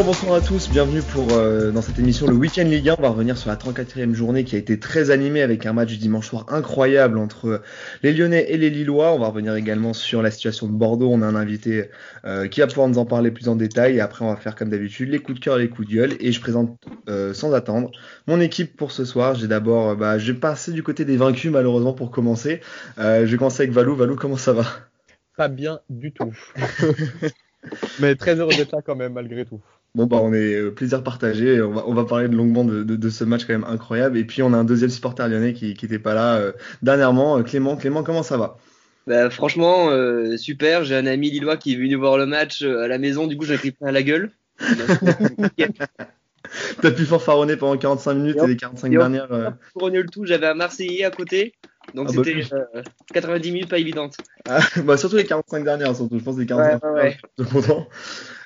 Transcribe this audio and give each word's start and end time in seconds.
Bonjour, 0.00 0.14
bonsoir 0.14 0.34
à 0.36 0.40
tous, 0.40 0.70
bienvenue 0.70 1.02
pour 1.02 1.30
euh, 1.34 1.72
dans 1.72 1.82
cette 1.82 1.98
émission 1.98 2.26
le 2.26 2.32
Week-end 2.32 2.64
Ligue 2.64 2.88
1. 2.88 2.94
On 2.98 3.02
va 3.02 3.10
revenir 3.10 3.36
sur 3.36 3.50
la 3.50 3.56
34e 3.56 4.14
journée 4.14 4.44
qui 4.44 4.56
a 4.56 4.58
été 4.58 4.80
très 4.80 5.10
animée 5.10 5.42
avec 5.42 5.66
un 5.66 5.74
match 5.74 5.92
dimanche 5.98 6.28
soir 6.28 6.46
incroyable 6.48 7.18
entre 7.18 7.60
les 8.02 8.14
Lyonnais 8.14 8.46
et 8.48 8.56
les 8.56 8.70
Lillois. 8.70 9.12
On 9.12 9.18
va 9.18 9.26
revenir 9.26 9.54
également 9.56 9.92
sur 9.92 10.22
la 10.22 10.30
situation 10.30 10.68
de 10.68 10.72
Bordeaux. 10.72 11.10
On 11.12 11.20
a 11.20 11.26
un 11.26 11.34
invité 11.34 11.90
euh, 12.24 12.48
qui 12.48 12.60
va 12.60 12.66
pouvoir 12.66 12.88
nous 12.88 12.96
en 12.96 13.04
parler 13.04 13.30
plus 13.30 13.50
en 13.50 13.56
détail. 13.56 13.96
Et 13.96 14.00
après, 14.00 14.24
on 14.24 14.28
va 14.28 14.36
faire 14.36 14.54
comme 14.54 14.70
d'habitude 14.70 15.10
les 15.10 15.18
coups 15.18 15.38
de 15.38 15.44
cœur 15.44 15.58
et 15.58 15.62
les 15.64 15.68
coups 15.68 15.86
de 15.86 15.94
gueule. 15.94 16.12
Et 16.18 16.32
je 16.32 16.40
présente 16.40 16.78
euh, 17.10 17.34
sans 17.34 17.52
attendre 17.52 17.90
mon 18.26 18.40
équipe 18.40 18.78
pour 18.78 18.92
ce 18.92 19.04
soir. 19.04 19.34
J'ai 19.34 19.48
d'abord, 19.48 19.96
bah, 19.96 20.18
je 20.18 20.32
vais 20.32 20.38
passer 20.38 20.72
du 20.72 20.82
côté 20.82 21.04
des 21.04 21.18
vaincus 21.18 21.52
malheureusement 21.52 21.92
pour 21.92 22.10
commencer. 22.10 22.62
je 22.96 23.24
vais 23.24 23.36
commencer 23.36 23.64
avec 23.64 23.74
Valou. 23.74 23.94
Valou, 23.96 24.16
comment 24.16 24.38
ça 24.38 24.54
va? 24.54 24.64
Pas 25.36 25.48
bien 25.48 25.80
du 25.90 26.10
tout. 26.12 26.32
Mais 28.00 28.14
très 28.14 28.36
heureux 28.36 28.54
d'être 28.54 28.72
là 28.72 28.80
quand 28.82 28.96
même, 28.96 29.12
malgré 29.12 29.44
tout. 29.44 29.60
Bon, 29.94 30.06
bah, 30.06 30.18
on 30.22 30.32
est 30.32 30.54
euh, 30.54 30.70
plaisir 30.70 31.02
partagé. 31.02 31.60
On 31.60 31.72
va, 31.72 31.82
on 31.86 31.94
va 31.94 32.04
parler 32.04 32.28
de 32.28 32.36
longuement 32.36 32.64
de, 32.64 32.84
de, 32.84 33.10
ce 33.10 33.24
match 33.24 33.44
quand 33.44 33.52
même 33.52 33.64
incroyable. 33.64 34.18
Et 34.18 34.24
puis, 34.24 34.42
on 34.42 34.52
a 34.52 34.56
un 34.56 34.64
deuxième 34.64 34.90
supporter 34.90 35.28
lyonnais 35.28 35.52
qui 35.52 35.76
n'était 35.82 35.98
pas 35.98 36.14
là 36.14 36.36
euh, 36.36 36.52
dernièrement. 36.82 37.38
Euh, 37.38 37.42
Clément, 37.42 37.76
Clément, 37.76 38.04
comment 38.04 38.22
ça 38.22 38.36
va? 38.36 38.56
Bah, 39.06 39.30
Franchement, 39.30 39.88
super. 40.36 40.84
J'ai 40.84 40.94
un 40.96 41.06
ami 41.06 41.30
lillois 41.30 41.56
qui 41.56 41.72
est 41.72 41.76
venu 41.76 41.96
voir 41.96 42.18
le 42.18 42.26
match 42.26 42.62
à 42.62 42.86
la 42.86 42.98
maison. 42.98 43.26
Du 43.26 43.36
coup, 43.36 43.44
j'ai 43.44 43.58
pris 43.58 43.72
plein 43.72 43.88
à 43.88 43.92
la 43.92 44.02
gueule. 44.02 44.30
T'as 46.82 46.90
pu 46.90 47.04
fanfaronner 47.04 47.56
pendant 47.56 47.76
45 47.76 48.14
minutes 48.14 48.38
et, 48.42 48.46
les 48.46 48.56
45 48.56 48.90
dernières. 48.90 49.28
Pour 49.72 49.88
le 49.88 50.04
tout, 50.06 50.26
j'avais 50.26 50.46
un 50.46 50.54
Marseillais 50.54 51.04
à 51.04 51.10
côté. 51.10 51.54
Donc 51.94 52.08
ah, 52.10 52.12
bah, 52.16 52.22
c'était 52.24 52.42
90 53.12 53.52
minutes 53.52 53.68
pas 53.68 53.78
évidentes. 53.78 54.16
Ah, 54.48 54.60
bah, 54.84 54.96
surtout 54.96 55.16
les 55.16 55.24
45 55.24 55.64
dernières, 55.64 55.94
surtout. 55.94 56.18
Je 56.18 56.24
pense 56.24 56.38
les 56.38 56.46
45 56.46 56.84
ouais, 56.84 57.16
ouais, 57.38 57.38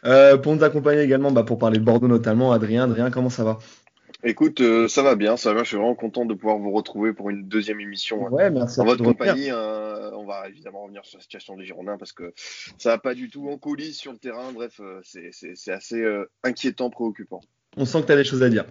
euh, 0.07 0.37
pour 0.39 0.55
nous 0.55 0.65
accompagner 0.65 1.03
également, 1.03 1.31
bah, 1.31 1.45
pour 1.45 1.59
parler 1.59 1.79
de 1.79 1.85
Bordeaux 1.85 2.09
notamment, 2.09 2.53
Adrien. 2.53 2.85
Adrien, 2.85 3.11
comment 3.11 3.31
ça 3.31 3.45
va? 3.45 3.59
Écoute, 4.27 4.63
euh, 4.63 4.89
ça 4.89 5.03
va 5.03 5.17
bien, 5.17 5.37
ça 5.37 5.53
va. 5.53 5.65
Je 5.65 5.69
suis 5.69 5.77
vraiment 5.77 5.95
content 5.95 6.25
de 6.25 6.33
pouvoir 6.33 6.59
vous 6.59 6.71
retrouver 6.71 7.13
pour 7.13 7.29
une 7.29 7.47
deuxième 7.47 7.81
émission. 7.81 8.23
Ouais, 8.29 8.51
merci. 8.51 8.81
En 8.81 8.85
votre 8.85 9.05
compagnie, 9.05 9.51
euh, 9.51 10.11
on 10.13 10.25
va 10.25 10.49
évidemment 10.49 10.83
revenir 10.85 11.05
sur 11.05 11.19
la 11.19 11.23
situation 11.23 11.57
des 11.57 11.67
Girondins 11.67 11.99
parce 11.99 12.13
que 12.13 12.33
ça 12.79 12.91
va 12.91 12.99
pas 12.99 13.15
du 13.15 13.29
tout 13.29 13.51
en 13.51 13.59
coulisses 13.59 13.99
sur 13.99 14.13
le 14.13 14.19
terrain. 14.19 14.53
Bref, 14.53 14.81
c'est 15.03 15.73
assez 15.73 16.03
inquiétant, 16.43 16.89
préoccupant. 16.89 17.41
On 17.77 17.85
sent 17.85 18.03
que 18.03 18.07
tu 18.07 18.13
as 18.13 18.17
des 18.17 18.25
choses 18.25 18.43
à 18.43 18.49
dire. 18.49 18.65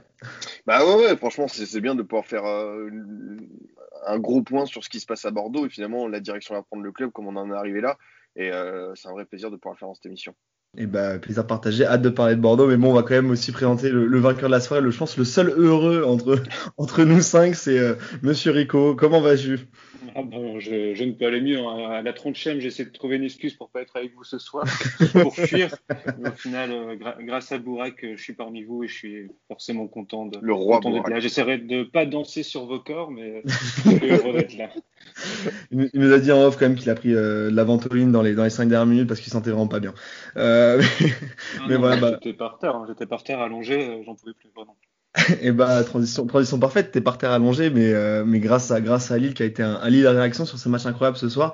Bah 0.65 0.85
ouais, 0.85 1.05
ouais 1.05 1.17
franchement, 1.17 1.47
c'est 1.47 1.81
bien 1.81 1.95
de 1.95 2.03
pouvoir 2.03 2.25
faire 2.25 2.43
un 2.45 4.19
gros 4.19 4.41
point 4.41 4.65
sur 4.65 4.83
ce 4.83 4.89
qui 4.89 4.99
se 4.99 5.05
passe 5.05 5.25
à 5.25 5.31
Bordeaux 5.31 5.65
et 5.65 5.69
finalement 5.69 6.07
la 6.07 6.19
direction 6.19 6.55
va 6.55 6.63
prendre 6.63 6.83
le 6.83 6.91
club 6.91 7.11
comme 7.11 7.27
on 7.27 7.35
en 7.35 7.51
est 7.51 7.55
arrivé 7.55 7.81
là. 7.81 7.97
Et 8.35 8.51
c'est 8.95 9.07
un 9.07 9.11
vrai 9.11 9.25
plaisir 9.25 9.51
de 9.51 9.57
pouvoir 9.57 9.75
le 9.75 9.79
faire 9.79 9.87
dans 9.89 9.95
cette 9.95 10.05
émission. 10.05 10.33
Et 10.75 10.83
eh 10.83 10.85
bah, 10.87 11.19
plaisir 11.19 11.45
partagé, 11.45 11.85
hâte 11.85 12.01
de 12.01 12.09
parler 12.09 12.35
de 12.35 12.41
Bordeaux, 12.41 12.65
mais 12.65 12.77
bon, 12.77 12.89
on 12.89 12.93
va 12.93 13.03
quand 13.03 13.13
même 13.13 13.29
aussi 13.29 13.51
présenter 13.51 13.89
le, 13.89 14.19
vainqueur 14.19 14.49
de 14.49 14.55
la 14.55 14.59
soirée. 14.59 14.81
Le, 14.81 14.89
je 14.89 14.97
pense 14.97 15.17
le 15.17 15.23
seul 15.23 15.49
heureux 15.55 16.03
entre, 16.03 16.41
entre 16.77 17.03
nous 17.03 17.21
cinq, 17.21 17.53
c'est 17.53 17.77
euh, 17.77 17.93
Monsieur 18.23 18.49
Rico. 18.49 18.95
Comment 18.95 19.21
vas-tu? 19.21 19.59
Ah 20.15 20.21
bon, 20.23 20.59
je, 20.59 20.93
je, 20.93 21.03
ne 21.03 21.11
peux 21.11 21.25
aller 21.25 21.41
mieux. 21.41 21.59
Hein. 21.59 21.91
À 21.91 22.01
la 22.01 22.13
trentième, 22.13 22.59
j'essaie 22.59 22.85
de 22.85 22.89
trouver 22.91 23.15
une 23.15 23.23
excuse 23.23 23.53
pour 23.53 23.69
pas 23.69 23.81
être 23.81 23.95
avec 23.95 24.13
vous 24.15 24.23
ce 24.23 24.37
soir, 24.37 24.65
pour 25.13 25.35
fuir. 25.35 25.75
Mais 26.19 26.29
au 26.29 26.33
final, 26.33 26.71
euh, 26.71 26.95
grâce 27.21 27.51
à 27.51 27.57
Bourak, 27.57 28.03
euh, 28.03 28.13
je 28.15 28.21
suis 28.21 28.33
parmi 28.33 28.63
vous 28.63 28.83
et 28.83 28.87
je 28.87 28.93
suis 28.93 29.31
forcément 29.47 29.87
content 29.87 30.25
de 30.25 30.39
le 30.41 30.53
roi 30.53 30.79
d'être 30.79 31.09
là. 31.09 31.19
J'essaierai 31.19 31.57
de 31.57 31.83
pas 31.83 32.05
danser 32.05 32.43
sur 32.43 32.65
vos 32.65 32.79
corps, 32.79 33.11
mais 33.11 33.41
je 33.45 33.89
suis 33.89 34.09
heureux 34.09 34.33
d'être 34.33 34.57
là. 34.57 34.69
Il, 35.71 35.89
nous 35.93 36.11
a 36.11 36.19
dit 36.19 36.31
en 36.31 36.41
off 36.43 36.57
quand 36.57 36.67
même 36.67 36.77
qu'il 36.77 36.89
a 36.89 36.95
pris 36.95 37.13
euh, 37.13 37.49
la 37.51 37.63
ventoline 37.63 38.11
dans 38.11 38.21
les 38.21 38.35
dans 38.35 38.43
les 38.43 38.49
cinq 38.49 38.69
dernières 38.69 38.87
minutes 38.87 39.07
parce 39.07 39.19
qu'il 39.19 39.31
sentait 39.31 39.49
vraiment 39.49 39.67
pas 39.67 39.79
bien. 39.79 39.93
Euh, 40.37 40.81
mais, 41.67 41.75
voilà, 41.75 41.97
bah... 41.97 42.11
j'étais 42.13 42.37
par 42.37 42.57
terre, 42.57 42.75
hein. 42.75 42.85
j'étais 42.87 43.05
par 43.05 43.23
terre 43.23 43.39
allongé, 43.39 44.01
j'en 44.05 44.15
pouvais 44.15 44.33
plus 44.33 44.49
vraiment 44.55 44.77
et 45.41 45.51
bah 45.51 45.83
transition, 45.83 46.25
transition 46.25 46.59
parfaite, 46.59 46.91
t'es 46.91 47.01
par 47.01 47.17
terre 47.17 47.31
allongé, 47.31 47.69
mais, 47.69 47.93
euh, 47.93 48.23
mais 48.25 48.39
grâce 48.39 48.71
à 48.71 48.81
grâce 48.81 49.11
à 49.11 49.17
Lille 49.17 49.33
qui 49.33 49.43
a 49.43 49.45
été 49.45 49.61
un, 49.61 49.75
un 49.75 49.89
Lille 49.89 50.07
à 50.07 50.11
réaction 50.11 50.45
sur 50.45 50.57
ce 50.57 50.69
match 50.69 50.85
incroyable 50.85 51.17
ce 51.17 51.29
soir. 51.29 51.53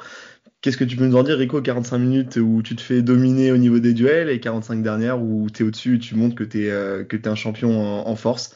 Qu'est-ce 0.62 0.78
que 0.78 0.84
tu 0.84 0.98
peux 0.98 1.06
nous 1.06 1.16
en 1.16 1.24
dire, 1.24 1.38
Rico 1.38 1.62
45 1.62 1.98
minutes 1.98 2.36
où 2.38 2.62
tu 2.62 2.76
te 2.76 2.82
fais 2.82 3.02
dominer 3.02 3.52
au 3.52 3.58
niveau 3.58 3.80
des 3.80 3.94
duels 3.94 4.30
et 4.30 4.40
45 4.40 4.82
dernières 4.82 5.22
où 5.22 5.50
t'es 5.50 5.64
au-dessus 5.64 5.96
et 5.96 6.00
tu 6.00 6.16
montres 6.16 6.36
que 6.36 6.44
t'es 6.44 6.70
euh, 6.70 7.04
que 7.04 7.18
t'es 7.18 7.30
un 7.30 7.36
champion 7.36 7.82
en, 7.82 8.16
force? 8.16 8.56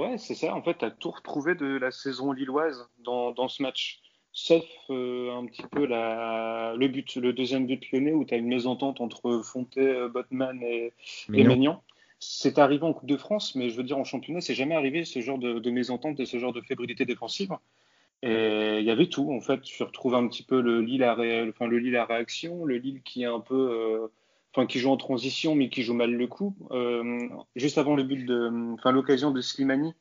ouais, 0.00 0.16
c'est 0.18 0.34
ça. 0.34 0.54
En 0.54 0.62
fait, 0.62 0.76
t'as 0.78 0.90
tout 0.90 1.10
retrouvé 1.10 1.54
de 1.54 1.78
la 1.78 1.90
saison 1.90 2.32
lilloise 2.32 2.86
dans, 3.04 3.32
dans 3.32 3.48
ce 3.48 3.62
match 3.62 4.00
sauf 4.32 4.64
euh, 4.90 5.30
un 5.32 5.46
petit 5.46 5.62
peu 5.70 5.86
la, 5.86 6.74
le 6.76 6.88
but, 6.88 7.14
le 7.16 7.32
deuxième 7.32 7.66
but 7.66 7.82
lyonnais 7.92 8.12
où 8.12 8.24
tu 8.24 8.34
as 8.34 8.36
une 8.36 8.48
mésentente 8.48 9.00
entre 9.00 9.40
Fonté, 9.44 10.08
Botman 10.12 10.60
et, 10.62 10.92
et 11.32 11.44
Maignan 11.44 11.82
c'est 12.26 12.58
arrivé 12.58 12.84
en 12.84 12.92
Coupe 12.92 13.08
de 13.08 13.16
France, 13.16 13.54
mais 13.54 13.68
je 13.68 13.76
veux 13.76 13.82
dire 13.82 13.98
en 13.98 14.04
championnat, 14.04 14.40
c'est 14.40 14.54
jamais 14.54 14.74
arrivé 14.74 15.04
ce 15.04 15.20
genre 15.20 15.38
de, 15.38 15.70
mésentente 15.70 16.20
et 16.20 16.26
ce 16.26 16.38
genre 16.38 16.52
de 16.52 16.60
fébrilité 16.60 17.04
défensive. 17.04 17.52
Et 18.22 18.78
il 18.78 18.84
y 18.84 18.90
avait 18.90 19.08
tout, 19.08 19.30
en 19.32 19.40
fait. 19.40 19.60
Tu 19.62 19.82
retrouves 19.82 20.14
un 20.14 20.26
petit 20.28 20.42
peu 20.42 20.62
le 20.62 20.80
Lille 20.80 21.04
à, 21.04 21.12
enfin, 21.48 21.66
le 21.66 21.78
Lille 21.78 21.96
à 21.96 22.06
réaction, 22.06 22.64
le 22.64 22.78
Lille 22.78 23.02
qui 23.02 23.22
est 23.22 23.26
un 23.26 23.40
peu, 23.40 23.54
euh, 23.54 24.08
enfin, 24.54 24.66
qui 24.66 24.78
joue 24.78 24.90
en 24.90 24.96
transition, 24.96 25.54
mais 25.54 25.68
qui 25.68 25.82
joue 25.82 25.94
mal 25.94 26.10
le 26.10 26.26
coup. 26.26 26.56
Euh, 26.70 27.28
juste 27.54 27.76
avant 27.76 27.96
le 27.96 28.02
but 28.02 28.24
de, 28.24 28.72
enfin, 28.74 28.92
l'occasion 28.92 29.30
de 29.30 29.42
Slimani, 29.42 29.92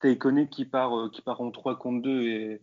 t'as 0.00 0.08
Iconé 0.08 0.48
qui 0.48 0.64
part, 0.64 0.98
euh, 0.98 1.10
qui 1.10 1.20
part 1.20 1.42
en 1.42 1.50
3 1.50 1.76
contre 1.76 2.02
2 2.02 2.22
et, 2.22 2.60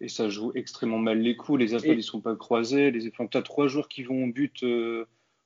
et, 0.00 0.08
ça 0.08 0.28
joue 0.28 0.50
extrêmement 0.56 0.98
mal 0.98 1.20
les 1.20 1.36
coups. 1.36 1.60
Les 1.60 1.74
appels, 1.74 1.98
ils 1.98 2.02
sont 2.02 2.20
pas 2.20 2.34
croisés. 2.34 2.90
Les, 2.90 3.08
enfin, 3.08 3.26
t'as 3.28 3.42
trois 3.42 3.68
joueurs 3.68 3.88
qui 3.88 4.02
vont 4.02 4.24
au 4.24 4.32
but 4.32 4.64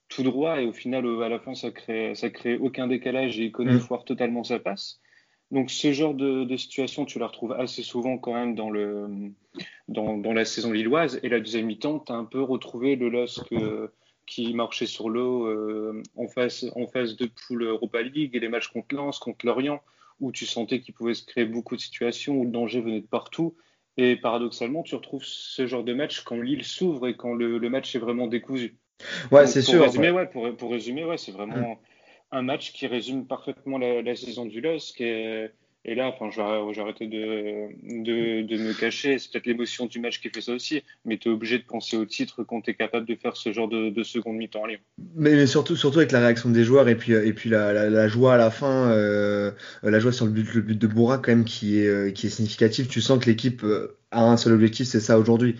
tout 0.08 0.22
droit 0.22 0.60
et 0.60 0.66
au 0.66 0.72
final, 0.72 1.06
euh, 1.06 1.20
à 1.20 1.28
la 1.28 1.38
fin, 1.38 1.54
ça 1.54 1.70
crée, 1.70 2.14
ça 2.14 2.30
crée 2.30 2.56
aucun 2.56 2.86
décalage 2.86 3.38
et 3.38 3.44
il 3.44 3.52
connaît 3.52 3.74
mmh. 3.74 4.04
totalement 4.06 4.44
sa 4.44 4.58
passe. 4.58 5.00
Donc 5.50 5.70
ce 5.70 5.92
genre 5.92 6.14
de, 6.14 6.56
situation, 6.56 7.06
tu 7.06 7.18
la 7.18 7.26
retrouves 7.26 7.52
assez 7.52 7.82
souvent 7.82 8.18
quand 8.18 8.34
même 8.34 8.54
dans, 8.54 8.68
le, 8.68 9.32
dans, 9.88 10.18
dans 10.18 10.34
la 10.34 10.44
saison 10.44 10.72
lilloise. 10.72 11.20
Et 11.22 11.30
la 11.30 11.40
deuxième 11.40 11.66
mi-temps, 11.66 12.00
tu 12.00 12.12
as 12.12 12.16
un 12.16 12.24
peu 12.24 12.42
retrouvé 12.42 12.96
le 12.96 13.08
LOSC 13.08 13.54
qui 14.28 14.52
marchait 14.52 14.86
sur 14.86 15.08
l'eau 15.08 15.46
euh, 15.46 16.02
en, 16.16 16.28
face, 16.28 16.66
en 16.76 16.86
face 16.86 17.16
de 17.16 17.26
poule 17.26 17.62
Europa 17.62 18.02
League 18.02 18.36
et 18.36 18.40
les 18.40 18.48
matchs 18.48 18.68
contre 18.68 18.94
Lens, 18.94 19.18
contre 19.18 19.46
Lorient, 19.46 19.80
où 20.20 20.32
tu 20.32 20.44
sentais 20.46 20.80
qu'il 20.80 20.94
pouvait 20.94 21.14
se 21.14 21.24
créer 21.24 21.46
beaucoup 21.46 21.76
de 21.76 21.80
situations, 21.80 22.36
où 22.36 22.44
le 22.44 22.50
danger 22.50 22.80
venait 22.80 23.00
de 23.00 23.06
partout. 23.06 23.56
Et 23.96 24.16
paradoxalement, 24.16 24.82
tu 24.82 24.94
retrouves 24.94 25.24
ce 25.24 25.66
genre 25.66 25.82
de 25.82 25.94
match 25.94 26.20
quand 26.20 26.36
Lille 26.36 26.64
s'ouvre 26.64 27.08
et 27.08 27.16
quand 27.16 27.34
le, 27.34 27.58
le 27.58 27.70
match 27.70 27.96
est 27.96 27.98
vraiment 27.98 28.26
décousu. 28.26 28.76
Ouais, 29.30 29.46
c'est 29.46 29.62
sûr. 29.62 29.82
Résumer, 29.82 30.10
ouais. 30.10 30.26
pour, 30.26 30.56
pour, 30.56 30.70
résumer, 30.70 31.04
ouais, 31.04 31.18
c'est 31.18 31.32
vraiment 31.32 31.78
un 32.30 32.42
match 32.42 32.72
qui 32.72 32.86
résume 32.86 33.26
parfaitement 33.26 33.78
la, 33.78 34.02
la 34.02 34.16
saison 34.16 34.44
du 34.44 34.60
LOSC. 34.60 35.00
Et, 35.00 35.48
et 35.84 35.94
là, 35.94 36.08
enfin, 36.08 36.28
je 36.30 36.36
vais, 36.36 36.80
arrêter 36.80 37.06
de, 37.06 37.68
de, 38.02 38.42
de, 38.46 38.56
me 38.62 38.78
cacher. 38.78 39.18
C'est 39.18 39.32
peut-être 39.32 39.46
l'émotion 39.46 39.86
du 39.86 40.00
match 40.00 40.20
qui 40.20 40.28
fait 40.28 40.40
ça 40.40 40.52
aussi. 40.52 40.82
Mais 41.04 41.16
tu 41.16 41.28
es 41.28 41.32
obligé 41.32 41.58
de 41.58 41.64
penser 41.64 41.96
au 41.96 42.04
titre 42.04 42.42
quand 42.42 42.60
tu 42.60 42.72
es 42.72 42.74
capable 42.74 43.06
de 43.06 43.14
faire 43.14 43.36
ce 43.36 43.52
genre 43.52 43.68
de, 43.68 43.88
de 43.88 44.02
seconde 44.02 44.36
mi-temps 44.36 44.64
à 44.64 44.68
Lyon. 44.68 44.80
Mais, 45.14 45.46
surtout, 45.46 45.76
surtout 45.76 45.98
avec 45.98 46.12
la 46.12 46.20
réaction 46.20 46.50
des 46.50 46.64
joueurs 46.64 46.88
et 46.88 46.96
puis, 46.96 47.12
et 47.12 47.32
puis 47.32 47.48
la, 47.48 47.72
la, 47.72 47.88
la 47.88 48.08
joie 48.08 48.34
à 48.34 48.36
la 48.36 48.50
fin, 48.50 48.90
euh, 48.90 49.52
la 49.82 49.98
joie 50.00 50.12
sur 50.12 50.26
le 50.26 50.32
but, 50.32 50.52
le 50.54 50.60
but 50.60 50.78
de 50.78 50.86
Bourra, 50.86 51.18
quand 51.18 51.32
même, 51.32 51.44
qui 51.44 51.78
est, 51.80 51.86
euh, 51.86 52.10
qui 52.10 52.26
est 52.26 52.30
significatif. 52.30 52.88
Tu 52.88 53.00
sens 53.00 53.18
que 53.24 53.30
l'équipe 53.30 53.62
euh, 53.62 53.96
a 54.10 54.24
un 54.24 54.36
seul 54.36 54.52
objectif, 54.52 54.86
c'est 54.86 55.00
ça 55.00 55.18
aujourd'hui 55.18 55.56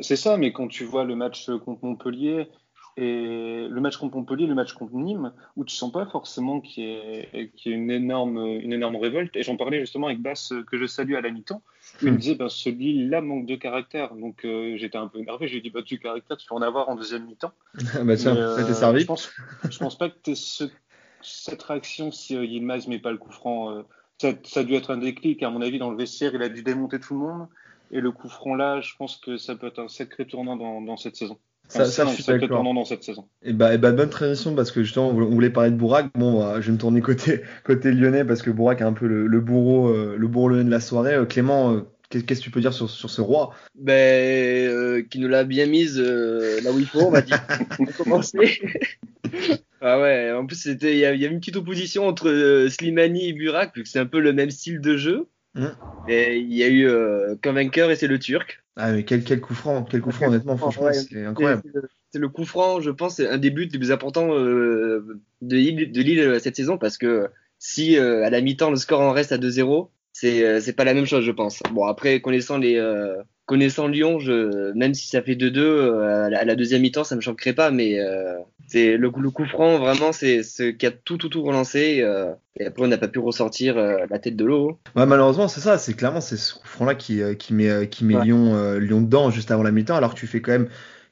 c'est 0.00 0.16
ça, 0.16 0.36
mais 0.36 0.52
quand 0.52 0.68
tu 0.68 0.84
vois 0.84 1.04
le 1.04 1.16
match 1.16 1.50
contre 1.64 1.84
Montpellier 1.84 2.48
et 2.98 3.68
le 3.70 3.80
match 3.80 3.96
contre 3.96 4.16
Montpellier, 4.16 4.46
le 4.46 4.54
match 4.54 4.74
contre 4.74 4.94
Nîmes, 4.94 5.32
où 5.56 5.64
tu 5.64 5.74
sens 5.74 5.90
pas 5.90 6.04
forcément 6.06 6.60
qu'il 6.60 6.84
y 6.84 6.90
ait, 6.90 7.50
une, 7.64 7.90
énorme, 7.90 8.38
une 8.38 8.72
énorme 8.72 8.96
révolte. 8.96 9.34
Et 9.34 9.42
j'en 9.42 9.56
parlais 9.56 9.80
justement 9.80 10.08
avec 10.08 10.20
Bass, 10.20 10.52
que 10.70 10.76
je 10.76 10.86
salue 10.86 11.14
à 11.14 11.22
la 11.22 11.30
mi-temps. 11.30 11.62
Il 12.02 12.08
me 12.08 12.12
hmm. 12.12 12.16
disait, 12.18 12.34
ben, 12.34 12.50
celui-là 12.50 13.22
manque 13.22 13.46
de 13.46 13.56
caractère. 13.56 14.14
Donc 14.14 14.44
euh, 14.44 14.76
j'étais 14.76 14.98
un 14.98 15.08
peu 15.08 15.20
énervé. 15.20 15.48
J'ai 15.48 15.62
dit, 15.62 15.70
bah, 15.70 15.80
du 15.80 15.98
caractère, 15.98 16.36
tu 16.36 16.46
vas 16.50 16.56
en 16.56 16.62
avoir 16.62 16.90
en 16.90 16.94
deuxième 16.94 17.24
mi-temps. 17.24 17.52
bah 18.04 18.16
tiens, 18.16 18.36
euh, 18.36 18.74
servi. 18.74 19.00
Je 19.00 19.06
pense, 19.06 19.32
je 19.70 19.78
pense 19.78 19.96
pas 19.96 20.10
que 20.10 20.18
tu 20.22 20.36
ce, 20.36 20.64
cette 21.22 21.62
réaction 21.62 22.10
si 22.10 22.36
euh, 22.36 22.44
Yilmaz 22.44 22.88
met 22.88 22.98
pas 22.98 23.12
le 23.12 23.18
coup 23.18 23.32
franc. 23.32 23.70
Euh, 23.70 23.82
ça, 24.18 24.32
ça, 24.44 24.60
a 24.60 24.64
dû 24.64 24.74
être 24.74 24.90
un 24.90 24.98
déclic. 24.98 25.42
À 25.42 25.50
mon 25.50 25.62
avis, 25.62 25.78
dans 25.78 25.90
le 25.90 25.96
vestiaire, 25.96 26.34
il 26.34 26.42
a 26.42 26.48
dû 26.48 26.62
démonter 26.62 27.00
tout 27.00 27.14
le 27.14 27.20
monde. 27.20 27.48
Et 27.92 28.00
le 28.00 28.10
coup 28.10 28.28
franc 28.28 28.54
là, 28.54 28.80
je 28.80 28.92
pense 28.98 29.18
que 29.18 29.36
ça 29.36 29.54
peut 29.54 29.66
être 29.66 29.78
un 29.78 29.88
sacré 29.88 30.26
tournant 30.26 30.56
dans, 30.56 30.80
dans 30.80 30.96
cette 30.96 31.16
saison. 31.16 31.38
Ça, 31.68 31.86
ça, 31.86 32.04
je 32.06 32.22
suis 32.22 32.48
tournant 32.48 32.74
dans 32.74 32.84
cette 32.84 33.02
saison. 33.02 33.26
Et 33.42 33.52
bah, 33.52 33.72
et 33.72 33.78
bah, 33.78 33.92
bonne 33.92 34.10
transition 34.10 34.54
parce 34.54 34.70
que 34.70 34.82
justement, 34.82 35.08
on 35.08 35.14
voulait 35.14 35.50
parler 35.50 35.70
de 35.70 35.76
Bourak. 35.76 36.10
Bon, 36.14 36.40
bah, 36.40 36.60
je 36.60 36.66
vais 36.66 36.72
me 36.72 36.78
tourner 36.78 37.00
côté, 37.00 37.40
côté 37.64 37.92
lyonnais 37.92 38.24
parce 38.24 38.42
que 38.42 38.50
Bourak 38.50 38.80
est 38.80 38.84
un 38.84 38.92
peu 38.92 39.06
le, 39.06 39.26
le 39.26 39.40
bourreau, 39.40 39.88
euh, 39.88 40.16
le 40.18 40.28
bourreau 40.28 40.50
de 40.50 40.68
la 40.68 40.80
soirée. 40.80 41.14
Euh, 41.14 41.24
Clément, 41.24 41.72
euh, 41.72 41.80
qu'est-ce 42.10 42.24
que 42.24 42.44
tu 42.44 42.50
peux 42.50 42.60
dire 42.60 42.74
sur, 42.74 42.90
sur 42.90 43.08
ce 43.08 43.22
roi? 43.22 43.54
Ben, 43.74 45.06
qui 45.08 45.18
nous 45.18 45.28
l'a 45.28 45.44
bien 45.44 45.66
mise 45.66 45.98
là 45.98 46.72
où 46.72 46.78
il 46.78 46.86
faut, 46.86 47.00
on 47.00 47.10
va 47.10 47.22
dire. 47.22 47.42
on 47.78 47.84
va 47.84 47.92
commencer. 47.92 48.60
ah 49.80 49.98
ouais, 50.00 50.30
en 50.32 50.44
plus, 50.44 50.56
c'était, 50.56 50.92
il 50.92 50.98
y, 50.98 51.04
a 51.06 51.28
une 51.28 51.40
petite 51.40 51.56
opposition 51.56 52.06
entre 52.06 52.66
Slimani 52.68 53.28
et 53.28 53.32
Burak, 53.32 53.74
vu 53.74 53.82
que 53.82 53.88
c'est 53.88 53.98
un 53.98 54.06
peu 54.06 54.20
le 54.20 54.34
même 54.34 54.50
style 54.50 54.80
de 54.80 54.98
jeu. 54.98 55.26
Mm. 55.54 55.66
Et 56.08 56.38
il 56.38 56.52
y 56.54 56.62
a 56.62 56.68
eu 56.68 56.86
euh, 56.86 57.36
qu'un 57.36 57.52
vainqueur 57.52 57.90
et 57.90 57.96
c'est 57.96 58.06
le 58.06 58.18
Turc. 58.18 58.62
Ah, 58.76 58.92
mais 58.92 59.04
quel, 59.04 59.22
quel 59.22 59.40
coup 59.40 59.54
franc, 59.54 59.82
quel 59.84 60.00
coup 60.00 60.10
franc, 60.10 60.28
honnêtement, 60.28 60.56
franchement, 60.56 60.84
Ouais, 60.84 60.94
c'est 60.94 61.24
incroyable. 61.24 61.62
C'est 62.10 62.18
le- 62.18 62.22
le 62.22 62.28
coup 62.28 62.44
franc, 62.44 62.80
je 62.80 62.90
pense, 62.90 63.16
c'est 63.16 63.28
un 63.28 63.38
des 63.38 63.50
buts 63.50 63.68
les 63.70 63.78
plus 63.78 63.92
importants 63.92 64.34
euh, 64.34 65.20
de 65.42 65.56
Lille, 65.56 65.92
de 65.92 66.00
Lille 66.02 66.20
euh, 66.20 66.38
cette 66.38 66.56
saison 66.56 66.78
parce 66.78 66.96
que 66.98 67.28
si 67.58 67.96
euh, 67.98 68.24
à 68.24 68.30
la 68.30 68.40
mi-temps 68.40 68.70
le 68.70 68.76
score 68.76 69.00
en 69.00 69.12
reste 69.12 69.32
à 69.32 69.38
2-0, 69.38 69.90
c'est 70.12 70.44
euh, 70.44 70.60
c'est 70.60 70.72
pas 70.74 70.84
la 70.84 70.94
même 70.94 71.06
chose, 71.06 71.24
je 71.24 71.30
pense. 71.30 71.62
Bon 71.72 71.84
après 71.84 72.20
connaissant 72.20 72.58
les 72.58 72.76
euh, 72.76 73.14
connaissant 73.52 73.86
Lyon, 73.86 74.18
je, 74.18 74.72
même 74.72 74.94
si 74.94 75.08
ça 75.08 75.20
fait 75.20 75.34
2-2 75.34 75.58
euh, 75.58 76.30
à, 76.34 76.42
la- 76.42 76.56
deuxième 76.56 76.80
mi-temps, 76.80 77.04
ça 77.04 77.16
me 77.16 77.20
choquerait 77.20 77.52
pas, 77.52 77.70
mais 77.70 78.00
euh, 78.00 78.38
c'est 78.66 78.96
le, 78.96 79.10
coup- 79.10 79.20
le 79.20 79.28
coup 79.28 79.44
franc 79.44 79.76
vraiment 79.78 80.10
c'est 80.12 80.42
ce 80.42 80.70
qui 80.70 80.86
a 80.86 80.90
tout 80.90 81.18
tout 81.18 81.28
tout 81.28 81.42
relancé 81.42 82.00
euh, 82.00 82.32
et 82.56 82.64
après 82.64 82.82
on 82.82 82.86
n'a 82.88 82.96
pas 82.96 83.08
pu 83.08 83.18
ressortir 83.18 83.76
euh, 83.76 84.06
la 84.08 84.18
tête 84.18 84.36
de 84.36 84.46
l'eau. 84.46 84.78
Ouais, 84.96 85.04
malheureusement, 85.04 85.48
c'est 85.48 85.60
ça, 85.60 85.76
c'est 85.76 85.92
clairement 85.92 86.22
c'est 86.22 86.38
ce 86.38 86.54
coup 86.54 86.66
franc-là 86.66 86.94
qui, 86.94 87.20
euh, 87.20 87.34
qui 87.34 87.52
met, 87.52 87.68
euh, 87.68 87.84
qui 87.84 88.06
met 88.06 88.14
Ouais. 88.14 88.24
Lyon, 88.24 88.54
euh, 88.54 88.78
Lyon 88.78 89.02
dedans 89.02 89.28
juste 89.28 89.50
avant 89.50 89.62
la 89.62 89.70
mi-temps, 89.70 89.96
alors 89.96 90.14
que 90.14 90.18
tu 90.18 90.26
fais 90.26 90.40
quand 90.40 90.52
même 90.52 90.68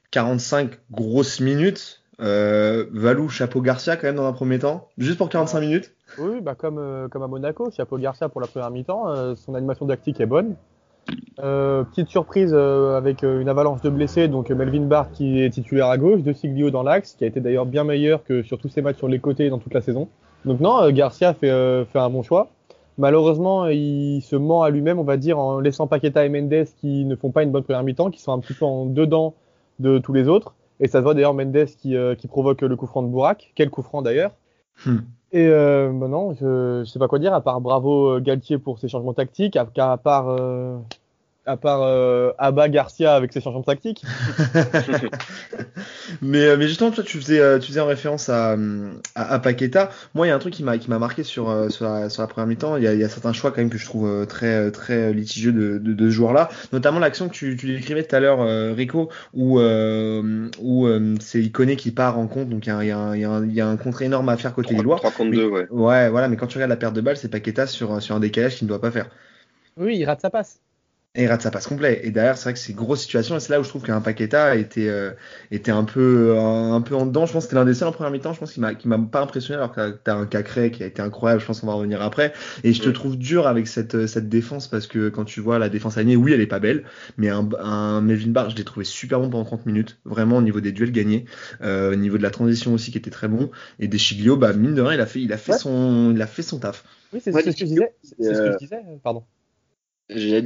45 0.09 0.71
grosses 0.89 1.41
minutes. 1.41 2.01
Euh, 2.21 2.85
Valou, 2.91 3.29
Chapeau 3.29 3.61
Garcia 3.61 3.97
quand 3.97 4.07
même 4.07 4.15
dans 4.15 4.27
un 4.27 4.33
premier 4.33 4.57
temps, 4.57 4.89
juste 4.97 5.19
pour 5.19 5.29
45 5.29 5.59
minutes. 5.59 5.91
Oui, 6.17 6.41
bah 6.41 6.55
comme, 6.55 6.79
euh, 6.79 7.07
comme 7.07 7.21
à 7.21 7.27
Monaco, 7.27 7.69
Chapeau 7.69 7.99
Garcia 7.99 8.29
pour 8.29 8.41
la 8.41 8.47
première 8.47 8.71
mi-temps, 8.71 9.09
euh, 9.09 9.35
son 9.35 9.53
animation 9.53 9.85
tactique 9.85 10.19
est 10.19 10.25
bonne. 10.25 10.55
Euh, 11.39 11.83
petite 11.83 12.09
surprise 12.09 12.51
euh, 12.53 12.97
avec 12.97 13.23
euh, 13.23 13.41
une 13.41 13.49
avalanche 13.49 13.81
de 13.81 13.89
blessés, 13.89 14.27
donc 14.27 14.49
Melvin 14.49 14.85
Barr 14.85 15.11
qui 15.11 15.41
est 15.41 15.49
titulaire 15.49 15.87
à 15.87 15.97
gauche, 15.97 16.21
De 16.21 16.33
Siglio 16.33 16.69
dans 16.69 16.83
l'axe, 16.83 17.13
qui 17.13 17.23
a 17.23 17.27
été 17.27 17.39
d'ailleurs 17.39 17.65
bien 17.65 17.83
meilleur 17.83 18.23
que 18.23 18.43
sur 18.43 18.59
tous 18.59 18.69
ses 18.69 18.81
matchs 18.81 18.97
sur 18.97 19.07
les 19.07 19.19
côtés 19.19 19.49
dans 19.49 19.57
toute 19.57 19.73
la 19.73 19.81
saison. 19.81 20.07
Donc 20.45 20.59
non, 20.59 20.89
Garcia 20.91 21.33
fait, 21.33 21.49
un 21.49 22.09
bon 22.09 22.23
choix. 22.23 22.49
Malheureusement, 22.97 23.67
il 23.67 24.21
se 24.21 24.35
ment 24.35 24.63
à 24.63 24.69
lui-même, 24.69 24.99
on 24.99 25.03
va 25.03 25.17
dire, 25.17 25.39
en 25.39 25.59
laissant 25.59 25.87
Paqueta 25.87 26.25
et 26.25 26.29
Mendes 26.29 26.65
qui 26.79 27.05
ne 27.05 27.15
font 27.15 27.31
pas 27.31 27.43
une 27.43 27.51
bonne 27.51 27.63
première 27.63 27.83
mi-temps, 27.83 28.11
qui 28.11 28.21
sont 28.21 28.33
un 28.33 28.39
petit 28.39 28.53
peu 28.53 28.65
en 28.65 28.85
dedans 28.85 29.33
de 29.79 29.97
tous 29.97 30.13
les 30.13 30.27
autres. 30.27 30.53
Et 30.79 30.87
ça 30.87 30.99
se 30.99 31.03
voit 31.03 31.13
d'ailleurs 31.13 31.33
Mendes 31.33 31.65
qui, 31.77 31.95
qui 32.17 32.27
provoque 32.27 32.61
le 32.61 32.75
coup 32.75 32.87
franc 32.87 33.01
de 33.03 33.07
Bourak. 33.07 33.51
Quel 33.55 33.69
coup 33.69 33.81
franc 33.81 34.01
d'ailleurs. 34.01 34.31
Hmm. 34.85 34.97
Et 35.33 35.47
euh, 35.47 35.91
bah 35.93 36.09
non, 36.09 36.33
je, 36.33 36.83
je 36.83 36.89
sais 36.89 36.99
pas 36.99 37.07
quoi 37.07 37.17
dire, 37.17 37.33
à 37.33 37.41
part 37.41 37.61
bravo 37.61 38.17
euh, 38.17 38.19
Galtier 38.19 38.57
pour 38.57 38.79
ses 38.79 38.89
changements 38.89 39.13
tactiques, 39.13 39.55
à, 39.55 39.65
part, 39.97 40.27
euh, 40.27 40.77
à 41.45 41.57
part 41.57 41.81
euh, 41.81 42.31
Abba 42.37 42.69
Garcia 42.69 43.15
avec 43.15 43.33
ses 43.33 43.41
changements 43.41 43.63
tactiques. 43.63 44.03
mais, 46.21 46.45
euh, 46.45 46.57
mais 46.57 46.67
justement, 46.67 46.91
toi, 46.91 47.03
tu 47.03 47.17
faisais, 47.17 47.39
euh, 47.39 47.59
tu 47.59 47.67
faisais 47.67 47.79
en 47.79 47.87
référence 47.87 48.29
à, 48.29 48.51
à, 49.15 49.33
à 49.33 49.39
Paqueta. 49.39 49.89
Moi, 50.13 50.27
il 50.27 50.29
y 50.29 50.31
a 50.31 50.35
un 50.35 50.39
truc 50.39 50.53
qui 50.53 50.63
m'a, 50.63 50.77
qui 50.77 50.89
m'a 50.89 50.99
marqué 50.99 51.23
sur, 51.23 51.49
euh, 51.49 51.69
sur, 51.69 51.85
la, 51.85 52.09
sur 52.09 52.21
la 52.21 52.27
première 52.27 52.47
mi-temps. 52.47 52.77
Il 52.77 52.83
y 52.83 52.87
a, 52.87 52.93
il 52.93 52.99
y 52.99 53.03
a 53.03 53.09
certains 53.09 53.33
choix 53.33 53.51
quand 53.51 53.57
même 53.57 53.69
que 53.69 53.77
je 53.77 53.85
trouve 53.85 54.25
très, 54.27 54.71
très 54.71 55.13
litigieux 55.13 55.51
de, 55.51 55.77
de, 55.77 55.93
de 55.93 56.05
ce 56.09 56.11
joueur-là. 56.13 56.49
Notamment 56.73 56.99
l'action 56.99 57.27
que 57.27 57.33
tu, 57.33 57.55
tu 57.57 57.67
décrivais 57.73 58.03
tout 58.03 58.15
à 58.15 58.19
l'heure, 58.19 58.75
Rico, 58.75 59.09
où, 59.33 59.59
euh, 59.59 60.49
où 60.59 60.85
euh, 60.85 61.15
c'est 61.19 61.41
Iconé 61.41 61.75
qui 61.75 61.91
part 61.91 62.19
en 62.19 62.27
compte. 62.27 62.49
Donc, 62.49 62.65
il 62.67 62.69
y 62.69 62.71
a, 62.71 62.83
il 62.83 62.87
y 62.87 62.91
a, 62.91 62.97
un- 62.97 63.15
il 63.15 63.21
y 63.21 63.25
a, 63.25 63.29
un- 63.31 63.45
il 63.45 63.53
y 63.53 63.61
a 63.61 63.67
un 63.67 63.77
contre 63.77 64.01
énorme 64.03 64.29
à 64.29 64.37
faire 64.37 64.53
côté 64.53 64.75
des 64.75 64.83
Lois. 64.83 64.97
3 64.97 65.11
contre 65.11 65.31
2, 65.31 65.47
ouais. 65.47 65.67
Ouais, 65.71 66.09
voilà, 66.09 66.27
mais 66.27 66.37
quand 66.37 66.47
tu 66.47 66.57
regardes 66.57 66.69
la 66.69 66.77
perte 66.77 66.93
de 66.93 67.01
balle, 67.01 67.17
c'est 67.17 67.29
Paqueta 67.29 67.65
sur, 67.67 68.01
sur 68.01 68.15
un 68.15 68.19
décalage 68.19 68.55
qu'il 68.57 68.65
ne 68.67 68.69
doit 68.69 68.81
pas 68.81 68.91
faire. 68.91 69.09
Oui, 69.77 69.97
il 69.97 70.05
rate 70.05 70.21
sa 70.21 70.29
passe. 70.29 70.59
Et 71.13 71.23
il 71.23 71.27
rate 71.27 71.41
sa 71.41 71.51
passe 71.51 71.67
complet. 71.67 71.99
Et 72.05 72.11
derrière, 72.11 72.37
c'est 72.37 72.43
vrai 72.45 72.53
que 72.53 72.59
c'est 72.59 72.71
une 72.71 72.77
grosse 72.77 73.01
situation. 73.01 73.35
Et 73.35 73.41
c'est 73.41 73.51
là 73.51 73.59
où 73.59 73.65
je 73.65 73.67
trouve 73.69 73.83
qu'un 73.83 73.99
Paqueta 73.99 74.55
était, 74.55 74.87
euh, 74.87 75.11
était 75.51 75.71
un 75.71 75.83
peu, 75.83 76.37
un, 76.39 76.73
un 76.73 76.79
peu 76.79 76.95
en 76.95 77.05
dedans. 77.05 77.25
Je 77.25 77.33
pense 77.33 77.43
que 77.43 77.49
c'était 77.49 77.57
l'un 77.57 77.65
des 77.65 77.73
seuls 77.73 77.89
en 77.89 77.91
première 77.91 78.11
mi-temps. 78.13 78.31
Je 78.31 78.39
pense 78.39 78.53
qu'il 78.53 78.61
m'a, 78.61 78.75
qui 78.75 78.87
m'a 78.87 78.97
pas 78.97 79.19
impressionné 79.19 79.57
alors 79.57 79.73
que 79.73 79.89
t'as 79.91 80.15
un 80.15 80.25
Cacré 80.25 80.71
qui 80.71 80.83
a 80.83 80.85
été 80.85 81.01
incroyable. 81.01 81.41
Je 81.41 81.47
pense 81.47 81.59
qu'on 81.59 81.67
va 81.67 81.73
revenir 81.73 82.01
après. 82.01 82.31
Et 82.63 82.71
je 82.71 82.81
te 82.81 82.87
trouve 82.87 83.17
dur 83.17 83.45
avec 83.45 83.67
cette, 83.67 84.07
cette 84.07 84.29
défense 84.29 84.69
parce 84.69 84.87
que 84.87 85.09
quand 85.09 85.25
tu 85.25 85.41
vois 85.41 85.59
la 85.59 85.67
défense 85.67 85.97
alignée, 85.97 86.15
oui, 86.15 86.31
elle 86.31 86.39
est 86.39 86.47
pas 86.47 86.59
belle. 86.59 86.85
Mais 87.17 87.27
un, 87.27 87.49
un 87.59 87.99
Melvin 87.99 88.31
Barr, 88.31 88.49
je 88.49 88.55
l'ai 88.55 88.63
trouvé 88.63 88.85
super 88.85 89.19
bon 89.19 89.29
pendant 89.29 89.43
30 89.43 89.65
minutes. 89.65 89.99
Vraiment 90.05 90.37
au 90.37 90.41
niveau 90.41 90.61
des 90.61 90.71
duels 90.71 90.93
gagnés. 90.93 91.25
Euh, 91.61 91.91
au 91.91 91.95
niveau 91.95 92.17
de 92.19 92.23
la 92.23 92.29
transition 92.31 92.73
aussi 92.73 92.89
qui 92.93 92.97
était 92.97 93.11
très 93.11 93.27
bon. 93.27 93.51
Et 93.79 93.89
Deschiglio, 93.89 94.37
bah, 94.37 94.53
mine 94.53 94.75
de 94.75 94.81
rien, 94.81 94.93
il 94.93 95.01
a 95.01 95.05
fait, 95.05 95.19
il 95.19 95.33
a 95.33 95.37
fait 95.37 95.51
Ouais. 95.51 95.57
son, 95.57 96.13
il 96.15 96.21
a 96.21 96.27
fait 96.27 96.41
son 96.41 96.59
taf. 96.59 96.85
Oui, 97.11 97.19
c'est 97.21 97.33
Ouais, 97.35 97.41
c'est 97.43 97.51
ce 97.51 97.57
que 97.57 97.65
je 97.65 97.65
disais. 97.65 97.93
C'est 98.01 98.15
ce 98.33 98.41
que 98.41 98.47
euh, 98.47 98.51
je 98.53 98.57
disais, 98.59 98.77
euh, 98.77 98.95
pardon. 99.03 99.25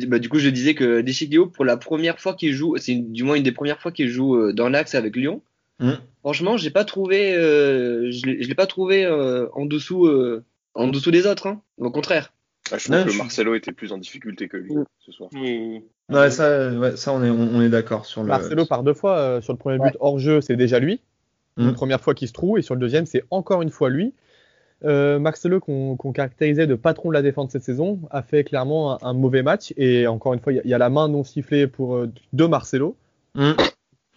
Bah, 0.07 0.19
du 0.19 0.29
coup, 0.29 0.39
je 0.39 0.49
disais 0.49 0.75
que 0.75 1.01
Deschiglio, 1.01 1.47
pour 1.47 1.65
la 1.65 1.77
première 1.77 2.19
fois 2.19 2.33
qu'il 2.35 2.53
joue, 2.53 2.77
c'est 2.77 2.95
du 2.95 3.23
moins 3.23 3.35
une 3.35 3.43
des 3.43 3.51
premières 3.51 3.79
fois 3.81 3.91
qu'il 3.91 4.09
joue 4.09 4.35
euh, 4.35 4.53
dans 4.53 4.69
l'axe 4.69 4.93
avec 4.95 5.15
Lyon. 5.15 5.41
Mm. 5.79 5.91
Franchement, 6.21 6.57
j'ai 6.57 6.69
pas 6.69 6.85
trouvé, 6.85 7.33
euh, 7.35 8.11
je 8.11 8.25
l'ai 8.25 8.55
pas 8.55 8.67
trouvé 8.67 9.05
euh, 9.05 9.47
en 9.53 9.65
dessous, 9.65 10.05
euh, 10.05 10.43
en 10.73 10.87
dessous 10.87 11.11
des 11.11 11.25
autres. 11.27 11.47
Hein. 11.47 11.61
Au 11.77 11.89
contraire. 11.91 12.31
Ah, 12.71 12.77
je 12.77 12.85
trouve 12.85 12.97
Non, 12.97 13.05
que 13.05 13.11
je- 13.11 13.17
Marcelo 13.17 13.53
était 13.55 13.71
plus 13.71 13.91
en 13.91 13.97
difficulté 13.97 14.47
que 14.47 14.57
lui 14.57 14.73
Mm. 14.75 14.85
ce 14.99 15.11
soir. 15.11 15.29
Ouais, 15.33 16.29
ça, 16.29 16.69
ouais, 16.71 16.95
ça, 16.95 17.11
on 17.13 17.23
est, 17.23 17.29
on, 17.29 17.55
on 17.55 17.61
est 17.61 17.69
d'accord 17.69 18.05
sur 18.05 18.21
le. 18.21 18.27
Marcelo 18.27 18.65
par 18.65 18.83
deux 18.83 18.93
fois 18.93 19.17
euh, 19.17 19.41
sur 19.41 19.53
le 19.53 19.57
premier 19.59 19.77
but 19.77 19.85
Ouais. 19.85 19.97
hors 19.99 20.19
jeu, 20.19 20.41
c'est 20.41 20.55
déjà 20.55 20.79
lui. 20.79 20.99
Mm. 21.57 21.69
Une 21.69 21.73
première 21.73 22.01
fois 22.01 22.13
qu'il 22.13 22.27
se 22.27 22.33
trouve 22.33 22.57
et 22.59 22.61
sur 22.61 22.75
le 22.75 22.79
deuxième, 22.81 23.05
c'est 23.05 23.23
encore 23.31 23.61
une 23.61 23.69
fois 23.71 23.89
lui. 23.89 24.13
Euh, 24.83 25.19
Marcelo, 25.19 25.59
qu'on 25.59 25.95
qu'on 25.95 26.11
caractérisait 26.11 26.67
de 26.67 26.75
patron 26.75 27.09
de 27.09 27.13
la 27.13 27.21
défense 27.21 27.51
cette 27.51 27.63
saison, 27.63 27.99
a 28.11 28.21
fait 28.21 28.43
clairement 28.43 29.01
un, 29.03 29.09
un 29.09 29.13
mauvais 29.13 29.41
match. 29.41 29.73
Et 29.77 30.05
encore 30.05 30.33
une 30.33 30.39
fois, 30.41 30.51
il 30.53 30.57
y, 30.57 30.59
a- 30.59 30.63
il 30.65 30.69
y 30.69 30.73
a 30.73 30.77
la 30.77 30.89
main 30.89 31.07
non 31.07 31.23
sifflée 31.23 31.65
pour, 31.67 31.95
euh, 31.95 32.11
de 32.33 32.45
Marcelo. 32.45 32.95
Mm. 33.35 33.51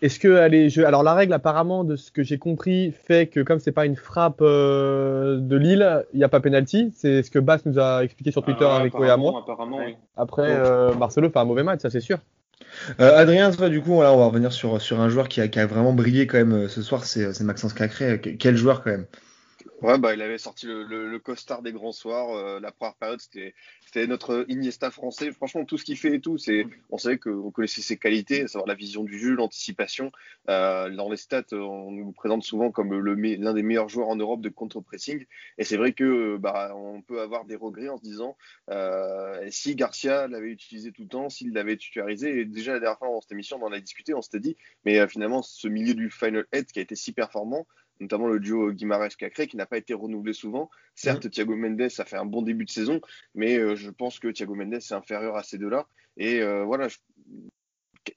Est-ce 0.03 0.21
que 0.21 0.29
elle 0.37 0.55
est, 0.55 0.69
je- 0.69 0.83
alors 0.83 1.03
la 1.03 1.15
règle 1.15 1.33
apparemment 1.33 1.83
de 1.85 1.97
ce 1.97 2.11
que 2.13 2.23
j'ai 2.23 2.39
compris 2.39 2.93
fait 2.93 3.27
que 3.29 3.41
comme 3.41 3.59
c'est 3.61 3.73
pas 3.73 3.85
une 3.87 3.97
frappe 3.97 4.41
euh, 4.43 5.39
de 5.41 5.57
Lille, 5.57 6.05
il 6.13 6.19
n'y 6.19 6.25
a 6.25 6.29
pas 6.29 6.41
penalty. 6.41 6.93
C'est 6.95 7.23
ce 7.23 7.31
que 7.31 7.39
Bass 7.39 7.65
nous 7.67 7.79
a 7.81 8.05
expliqué 8.05 8.31
sur 8.31 8.43
Twitter 8.45 8.67
Ah, 8.69 8.77
avec 8.77 8.93
Koé 8.93 9.11
à 9.11 9.17
moi. 9.17 9.41
Apparemment, 9.43 9.79
oui. 9.85 9.97
Après, 10.17 10.43
euh, 10.47 10.95
Marcelo 10.95 11.31
fait 11.31 11.39
un 11.39 11.45
mauvais 11.45 11.65
match, 11.65 11.81
ça 11.81 11.91
c'est 11.91 12.01
sûr. 12.01 12.19
Euh, 13.01 13.17
Adrien, 13.17 13.51
toi, 13.51 13.69
du 13.69 13.81
coup, 13.81 13.95
voilà, 13.95 14.13
on 14.13 14.19
va 14.19 14.27
revenir 14.27 14.53
sur, 14.53 14.81
sur 14.81 15.01
un 15.01 15.09
joueur 15.09 15.29
qui 15.29 15.41
a, 15.41 15.49
qui 15.49 15.59
a 15.59 15.67
vraiment 15.67 15.93
brillé 15.93 16.27
quand 16.27 16.39
même 16.39 16.69
ce 16.69 16.83
soir, 16.83 17.05
c'est 17.05 17.41
Maxence 17.41 17.73
Cacré. 17.73 18.21
Que- 18.21 18.31
Quel 18.31 18.57
joueur 18.57 18.83
quand 18.83 18.91
même? 18.91 19.07
Ouais, 19.83 19.99
bah, 19.99 20.15
il 20.15 20.23
avait 20.23 20.39
sorti 20.39 20.67
le, 20.67 20.85
le, 20.85 21.19
costard 21.19 21.63
des 21.63 21.73
grands 21.73 21.93
soirs. 21.93 22.31
euh, 22.31 22.61
la 22.61 22.73
première 22.73 22.95
période, 22.95 23.21
c'était 23.21 24.07
notre 24.07 24.45
Iniesta 24.49 24.91
français. 24.91 25.33
Franchement, 25.33 25.65
tout 25.65 25.79
ce 25.79 25.85
qu'il 25.85 25.97
fait 25.97 26.17
et 26.17 26.21
tout, 26.21 26.39
c'est 26.39 26.67
on 26.91 26.99
savait 26.99 27.19
qu'on 27.19 27.51
connaissait 27.51 27.81
ses 27.81 27.97
qualités, 27.97 28.43
à 28.43 28.49
savoir 28.49 28.67
la 28.69 28.75
vision 28.75 29.05
du 29.05 29.19
jeu, 29.19 29.35
l'anticipation. 29.35 30.13
Euh, 30.49 30.91
dans 30.91 31.11
les 31.11 31.17
stats, 31.17 31.45
on 31.53 31.91
nous 31.91 32.13
présente 32.13 32.43
souvent 32.43 32.71
comme 32.71 32.93
l'un 32.93 33.55
des 33.55 33.63
meilleurs 33.63 33.89
joueurs 33.89 34.09
en 34.09 34.17
Europe 34.17 34.41
de 34.41 34.49
contre-pressing. 34.49 35.27
Et 35.59 35.65
c'est 35.65 35.77
vrai 35.77 35.93
que 35.93 36.37
bah, 36.37 36.73
on 36.77 37.03
peut 37.03 37.21
avoir 37.21 37.45
des 37.45 37.57
regrets 37.57 37.89
en 37.89 37.97
se 37.97 38.03
disant 38.03 38.37
euh, 38.71 39.47
si 39.51 39.75
Garcia 39.75 40.29
l'avait 40.29 40.51
utilisé 40.51 40.93
tout 40.93 41.03
le 41.03 41.09
temps, 41.09 41.29
s'il 41.29 41.53
l'avait 41.53 41.77
titularisé. 41.77 42.41
Et 42.41 42.45
déjà 42.45 42.73
la 42.73 42.81
dernière 42.81 42.99
fois 42.99 43.09
dans 43.09 43.21
cette 43.21 43.33
émission, 43.33 43.59
on 43.61 43.67
en 43.67 43.73
a 43.73 43.81
discuté, 43.81 44.15
on 44.15 44.23
s'était 44.23 44.41
dit, 44.41 44.57
mais 44.85 44.99
euh, 44.99 45.09
finalement, 45.09 45.43
ce 45.43 45.69
milieu 45.69 45.95
du 45.95 46.11
Final 46.11 46.47
8 46.53 46.73
qui 46.73 46.79
a 46.79 46.83
été 46.83 46.95
si 46.95 47.13
performant 47.13 47.67
notamment 48.01 48.27
le 48.29 48.41
duo 48.41 48.73
Guimarães-Cacré 48.73 49.47
qui 49.47 49.57
n'a 49.57 49.67
pas 49.67 49.79
été 49.79 49.95
renouvelé 49.95 50.33
souvent. 50.33 50.71
Certes, 50.95 51.31
Thiago 51.31 51.57
Mendes 51.57 51.81
a 51.81 52.05
fait 52.05 52.17
un 52.17 52.25
bon 52.25 52.43
début 52.43 52.65
de 52.65 52.71
saison, 52.71 53.01
mais 53.35 53.59
euh, 53.59 53.77
je 53.77 53.91
pense 53.91 54.19
que 54.19 54.29
Thiago 54.29 54.55
Mendes 54.55 54.75
est 54.75 54.93
inférieur 54.93 55.37
à 55.37 55.43
ces 55.43 55.59
deux-là. 55.59 55.87
Et 56.17 56.41
euh, 56.41 56.65
voilà, 56.65 56.89
je- 56.89 56.99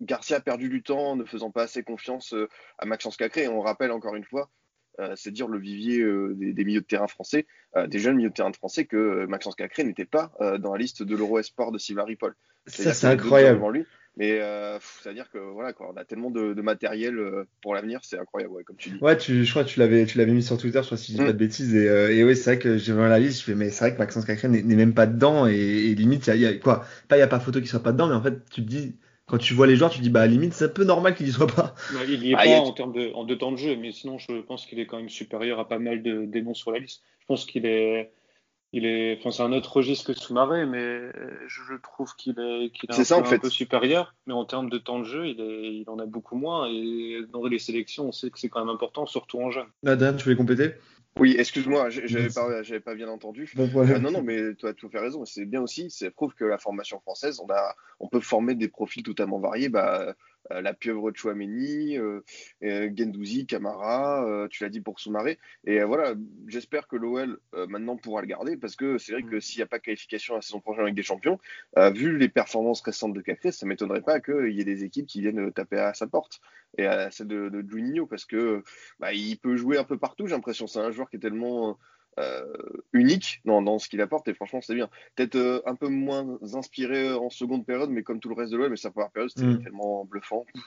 Garcia 0.01 0.37
a 0.37 0.39
perdu 0.41 0.69
du 0.69 0.83
temps 0.83 1.11
en 1.11 1.15
ne 1.15 1.25
faisant 1.25 1.51
pas 1.51 1.63
assez 1.63 1.83
confiance 1.83 2.33
euh, 2.33 2.47
à 2.77 2.85
Maxence 2.85 3.17
Cacré. 3.17 3.43
Et 3.43 3.47
on 3.47 3.59
rappelle 3.61 3.91
encore 3.91 4.15
une 4.15 4.23
fois, 4.23 4.49
euh, 4.99 5.13
c'est 5.15 5.31
dire 5.31 5.47
le 5.47 5.59
vivier 5.59 5.99
euh, 5.99 6.33
des, 6.35 6.53
des 6.53 6.63
milieux 6.65 6.81
de 6.81 6.85
terrain 6.85 7.07
français, 7.07 7.45
euh, 7.75 7.87
des 7.87 7.99
jeunes 7.99 8.15
milieux 8.15 8.29
de 8.29 8.33
terrain 8.33 8.53
français, 8.53 8.85
que 8.85 9.25
Maxence 9.25 9.55
Cacré 9.55 9.83
n'était 9.83 10.05
pas 10.05 10.31
dans 10.59 10.73
la 10.73 10.79
liste 10.79 11.03
de 11.03 11.15
l'Euro 11.15 11.39
Esport 11.39 11.71
de 11.71 11.77
Sylvain 11.77 12.05
Ripoll. 12.05 12.35
Ça, 12.67 12.93
c'est 12.93 13.07
incroyable. 13.07 13.59
lui. 13.71 13.85
Mais 14.17 14.39
euh, 14.41 14.77
c'est-à-dire 14.79 15.29
que 15.31 15.37
voilà, 15.37 15.73
quoi, 15.73 15.89
on 15.91 15.97
a 15.97 16.05
tellement 16.05 16.31
de, 16.31 16.53
de 16.53 16.61
matériel 16.61 17.17
euh, 17.17 17.45
pour 17.61 17.73
l'avenir, 17.75 18.01
c'est 18.03 18.19
incroyable, 18.19 18.53
ouais, 18.53 18.63
comme 18.63 18.77
tu 18.77 18.89
dis. 18.91 19.01
Ouais, 19.01 19.17
tu, 19.17 19.45
je 19.45 19.51
crois 19.51 19.63
que 19.63 19.69
tu 19.69 19.79
l'avais, 19.79 20.05
tu 20.05 20.17
l'avais 20.17 20.31
mis 20.33 20.41
sur 20.43 20.57
Twitter, 20.57 20.79
je 20.81 20.85
crois 20.87 20.97
si 20.97 21.11
je 21.11 21.17
dis 21.17 21.21
Mm. 21.21 21.23
pas 21.23 21.33
de 21.33 21.37
bêtises. 21.37 21.75
Et, 21.75 21.87
euh, 21.89 22.11
et 22.15 22.23
oui, 22.23 22.35
c'est 22.35 22.51
vrai 22.55 22.59
que 22.59 22.77
j'ai 22.77 22.93
vu 22.93 22.99
la 22.99 23.19
liste, 23.19 23.39
je 23.39 23.43
fais, 23.45 23.55
mais 23.55 23.69
c'est 23.69 23.79
vrai 23.85 23.93
que 23.93 23.99
Maxence 23.99 24.25
Cacré 24.25 24.47
n'est 24.47 24.63
même 24.75 24.93
pas 24.93 25.05
dedans. 25.05 25.45
Et, 25.47 25.53
et 25.55 25.95
limite, 25.95 26.25
il 26.27 26.29
y 26.29 26.31
a, 26.31 26.35
il 26.35 26.41
y 26.41 26.45
a- 26.47 26.53
quoi, 26.57 26.85
pas 27.07 27.17
il 27.17 27.19
y 27.19 27.23
a 27.23 27.27
pas 27.27 27.39
photo 27.39 27.59
qu'il 27.59 27.67
soit 27.69 27.83
pas 27.83 27.91
dedans, 27.91 28.07
mais 28.07 28.15
en 28.15 28.23
fait, 28.23 28.43
tu 28.49 28.61
te 28.63 28.67
dis, 28.69 28.97
quand 29.27 29.37
tu 29.37 29.53
vois 29.53 29.67
les 29.67 29.75
joueurs, 29.75 29.91
tu 29.91 29.97
te 29.99 30.03
dis, 30.03 30.09
bah 30.09 30.25
limite, 30.27 30.53
c'est 30.53 30.65
un 30.65 30.69
peu 30.69 30.83
normal 30.83 31.15
qu'il 31.15 31.27
y 31.27 31.31
soit 31.31 31.47
pas. 31.47 31.75
Il 31.89 32.23
y 32.25 32.31
est 32.31 32.37
Ah, 32.37 32.43
pas 32.43 32.49
il 32.49 32.51
y 32.51 32.55
a- 32.55 32.63
en 32.63 32.71
termes 32.73 32.93
de, 32.93 33.11
en 33.13 33.23
de 33.25 33.35
temps 33.35 33.51
de 33.51 33.57
jeu, 33.57 33.75
mais 33.75 33.91
sinon, 33.91 34.17
je 34.17 34.41
pense 34.41 34.65
qu'il 34.65 34.79
est 34.79 34.85
quand 34.87 34.97
même 34.97 35.09
supérieur 35.09 35.59
à 35.59 35.67
pas 35.67 35.77
mal 35.79 36.01
de, 36.01 36.25
des 36.25 36.41
noms 36.41 36.53
sur 36.53 36.71
la 36.71 36.79
liste. 36.79 37.03
Je 37.19 37.25
pense 37.25 37.45
qu'il 37.45 37.65
est, 37.65 38.11
il 38.73 38.85
est, 38.85 39.17
enfin, 39.19 39.31
c'est 39.31 39.43
un 39.43 39.51
autre 39.51 39.75
registre 39.77 40.13
que 40.13 40.17
Soumaré, 40.17 40.65
mais 40.65 41.11
je 41.47 41.73
trouve 41.81 42.15
qu'il 42.15 42.39
est, 42.39 42.69
qu'il 42.71 42.89
est 42.89 42.99
un, 42.99 43.03
ça, 43.03 43.15
peu, 43.15 43.21
en 43.21 43.25
fait. 43.25 43.35
un 43.35 43.39
peu 43.39 43.49
supérieur. 43.49 44.15
Mais 44.27 44.33
en 44.33 44.45
termes 44.45 44.69
de 44.69 44.77
temps 44.77 44.99
de 44.99 45.03
jeu, 45.03 45.27
il, 45.27 45.41
est, 45.41 45.75
il 45.75 45.89
en 45.89 45.99
a 45.99 46.05
beaucoup 46.05 46.37
moins. 46.37 46.67
Et 46.67 47.21
dans 47.31 47.45
les 47.45 47.59
sélections, 47.59 48.07
on 48.07 48.11
sait 48.11 48.29
que 48.29 48.39
c'est 48.39 48.49
quand 48.49 48.61
même 48.61 48.73
important, 48.73 49.05
surtout 49.05 49.41
en 49.41 49.51
jeune. 49.51 49.67
Adrien, 49.85 50.13
tu 50.13 50.23
voulais 50.23 50.37
compléter? 50.37 50.75
Oui, 51.19 51.35
excuse-moi, 51.37 51.89
j'avais 51.89 52.29
pas, 52.29 52.63
j'avais 52.63 52.79
pas 52.79 52.95
bien 52.95 53.09
entendu. 53.09 53.53
Ah, 53.57 53.99
non, 53.99 54.11
non, 54.11 54.21
mais 54.21 54.55
tu 54.55 54.65
as 54.65 54.73
tout 54.73 54.87
fait 54.87 54.99
raison. 54.99 55.25
C'est 55.25 55.45
bien 55.45 55.61
aussi. 55.61 55.91
Ça 55.91 56.09
prouve 56.09 56.33
que 56.33 56.45
la 56.45 56.57
formation 56.57 57.01
française, 57.01 57.41
on 57.45 57.51
a, 57.51 57.75
on 57.99 58.07
peut 58.07 58.21
former 58.21 58.55
des 58.55 58.69
profils 58.69 59.03
totalement 59.03 59.39
variés. 59.39 59.67
Bah, 59.67 60.15
la 60.49 60.73
pieuvre 60.73 61.11
de 61.11 61.17
Chouameni, 61.17 61.97
Gendouzi, 62.61 63.45
Camara, 63.45 64.47
tu 64.49 64.63
l'as 64.63 64.69
dit 64.69 64.81
pour 64.81 64.99
Soumaré. 64.99 65.37
Et 65.65 65.81
voilà, 65.83 66.15
j'espère 66.47 66.87
que 66.87 66.95
l'OL 66.95 67.39
maintenant 67.67 67.97
pourra 67.97 68.21
le 68.21 68.27
garder 68.27 68.57
parce 68.57 68.75
que 68.75 68.97
c'est 68.97 69.13
vrai 69.13 69.23
que 69.23 69.39
s'il 69.39 69.59
n'y 69.59 69.63
a 69.63 69.67
pas 69.67 69.77
de 69.77 69.83
qualification 69.83 70.35
la 70.35 70.41
saison 70.41 70.59
prochaine 70.59 70.83
avec 70.83 70.95
des 70.95 71.03
champions, 71.03 71.39
vu 71.93 72.17
les 72.17 72.29
performances 72.29 72.81
récentes 72.81 73.13
de 73.13 73.21
Cacré, 73.21 73.51
ça 73.51 73.65
m'étonnerait 73.65 74.01
pas 74.01 74.19
qu'il 74.19 74.51
y 74.51 74.61
ait 74.61 74.65
des 74.65 74.83
équipes 74.83 75.07
qui 75.07 75.21
viennent 75.21 75.51
taper 75.53 75.77
à 75.77 75.93
sa 75.93 76.07
porte 76.07 76.41
et 76.77 76.85
à 76.85 77.11
celle 77.11 77.27
de, 77.27 77.49
de 77.49 77.69
Juninho 77.69 78.05
parce 78.05 78.25
que 78.25 78.63
bah, 78.99 79.13
il 79.13 79.37
peut 79.37 79.55
jouer 79.55 79.77
un 79.77 79.83
peu 79.83 79.97
partout. 79.97 80.27
J'ai 80.27 80.35
l'impression 80.35 80.67
c'est 80.67 80.79
un 80.79 80.91
joueur 80.91 81.09
qui 81.09 81.17
est 81.17 81.19
tellement 81.19 81.69
euh, 81.69 81.73
unique 82.93 83.41
dans, 83.45 83.61
dans, 83.61 83.79
ce 83.79 83.89
qu'il 83.89 84.01
apporte 84.01 84.27
et 84.27 84.33
franchement 84.33 84.59
c'est 84.61 84.75
bien. 84.75 84.89
Peut-être 85.15 85.35
euh, 85.35 85.61
un 85.65 85.75
peu 85.75 85.87
moins 85.87 86.39
inspiré 86.53 87.11
en 87.13 87.29
seconde 87.29 87.65
période, 87.65 87.89
mais 87.89 88.03
comme 88.03 88.19
tout 88.19 88.29
le 88.29 88.35
reste 88.35 88.51
de 88.51 88.57
l'OM, 88.57 88.69
mais 88.69 88.77
sa 88.77 88.91
première 88.91 89.11
période 89.11 89.31
c'était 89.33 89.47
mm. 89.47 89.63
tellement 89.63 90.05
bluffant. 90.05 90.45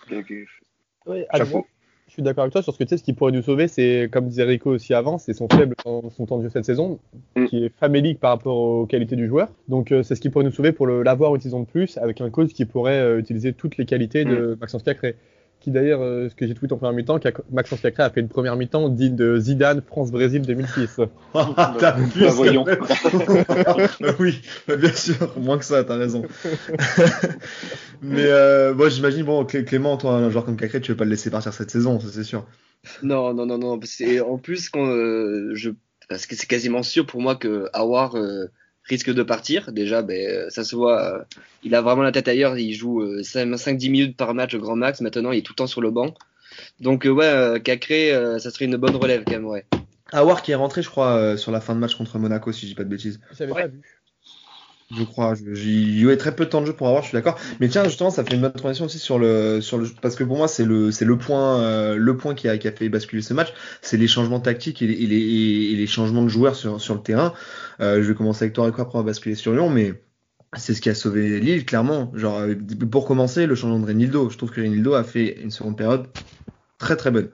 je 2.07 2.13
suis 2.13 2.23
d'accord 2.23 2.43
avec 2.43 2.53
toi 2.53 2.63
sur 2.63 2.73
ce 2.73 2.79
que 2.79 2.85
tu 2.85 2.91
sais, 2.91 2.97
ce 2.99 3.03
qui 3.03 3.13
pourrait 3.13 3.33
nous 3.33 3.43
sauver, 3.43 3.69
c'est 3.69 4.09
comme 4.13 4.29
disait 4.29 4.45
Rico 4.45 4.71
aussi 4.71 4.95
avant, 4.95 5.19
c'est 5.19 5.33
son 5.33 5.49
faible 5.49 5.75
dans 5.85 6.11
son 6.11 6.27
temps 6.27 6.39
de 6.39 6.45
jeu 6.45 6.51
cette 6.51 6.65
saison, 6.65 6.99
mm. 7.37 7.47
qui 7.47 7.65
est 7.65 7.69
famélique 7.79 8.21
par 8.21 8.31
rapport 8.31 8.57
aux 8.57 8.87
qualités 8.87 9.17
du 9.17 9.27
joueur. 9.27 9.49
Donc 9.69 9.93
euh, 9.93 10.03
c'est 10.03 10.15
ce 10.15 10.21
qui 10.21 10.31
pourrait 10.31 10.45
nous 10.45 10.53
sauver 10.53 10.73
pour 10.73 10.87
l'avoir 10.87 11.35
une 11.35 11.41
saison 11.41 11.61
de 11.61 11.67
plus 11.67 11.99
avec 11.99 12.21
un 12.21 12.31
coach 12.31 12.53
qui 12.53 12.65
pourrait 12.65 13.19
utiliser 13.19 13.53
toutes 13.53 13.77
les 13.77 13.85
qualités 13.85 14.25
de 14.25 14.55
mm. 14.55 14.59
Maxence 14.61 14.83
Cacré 14.83 15.17
qui 15.65 15.71
d'ailleurs, 15.71 16.03
euh, 16.03 16.29
ce 16.29 16.35
que 16.35 16.47
j'ai 16.47 16.55
tweeté 16.55 16.75
en 16.75 16.77
première 16.77 16.95
mi-temps, 16.95 17.19
Maxence 17.51 17.81
Cacré 17.81 18.03
a 18.03 18.11
fait 18.11 18.21
une 18.21 18.29
première 18.29 18.55
mi-temps 18.55 18.91
digne 18.91 19.17
de 19.17 19.39
Zidane 19.39 19.81
France-Brésil 19.81 20.43
2006. 20.43 21.01
Ah, 21.33 21.75
t'as 21.79 21.93
bah, 21.93 22.31
voyons. 22.31 22.65
Bah 24.01 24.15
oui, 24.19 24.43
bah, 24.69 24.77
bien 24.77 24.93
sûr, 24.93 25.33
moins 25.39 25.57
que 25.59 25.65
ça, 25.65 25.83
t'as 25.83 25.97
raison. 25.97 26.23
Mais 28.03 28.27
euh, 28.27 28.75
bon, 28.75 28.91
j'imagine, 28.91 29.25
bon, 29.25 29.45
Clément, 29.45 29.97
toi, 29.97 30.17
un 30.17 30.29
joueur 30.29 30.45
comme 30.45 30.57
Cacré, 30.57 30.81
tu 30.81 30.93
veux 30.93 30.97
pas 30.97 31.05
le 31.05 31.11
laisser 31.11 31.31
partir 31.31 31.55
cette 31.55 31.71
saison, 31.71 31.99
ça 31.99 32.09
c'est 32.13 32.25
sûr. 32.25 32.47
Non, 33.03 33.33
non, 33.33 33.47
non, 33.47 33.57
non. 33.57 33.73
En 33.73 34.39
plus, 34.39 34.69
quand 34.69 34.87
euh, 34.87 35.53
je, 35.55 35.71
parce 36.11 36.27
que 36.27 36.37
c'est 36.37 36.47
quasiment 36.47 36.83
sûr 36.83 37.07
pour 37.07 37.23
moi 37.23 37.37
que 37.37 37.71
Awar 37.73 38.17
euh, 38.17 38.51
risque 38.85 39.13
de 39.13 39.23
partir. 39.23 39.73
Déjà, 39.73 40.03
ben, 40.03 40.51
ça 40.51 40.65
se 40.65 40.77
voit, 40.77 41.03
euh, 41.03 41.23
il 41.63 41.75
a 41.75 41.81
vraiment 41.81 42.03
la 42.03 42.13
tête 42.13 42.29
ailleurs. 42.29 42.57
Il 42.59 42.73
joue 42.75 43.03
5-10 43.23 43.87
euh, 43.87 43.91
minutes 43.91 44.17
par 44.17 44.35
match 44.35 44.55
au 44.55 44.59
grand 44.59 44.77
max. 44.77 45.01
Maintenant, 45.01 45.33
il 45.33 45.39
est 45.39 45.43
tout 45.43 45.53
le 45.53 45.57
temps 45.57 45.67
sur 45.67 45.81
le 45.81 45.91
banc. 45.91 46.15
Donc, 46.81 47.07
euh, 47.07 47.11
ouais, 47.11 47.61
Cacré, 47.63 48.13
ça 48.39 48.51
serait 48.51 48.67
une 48.67 48.77
bonne 48.77 48.97
relève 48.97 49.25
quand 49.25 49.33
même, 49.33 49.47
ouais. 49.47 49.65
Awar 50.13 50.43
qui 50.43 50.53
est 50.53 50.57
rentré, 50.57 50.83
je 50.83 50.89
crois, 50.89 51.37
sur 51.37 51.51
la 51.51 51.61
fin 51.61 51.75
de 51.75 51.81
match 51.81 51.97
contre 51.97 52.19
Monaco, 52.19 52.53
si 52.53 52.63
je 52.63 52.67
dis 52.67 52.75
pas 52.75 52.85
de 52.85 52.89
bêtises. 52.89 53.21
J'avais 53.37 53.53
pas 53.53 53.67
vu 53.67 53.81
je 54.97 55.05
crois. 55.05 55.35
J'y 55.53 56.03
eu 56.03 56.17
très 56.17 56.35
peu 56.35 56.45
de 56.45 56.51
temps 56.51 56.61
de 56.61 56.67
jeu 56.67 56.73
pour 56.73 56.89
avoir, 56.89 57.03
je 57.03 57.09
suis 57.09 57.17
d'accord. 57.17 57.39
Mais 57.61 57.69
tiens, 57.69 57.85
justement, 57.85 58.11
ça 58.11 58.25
fait 58.25 58.35
une 58.35 58.41
bonne 58.41 58.53
transition 58.53 58.87
aussi 58.87 58.99
sur 58.99 59.19
le, 59.19 59.61
sur 59.61 59.79
le, 59.79 59.89
parce 60.01 60.17
que 60.17 60.25
pour 60.25 60.37
moi, 60.37 60.49
c'est 60.49 60.65
le, 60.65 60.91
c'est 60.91 61.05
le 61.05 61.19
point, 61.19 61.61
euh, 61.61 61.97
le 61.97 62.17
point 62.17 62.35
qui 62.35 62.49
a, 62.49 62.59
fait 62.59 62.89
basculer 62.89 63.23
ce 63.23 63.35
match, 63.35 63.53
c'est 63.83 63.97
les 63.97 64.09
changements 64.09 64.41
tactiques 64.41 64.83
et 64.83 64.87
les, 64.87 65.05
et 65.05 65.83
et 65.83 65.87
changements 65.87 66.23
de 66.23 66.29
joueurs 66.29 66.57
sur, 66.57 66.95
le 66.95 67.03
terrain. 67.03 67.35
Euh, 67.81 68.03
je 68.03 68.09
vais 68.09 68.15
commencer 68.15 68.45
avec 68.45 68.55
toi, 68.55 68.71
quoi 68.73 68.85
après 68.85 68.99
va 68.99 69.05
basculer 69.05 69.35
sur 69.35 69.53
Lyon, 69.53 69.71
mais 69.71 69.95
c'est 70.57 70.75
ce 70.75 70.81
qui 70.81 70.89
a 70.89 70.95
sauvé 70.95 71.41
Lille, 71.41 71.65
clairement. 71.65 72.13
Genre, 72.15 72.39
euh, 72.39 72.55
pour 72.91 73.07
commencer, 73.07 73.47
le 73.47 73.55
changement 73.55 73.81
de 73.81 73.87
Renildo. 73.87 74.31
Je 74.31 74.39
trouve 74.39 74.51
que 74.51 74.61
Renildo 74.61 74.95
a 74.95 75.05
fait 75.05 75.41
une 75.43 75.51
seconde 75.51 75.77
période 75.77 76.07
très 76.79 76.97
très 76.97 77.11
bonne. 77.11 77.31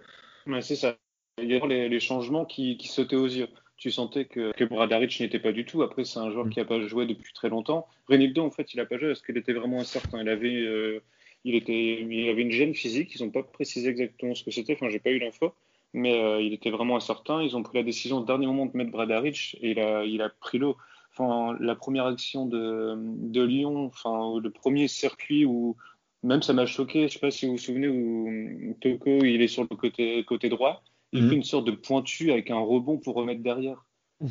C'est 0.61 0.77
ça. 0.77 0.97
Il 1.43 1.51
y 1.51 1.57
a 1.57 1.67
les, 1.67 1.89
les 1.89 2.01
changements 2.01 2.45
qui 2.45 2.77
sautaient 2.85 3.17
aux 3.17 3.27
yeux 3.27 3.49
tu 3.81 3.91
sentais 3.91 4.27
que, 4.27 4.53
que 4.53 4.65
Bradaric 4.65 5.19
n'était 5.21 5.39
pas 5.39 5.53
du 5.53 5.65
tout. 5.65 5.83
Après, 5.83 6.05
c'est 6.05 6.19
un 6.19 6.31
joueur 6.31 6.47
mm. 6.47 6.51
qui 6.51 6.59
n'a 6.61 6.67
pas 6.67 6.81
joué 6.83 7.07
depuis 7.07 7.33
très 7.33 7.49
longtemps. 7.49 7.89
Renildo, 8.09 8.45
en 8.45 8.51
fait, 8.51 8.73
il 8.75 8.77
n'a 8.77 8.85
pas 8.85 8.99
joué 8.99 9.09
parce 9.09 9.23
qu'il 9.23 9.37
était 9.39 9.55
vraiment 9.55 9.81
incertain. 9.81 10.21
Il 10.21 10.29
avait, 10.29 10.55
euh, 10.55 11.03
il, 11.45 11.55
était, 11.55 12.03
il 12.03 12.29
avait 12.29 12.43
une 12.43 12.53
gêne 12.53 12.75
physique. 12.75 13.15
Ils 13.15 13.25
n'ont 13.25 13.31
pas 13.31 13.43
précisé 13.43 13.89
exactement 13.89 14.35
ce 14.35 14.45
que 14.45 14.51
c'était. 14.51 14.75
Enfin, 14.75 14.91
j'ai 14.91 14.99
pas 14.99 15.11
eu 15.11 15.19
l'info. 15.19 15.55
Mais 15.95 16.23
euh, 16.23 16.43
il 16.43 16.53
était 16.53 16.69
vraiment 16.69 16.97
incertain. 16.97 17.43
Ils 17.43 17.57
ont 17.57 17.63
pris 17.63 17.79
la 17.79 17.83
décision 17.83 18.19
au 18.19 18.25
dernier 18.25 18.47
moment 18.47 18.67
de 18.67 18.77
mettre 18.77 18.91
Bradaric 18.91 19.57
et 19.63 19.71
il 19.71 19.81
a, 19.81 20.05
il 20.05 20.21
a 20.21 20.29
pris 20.29 20.59
l'eau. 20.59 20.77
Enfin, 21.13 21.57
la 21.59 21.75
première 21.75 22.05
action 22.05 22.45
de, 22.45 22.95
de 22.97 23.43
Lyon, 23.43 23.87
enfin, 23.87 24.39
le 24.39 24.51
premier 24.51 24.89
circuit 24.89 25.47
où 25.47 25.75
même 26.23 26.43
ça 26.43 26.53
m'a 26.53 26.67
choqué. 26.67 27.09
Je 27.09 27.15
sais 27.15 27.19
pas 27.19 27.31
si 27.31 27.47
vous 27.47 27.53
vous 27.53 27.59
souvenez 27.59 27.89
où 27.89 28.77
Toko 28.83 29.25
il 29.25 29.41
est 29.41 29.49
sur 29.49 29.63
le 29.69 29.75
côté, 29.75 30.23
côté 30.25 30.51
droit 30.51 30.83
il 31.13 31.23
fait 31.23 31.27
mhm. 31.27 31.33
une 31.35 31.45
sorte 31.45 31.67
de 31.67 31.73
pointu 31.73 32.33
avec 32.33 32.51
un 32.51 32.59
rebond 32.59 32.99
pour 32.99 33.15
remettre 33.15 33.43
derrière. 33.43 33.85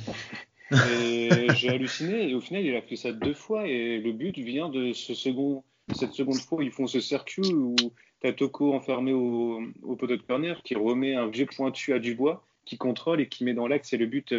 j'ai 0.72 1.70
halluciné 1.70 2.30
et 2.30 2.36
au 2.36 2.42
final 2.42 2.64
il 2.64 2.76
a 2.76 2.82
fait 2.82 2.96
ça 2.96 3.12
deux 3.12 3.34
fois 3.34 3.68
et 3.68 3.98
le 3.98 4.12
but 4.12 4.38
vient 4.38 4.70
de 4.70 4.94
ce 4.94 5.16
second, 5.16 5.64
cette 5.94 6.14
seconde 6.14 6.38
fois 6.38 6.60
où 6.60 6.62
ils 6.62 6.72
font 6.72 6.86
ce 6.86 7.00
circuit 7.00 7.54
où 7.54 7.76
t'as 8.22 8.34
Toko 8.34 8.74
enfermé 8.74 9.12
au, 9.12 9.62
au 9.82 9.96
poteau 9.96 10.16
de 10.16 10.22
corner 10.22 10.62
qui 10.62 10.76
remet 10.76 11.16
un 11.16 11.28
vieux 11.28 11.48
pointu 11.48 11.94
à 11.94 12.00
Dubois 12.00 12.46
qui 12.70 12.78
contrôle 12.78 13.20
et 13.20 13.28
qui 13.28 13.44
met 13.44 13.54
dans 13.54 13.68
l'axe 13.68 13.94
et 13.94 13.98
le 13.98 14.06
but, 14.06 14.32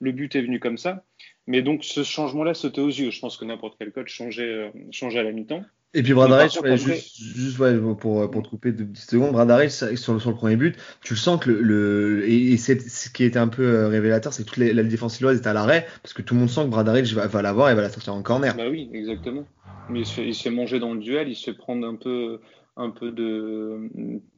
le 0.00 0.12
but 0.12 0.34
est 0.34 0.42
venu 0.42 0.58
comme 0.58 0.78
ça. 0.78 1.04
Mais 1.46 1.62
donc 1.62 1.84
ce 1.84 2.02
changement-là 2.02 2.54
sautait 2.54 2.80
aux 2.80 2.88
yeux. 2.88 3.10
Je 3.10 3.20
pense 3.20 3.36
que 3.36 3.44
n'importe 3.44 3.76
quel 3.78 3.92
coach 3.92 4.12
changeait, 4.12 4.42
euh, 4.42 4.70
changeait 4.90 5.18
à 5.18 5.22
la 5.22 5.32
mi-temps. 5.32 5.64
Et 5.94 6.02
puis 6.02 6.12
Bradaric, 6.12 6.58
juste, 6.76 7.16
juste 7.36 7.58
ouais, 7.60 7.78
pour, 7.98 8.28
pour 8.28 8.42
te 8.42 8.48
couper 8.48 8.72
de 8.72 8.82
petites 8.82 9.10
secondes, 9.10 9.30
Bradaric 9.32 9.70
sur, 9.70 9.96
sur 9.96 10.30
le 10.30 10.34
premier 10.34 10.56
but, 10.56 10.76
tu 11.02 11.14
le 11.14 11.18
sens 11.18 11.40
que 11.40 11.50
le, 11.50 11.60
le 11.62 12.28
et, 12.28 12.56
ce 12.56 13.08
qui 13.10 13.22
était 13.22 13.38
un 13.38 13.46
peu 13.46 13.62
euh, 13.62 13.88
révélateur, 13.88 14.32
c'est 14.32 14.44
que 14.44 14.48
toute 14.48 14.56
la 14.58 14.82
défense 14.82 15.18
lilloise 15.18 15.40
est 15.40 15.46
à 15.46 15.52
l'arrêt 15.52 15.86
parce 16.02 16.12
que 16.12 16.22
tout 16.22 16.34
le 16.34 16.40
monde 16.40 16.50
sent 16.50 16.64
que 16.64 16.70
Bradaric 16.70 17.06
va, 17.12 17.28
va 17.28 17.42
l'avoir 17.42 17.70
et 17.70 17.74
va 17.76 17.82
la 17.82 17.90
sortir 17.90 18.12
en 18.12 18.22
corner. 18.22 18.56
Bah 18.56 18.68
oui, 18.68 18.90
exactement. 18.92 19.46
Mais 19.88 20.00
il 20.00 20.06
se, 20.06 20.20
il 20.20 20.34
se 20.34 20.42
fait 20.42 20.50
manger 20.50 20.80
dans 20.80 20.94
le 20.94 21.00
duel, 21.00 21.28
il 21.28 21.36
se 21.36 21.50
fait 21.50 21.56
prendre 21.56 21.86
un 21.86 21.94
peu 21.94 22.40
un 22.76 22.90
peu 22.90 23.12
de 23.12 23.88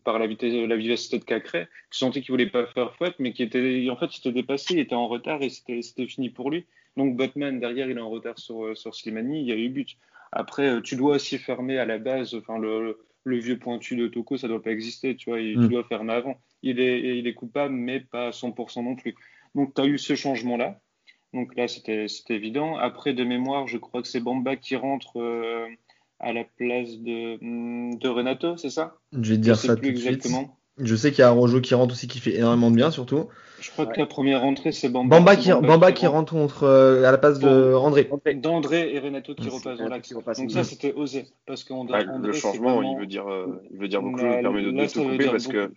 par 0.04 0.18
la 0.18 0.26
vitesse 0.26 0.52
la 0.68 0.76
vivacité 0.76 1.18
de 1.18 1.24
Cacré. 1.24 1.68
Tu 1.90 1.98
sentais 1.98 2.20
qu'il 2.20 2.32
voulait 2.32 2.50
pas 2.50 2.66
faire 2.66 2.94
faute, 2.96 3.14
mais 3.18 3.32
qui 3.32 3.42
était 3.42 3.88
en 3.90 3.96
fait 3.96 4.14
il 4.14 4.18
était 4.18 4.32
dépassé, 4.32 4.74
il 4.74 4.80
était 4.80 4.94
en 4.94 5.08
retard 5.08 5.40
et 5.42 5.48
c'était 5.48 6.06
fini 6.06 6.28
pour 6.28 6.50
lui. 6.50 6.66
Donc 6.98 7.16
Botman 7.16 7.60
derrière 7.60 7.88
il 7.88 7.96
est 7.96 8.00
en 8.00 8.10
retard 8.10 8.38
sur 8.38 8.76
sur 8.76 8.94
Slimani, 8.94 9.40
il 9.40 9.46
y 9.46 9.52
a 9.52 9.56
eu 9.56 9.70
but. 9.70 9.96
Après, 10.32 10.68
euh, 10.68 10.80
tu 10.80 10.96
dois 10.96 11.16
aussi 11.16 11.38
fermer 11.38 11.78
à 11.78 11.84
la 11.84 11.98
base, 11.98 12.34
enfin, 12.34 12.58
le, 12.58 12.98
le 13.24 13.38
vieux 13.38 13.58
pointu 13.58 13.96
de 13.96 14.08
Toko, 14.08 14.36
ça 14.36 14.48
doit 14.48 14.62
pas 14.62 14.70
exister, 14.70 15.16
tu 15.16 15.30
vois, 15.30 15.40
il, 15.40 15.58
mm. 15.58 15.68
doit 15.68 15.84
fermer 15.84 16.12
avant. 16.12 16.40
Il 16.62 16.80
est, 16.80 17.18
il 17.18 17.26
est 17.26 17.34
coupable, 17.34 17.74
mais 17.74 18.00
pas 18.00 18.28
à 18.28 18.30
100% 18.30 18.84
non 18.84 18.96
plus. 18.96 19.14
Donc, 19.54 19.74
tu 19.74 19.80
as 19.80 19.86
eu 19.86 19.98
ce 19.98 20.14
changement-là. 20.14 20.80
Donc 21.32 21.54
là, 21.56 21.68
c'était 21.68 22.06
évident. 22.30 22.76
Après, 22.76 23.12
de 23.12 23.24
mémoire, 23.24 23.66
je 23.66 23.78
crois 23.78 24.00
que 24.00 24.08
c'est 24.08 24.20
Bamba 24.20 24.56
qui 24.56 24.76
rentre 24.76 25.20
euh, 25.20 25.66
à 26.18 26.32
la 26.32 26.44
place 26.44 26.98
de, 26.98 27.38
mm, 27.40 27.98
de 27.98 28.08
Renato, 28.08 28.56
c'est 28.56 28.70
ça? 28.70 28.96
Je 29.12 29.32
vais 29.32 29.36
te 29.36 29.42
dire 29.42 29.56
ça 29.56 29.76
tout 29.76 29.82
de 29.90 29.96
suite. 29.96 30.26
Je 30.78 30.94
sais 30.94 31.10
qu'il 31.10 31.20
y 31.20 31.22
a 31.22 31.30
Rojo 31.30 31.60
qui 31.60 31.74
rentre 31.74 31.94
aussi 31.94 32.06
qui 32.06 32.20
fait 32.20 32.36
énormément 32.36 32.70
de 32.70 32.76
bien 32.76 32.90
surtout. 32.90 33.28
Je 33.60 33.70
crois 33.70 33.86
que 33.86 33.98
la 33.98 34.06
première 34.06 34.42
rentrée 34.42 34.72
c'est 34.72 34.90
Bamba. 34.90 35.16
Bamba 35.16 35.36
qui, 35.36 35.50
Bamba 35.50 35.92
qui, 35.92 36.06
rentre 36.06 36.34
contre, 36.34 36.64
euh, 36.64 37.04
à 37.04 37.12
la 37.12 37.18
place 37.18 37.38
de 37.38 37.74
André. 37.74 38.10
D'André 38.34 38.94
et 38.94 38.98
Renato 38.98 39.34
qui 39.34 39.48
repassent 39.48 39.78
dans 39.78 39.88
l'axe. 39.88 40.12
Donc 40.12 40.50
ça 40.50 40.64
c'était 40.64 40.92
osé 40.92 41.26
parce 41.46 41.64
qu'André. 41.64 42.04
le 42.04 42.32
changement 42.32 42.82
il 42.82 42.98
veut 42.98 43.06
dire 43.06 43.30
euh, 43.30 43.62
il 43.72 43.78
veut 43.78 43.88
dire 43.88 44.02
beaucoup. 44.02 44.18
je 44.18 44.26
me 44.26 44.40
permets 44.42 44.62
de, 44.62 44.70
de 44.70 44.86
te 44.86 44.98
couper 44.98 45.26
parce 45.26 45.46
que 45.46 45.70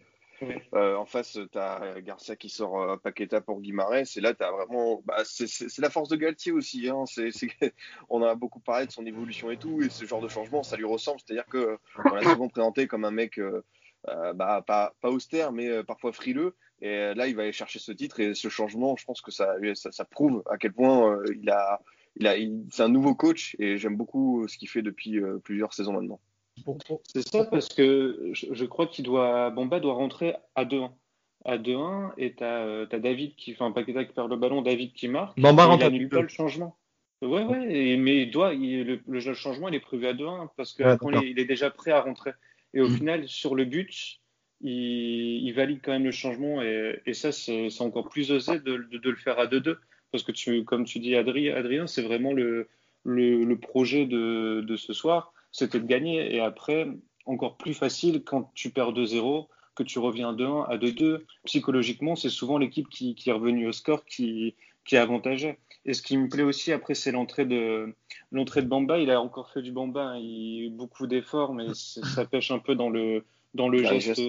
euh, 0.74 0.96
en 0.96 1.06
face, 1.06 1.38
tu 1.52 1.58
as 1.58 2.02
Garcia 2.02 2.36
qui 2.36 2.50
sort 2.50 2.82
euh, 2.82 2.98
Paqueta 2.98 3.42
pour 3.42 3.62
Guimarães. 3.62 4.16
Et 4.16 4.22
là, 4.22 4.34
tu 4.34 4.44
as 4.44 4.52
vraiment. 4.52 5.02
Bah, 5.06 5.22
c'est 5.26 5.78
la 5.80 5.90
force 5.90 6.10
de 6.10 6.16
Galtier 6.16 6.52
aussi. 6.52 6.90
Hein. 6.90 7.06
C 7.06 7.30
on 8.10 8.22
a 8.24 8.36
beaucoup 8.36 8.60
parlé 8.60 8.86
de 8.86 8.92
son 8.92 9.06
évolution 9.06 9.52
et 9.52 9.58
tout. 9.58 9.82
Et 9.82 9.90
ce 9.90 10.06
genre 10.06 10.22
de 10.22 10.28
changement, 10.28 10.64
ça 10.64 10.78
lui 10.78 10.86
ressemble. 10.86 11.20
C'est-à-dire 11.26 11.46
qu'on 11.46 12.16
l'a 12.16 12.22
souvent 12.24 12.48
présenté 12.48 12.88
comme 12.88 13.06
un 13.06 13.12
mec 13.12 13.38
euh, 13.40 13.64
bah, 14.06 14.64
pas, 14.66 14.94
pas, 15.02 15.10
austère, 15.10 15.52
mais 15.52 15.68
euh, 15.68 15.84
parfois 15.84 16.14
frileux. 16.14 16.56
Et 16.82 16.90
euh, 16.90 17.14
là, 17.14 17.28
il 17.28 17.36
va 17.36 17.44
aller 17.44 17.52
chercher 17.52 17.80
ce 17.80 17.92
titre 17.92 18.20
et 18.20 18.34
ce 18.34 18.50
changement, 18.50 18.96
je 18.96 19.06
pense 19.06 19.22
que 19.22 19.32
ça, 19.32 19.56
ça, 19.76 19.92
ça 19.92 20.06
prouve 20.06 20.44
à 20.50 20.58
quel 20.58 20.74
point 20.74 21.20
il 21.36 21.50
a, 21.50 21.82
il 22.16 22.28
a, 22.28 22.36
c'est 22.72 22.84
un 22.84 22.90
nouveau 22.90 23.16
coach 23.16 23.56
et 23.60 23.78
j'aime 23.78 23.98
beaucoup 23.98 24.48
ce 24.48 24.58
qu'il 24.58 24.70
fait 24.70 24.82
depuis 24.82 25.20
plusieurs 25.44 25.74
saisons 25.74 25.94
maintenant. 25.94 26.20
C'est 27.04 27.28
ça 27.28 27.46
parce 27.46 27.70
que 27.70 28.32
je, 28.34 28.66
crois 28.66 28.88
qu'il 28.88 29.06
doit, 29.06 29.50
Bomba 29.50 29.80
doit 29.80 29.94
rentrer 29.94 30.36
à 30.56 30.66
2-1 30.66 30.92
à 31.46 31.58
2-1 31.58 32.12
et 32.18 32.36
tu 32.36 32.44
as, 32.44 32.86
David 33.00 33.36
qui 33.36 33.54
fait 33.54 33.64
un 33.64 33.72
paquet 33.72 33.94
qui 34.06 34.14
perd 34.14 34.30
le 34.30 34.36
ballon, 34.36 34.62
David 34.62 34.94
qui 34.94 35.08
marque. 35.08 35.40
Bomba 35.40 35.66
rentre. 35.66 35.84
Il 35.84 35.88
annule 35.88 36.10
pas 36.10 36.22
le 36.22 36.28
changement. 36.28 36.78
Ouais, 37.22 37.44
ouais, 37.44 37.98
mais 37.98 38.24
il 38.24 38.32
doit, 38.32 38.54
le, 38.54 39.02
le, 39.06 39.34
changement 39.34 39.68
il 39.68 39.76
est 39.76 39.82
prévu 39.82 40.08
à 40.08 40.14
2-1 40.14 40.50
parce 40.56 40.74
que 40.74 40.84
il, 41.26 41.38
est 41.38 41.46
déjà 41.46 41.70
prêt 41.70 41.92
à 41.92 42.02
rentrer. 42.02 42.32
Et 42.74 42.82
au 42.82 42.88
mm. 42.88 42.98
final, 42.98 43.28
sur 43.28 43.56
le 43.56 43.66
but, 43.66 44.20
il, 44.62 45.52
valide 45.54 45.80
quand 45.84 45.92
même 45.92 46.04
le 46.04 46.12
changement. 46.12 46.62
Et, 46.62 47.14
ça, 47.14 47.32
c'est 47.32 47.70
encore 47.82 48.10
plus 48.10 48.32
osé 48.32 48.60
de, 48.60 48.74
le 48.92 49.16
faire 49.16 49.40
à 49.40 49.48
2-2. 49.48 49.78
Parce 50.12 50.24
que, 50.24 50.32
tu, 50.32 50.64
comme 50.64 50.86
tu 50.86 51.00
dis, 51.00 51.16
Adrien, 51.16 51.88
c'est 51.88 52.02
vraiment 52.02 52.34
le, 52.34 52.68
le, 53.04 53.56
projet 53.56 54.06
de, 54.06 54.62
de, 54.62 54.76
ce 54.76 54.94
soir. 54.94 55.34
C'était 55.52 55.80
de 55.80 55.86
gagner. 55.86 56.36
Et 56.36 56.40
après, 56.40 56.88
encore 57.26 57.58
plus 57.58 57.74
facile 57.74 58.24
quand 58.24 58.52
tu 58.54 58.70
perds 58.72 58.94
2-0, 58.94 59.48
que 59.76 59.84
tu 59.84 60.00
reviens 60.00 60.34
2-1 60.34 60.66
à 60.70 60.78
2-2. 60.78 61.22
Psychologiquement, 61.46 62.16
c'est 62.16 62.30
souvent 62.30 62.58
l'équipe 62.58 62.90
qui, 62.90 63.16
qui, 63.16 63.30
est 63.30 63.34
revenue 63.34 63.68
au 63.68 63.72
score 63.72 64.04
qui, 64.06 64.56
qui 64.90 64.98
avantageait. 64.98 65.60
Et 65.86 65.94
ce 65.94 66.02
qui 66.02 66.18
me 66.18 66.28
plaît 66.28 66.44
aussi 66.44 66.72
après, 66.74 66.96
c'est 66.96 67.12
l'entrée 67.12 67.46
de 67.46 67.94
l'entrée 68.32 68.64
de 68.64 68.68
Bamba. 68.68 68.98
Il 68.98 69.12
a 69.12 69.22
encore 69.22 69.52
fait 69.52 69.62
du 69.62 69.72
Bamba, 69.72 70.02
hein. 70.02 70.18
il 70.18 70.64
a 70.64 70.66
eu 70.66 70.70
beaucoup 70.72 71.06
d'efforts, 71.06 71.54
mais 71.54 71.68
ça 71.76 72.26
pêche 72.26 72.50
un 72.50 72.58
peu 72.58 72.74
dans 72.74 72.90
le 72.90 73.24
dans 73.54 73.70
le 73.70 73.84
geste, 73.84 74.20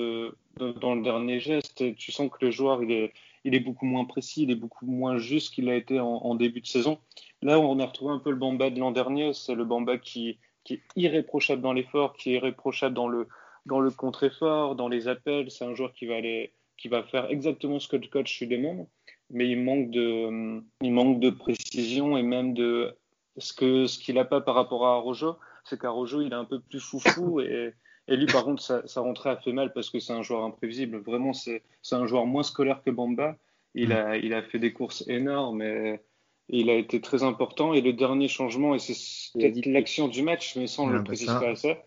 dans 0.58 0.94
le 0.94 1.02
dernier 1.02 1.40
geste. 1.40 1.80
Et 1.80 1.94
tu 1.94 2.12
sens 2.12 2.30
que 2.30 2.44
le 2.44 2.50
joueur 2.50 2.82
il 2.82 2.92
est 2.92 3.12
il 3.44 3.54
est 3.54 3.60
beaucoup 3.60 3.86
moins 3.86 4.04
précis, 4.04 4.42
il 4.42 4.50
est 4.50 4.54
beaucoup 4.54 4.84
moins 4.84 5.16
juste 5.16 5.54
qu'il 5.54 5.70
a 5.70 5.74
été 5.74 5.98
en, 5.98 6.34
début 6.34 6.60
de 6.60 6.66
saison. 6.66 6.98
Là, 7.40 7.58
on 7.58 7.78
a 7.78 7.86
retrouvé 7.86 8.12
un 8.12 8.18
peu 8.18 8.28
le 8.28 8.36
Bamba 8.36 8.68
de 8.68 8.78
l'an 8.78 8.90
dernier. 8.90 9.32
C'est 9.32 9.54
le 9.54 9.64
Bamba 9.64 9.96
qui, 9.96 10.36
qui 10.62 10.74
est 10.74 10.82
irréprochable 10.94 11.62
dans 11.62 11.72
l'effort, 11.72 12.12
qui 12.12 12.32
est 12.32 12.34
irréprochable 12.34 12.94
dans 12.94 13.08
le 13.08 13.28
dans 13.64 13.80
le 13.80 13.90
contre-effort, 13.90 14.76
dans 14.76 14.88
les 14.88 15.08
appels. 15.08 15.50
C'est 15.50 15.64
un 15.64 15.74
joueur 15.74 15.94
qui 15.94 16.04
va 16.04 16.16
aller 16.16 16.52
qui 16.76 16.88
va 16.88 17.02
faire 17.02 17.30
exactement 17.30 17.78
ce 17.78 17.88
que 17.88 17.96
le 17.96 18.08
coach 18.08 18.40
lui 18.40 18.46
demande 18.46 18.86
mais 19.30 19.48
il 19.48 19.60
manque 19.62 19.90
de, 19.90 20.60
il 20.82 20.92
manque 20.92 21.20
de 21.20 21.30
précision 21.30 22.16
et 22.16 22.22
même 22.22 22.54
de 22.54 22.94
ce 23.38 23.52
que 23.52 23.86
ce 23.86 23.98
qu'il 23.98 24.16
n'a 24.16 24.24
pas 24.24 24.40
par 24.40 24.54
rapport 24.54 24.86
à 24.86 24.96
Rojo, 24.96 25.36
c'est 25.64 25.80
qu'Arojo 25.80 26.20
il 26.20 26.32
est 26.32 26.36
un 26.36 26.44
peu 26.44 26.60
plus 26.60 26.80
foufou 26.80 27.40
et, 27.40 27.74
et 28.08 28.16
lui 28.16 28.26
par 28.26 28.44
contre 28.44 28.62
sa, 28.62 28.86
sa, 28.86 29.00
rentrée 29.00 29.30
a 29.30 29.36
fait 29.36 29.52
mal 29.52 29.72
parce 29.72 29.90
que 29.90 30.00
c'est 30.00 30.12
un 30.12 30.22
joueur 30.22 30.44
imprévisible. 30.44 30.98
Vraiment 30.98 31.32
c'est 31.32 31.62
c'est 31.82 31.94
un 31.94 32.06
joueur 32.06 32.26
moins 32.26 32.42
scolaire 32.42 32.82
que 32.84 32.90
Bamba. 32.90 33.36
Il 33.74 33.92
a 33.92 34.16
il 34.16 34.34
a 34.34 34.42
fait 34.42 34.58
des 34.58 34.72
courses 34.72 35.04
énormes 35.06 35.62
et 35.62 36.00
il 36.48 36.68
a 36.70 36.74
été 36.74 37.00
très 37.00 37.22
important. 37.22 37.72
Et 37.72 37.80
le 37.80 37.92
dernier 37.92 38.26
changement 38.26 38.74
et 38.74 38.80
c'est 38.80 38.94
peut-être 39.38 39.64
l'action 39.66 40.08
du 40.08 40.22
match, 40.22 40.56
mais 40.56 40.66
sans 40.66 40.86
le 40.88 41.04
préciser 41.04 41.32
pas 41.32 41.54
ça, 41.54 41.78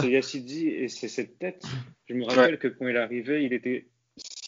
c'est 0.00 0.10
Yassidi 0.10 0.68
et 0.68 0.88
c'est 0.88 1.08
cette 1.08 1.38
tête. 1.38 1.64
Je 2.06 2.14
me 2.14 2.24
rappelle 2.24 2.58
que 2.58 2.68
quand 2.68 2.86
il 2.86 2.94
est 2.94 3.00
arrivé, 3.00 3.44
il 3.44 3.52
était 3.52 3.88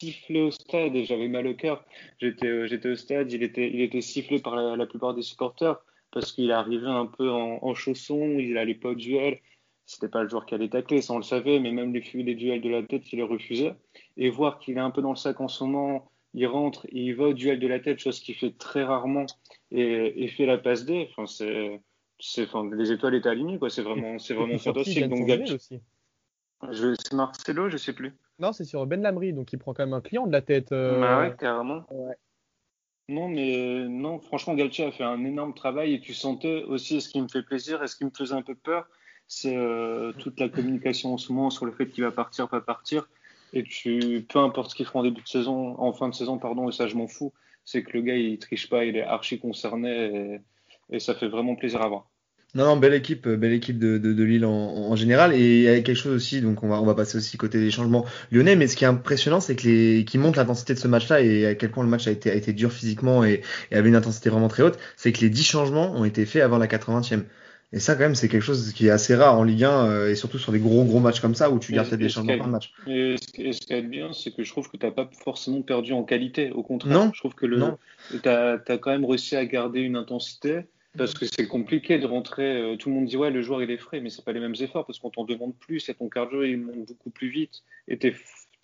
sifflé 0.01 0.43
au 0.43 0.51
stade 0.51 0.95
et 0.95 1.05
j'avais 1.05 1.29
mal 1.29 1.47
au 1.47 1.55
cœur. 1.55 1.85
J'étais, 2.21 2.47
euh, 2.47 2.67
j'étais 2.67 2.91
au 2.91 2.97
stade, 2.97 3.33
il 3.33 3.43
était, 3.43 3.71
il 3.71 3.81
était 3.81 4.01
sifflé 4.01 4.41
par 4.41 4.57
la, 4.57 4.87
plupart 4.87 5.15
des 5.15 5.23
supporters 5.23 5.77
parce 6.11 6.33
qu'il 6.33 6.53
arrivait 6.53 6.87
un 6.87 7.07
peu 7.07 7.31
en, 7.31 7.59
en 7.63 7.75
chaussons, 7.75 8.39
il 8.39 8.57
allait 8.59 8.75
pas 8.75 8.91
au 8.91 8.95
duel. 8.95 9.39
C'était 9.87 10.09
pas 10.09 10.23
le 10.23 10.29
joueur 10.29 10.47
qui 10.47 10.55
allait 10.55 10.69
tacler, 10.69 11.03
ça 11.03 11.13
on 11.13 11.19
le 11.19 11.23
savait, 11.23 11.61
mais 11.61 11.71
même 11.71 11.93
les, 11.93 12.01
les 12.15 12.35
duels 12.35 12.63
de 12.63 12.71
la 12.71 12.83
tête, 12.83 13.13
il 13.13 13.17
les 13.17 13.23
refusait. 13.23 13.75
Et 14.17 14.31
voir 14.31 14.59
qu'il 14.59 14.77
est 14.77 14.81
un 14.81 14.91
peu 14.91 15.03
dans 15.03 15.11
le 15.11 15.17
sac 15.17 15.41
en 15.41 15.49
ce 15.49 15.63
moment, 15.63 16.11
il 16.33 16.47
rentre 16.47 16.87
et 16.87 17.01
il 17.01 17.15
va 17.15 17.25
au 17.25 17.33
duel 17.35 17.59
de 17.59 17.67
la 17.67 17.81
tête, 17.81 17.99
chose 17.99 18.21
qu'il 18.21 18.35
fait 18.35 18.57
très 18.57 18.83
rarement, 18.83 19.27
et, 19.71 20.25
et 20.25 20.29
fait 20.29 20.47
la 20.47 20.57
passe 20.57 20.87
D. 20.87 21.09
Enfin, 21.11 21.27
c'est, 21.27 21.81
c'est, 22.19 22.45
enfin, 22.45 22.69
les 22.75 22.93
étoiles 22.93 23.15
étaient 23.15 23.29
alignées, 23.29 23.59
quoi. 23.59 23.69
C'est 23.69 23.83
vraiment, 23.83 24.19
c'est 24.19 24.35
vraiment 24.35 24.59
fantastique. 24.59 25.07
Donc, 25.09 25.29
aussi. 25.53 25.81
Je, 26.71 26.95
c'est 26.95 27.13
Marcelo, 27.13 27.69
je 27.69 27.77
sais 27.77 27.93
plus. 27.93 28.15
Non, 28.39 28.53
c'est 28.53 28.65
sur 28.65 28.85
Ben 28.87 29.01
Lamry, 29.01 29.33
donc 29.33 29.53
il 29.53 29.59
prend 29.59 29.75
quand 29.75 29.85
même 29.85 29.95
un 29.95 30.01
client 30.01 30.27
de 30.27 30.33
la 30.33 30.43
tête. 30.43 30.73
Euh... 30.73 31.01
Bah 31.01 31.21
ouais, 31.21 31.35
carrément. 31.39 31.85
Non, 33.09 33.29
mais 33.29 33.87
non, 33.87 34.19
franchement, 34.19 34.55
Galtier 34.55 34.87
a 34.87 34.91
fait 34.91 35.05
un 35.05 35.25
énorme 35.25 35.55
travail 35.55 35.95
et 35.95 36.01
tu 36.01 36.15
sentais 36.15 36.63
aussi, 36.65 37.01
ce 37.01 37.09
qui 37.09 37.21
me 37.21 37.29
fait 37.29 37.43
plaisir 37.43 37.83
et 37.83 37.87
ce 37.87 37.97
qui 37.97 38.05
me 38.05 38.11
faisait 38.11 38.35
un 38.35 38.43
peu 38.43 38.55
peur, 38.55 38.89
c'est 39.27 39.57
euh, 39.57 40.13
toute 40.13 40.41
la 40.41 40.49
communication 40.49 41.13
en 41.13 41.19
ce 41.19 41.33
moment 41.33 41.51
sur 41.51 41.67
le 41.67 41.73
fait 41.73 41.89
qu'il 41.89 42.03
va 42.03 42.11
partir, 42.13 42.49
pas 42.49 42.61
partir. 42.61 43.09
Et 43.53 43.63
tu, 43.63 44.27
peu 44.29 44.39
importe 44.39 44.71
ce 44.71 44.75
qu'il 44.75 44.87
fera 44.87 45.01
en 45.01 45.03
début 45.03 45.23
de 45.23 45.29
saison, 45.29 45.79
en 45.79 45.93
fin 45.93 46.09
de 46.09 46.15
saison, 46.15 46.39
pardon, 46.39 46.69
et 46.69 46.73
ça 46.73 46.89
je 46.89 46.97
m'en 46.97 47.07
fous, 47.07 47.33
c'est 47.65 47.85
que 47.85 47.93
le 47.93 48.03
gars 48.03 48.17
il 48.17 48.39
triche 48.39 48.69
pas, 48.69 48.85
il 48.85 48.97
est 48.97 49.03
archi 49.03 49.39
concerné 49.39 50.41
et, 50.91 50.97
et 50.97 50.99
ça 50.99 51.15
fait 51.15 51.29
vraiment 51.29 51.55
plaisir 51.55 51.83
à 51.83 51.89
voir. 51.89 52.11
Non, 52.55 52.65
non, 52.67 52.77
belle 52.77 52.95
équipe, 52.95 53.29
belle 53.29 53.53
équipe 53.53 53.79
de, 53.79 53.99
de, 53.99 54.13
de 54.13 54.23
Lille 54.23 54.45
en, 54.45 54.53
en, 54.53 54.97
général. 54.97 55.35
Et 55.35 55.59
il 55.59 55.63
y 55.63 55.69
a 55.69 55.81
quelque 55.81 55.97
chose 55.97 56.15
aussi, 56.15 56.41
donc 56.41 56.63
on 56.63 56.69
va, 56.69 56.81
on 56.81 56.85
va 56.87 56.95
passer 56.95 57.19
aussi 57.19 57.37
côté 57.37 57.59
des 57.59 57.71
changements 57.71 58.05
lyonnais. 58.31 58.55
Mais 58.55 58.69
ce 58.69 58.77
qui 58.77 58.85
est 58.85 58.89
impressionnant, 58.89 59.41
c'est 59.41 59.57
que 59.57 59.67
les, 59.67 60.05
qui 60.05 60.19
montre 60.19 60.39
l'intensité 60.39 60.75
de 60.75 60.79
ce 60.79 60.87
match-là 60.87 61.21
et 61.21 61.47
à 61.47 61.55
quel 61.55 61.71
point 61.71 61.83
le 61.83 61.91
match 61.91 62.07
a 62.07 62.13
été, 62.13 62.31
a 62.31 62.35
été 62.35 62.53
dur 62.53 62.73
physiquement 62.73 63.25
et, 63.25 63.43
et 63.71 63.77
avait 63.77 63.89
une 63.89 63.97
intensité 63.97 64.31
vraiment 64.31 64.49
très 64.49 64.63
haute, 64.63 64.79
c'est 64.97 65.13
que 65.13 65.21
les 65.21 65.31
10 65.31 65.43
changements 65.43 65.93
ont 65.93 66.05
été 66.05 66.27
faits 66.27 66.43
avant 66.43 66.59
la 66.59 66.69
80e. 66.69 67.25
Et 67.75 67.81
ça, 67.81 67.95
quand 67.95 68.03
même, 68.03 68.15
c'est 68.15 68.29
quelque 68.29 68.43
chose 68.43 68.73
qui 68.73 68.87
est 68.87 68.91
assez 68.91 69.17
rare 69.17 69.37
en 69.37 69.43
Ligue 69.43 69.65
1 69.65 69.87
euh, 69.87 70.11
et 70.11 70.15
surtout 70.15 70.39
sur 70.39 70.53
des 70.53 70.61
gros, 70.61 70.85
gros 70.85 71.01
matchs 71.01 71.19
comme 71.19 71.35
ça 71.35 71.51
où 71.51 71.59
tu 71.59 71.73
gardes 71.73 71.93
des 71.93 72.09
changements 72.09 72.39
par 72.39 72.47
match. 72.47 72.73
Et 72.87 73.17
ce 73.19 73.61
qui 73.61 73.73
est 73.73 73.83
bien, 73.83 74.13
c'est 74.13 74.31
que 74.31 74.45
je 74.45 74.51
trouve 74.51 74.71
que 74.71 74.77
tu 74.77 74.87
n'as 74.87 74.93
pas 74.93 75.11
forcément 75.25 75.61
perdu 75.61 75.93
en 75.93 76.05
qualité. 76.05 76.53
Au 76.53 76.63
contraire, 76.63 76.95
non, 76.95 77.11
je 77.13 77.19
trouve 77.19 77.35
que 77.35 77.47
le, 77.47 77.61
tu 78.23 78.29
as, 78.29 78.61
as 78.69 78.79
quand 78.79 78.93
même 78.93 79.05
réussi 79.05 79.35
à 79.35 79.45
garder 79.45 79.81
une 79.81 79.97
intensité 79.97 80.67
parce 80.97 81.15
que 81.15 81.27
c'est 81.27 81.47
compliqué 81.47 81.99
de 81.99 82.07
rentrer. 82.07 82.57
Euh, 82.57 82.77
tout 82.77 82.89
le 82.89 82.95
monde 82.95 83.07
dit 83.07 83.17
ouais, 83.17 83.31
le 83.31 83.43
joueur 83.43 83.63
il 83.63 83.71
est 83.71 83.79
frais, 83.79 84.01
mais 84.01 84.11
c'est 84.11 84.25
pas 84.25 84.33
les 84.33 84.41
mêmes 84.41 84.55
efforts 84.61 84.87
parce 84.87 84.99
qu'on 84.99 85.11
t'en 85.11 85.25
demande 85.25 85.57
plus 85.57 85.89
et 85.89 85.95
ton 85.95 86.09
cardio 86.09 86.43
il 86.43 86.59
monte 86.59 86.87
beaucoup 86.87 87.11
plus 87.11 87.29
vite 87.29 87.63
et 87.89 87.99
t'es 87.99 88.15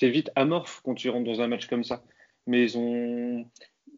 es 0.03 0.09
vite 0.09 0.31
amorphe 0.35 0.81
quand 0.83 0.95
tu 0.95 1.11
rentres 1.11 1.31
dans 1.31 1.40
un 1.40 1.49
match 1.49 1.66
comme 1.66 1.85
ça. 1.85 2.03
Mais 2.47 2.62
ils 2.62 2.79
ont, 2.79 3.45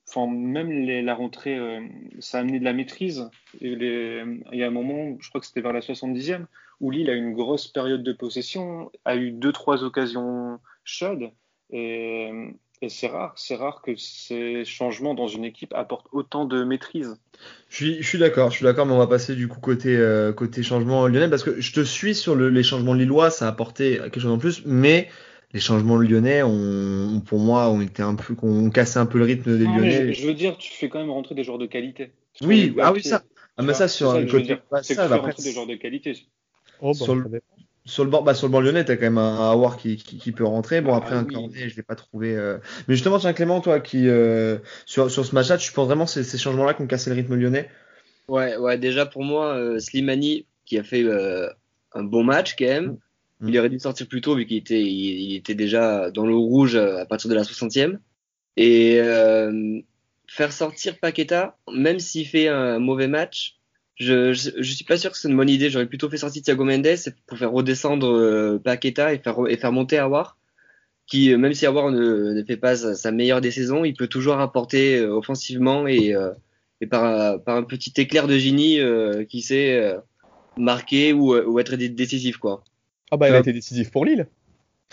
enfin 0.08 0.26
même 0.26 0.84
la 1.04 1.14
rentrée, 1.14 1.56
euh, 1.56 1.80
ça 2.18 2.38
a 2.38 2.40
amené 2.40 2.58
de 2.58 2.64
la 2.64 2.72
maîtrise. 2.72 3.30
Et 3.60 3.68
il 3.72 4.58
y 4.58 4.64
a 4.64 4.66
un 4.66 4.70
moment, 4.70 5.16
je 5.20 5.28
crois 5.28 5.40
que 5.40 5.46
c'était 5.46 5.60
vers 5.60 5.72
la 5.72 5.80
70e, 5.80 6.46
où 6.80 6.90
Lille 6.90 7.08
a 7.08 7.14
eu 7.14 7.18
une 7.18 7.34
grosse 7.34 7.68
période 7.68 8.02
de 8.02 8.12
possession, 8.12 8.90
a 9.04 9.16
eu 9.16 9.30
deux 9.30 9.52
trois 9.52 9.84
occasions 9.84 10.58
chaudes 10.84 11.30
et, 11.70 12.30
et 12.82 12.88
c'est 12.88 13.06
rare, 13.06 13.32
c'est 13.36 13.54
rare 13.54 13.80
que 13.80 13.94
ces 13.96 14.64
changements 14.64 15.14
dans 15.14 15.28
une 15.28 15.44
équipe 15.44 15.72
apportent 15.74 16.08
autant 16.12 16.44
de 16.44 16.64
maîtrise. 16.64 17.16
Je 17.68 17.76
suis, 17.76 18.02
je 18.02 18.08
suis 18.08 18.18
d'accord, 18.18 18.50
je 18.50 18.56
suis 18.56 18.64
d'accord, 18.64 18.86
mais 18.86 18.92
on 18.92 18.98
va 18.98 19.06
passer 19.06 19.34
du 19.34 19.48
coup 19.48 19.60
côté 19.60 19.96
euh, 19.96 20.32
côté 20.32 20.62
changement 20.62 21.06
lyonnais 21.06 21.28
parce 21.28 21.44
que 21.44 21.60
je 21.60 21.72
te 21.72 21.84
suis 21.84 22.14
sur 22.14 22.34
le, 22.34 22.50
les 22.50 22.62
changements 22.62 22.94
lillois, 22.94 23.30
ça 23.30 23.46
a 23.46 23.48
apporté 23.48 23.98
quelque 23.98 24.20
chose 24.20 24.32
en 24.32 24.38
plus, 24.38 24.62
mais 24.66 25.08
les 25.52 25.60
changements 25.60 25.96
lyonnais, 25.96 26.42
ont, 26.42 27.20
pour 27.20 27.38
moi, 27.38 27.68
ont 27.68 27.80
été 27.80 28.02
un 28.02 28.14
peu, 28.14 28.34
ont 28.42 28.70
cassé 28.70 28.98
un 28.98 29.06
peu 29.06 29.18
le 29.18 29.24
rythme 29.24 29.58
des 29.58 29.64
lyonnais. 29.64 30.12
Je, 30.12 30.26
veux 30.26 30.34
dire, 30.34 30.56
tu 30.56 30.72
fais 30.72 30.88
quand 30.88 30.98
même 30.98 31.10
rentrer 31.10 31.34
des 31.34 31.44
joueurs 31.44 31.58
de 31.58 31.66
qualité. 31.66 32.12
Oui, 32.40 32.74
ah 32.80 32.92
oui 32.92 33.02
ça. 33.02 33.22
Ah 33.58 33.62
mais 33.62 33.74
ça 33.74 33.86
sur 33.86 34.18
le 34.18 34.24
côté, 34.26 34.56
c'est 34.82 34.96
que 34.96 35.02
tu 35.02 35.08
fais 35.08 35.14
rentrer 35.14 35.42
des 35.42 35.52
joueurs 35.52 35.66
de 35.66 35.74
qualité. 35.74 36.16
Oh, 36.80 36.92
bah, 36.92 37.04
sur 37.04 37.14
le, 37.14 37.42
sur 37.84 38.04
le 38.04 38.10
bord, 38.10 38.22
bah 38.22 38.34
sur 38.34 38.46
le 38.46 38.52
bord 38.52 38.62
lyonnais, 38.62 38.84
t'as 38.84 38.96
quand 38.96 39.02
même 39.02 39.18
un, 39.18 39.50
Awar 39.50 39.76
qui, 39.76 39.96
qui, 39.96 40.18
qui, 40.18 40.32
peut 40.32 40.44
rentrer. 40.44 40.80
Bon 40.80 40.94
après 40.94 41.16
ah 41.16 41.18
un 41.18 41.24
Cornet, 41.24 41.68
je 41.68 41.76
l'ai 41.76 41.82
pas 41.82 41.96
trouvé. 41.96 42.36
Euh... 42.36 42.58
Mais 42.86 42.94
justement, 42.94 43.18
tiens 43.18 43.32
Clément, 43.32 43.60
toi 43.60 43.80
qui 43.80 44.08
euh, 44.08 44.58
sur 44.86 45.10
sur 45.10 45.26
ce 45.26 45.34
match-là, 45.34 45.58
tu 45.58 45.72
penses 45.72 45.86
vraiment 45.86 46.06
ces, 46.06 46.22
ces 46.22 46.38
changements-là 46.38 46.74
qui 46.74 46.82
ont 46.82 46.86
cassé 46.86 47.10
le 47.10 47.16
rythme 47.16 47.34
lyonnais? 47.34 47.68
Ouais, 48.28 48.56
ouais. 48.56 48.78
Déjà 48.78 49.04
pour 49.04 49.24
moi, 49.24 49.54
euh, 49.56 49.80
Slimani 49.80 50.46
qui 50.64 50.78
a 50.78 50.84
fait 50.84 51.04
un 51.94 52.04
bon 52.04 52.22
match 52.22 52.54
quand 52.56 52.66
même. 52.66 52.98
Mm. 53.40 53.48
Il 53.48 53.58
aurait 53.58 53.68
dû 53.68 53.80
sortir 53.80 54.06
plus 54.06 54.20
tôt 54.20 54.36
vu 54.36 54.46
qu'il 54.46 54.58
était 54.58 54.80
il, 54.80 55.32
il, 55.32 55.34
était 55.34 55.56
déjà 55.56 56.10
dans 56.12 56.26
le 56.26 56.36
rouge 56.36 56.76
à 56.76 57.04
partir 57.06 57.28
de 57.28 57.34
la 57.34 57.42
60e. 57.42 57.98
Et 58.56 59.00
faire 60.28 60.52
sortir 60.52 60.98
Paqueta, 60.98 61.58
même 61.74 61.98
s'il 61.98 62.26
fait 62.26 62.48
un 62.48 62.78
mauvais 62.78 63.08
match, 63.08 63.58
je, 64.02 64.32
je, 64.32 64.72
suis 64.72 64.84
pas 64.84 64.96
sûr 64.96 65.10
que 65.10 65.18
c'est 65.18 65.28
une 65.28 65.36
bonne 65.36 65.48
idée. 65.48 65.70
J'aurais 65.70 65.86
plutôt 65.86 66.08
fait 66.08 66.16
sortir 66.16 66.42
Thiago 66.42 66.64
Mendes 66.64 66.86
pour 67.26 67.38
faire 67.38 67.52
redescendre 67.52 68.12
euh, 68.12 68.60
Paqueta 68.62 69.12
et 69.14 69.18
faire, 69.18 69.36
et 69.48 69.56
faire 69.56 69.72
monter 69.72 69.98
Awar, 69.98 70.36
qui, 71.06 71.32
euh, 71.32 71.38
même 71.38 71.54
si 71.54 71.66
Awar 71.66 71.90
ne, 71.90 72.32
ne 72.32 72.42
fait 72.44 72.56
pas 72.56 72.76
sa, 72.76 73.12
meilleure 73.12 73.40
des 73.40 73.50
saisons, 73.50 73.84
il 73.84 73.94
peut 73.94 74.08
toujours 74.08 74.38
apporter 74.38 74.98
euh, 74.98 75.14
offensivement 75.14 75.86
et, 75.86 76.14
euh, 76.14 76.32
et 76.80 76.86
par, 76.86 77.42
par 77.42 77.56
un 77.56 77.62
petit 77.62 77.92
éclair 77.96 78.26
de 78.26 78.38
génie 78.38 78.80
qui 79.28 79.40
sait 79.40 79.96
marquer 80.56 81.12
ou, 81.12 81.34
ou 81.34 81.58
être 81.60 81.76
décisif. 81.76 82.38
Quoi. 82.38 82.64
Ah 83.10 83.16
bah 83.16 83.28
il 83.28 83.34
a 83.34 83.38
été 83.38 83.52
décisif 83.52 83.90
pour 83.90 84.04
Lille. 84.04 84.26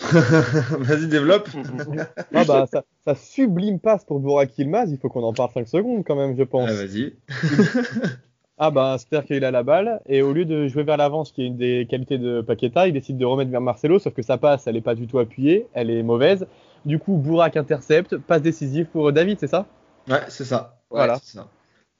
Vas-y, 0.00 1.08
développe. 1.08 1.48
ah 2.34 2.44
bah, 2.44 2.66
ça, 2.72 2.84
ça, 3.04 3.14
sublime 3.14 3.78
passe 3.78 4.04
pour 4.04 4.18
Burak 4.18 4.56
Yilmaz. 4.56 4.90
Il 4.90 4.98
faut 4.98 5.08
qu'on 5.10 5.22
en 5.22 5.34
parle 5.34 5.50
5 5.52 5.68
secondes 5.68 6.04
quand 6.06 6.16
même, 6.16 6.36
je 6.36 6.42
pense. 6.42 6.70
Ah, 6.70 6.74
vas-y. 6.74 7.14
Ah 8.62 8.70
bah 8.70 8.96
c'est-à-dire 8.98 9.26
qu'il 9.26 9.42
a 9.42 9.50
la 9.50 9.62
balle 9.62 10.02
et 10.06 10.20
au 10.20 10.34
lieu 10.34 10.44
de 10.44 10.68
jouer 10.68 10.82
vers 10.82 10.98
l'avant, 10.98 11.24
ce 11.24 11.32
qui 11.32 11.42
est 11.42 11.46
une 11.46 11.56
des 11.56 11.86
qualités 11.88 12.18
de 12.18 12.42
Paqueta, 12.42 12.86
il 12.86 12.92
décide 12.92 13.16
de 13.16 13.24
remettre 13.24 13.50
vers 13.50 13.62
Marcelo, 13.62 13.98
sauf 13.98 14.12
que 14.12 14.20
sa 14.20 14.36
passe, 14.36 14.66
elle 14.66 14.76
est 14.76 14.82
pas 14.82 14.94
du 14.94 15.06
tout 15.06 15.18
appuyée, 15.18 15.66
elle 15.72 15.88
est 15.88 16.02
mauvaise. 16.02 16.46
Du 16.84 16.98
coup, 16.98 17.16
Bourak 17.16 17.56
intercepte, 17.56 18.18
passe 18.18 18.42
décisive 18.42 18.84
pour 18.84 19.10
David, 19.12 19.38
c'est 19.40 19.46
ça? 19.46 19.64
Ouais, 20.10 20.20
c'est 20.28 20.44
ça. 20.44 20.76
voilà. 20.90 21.18
Ça. 21.22 21.46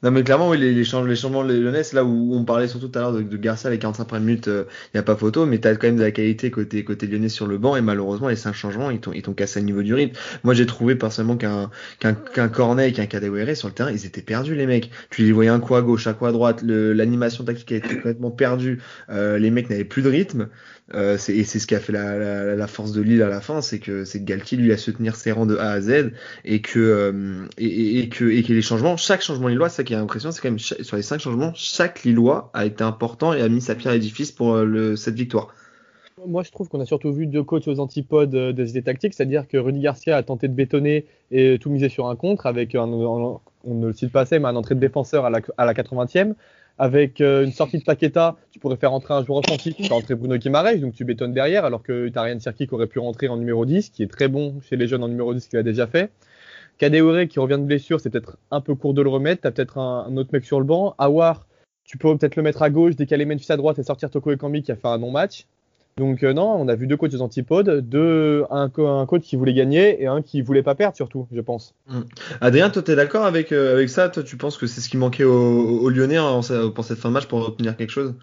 Non 0.03 0.11
mais 0.11 0.25
clairement 0.25 0.49
oui 0.49 0.57
les, 0.57 0.73
les, 0.73 0.85
changements, 0.85 1.07
les 1.07 1.17
changements 1.17 1.45
de 1.45 1.53
Lyonnais 1.53 1.83
là 1.93 2.05
où 2.05 2.35
on 2.35 2.45
parlait 2.47 2.69
surtout 2.69 2.89
tout 2.89 2.99
à 2.99 3.03
l'heure 3.03 3.13
de, 3.13 3.21
de 3.21 3.37
Garcia 3.37 3.69
les 3.69 3.79
45 3.79 4.05
premières 4.07 4.25
minutes 4.25 4.47
il 4.47 4.53
euh, 4.53 4.65
n'y 4.95 5.01
a 5.01 5.03
pas 5.03 5.15
photo 5.15 5.45
mais 5.45 5.59
t'as 5.59 5.75
quand 5.75 5.89
même 5.89 5.99
de 5.99 6.03
la 6.03 6.11
qualité 6.11 6.51
côté 6.51 6.85
côté 6.85 7.07
Lyonnais 7.07 7.29
sur 7.29 7.47
le 7.47 7.59
banc 7.59 7.77
et 7.77 7.83
malheureusement 7.83 8.29
les 8.29 8.37
cinq 8.37 8.55
changements 8.55 8.91
ils 8.91 9.01
t'ont 9.01 9.35
cassé 9.35 9.61
le 9.61 9.67
niveau 9.67 9.83
du 9.83 9.93
rythme. 9.93 10.19
Moi 10.43 10.55
j'ai 10.55 10.65
trouvé 10.65 10.97
personnellement 10.97 11.37
qu'un 11.37 11.71
qu'un 11.99 12.15
qu'un 12.15 12.49
Cornet 12.49 12.89
et 12.89 12.93
qu'un 12.93 13.05
Kadewere 13.05 13.55
sur 13.55 13.69
le 13.69 13.75
terrain 13.75 13.91
ils 13.91 14.07
étaient 14.07 14.23
perdus 14.23 14.55
les 14.55 14.67
mecs. 14.67 14.91
Tu 15.11 15.23
les 15.23 15.33
voyais 15.33 15.51
un 15.51 15.61
coup 15.61 15.75
à 15.75 15.83
gauche 15.83 16.07
un 16.07 16.15
coup 16.15 16.25
à 16.25 16.33
droite 16.33 16.63
l'animation 16.63 17.45
tactique 17.45 17.73
a 17.73 17.77
été 17.77 17.95
complètement 17.97 18.31
perdue 18.31 18.81
euh, 19.11 19.39
les 19.39 19.51
mecs 19.51 19.69
n'avaient 19.69 19.85
plus 19.85 20.01
de 20.03 20.09
rythme. 20.09 20.49
Euh, 20.95 21.17
et 21.29 21.45
c'est 21.45 21.59
ce 21.61 21.67
qui 21.67 21.75
a 21.75 21.81
fait 21.81 21.93
la, 21.93 22.19
la, 22.19 22.57
la, 22.57 22.67
force 22.67 22.91
de 22.93 23.01
Lille 23.01 23.23
à 23.23 23.29
la 23.29 23.41
fin, 23.41 23.63
c'est 23.63 23.79
que 23.79 24.05
c'est 24.05 24.25
Galtier 24.25 24.59
lui 24.59 24.73
a 24.73 24.77
su 24.77 24.93
tenir 24.93 25.15
ses 25.15 25.31
rangs 25.31 25.47
de 25.47 25.57
A 25.57 25.71
à 25.71 25.81
Z 25.81 26.11
et 26.45 26.63
que 26.63 26.81
euh, 26.81 27.47
et, 27.59 28.01
et, 28.01 28.09
que 28.09 28.25
et 28.25 28.43
que 28.43 28.53
les 28.53 28.63
changements, 28.63 28.97
chaque 28.97 29.23
changement 29.23 29.47
lillois, 29.47 29.69
ça 29.69 29.85
qui 29.91 29.97
a 29.97 29.99
l'impression, 29.99 30.31
c'est 30.31 30.41
quand 30.41 30.51
même 30.51 30.61
sur 30.61 30.95
les 30.97 31.03
cinq 31.03 31.19
changements, 31.19 31.51
chaque 31.57 32.05
Lillois 32.05 32.53
a 32.55 32.65
été 32.65 32.85
important 32.85 33.33
et 33.33 33.43
a 33.43 33.49
mis 33.49 33.61
sa 33.61 33.75
pierre 33.75 33.91
à 33.91 33.97
l'édifice 33.97 34.31
pour 34.31 34.55
euh, 34.55 34.95
cette 34.95 35.17
victoire. 35.17 35.53
Moi, 36.25 36.45
je 36.45 36.53
trouve 36.53 36.69
qu'on 36.69 36.79
a 36.79 36.85
surtout 36.85 37.13
vu 37.13 37.27
deux 37.27 37.43
coachs 37.43 37.67
aux 37.67 37.81
antipodes 37.81 38.33
euh, 38.37 38.53
des 38.53 38.71
idées 38.71 38.83
tactiques, 38.83 39.15
c'est-à-dire 39.15 39.49
que 39.49 39.57
Rudy 39.57 39.81
Garcia 39.81 40.17
a 40.17 40.23
tenté 40.23 40.47
de 40.47 40.53
bétonner 40.53 41.07
et 41.33 41.59
tout 41.59 41.71
miser 41.71 41.89
sur 41.89 42.07
un 42.07 42.15
contre 42.15 42.47
avec, 42.47 42.77
un, 42.77 42.87
on 42.87 43.41
ne 43.65 43.89
le 43.89 43.93
cite 43.93 44.13
pas 44.13 44.21
assez, 44.21 44.39
mais 44.39 44.47
un 44.47 44.55
entrée 44.55 44.77
de 44.77 44.81
défenseur 44.81 45.25
à 45.25 45.31
la, 45.31 45.41
à 45.59 45.65
la 45.65 45.75
80e. 45.75 46.35
Avec 46.79 47.21
euh, 47.21 47.45
une 47.45 47.53
sortie 47.53 47.79
de 47.79 47.83
Paqueta, 47.83 48.37
tu 48.53 48.61
pourrais 48.61 48.77
faire 48.77 48.93
entrer 48.93 49.13
un 49.13 49.25
joueur 49.25 49.41
offensif, 49.41 49.75
tu 49.75 49.83
fais 49.83 49.93
entrer 49.93 50.15
Bruno 50.15 50.37
Guimaraes, 50.37 50.77
donc 50.77 50.95
tu 50.95 51.05
bétonnes 51.05 51.35
derrière, 51.35 51.65
alors 51.65 51.83
que 51.83 52.07
tu 52.07 52.15
n'as 52.15 52.53
qui 52.53 52.69
aurait 52.71 52.87
pu 52.87 53.01
rentrer 53.01 53.27
en 53.27 53.37
numéro 53.37 53.67
10, 53.67 53.91
qui 53.91 54.05
est 54.05 54.11
très 54.11 54.29
bon 54.29 54.61
chez 54.61 54.77
les 54.77 54.87
jeunes 54.87 55.03
en 55.03 55.09
numéro 55.09 55.35
10 55.35 55.49
qu'il 55.49 55.59
a 55.59 55.65
déjà 55.65 55.89
fait. 55.89 56.11
Kadeore 56.81 57.29
qui 57.29 57.39
revient 57.39 57.59
de 57.59 57.67
blessure, 57.67 58.01
c'est 58.01 58.09
peut-être 58.09 58.39
un 58.51 58.63
peu 58.63 58.75
court 58.75 58.95
de 58.95 59.03
le 59.03 59.11
remettre. 59.11 59.43
Tu 59.43 59.49
as 59.49 59.51
peut-être 59.51 59.77
un, 59.77 60.17
autre 60.17 60.31
mec 60.33 60.47
sur 60.47 60.59
le 60.59 60.65
banc. 60.65 60.95
Awar, 60.97 61.47
tu 61.85 61.99
peux 61.99 62.17
peut-être 62.17 62.37
le 62.37 62.43
mettre 62.43 62.63
à 62.63 62.71
gauche, 62.71 62.97
décaler 62.97 63.27
Memphis 63.27 63.53
à 63.53 63.59
droite 63.59 63.79
et 63.79 63.83
sortir 63.83 64.11
Toko 64.11 64.33
Ekambi 64.33 64.63
qui 64.63 64.73
a 64.73 64.77
fait 64.77 64.89
un 64.89 64.97
non-match. 64.97 65.47
Donc 65.99 66.23
euh, 66.23 66.33
non, 66.33 66.55
on 66.59 66.69
a 66.69 66.75
vu 66.75 66.87
deux 66.87 66.97
coachs 66.97 67.13
aux 67.13 67.21
antipodes, 67.21 67.87
deux, 67.87 68.45
un, 68.51 68.71
un, 68.79 69.07
coach 69.07 69.23
qui 69.23 69.37
voulait 69.37 69.53
gagner 69.53 70.03
et 70.03 70.07
un 70.07 70.23
qui 70.23 70.41
voulait 70.41 70.63
pas 70.63 70.75
perdre 70.75 70.97
surtout, 70.97 71.27
je 71.31 71.41
pense. 71.43 71.75
Mmh. 71.89 72.01
Adrien, 72.41 72.71
toi, 72.71 72.81
tu 72.81 72.93
es 72.93 72.97
d'accord 72.97 73.27
avec, 73.27 73.53
euh, 73.53 73.75
avec 73.75 73.91
ça? 73.91 74.09
Toi, 74.09 74.23
tu 74.23 74.39
penses 74.39 74.57
que 74.57 74.67
c'est 74.67 74.81
ce 74.81 74.89
qui 74.89 74.97
manquait 74.97 75.25
aux, 75.25 75.91
Lyonnais 75.91 76.19
pour 76.75 76.85
cette 76.85 76.99
fin 76.99 77.11
de 77.11 77.15
match 77.15 77.27
pour 77.27 77.47
obtenir 77.47 77.77
quelque 77.77 77.91
chose? 77.91 78.15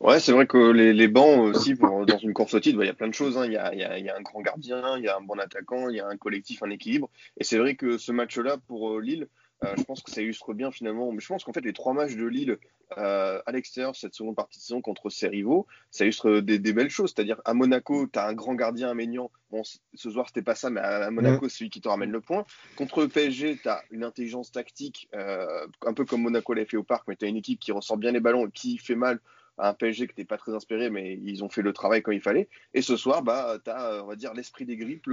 Ouais, 0.00 0.20
c'est 0.20 0.32
vrai 0.32 0.46
que 0.46 0.70
les, 0.70 0.92
les 0.92 1.08
bancs 1.08 1.38
aussi, 1.54 1.74
pour, 1.74 2.06
dans 2.06 2.18
une 2.18 2.34
course 2.34 2.54
au 2.54 2.60
titre, 2.60 2.78
bah, 2.78 2.84
il 2.84 2.88
y 2.88 2.90
a 2.90 2.94
plein 2.94 3.08
de 3.08 3.14
choses. 3.14 3.38
Hein. 3.38 3.46
Il, 3.46 3.52
y 3.52 3.56
a, 3.56 3.74
y, 3.74 4.02
y, 4.02 4.08
a, 4.08 4.16
un 4.16 4.22
grand 4.22 4.40
gardien, 4.40 4.96
il 4.98 5.04
y 5.04 5.08
a 5.08 5.16
un 5.16 5.20
bon 5.20 5.38
attaquant, 5.38 5.88
il 5.88 5.96
y 5.96 6.00
a 6.00 6.06
un 6.06 6.16
collectif, 6.16 6.62
un 6.62 6.70
équilibre. 6.70 7.10
Et 7.38 7.44
c'est 7.44 7.58
vrai 7.58 7.74
que 7.74 7.98
ce 7.98 8.12
match-là, 8.12 8.56
pour 8.66 8.94
euh, 8.94 9.00
Lille, 9.00 9.28
euh, 9.64 9.74
je 9.76 9.82
pense 9.84 10.02
que 10.02 10.10
ça 10.10 10.20
illustre 10.20 10.52
bien 10.52 10.70
finalement. 10.70 11.10
Mais 11.12 11.20
je 11.20 11.28
pense 11.28 11.44
qu'en 11.44 11.52
fait, 11.52 11.60
les 11.60 11.72
trois 11.72 11.92
matchs 11.92 12.16
de 12.16 12.26
Lille 12.26 12.58
euh, 12.98 13.40
à 13.46 13.52
l'extérieur, 13.52 13.96
cette 13.96 14.14
seconde 14.14 14.36
partie 14.36 14.58
de 14.58 14.62
saison 14.62 14.80
contre 14.80 15.10
ses 15.10 15.28
rivaux, 15.28 15.66
ça 15.90 16.04
illustre 16.04 16.40
des, 16.40 16.58
des 16.58 16.72
belles 16.72 16.90
choses. 16.90 17.12
C'est-à-dire, 17.14 17.40
à 17.44 17.54
Monaco, 17.54 18.06
tu 18.06 18.18
as 18.18 18.26
un 18.26 18.34
grand 18.34 18.54
gardien, 18.54 18.90
un 18.90 18.94
Maignan. 18.94 19.30
Bon, 19.50 19.62
ce 19.64 20.10
soir, 20.10 20.26
c'était 20.26 20.42
pas 20.42 20.54
ça, 20.54 20.70
mais 20.70 20.80
à, 20.80 21.10
Monaco, 21.10 21.48
c'est 21.48 21.58
celui 21.58 21.70
qui 21.70 21.80
te 21.80 21.88
ramène 21.88 22.10
le 22.10 22.20
point. 22.20 22.44
Contre 22.76 23.02
le 23.02 23.08
PSG, 23.08 23.58
tu 23.62 23.68
as 23.68 23.82
une 23.90 24.04
intelligence 24.04 24.52
tactique, 24.52 25.08
euh, 25.14 25.66
un 25.86 25.94
peu 25.94 26.04
comme 26.04 26.22
Monaco 26.22 26.52
l'a 26.54 26.66
fait 26.66 26.76
au 26.76 26.82
parc, 26.82 27.04
mais 27.08 27.16
tu 27.16 27.24
as 27.24 27.28
une 27.28 27.36
équipe 27.36 27.60
qui 27.60 27.72
ressort 27.72 27.96
bien 27.96 28.12
les 28.12 28.20
ballons 28.20 28.46
et 28.46 28.50
qui 28.50 28.78
fait 28.78 28.96
mal 28.96 29.20
un 29.58 29.74
PSG 29.74 30.06
qui 30.06 30.12
n'était 30.12 30.24
pas 30.24 30.36
très 30.36 30.52
inspiré, 30.52 30.90
mais 30.90 31.18
ils 31.22 31.44
ont 31.44 31.48
fait 31.48 31.62
le 31.62 31.72
travail 31.72 32.02
comme 32.02 32.14
il 32.14 32.20
fallait. 32.20 32.48
Et 32.72 32.82
ce 32.82 32.96
soir, 32.96 33.22
bah, 33.22 33.58
tu 33.64 33.70
as, 33.70 34.02
on 34.02 34.06
va 34.06 34.16
dire, 34.16 34.34
l'esprit 34.34 34.64
des 34.64 34.76
grippes, 34.76 35.06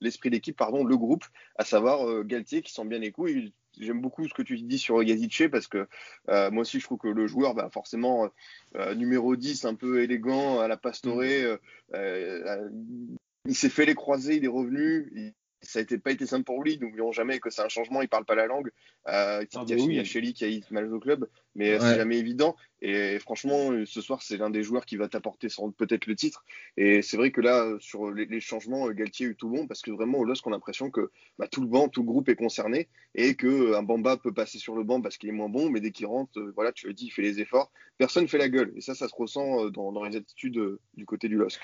l'esprit 0.00 0.30
d'équipe, 0.30 0.56
pardon, 0.56 0.84
le 0.84 0.96
groupe, 0.96 1.24
à 1.56 1.64
savoir 1.64 2.08
euh, 2.08 2.22
Galtier 2.24 2.62
qui 2.62 2.72
sent 2.72 2.84
bien 2.84 2.98
les 2.98 3.12
coups. 3.12 3.32
J'aime 3.78 4.00
beaucoup 4.00 4.26
ce 4.26 4.34
que 4.34 4.42
tu 4.42 4.58
dis 4.58 4.78
sur 4.78 5.02
Gazice 5.02 5.44
parce 5.50 5.68
que 5.68 5.86
euh, 6.28 6.50
moi 6.50 6.62
aussi, 6.62 6.80
je 6.80 6.84
trouve 6.84 6.98
que 6.98 7.08
le 7.08 7.26
joueur, 7.26 7.54
bah, 7.54 7.70
forcément, 7.72 8.28
euh, 8.76 8.94
numéro 8.94 9.36
10, 9.36 9.64
un 9.64 9.74
peu 9.74 10.02
élégant, 10.02 10.60
à 10.60 10.68
la 10.68 10.76
Pastore, 10.76 11.24
il 11.24 11.58
s'est 13.54 13.70
fait 13.70 13.86
les 13.86 13.94
croiser, 13.94 14.36
il 14.36 14.44
est 14.44 14.48
revenu, 14.48 15.34
ça 15.60 15.80
n'a 15.80 15.98
pas 15.98 16.12
été 16.12 16.26
simple 16.26 16.44
pour 16.44 16.62
lui. 16.62 16.78
N'oublions 16.78 17.12
jamais 17.12 17.40
que 17.40 17.50
c'est 17.50 17.62
un 17.62 17.68
changement. 17.68 18.02
Il 18.02 18.08
parle 18.08 18.24
pas 18.24 18.34
la 18.34 18.46
langue. 18.46 18.70
Euh, 19.08 19.44
ah 19.54 19.64
il 19.66 19.92
y 19.92 19.98
a 19.98 20.04
Shelly 20.04 20.34
qui 20.34 20.44
a 20.44 20.72
mal 20.72 20.92
au 20.92 21.00
club, 21.00 21.28
mais 21.54 21.78
c'est 21.78 21.96
jamais 21.96 22.18
évident. 22.18 22.56
Et 22.80 23.18
franchement, 23.18 23.70
ce 23.84 24.00
soir, 24.00 24.22
c'est 24.22 24.36
l'un 24.36 24.50
des 24.50 24.62
joueurs 24.62 24.86
qui 24.86 24.96
va 24.96 25.08
t'apporter 25.08 25.48
peut-être 25.76 26.06
le 26.06 26.14
titre. 26.14 26.44
Et 26.76 27.02
c'est 27.02 27.16
vrai 27.16 27.30
que 27.30 27.40
là, 27.40 27.76
sur 27.80 28.10
les, 28.10 28.40
changements, 28.40 28.88
Galtier 28.90 29.26
a 29.26 29.30
eu 29.30 29.36
tout 29.36 29.48
bon 29.48 29.66
parce 29.66 29.82
que 29.82 29.90
vraiment, 29.90 30.18
au 30.18 30.24
LOSC, 30.24 30.46
on 30.46 30.50
a 30.50 30.54
l'impression 30.54 30.90
que 30.90 31.10
bah, 31.38 31.48
tout 31.48 31.60
le 31.60 31.66
banc, 31.66 31.88
tout 31.88 32.02
le 32.02 32.06
groupe 32.06 32.28
est 32.28 32.36
concerné 32.36 32.88
et 33.14 33.34
que 33.34 33.74
un 33.74 33.82
Bamba 33.82 34.16
peut 34.16 34.32
passer 34.32 34.58
sur 34.58 34.76
le 34.76 34.84
banc 34.84 35.00
parce 35.00 35.16
qu'il 35.16 35.28
est 35.28 35.32
moins 35.32 35.48
bon, 35.48 35.70
mais 35.70 35.80
dès 35.80 35.90
qu'il 35.90 36.06
rentre, 36.06 36.38
euh, 36.38 36.52
voilà, 36.54 36.72
tu 36.72 36.86
le 36.86 36.92
dis, 36.92 37.06
il 37.06 37.10
fait 37.10 37.22
les 37.22 37.40
efforts. 37.40 37.72
Personne 37.96 38.28
fait 38.28 38.38
la 38.38 38.48
gueule. 38.48 38.72
Et 38.76 38.80
ça, 38.80 38.94
ça 38.94 39.08
se 39.08 39.14
ressent 39.14 39.64
euh, 39.64 39.70
dans, 39.70 39.90
dans 39.90 40.04
les 40.04 40.16
attitudes 40.16 40.78
du 40.94 41.06
côté 41.06 41.28
du 41.28 41.36
LOSC. 41.36 41.60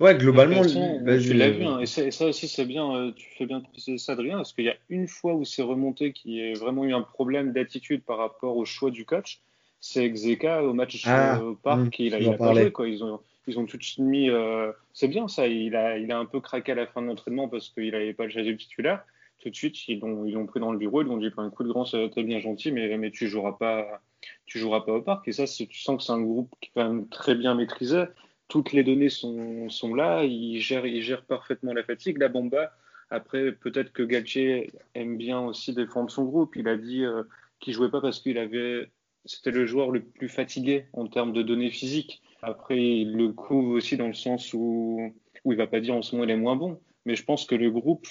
Ouais, 0.00 0.16
globalement, 0.16 0.62
bah, 1.00 1.18
tu 1.18 1.34
l'as 1.34 1.50
vu, 1.50 1.64
hein, 1.64 1.80
et, 1.80 1.86
ça 1.86 2.26
aussi 2.26 2.46
c'est 2.46 2.64
bien, 2.64 2.94
euh, 2.94 3.12
tu 3.16 3.30
fais 3.36 3.46
bien 3.46 3.58
de 3.58 3.66
préciser 3.66 3.98
ça, 3.98 4.12
Adrien, 4.12 4.36
parce 4.36 4.52
qu'il 4.52 4.64
y 4.64 4.68
a 4.68 4.76
une 4.88 5.08
fois 5.08 5.34
où 5.34 5.44
c'est 5.44 5.62
remonté 5.62 6.12
qui 6.12 6.40
a 6.40 6.52
vraiment 6.52 6.84
eu 6.84 6.94
un 6.94 7.02
problème 7.02 7.52
d'attitude 7.52 8.04
par 8.04 8.18
rapport 8.18 8.56
au 8.56 8.64
choix 8.64 8.92
du 8.92 9.04
coach, 9.04 9.40
c'est 9.80 10.08
Xeka 10.08 10.62
au 10.62 10.72
match 10.72 11.02
ah, 11.04 11.42
au 11.42 11.56
parc, 11.56 11.98
mmh, 11.98 12.02
il 12.02 12.14
a, 12.14 12.20
il 12.20 12.28
a 12.28 12.32
pas 12.34 12.54
joué, 12.54 12.70
quoi. 12.70 12.88
Ils 12.88 13.02
ont, 13.02 13.18
ils 13.48 13.58
ont 13.58 13.66
tout 13.66 13.78
mis, 13.98 14.30
euh, 14.30 14.70
c'est 14.92 15.08
bien 15.08 15.26
ça, 15.26 15.48
il 15.48 15.74
a, 15.74 15.98
il 15.98 16.12
a 16.12 16.18
un 16.18 16.26
peu 16.26 16.40
craqué 16.40 16.72
à 16.72 16.74
la 16.76 16.86
fin 16.86 17.02
de 17.02 17.08
l'entraînement 17.08 17.48
parce 17.48 17.68
qu'il 17.70 17.90
n'avait 17.90 18.14
pas 18.14 18.24
le 18.24 18.30
chasuble 18.30 18.58
titulaire. 18.58 19.02
Tout 19.40 19.50
de 19.50 19.54
suite, 19.54 19.88
ils 19.88 20.00
l'ont, 20.00 20.24
ils 20.24 20.32
l'ont 20.32 20.46
pris 20.46 20.60
dans 20.60 20.72
le 20.72 20.78
bureau, 20.78 21.02
ils 21.02 21.06
lui 21.06 21.12
ont 21.12 21.16
dit 21.16 21.30
un 21.36 21.50
coup 21.50 21.64
de 21.64 21.68
grand, 21.68 21.84
t'es 21.84 22.22
bien 22.22 22.38
gentil, 22.38 22.70
mais, 22.70 22.96
mais 22.98 23.10
tu 23.10 23.26
joueras 23.26 23.52
pas, 23.52 24.00
tu 24.46 24.58
joueras 24.58 24.80
pas 24.80 24.92
au 24.92 25.02
parc. 25.02 25.26
Et 25.26 25.32
ça, 25.32 25.44
tu 25.46 25.80
sens 25.80 25.96
que 25.96 26.02
c'est 26.04 26.12
un 26.12 26.20
groupe 26.20 26.52
qui 26.60 26.70
est 26.70 26.72
quand 26.74 26.88
même 26.88 27.08
très 27.08 27.34
bien 27.34 27.54
maîtrisé 27.54 28.04
toutes 28.48 28.72
les 28.72 28.82
données 28.82 29.10
sont, 29.10 29.94
là, 29.94 30.24
il 30.24 30.58
gère, 30.60 30.86
il 30.86 31.02
gère 31.02 31.24
parfaitement 31.24 31.74
la 31.74 31.84
fatigue. 31.84 32.18
La 32.18 32.28
Bamba, 32.28 32.72
après, 33.10 33.52
peut-être 33.52 33.92
que 33.92 34.02
Galtier 34.02 34.72
aime 34.94 35.18
bien 35.18 35.40
aussi 35.40 35.74
défendre 35.74 36.10
son 36.10 36.24
groupe. 36.24 36.56
Il 36.56 36.66
a 36.66 36.76
dit 36.76 37.04
euh, 37.04 37.22
qu'il 37.60 37.74
jouait 37.74 37.90
pas 37.90 38.00
parce 38.00 38.20
qu'il 38.20 38.38
avait, 38.38 38.90
c'était 39.26 39.50
le 39.50 39.66
joueur 39.66 39.90
le 39.90 40.02
plus 40.02 40.30
fatigué 40.30 40.86
en 40.94 41.06
termes 41.06 41.34
de 41.34 41.42
données 41.42 41.70
physiques. 41.70 42.22
Après, 42.40 42.82
il 42.82 43.16
le 43.16 43.32
couvre 43.32 43.72
aussi 43.72 43.98
dans 43.98 44.06
le 44.06 44.14
sens 44.14 44.54
où, 44.54 45.12
où 45.44 45.52
il 45.52 45.58
va 45.58 45.66
pas 45.66 45.80
dire 45.80 45.94
en 45.94 46.02
ce 46.02 46.14
moment 46.14 46.24
il 46.24 46.30
est 46.30 46.36
moins 46.36 46.56
bon. 46.56 46.80
Mais 47.04 47.16
je 47.16 47.24
pense 47.24 47.44
que 47.44 47.54
le 47.54 47.70
groupe 47.70 48.06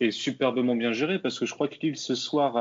est 0.00 0.10
superbement 0.10 0.74
bien 0.74 0.92
géré 0.92 1.20
parce 1.20 1.38
que 1.38 1.46
je 1.46 1.54
crois 1.54 1.68
qu'il 1.68 1.96
ce 1.96 2.14
soir 2.14 2.56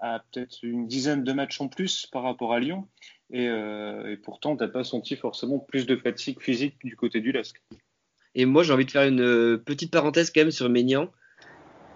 a 0.00 0.20
peut-être 0.30 0.62
une 0.62 0.86
dizaine 0.86 1.24
de 1.24 1.32
matchs 1.32 1.60
en 1.60 1.68
plus 1.68 2.06
par 2.06 2.22
rapport 2.22 2.54
à 2.54 2.60
Lyon. 2.60 2.88
Et, 3.32 3.48
euh, 3.48 4.12
et 4.12 4.16
pourtant, 4.16 4.56
tu 4.56 4.62
n'as 4.62 4.68
pas 4.68 4.84
senti 4.84 5.16
forcément 5.16 5.58
plus 5.58 5.86
de 5.86 5.96
fatigue 5.96 6.40
physique 6.40 6.74
du 6.82 6.96
côté 6.96 7.20
du 7.20 7.32
LASK. 7.32 7.62
Et 8.34 8.44
moi, 8.44 8.62
j'ai 8.62 8.72
envie 8.72 8.84
de 8.84 8.90
faire 8.90 9.06
une 9.06 9.20
euh, 9.20 9.56
petite 9.56 9.92
parenthèse 9.92 10.30
quand 10.30 10.40
même 10.40 10.50
sur 10.50 10.68
Ménian, 10.68 11.10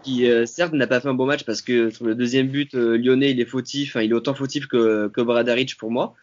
qui 0.03 0.31
euh, 0.31 0.47
certes 0.47 0.73
n'a 0.73 0.87
pas 0.87 1.01
fait 1.01 1.09
un 1.09 1.15
bon 1.15 1.27
match 1.27 1.45
parce 1.45 1.63
que 1.63 1.91
sur 1.91 2.05
le 2.07 2.15
deuxième 2.15 2.49
but, 2.49 2.75
lyonnais, 2.75 3.33
il 3.33 3.41
est 3.41 3.47
fautif, 3.47 3.97
il 4.01 4.11
est 4.11 4.15
autant 4.15 4.35
fautif 4.35 4.67
que, 4.67 5.09
que 5.09 5.21
Bradaric 5.21 5.77
pour 5.77 5.91
moi. 5.91 6.15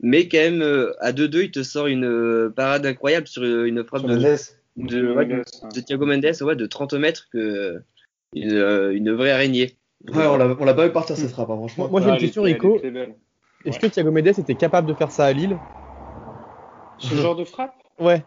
Mais 0.00 0.28
quand 0.28 0.38
même, 0.38 0.62
à 1.00 1.12
2-2, 1.12 1.44
il 1.44 1.50
te 1.50 1.62
sort 1.62 1.88
une 1.88 2.52
parade 2.54 2.86
incroyable 2.86 3.26
sur 3.26 3.42
une 3.42 3.84
frappe 3.84 4.06
de, 4.06 4.36
de, 4.76 5.80
Thiago 5.80 6.06
Mendes 6.06 6.24
ouais, 6.40 6.56
de 6.56 6.66
30 6.66 6.94
mètres, 6.94 7.28
que, 7.32 7.82
une, 8.32 8.92
une 8.92 9.12
vraie 9.12 9.32
araignée. 9.32 9.76
Ouais, 10.06 10.24
on 10.26 10.36
l'a 10.36 10.74
pas 10.74 10.86
vu 10.86 10.92
partir 10.92 11.16
cette 11.16 11.30
frappe, 11.30 11.50
hein, 11.50 11.56
franchement. 11.56 11.88
Moi, 11.88 12.00
j'ai 12.00 12.10
une 12.10 12.18
question, 12.18 12.42
Rico. 12.42 12.80
Est-ce 13.64 13.78
que 13.78 13.86
Thiago 13.86 14.10
Mendes 14.10 14.26
était 14.26 14.54
capable 14.54 14.86
de 14.88 14.94
faire 14.94 15.10
ça 15.10 15.26
à 15.26 15.32
Lille 15.32 15.58
Ce 16.98 17.14
genre 17.14 17.36
de 17.36 17.44
frappe 17.44 17.74
Ouais. 17.98 18.24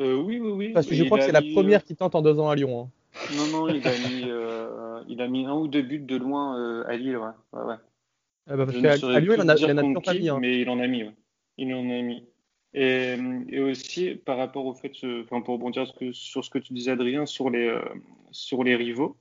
Euh, 0.00 0.16
oui, 0.16 0.38
oui, 0.40 0.50
oui. 0.50 0.72
Parce 0.72 0.86
que 0.86 0.94
je 0.94 1.04
crois 1.04 1.18
que 1.18 1.24
c'est 1.24 1.32
la 1.32 1.42
première 1.42 1.84
qui 1.84 1.96
tente 1.96 2.14
en 2.14 2.22
deux 2.22 2.38
ans 2.38 2.50
à 2.50 2.56
Lyon. 2.56 2.90
Hein. 2.90 3.34
Non, 3.36 3.46
non, 3.46 3.68
il 3.68 3.86
a, 3.86 3.90
mis, 4.08 4.24
euh, 4.26 5.00
il 5.08 5.20
a 5.22 5.28
mis 5.28 5.46
un 5.46 5.54
ou 5.54 5.68
deux 5.68 5.82
buts 5.82 6.00
de 6.00 6.16
loin 6.16 6.58
euh, 6.58 6.84
à 6.86 6.96
Lille, 6.96 7.16
ouais. 7.16 7.26
ouais, 7.52 7.64
ouais. 7.64 7.74
Ah 8.48 8.56
bah 8.56 8.66
parce 8.66 8.78
qu'à 8.78 9.20
Lyon, 9.20 9.34
il 9.36 9.42
en 9.42 9.48
a, 9.48 9.56
il 9.56 9.72
en 9.72 9.78
a 9.78 9.82
toujours 9.82 10.02
pas 10.02 10.14
mis. 10.14 10.28
Hein. 10.28 10.38
Mais 10.40 10.60
il 10.60 10.68
en 10.68 10.78
a 10.78 10.86
mis, 10.86 11.04
ouais. 11.04 11.14
Il 11.58 11.74
en 11.74 11.88
a 11.90 12.02
mis. 12.02 12.24
Et, 12.74 13.16
et 13.48 13.60
aussi, 13.60 14.16
par 14.16 14.36
rapport 14.36 14.66
au 14.66 14.74
fait, 14.74 14.92
enfin, 15.22 15.40
pour 15.40 15.54
rebondir 15.54 15.86
sur 16.12 16.44
ce 16.44 16.50
que 16.50 16.58
tu 16.58 16.74
disais, 16.74 16.90
Adrien, 16.90 17.24
sur 17.24 17.48
les, 17.48 17.74
sur 18.36 18.64
les 18.64 18.76
rivaux, 18.76 19.16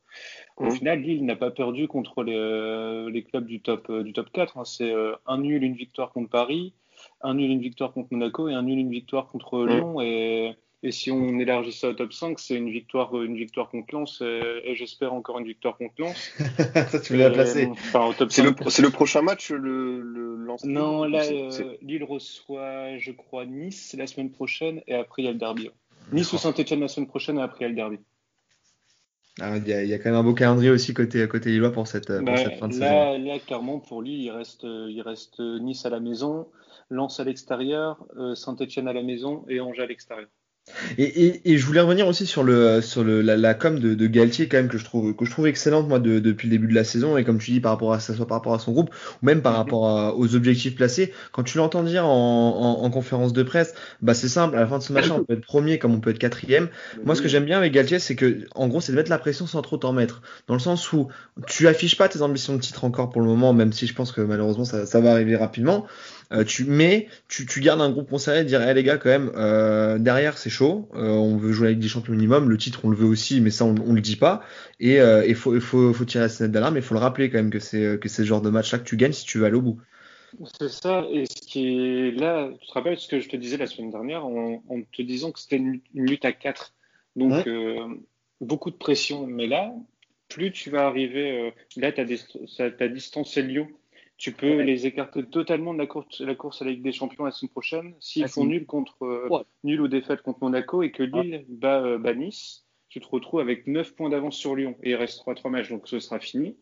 au 0.57 0.65
mmh. 0.65 0.71
final, 0.71 1.01
Lille 1.01 1.25
n'a 1.25 1.35
pas 1.35 1.51
perdu 1.51 1.87
contre 1.87 2.23
les, 2.23 2.35
euh, 2.35 3.09
les 3.09 3.23
clubs 3.23 3.45
du 3.45 3.59
top, 3.59 3.89
euh, 3.89 4.03
du 4.03 4.13
top 4.13 4.31
4. 4.31 4.57
Hein. 4.57 4.65
C'est 4.65 4.91
euh, 4.91 5.13
un 5.27 5.39
nul, 5.39 5.63
une 5.63 5.75
victoire 5.75 6.11
contre 6.13 6.29
Paris, 6.29 6.73
un 7.21 7.33
nul, 7.33 7.51
une 7.51 7.59
victoire 7.59 7.91
contre 7.91 8.07
Monaco 8.11 8.47
et 8.47 8.53
un 8.53 8.63
nul, 8.63 8.79
une 8.79 8.89
victoire 8.89 9.27
contre 9.27 9.59
mmh. 9.59 9.67
Lyon. 9.67 10.01
Et, 10.01 10.55
et, 10.83 10.91
si 10.91 11.11
on 11.11 11.39
élargit 11.39 11.73
ça 11.73 11.89
au 11.89 11.93
top 11.93 12.13
5, 12.13 12.39
c'est 12.39 12.55
une 12.55 12.69
victoire, 12.69 13.21
une 13.21 13.35
victoire 13.35 13.69
contre 13.69 13.93
Lens 13.93 14.21
et, 14.21 14.75
j'espère 14.75 15.13
encore 15.13 15.39
une 15.39 15.45
victoire 15.45 15.77
contre 15.77 15.95
Lens. 15.97 16.31
ça, 16.37 17.01
tu 17.01 17.13
voulais 17.13 17.25
la 17.25 17.31
placer. 17.31 17.65
Enfin, 17.65 18.11
c'est 18.29 18.43
le, 18.43 18.51
le, 18.51 18.89
prochain 18.91 19.21
match, 19.21 19.51
le, 19.51 19.99
le 19.99 20.35
Lens 20.37 20.63
Non, 20.63 21.03
là, 21.03 21.23
Lille 21.81 22.03
reçoit, 22.05 22.97
je 22.97 23.11
crois, 23.11 23.45
Nice 23.45 23.93
la 23.97 24.07
semaine 24.07 24.31
prochaine 24.31 24.81
et 24.87 24.93
après 24.93 25.23
il 25.23 25.25
y 25.25 25.27
a 25.27 25.31
le 25.33 25.37
derby. 25.37 25.69
Nice 26.13 26.31
ou 26.31 26.37
Saint-Etienne 26.37 26.79
la 26.79 26.87
semaine 26.87 27.07
prochaine 27.07 27.39
et 27.39 27.41
après 27.41 27.61
il 27.61 27.63
y 27.63 27.65
a 27.65 27.69
le 27.69 27.75
derby. 27.75 27.99
Ah, 29.41 29.57
il, 29.57 29.67
y 29.67 29.93
a, 29.93 29.97
quand 29.97 30.11
même 30.11 30.19
un 30.19 30.23
beau 30.23 30.33
calendrier 30.33 30.71
aussi 30.71 30.93
côté, 30.93 31.27
côté 31.27 31.49
Lillois 31.49 31.71
pour 31.71 31.87
cette, 31.87 32.07
pour 32.07 32.25
bah, 32.25 32.37
cette 32.37 32.57
fin 32.57 32.69
de 32.69 32.79
là, 32.79 33.11
saison. 33.11 33.25
Là, 33.25 33.39
clairement, 33.39 33.79
pour 33.79 34.01
lui, 34.01 34.23
il 34.23 34.31
reste, 34.31 34.63
il 34.63 35.01
reste 35.01 35.39
Nice 35.39 35.85
à 35.85 35.89
la 35.89 35.99
maison, 35.99 36.47
Lens 36.89 37.19
à 37.19 37.23
l'extérieur, 37.23 38.05
euh, 38.17 38.35
Saint-Etienne 38.35 38.87
à 38.87 38.93
la 38.93 39.03
maison 39.03 39.43
et 39.49 39.59
Angers 39.59 39.83
à 39.83 39.87
l'extérieur. 39.87 40.29
Et, 40.97 41.03
et, 41.03 41.51
et, 41.51 41.57
je 41.59 41.65
voulais 41.65 41.79
revenir 41.79 42.07
aussi 42.07 42.25
sur 42.25 42.43
le 42.43 42.81
sur 42.81 43.03
le 43.03 43.21
la, 43.21 43.37
la 43.37 43.53
com 43.53 43.77
de, 43.77 43.93
de, 43.93 44.07
Galtier 44.07 44.47
quand 44.47 44.57
même 44.57 44.67
que 44.67 44.79
je 44.79 44.83
trouve 44.83 45.15
que 45.15 45.23
je 45.23 45.29
trouve 45.29 45.45
excellente 45.45 45.87
moi 45.87 45.99
de, 45.99 46.17
depuis 46.17 46.47
le 46.47 46.53
début 46.53 46.67
de 46.67 46.73
la 46.73 46.83
saison. 46.83 47.17
Et 47.17 47.23
comme 47.23 47.37
tu 47.37 47.51
dis 47.51 47.59
par 47.59 47.73
rapport 47.73 47.93
à 47.93 47.99
ça 47.99 48.15
soit 48.15 48.25
par 48.25 48.37
rapport 48.37 48.55
à 48.55 48.57
son 48.57 48.71
groupe 48.71 48.89
ou 49.21 49.25
même 49.25 49.43
par 49.43 49.53
mhm. 49.53 49.57
rapport 49.59 50.17
aux 50.17 50.35
objectifs 50.35 50.75
placés 50.75 51.13
quand 51.33 51.43
tu 51.43 51.59
l'entends 51.59 51.83
dire 51.83 52.07
en, 52.07 52.79
en, 52.79 52.83
en, 52.83 52.89
conférence 52.89 53.31
de 53.31 53.43
presse 53.43 53.75
bah 54.01 54.15
c'est 54.15 54.27
simple 54.27 54.55
à 54.57 54.61
la 54.61 54.67
fin 54.67 54.79
de 54.79 54.83
ce 54.83 54.91
match 54.91 55.09
on 55.11 55.23
peut 55.23 55.33
être 55.33 55.45
premier 55.45 55.77
comme 55.77 55.93
on 55.93 55.99
peut 55.99 56.09
être 56.09 56.19
quatrième. 56.19 56.69
Moi 57.03 57.13
ce 57.13 57.21
que 57.21 57.27
j'aime 57.27 57.45
bien 57.45 57.59
avec 57.59 57.71
Galtier 57.71 57.99
c'est 57.99 58.15
que 58.15 58.47
en 58.55 58.67
gros 58.67 58.81
c'est 58.81 58.91
de 58.91 58.97
mettre 58.97 59.11
la 59.11 59.19
pression 59.19 59.45
sans 59.45 59.61
trop 59.61 59.77
t'en 59.77 59.93
mettre. 59.93 60.23
Dans 60.47 60.55
le 60.55 60.59
sens 60.59 60.91
où 60.93 61.09
tu 61.45 61.67
affiches 61.67 61.95
pas 61.95 62.09
tes 62.09 62.23
ambitions 62.23 62.55
de 62.55 62.61
titre 62.61 62.85
encore 62.85 63.11
pour 63.11 63.21
le 63.21 63.27
moment 63.27 63.53
même 63.53 63.71
si 63.71 63.85
je 63.85 63.93
pense 63.93 64.11
que 64.11 64.21
malheureusement 64.21 64.65
ça, 64.65 64.87
ça 64.87 64.99
va 64.99 65.11
arriver 65.11 65.35
rapidement 65.35 65.85
tu, 66.47 66.65
mais 66.65 67.07
tu, 67.27 67.45
tu 67.45 67.59
gardes 67.59 67.81
un 67.81 67.89
groupe 67.89 68.09
conservé 68.09 68.41
et 68.41 68.43
dire, 68.43 68.61
hey, 68.61 68.73
les 68.73 68.83
gars, 68.83 68.97
quand 68.97 69.09
même, 69.09 69.31
euh, 69.35 69.97
derrière 69.97 70.37
c'est 70.37 70.49
chaud, 70.49 70.89
euh, 70.95 71.09
on 71.09 71.37
veut 71.37 71.51
jouer 71.51 71.67
avec 71.67 71.79
des 71.79 71.87
champions 71.87 72.13
minimum, 72.13 72.49
le 72.49 72.57
titre 72.57 72.81
on 72.83 72.89
le 72.89 72.95
veut 72.95 73.05
aussi, 73.05 73.41
mais 73.41 73.51
ça 73.51 73.65
on, 73.65 73.75
on 73.85 73.93
le 73.93 74.01
dit 74.01 74.15
pas. 74.15 74.43
Et 74.79 74.97
il 74.97 75.35
faut, 75.35 75.59
faut, 75.59 75.93
faut 75.93 76.05
tirer 76.05 76.23
la 76.23 76.29
sonnette 76.29 76.51
d'alarme, 76.51 76.77
il 76.77 76.81
faut 76.81 76.95
le 76.95 76.99
rappeler 76.99 77.29
quand 77.29 77.37
même 77.37 77.51
que 77.51 77.59
c'est 77.59 77.99
que 77.99 78.09
ce 78.09 78.23
genre 78.23 78.41
de 78.41 78.49
match-là 78.49 78.79
que 78.79 78.83
tu 78.83 78.97
gagnes 78.97 79.13
si 79.13 79.25
tu 79.25 79.39
veux 79.39 79.45
aller 79.45 79.55
au 79.55 79.61
bout. 79.61 79.79
C'est 80.59 80.69
ça, 80.69 81.05
et 81.11 81.25
ce 81.25 81.47
qui 81.47 81.67
est 81.67 82.11
là, 82.11 82.49
tu 82.59 82.67
te 82.67 82.73
rappelles 82.73 82.99
ce 82.99 83.07
que 83.07 83.19
je 83.19 83.29
te 83.29 83.37
disais 83.37 83.57
la 83.57 83.67
semaine 83.67 83.91
dernière 83.91 84.25
en, 84.25 84.61
en 84.67 84.81
te 84.81 85.01
disant 85.01 85.31
que 85.31 85.39
c'était 85.39 85.57
une, 85.57 85.79
une, 85.93 86.09
lutte 86.09 86.25
à 86.25 86.33
4. 86.33 86.73
Donc, 87.15 87.45
ouais. 87.45 87.85
beaucoup 88.41 88.69
de 88.69 88.75
pression. 88.75 89.27
Mais 89.27 89.47
là, 89.47 89.73
plus 90.27 90.51
tu 90.51 90.69
vas 90.71 90.87
arriver, 90.87 91.53
là, 91.77 91.93
tu 91.93 92.01
as, 92.01 92.63
as 92.79 92.87
distancé 92.89 93.43
Lyon 93.43 93.69
tu 94.17 94.31
peux 94.31 94.57
ouais. 94.57 94.63
les 94.63 94.85
écarter 94.87 95.23
totalement 95.25 95.73
de 95.73 95.79
la 95.79 95.87
course, 95.87 96.21
la 96.21 96.35
course 96.35 96.61
à 96.61 96.65
la 96.65 96.71
Ligue 96.71 96.83
des 96.83 96.93
Champions 96.93 97.25
la 97.25 97.31
semaine 97.31 97.49
prochaine 97.49 97.93
s'ils 97.99 98.23
ah, 98.23 98.27
font 98.27 98.45
nul 98.45 98.65
contre 98.65 99.03
euh, 99.03 99.27
ouais. 99.29 99.41
nul 99.63 99.81
ou 99.81 99.87
défaite 99.87 100.21
contre 100.21 100.39
Monaco 100.41 100.83
et 100.83 100.91
que 100.91 101.03
Lille 101.03 101.45
bat, 101.49 101.81
euh, 101.81 101.97
bat, 101.97 102.13
Nice. 102.13 102.65
Tu 102.87 103.01
te 103.01 103.07
retrouves 103.07 103.41
avec 103.41 103.67
9 103.67 103.93
points 103.95 104.09
d'avance 104.09 104.37
sur 104.37 104.55
Lyon 104.55 104.77
et 104.83 104.91
il 104.91 104.95
reste 104.95 105.19
3-3 105.25 105.49
matchs 105.49 105.69
donc 105.69 105.87
ce 105.87 105.99
sera 105.99 106.19
fini. 106.19 106.55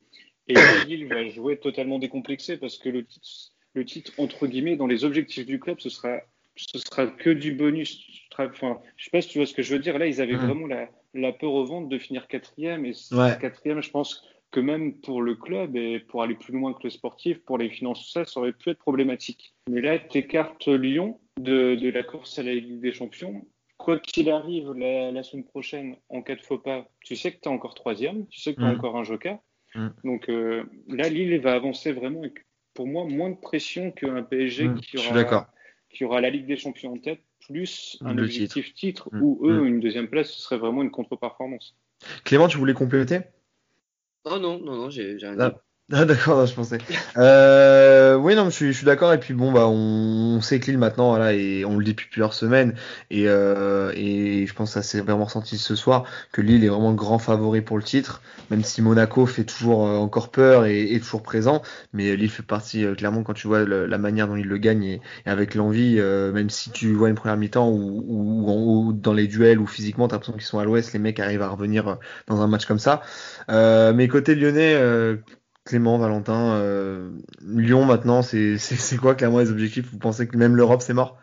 Et 0.48 0.56
Lille 0.88 1.08
va 1.08 1.28
jouer 1.30 1.58
totalement 1.58 2.00
décomplexé 2.00 2.58
parce 2.58 2.78
que 2.78 2.90
le 2.90 3.06
titre, 3.06 3.28
le 3.76 3.86
titre 3.86 4.14
entre 4.18 4.48
guillemets 4.48 4.76
dans 4.76 4.88
les 4.88 5.06
objectifs 5.06 5.46
du 5.46 5.60
club 5.60 5.80
ce 5.80 5.90
sera 5.90 6.22
ce 6.56 6.80
sera 6.80 7.08
que 7.08 7.30
du 7.30 7.54
bonus. 7.54 8.08
Enfin, 8.38 8.80
je 8.96 9.06
sais 9.06 9.12
pas 9.12 9.22
si 9.22 9.30
tu 9.30 9.40
vois 9.40 9.48
ce 9.48 9.54
que 9.54 9.64
je 9.64 9.74
veux 9.74 9.80
dire. 9.80 9.98
Là, 9.98 10.06
ils 10.06 10.22
avaient 10.22 10.34
mmh. 10.34 10.46
vraiment 10.46 10.68
la, 10.68 10.88
la 11.14 11.32
peur 11.32 11.54
au 11.54 11.66
ventre 11.66 11.90
de 11.90 11.98
finir 11.98 12.28
quatrième 12.28 12.86
et 12.86 12.94
ouais. 13.12 13.38
quatrième, 13.40 13.82
je 13.82 13.90
pense 13.90 14.24
que 14.54 14.60
même 14.60 14.94
pour 14.94 15.22
le 15.24 15.36
club 15.36 15.76
et 15.76 16.00
pour 16.00 16.22
aller 16.22 16.36
plus 16.36 16.54
loin 16.54 16.74
que 16.74 16.84
le 16.84 16.92
sportif, 16.92 17.40
pour 17.44 17.58
les 17.58 17.70
finances, 17.70 18.12
ça, 18.14 18.24
ça 18.24 18.40
aurait 18.40 18.54
pu 18.54 18.70
être 18.70 18.78
problématique. 18.78 19.54
Mais 19.68 19.82
là, 19.82 19.98
tu 19.98 20.20
écartes 20.20 20.68
Lyon 20.68 21.20
de, 21.42 21.76
de, 21.76 21.90
la 21.90 22.04
course 22.04 22.38
à 22.38 22.44
la 22.44 22.54
Ligue 22.54 22.80
des 22.80 22.94
Champions. 22.94 23.46
Quoi 23.78 24.00
qu'il 24.00 24.30
arrive 24.30 24.72
la, 24.74 25.12
la, 25.12 25.24
semaine 25.24 25.44
prochaine, 25.44 25.96
en 26.10 26.22
cas 26.22 26.36
de 26.36 26.42
faux 26.42 26.60
pas, 26.60 26.88
tu 27.04 27.16
sais 27.16 27.32
que 27.32 27.40
tu 27.42 27.50
es 27.50 27.52
encore 27.52 27.74
troisième, 27.74 28.28
tu 28.28 28.40
sais 28.40 28.54
que 28.54 28.60
tu 28.60 28.66
as 28.66 28.72
mmh. 28.72 28.78
encore 28.78 28.96
un 28.96 29.04
joker. 29.04 29.40
Mmh. 29.74 29.88
Donc 30.04 30.30
euh, 30.30 30.64
là, 30.88 31.10
Lille 31.10 31.42
va 31.42 31.54
avancer 31.54 31.92
vraiment 31.92 32.20
avec, 32.20 32.46
pour 32.76 32.86
moi, 32.86 33.06
moins 33.06 33.32
de 33.32 33.38
pression 33.38 33.92
qu'un 33.92 34.22
PSG 34.22 34.68
mmh. 34.68 34.80
qui, 34.82 34.98
aura, 35.00 35.48
qui 35.90 36.06
aura 36.06 36.22
la 36.22 36.30
Ligue 36.30 36.46
des 36.46 36.58
Champions 36.58 36.94
en 36.94 36.98
tête, 37.00 37.22
plus 37.48 37.98
un 38.02 38.14
le 38.14 38.24
objectif 38.24 38.74
titre, 38.76 39.10
titre 39.10 39.20
où 39.20 39.48
eux, 39.48 39.66
une 39.66 39.80
deuxième 39.80 40.08
place, 40.08 40.30
ce 40.30 40.40
serait 40.40 40.60
vraiment 40.60 40.84
une 40.84 40.92
contre-performance. 40.92 41.76
Clément, 42.24 42.48
tu 42.48 42.58
voulais 42.58 42.76
compléter? 42.76 43.22
Oh 44.26 44.38
non, 44.40 44.60
non, 44.60 44.76
non, 44.76 44.90
j'ai 44.90 45.16
rien 45.16 45.40
ah. 45.40 45.64
Ah 45.92 46.06
d'accord, 46.06 46.46
je 46.46 46.56
pensais. 46.56 46.78
Euh, 47.18 48.16
oui, 48.16 48.36
non, 48.36 48.46
je 48.46 48.50
suis, 48.52 48.68
je 48.72 48.78
suis 48.78 48.86
d'accord. 48.86 49.12
Et 49.14 49.20
puis 49.20 49.34
bon, 49.34 49.52
bah, 49.52 49.68
on, 49.68 50.38
on 50.38 50.42
sait 50.42 50.60
que 50.60 50.68
Lille 50.68 50.78
maintenant, 50.78 51.10
voilà, 51.10 51.34
et 51.34 51.66
on 51.66 51.78
le 51.78 51.84
dit 51.84 51.92
depuis 51.92 52.08
plusieurs 52.10 52.34
semaines. 52.34 52.74
Et, 53.12 53.28
euh, 53.28 53.92
et 53.94 54.48
je 54.48 54.54
pense 54.54 54.70
que 54.70 54.74
ça 54.76 54.82
s'est 54.82 55.02
vraiment 55.02 55.26
ressenti 55.26 55.58
ce 55.58 55.76
soir 55.76 56.06
que 56.32 56.42
Lille 56.42 56.64
est 56.64 56.70
vraiment 56.70 56.94
grand 56.94 57.20
favori 57.20 57.62
pour 57.62 57.78
le 57.78 57.84
titre, 57.84 58.22
même 58.50 58.64
si 58.64 58.82
Monaco 58.82 59.26
fait 59.26 59.44
toujours 59.44 59.86
euh, 59.86 59.98
encore 59.98 60.32
peur 60.32 60.66
et 60.66 60.94
est 60.94 61.00
toujours 61.02 61.22
présent. 61.22 61.62
Mais 61.92 62.16
Lille 62.16 62.32
fait 62.32 62.44
partie 62.44 62.86
euh, 62.86 62.96
clairement 62.96 63.24
quand 63.24 63.34
tu 63.34 63.48
vois 63.48 63.66
la 63.66 63.98
manière 63.98 64.28
dont 64.30 64.38
il 64.38 64.48
le 64.48 64.58
gagne 64.58 64.84
et, 64.86 65.02
avec 65.26 65.54
l'envie, 65.54 65.98
euh, 66.00 66.32
même 66.32 66.50
si 66.50 66.72
tu 66.72 66.94
vois 66.94 67.10
une 67.10 67.16
première 67.16 67.38
mi-temps 67.38 67.70
ou, 67.70 68.94
dans 68.94 69.14
les 69.14 69.28
duels 69.28 69.60
ou 69.60 69.68
physiquement, 69.68 70.08
t'as 70.08 70.16
l'impression 70.16 70.34
qu'ils 70.34 70.44
sont 70.44 70.60
à 70.60 70.64
l'ouest, 70.64 70.94
les 70.94 71.00
mecs 71.00 71.20
arrivent 71.20 71.42
à 71.42 71.50
revenir 71.50 71.98
dans 72.28 72.42
un 72.42 72.48
match 72.48 72.66
comme 72.66 72.80
ça. 72.80 73.02
mais 73.50 74.08
côté 74.08 74.34
lyonnais 74.36 74.76
Clément, 75.66 75.98
Valentin, 75.98 76.56
euh, 76.56 77.10
Lyon 77.42 77.86
maintenant, 77.86 78.22
c'est 78.24 78.98
quoi 78.98 79.16
clairement 79.16 79.40
les 79.40 79.52
objectifs? 79.52 79.90
Vous 79.92 79.98
pensez 79.98 80.28
que 80.28 80.38
même 80.38 80.56
l'Europe 80.56 80.82
c'est 80.82 80.94
mort? 80.94 81.18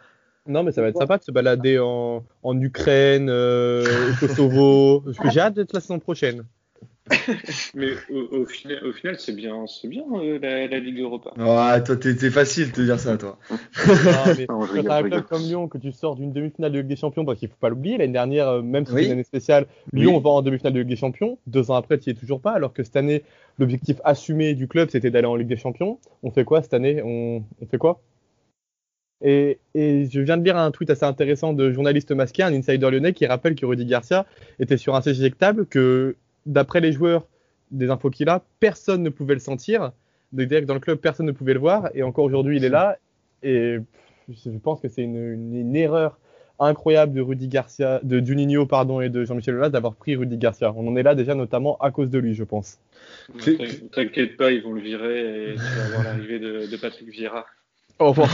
Non, 0.46 0.62
mais 0.62 0.72
ça 0.72 0.80
va 0.80 0.88
être 0.88 0.98
sympa 0.98 1.18
de 1.18 1.22
se 1.22 1.30
balader 1.30 1.78
en, 1.78 2.24
en 2.42 2.60
Ukraine, 2.60 3.28
euh, 3.28 3.84
au 4.10 4.26
Kosovo. 4.26 5.00
Parce 5.00 5.18
que 5.22 5.30
j'ai 5.30 5.40
hâte 5.40 5.54
d'être 5.54 5.72
la 5.72 5.80
saison 5.80 5.98
prochaine. 5.98 6.44
mais 7.74 7.92
au, 8.10 8.40
au, 8.40 8.46
final, 8.46 8.84
au 8.84 8.92
final 8.92 9.18
c'est 9.18 9.32
bien, 9.34 9.66
c'est 9.66 9.88
bien 9.88 10.04
euh, 10.14 10.38
la, 10.40 10.66
la, 10.66 10.78
Ligue 10.78 11.00
Europa. 11.00 11.32
Ouais, 11.36 11.82
toi, 11.82 11.96
t'es 11.96 12.30
facile 12.30 12.68
de 12.68 12.72
te 12.72 12.80
dire 12.80 13.00
ça, 13.00 13.16
toi. 13.16 13.38
non, 13.50 14.34
mais 14.36 14.46
non, 14.48 14.60
quand 14.60 14.82
t'as 14.82 14.98
un 14.98 15.02
club 15.02 15.22
comme 15.24 15.42
Lyon, 15.42 15.68
que 15.68 15.78
tu 15.78 15.92
sors 15.92 16.16
d'une 16.16 16.32
demi-finale 16.32 16.72
de 16.72 16.78
Ligue 16.78 16.88
des 16.88 16.96
Champions, 16.96 17.24
parce 17.24 17.38
qu'il 17.38 17.48
faut 17.48 17.56
pas 17.60 17.68
l'oublier, 17.68 17.98
l'année 17.98 18.12
dernière, 18.12 18.48
euh, 18.48 18.62
même 18.62 18.86
si 18.86 18.92
oui. 18.92 19.02
c'est 19.02 19.06
une 19.06 19.12
année 19.12 19.24
spéciale, 19.24 19.66
Lyon 19.92 20.16
oui. 20.16 20.22
va 20.22 20.30
en 20.30 20.42
demi-finale 20.42 20.72
de 20.72 20.78
Ligue 20.80 20.88
des 20.88 20.96
Champions. 20.96 21.38
Deux 21.46 21.70
ans 21.70 21.74
après, 21.74 21.98
tu 21.98 22.10
y 22.10 22.12
es 22.12 22.14
toujours 22.16 22.40
pas, 22.40 22.52
alors 22.52 22.72
que 22.72 22.82
cette 22.82 22.96
année, 22.96 23.24
l'objectif 23.58 23.96
assumé 24.04 24.54
du 24.54 24.68
club, 24.68 24.90
c'était 24.90 25.10
d'aller 25.10 25.26
en 25.26 25.36
Ligue 25.36 25.48
des 25.48 25.56
Champions. 25.56 25.98
On 26.22 26.30
fait 26.30 26.44
quoi 26.44 26.62
cette 26.62 26.74
année? 26.74 27.02
On, 27.02 27.42
on 27.60 27.66
fait 27.66 27.78
quoi? 27.78 28.00
Et, 29.22 29.58
et, 29.74 30.06
je 30.06 30.20
viens 30.20 30.38
de 30.38 30.44
lire 30.44 30.56
un 30.56 30.70
tweet 30.70 30.88
assez 30.90 31.04
intéressant 31.04 31.52
de 31.52 31.70
journaliste 31.72 32.12
masqué, 32.12 32.42
un 32.42 32.54
insider 32.54 32.90
lyonnais, 32.90 33.12
qui 33.12 33.26
rappelle 33.26 33.54
que 33.54 33.66
Rudy 33.66 33.84
Garcia 33.84 34.24
était 34.58 34.78
sur 34.78 34.94
un 34.94 35.02
siège 35.02 35.20
éjectable, 35.20 35.66
que 35.66 36.16
d'après 36.46 36.80
les 36.80 36.92
joueurs 36.92 37.26
des 37.70 37.90
infos 37.90 38.10
qu'il 38.10 38.28
a, 38.28 38.42
personne 38.58 39.02
ne 39.02 39.10
pouvait 39.10 39.34
le 39.34 39.40
sentir. 39.40 39.92
C'est-à-dire 40.34 40.60
que 40.60 40.66
dans 40.66 40.74
le 40.74 40.80
club, 40.80 40.98
personne 40.98 41.26
ne 41.26 41.32
pouvait 41.32 41.54
le 41.54 41.60
voir. 41.60 41.90
Et 41.94 42.02
encore 42.02 42.24
aujourd'hui, 42.24 42.56
il 42.56 42.64
est 42.64 42.70
là. 42.70 42.98
Et 43.42 43.78
je 44.28 44.50
pense 44.58 44.80
que 44.80 44.88
c'est 44.88 45.02
une, 45.02 45.16
une, 45.16 45.56
une, 45.56 45.76
erreur 45.76 46.18
incroyable 46.58 47.14
de 47.14 47.20
Rudy 47.20 47.48
Garcia, 47.48 48.00
de 48.02 48.24
Juninho 48.24 48.66
pardon, 48.66 49.00
et 49.00 49.08
de 49.08 49.24
Jean-Michel 49.24 49.56
Aulas 49.56 49.70
d'avoir 49.70 49.94
pris 49.94 50.14
Rudy 50.14 50.36
Garcia. 50.36 50.72
On 50.76 50.86
en 50.86 50.96
est 50.96 51.02
là 51.02 51.14
déjà 51.14 51.34
notamment 51.34 51.78
à 51.78 51.90
cause 51.90 52.10
de 52.10 52.18
lui, 52.18 52.34
je 52.34 52.44
pense. 52.44 52.78
T'inquiète 53.92 54.36
pas, 54.36 54.52
ils 54.52 54.62
vont 54.62 54.72
le 54.72 54.80
virer 54.80 55.52
et 55.52 55.54
tu 55.54 55.60
vas 55.60 55.86
avoir 55.86 56.04
l'arrivée 56.04 56.38
de, 56.38 56.70
de, 56.70 56.76
Patrick 56.76 57.08
Vieira. 57.08 57.46
Oh, 57.98 58.12
bon. 58.14 58.24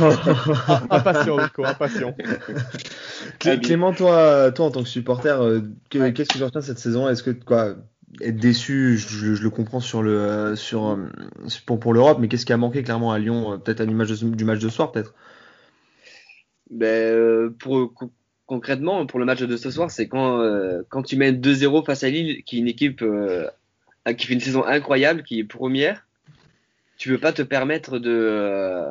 impatient, 0.90 1.37
Rico, 1.37 1.64
impatient. 1.64 2.16
Clément, 3.62 3.92
toi, 3.92 4.53
toi, 4.53 4.66
en 4.66 4.71
tant 4.71 4.83
que 4.83 4.88
supporter, 4.88 5.40
euh, 5.40 5.61
qu'est-ce 5.90 6.29
que 6.29 6.38
tu 6.38 6.45
retiens 6.45 6.61
cette 6.61 6.79
saison? 6.79 7.09
Est-ce 7.09 7.23
que 7.23 7.31
quoi, 7.31 7.75
être 8.20 8.37
déçu, 8.37 8.96
je, 8.98 9.42
le 9.42 9.50
comprends 9.50 9.81
sur 9.81 10.02
le 10.02 10.18
euh, 10.18 10.57
sur 10.57 10.88
euh, 10.88 11.09
pour, 11.66 11.92
l'Europe, 11.92 12.18
mais 12.20 12.29
qu'est-ce 12.29 12.46
qui 12.46 12.52
a 12.52 12.57
manqué 12.57 12.83
clairement 12.83 13.12
à 13.12 13.18
Lyon 13.18 13.59
Peut-être 13.59 13.81
à 13.81 13.85
l'image 13.85 14.11
du 14.20 14.44
match 14.44 14.61
de 14.61 14.68
soir, 14.68 14.92
peut-être? 14.92 15.14
Ben, 16.70 17.52
pour 17.59 17.92
concrètement, 18.46 19.07
pour 19.07 19.18
le 19.18 19.24
match 19.24 19.42
de 19.42 19.57
ce 19.57 19.70
soir, 19.70 19.90
c'est 19.90 20.09
quand 20.09 20.40
quand 20.88 21.02
tu 21.02 21.16
mènes 21.16 21.40
2-0 21.40 21.85
face 21.85 22.05
à 22.05 22.11
Lille, 22.11 22.42
qui 22.44 22.57
est 22.57 22.61
une 22.61 22.68
équipe 22.68 23.05
qui 24.16 24.26
fait 24.26 24.35
une 24.35 24.40
saison 24.40 24.64
incroyable, 24.64 25.22
qui 25.22 25.38
est 25.38 25.44
première, 25.44 26.07
tu 26.96 27.09
peux 27.09 27.18
pas 27.18 27.33
te 27.33 27.42
permettre 27.42 27.98
de 27.98 28.90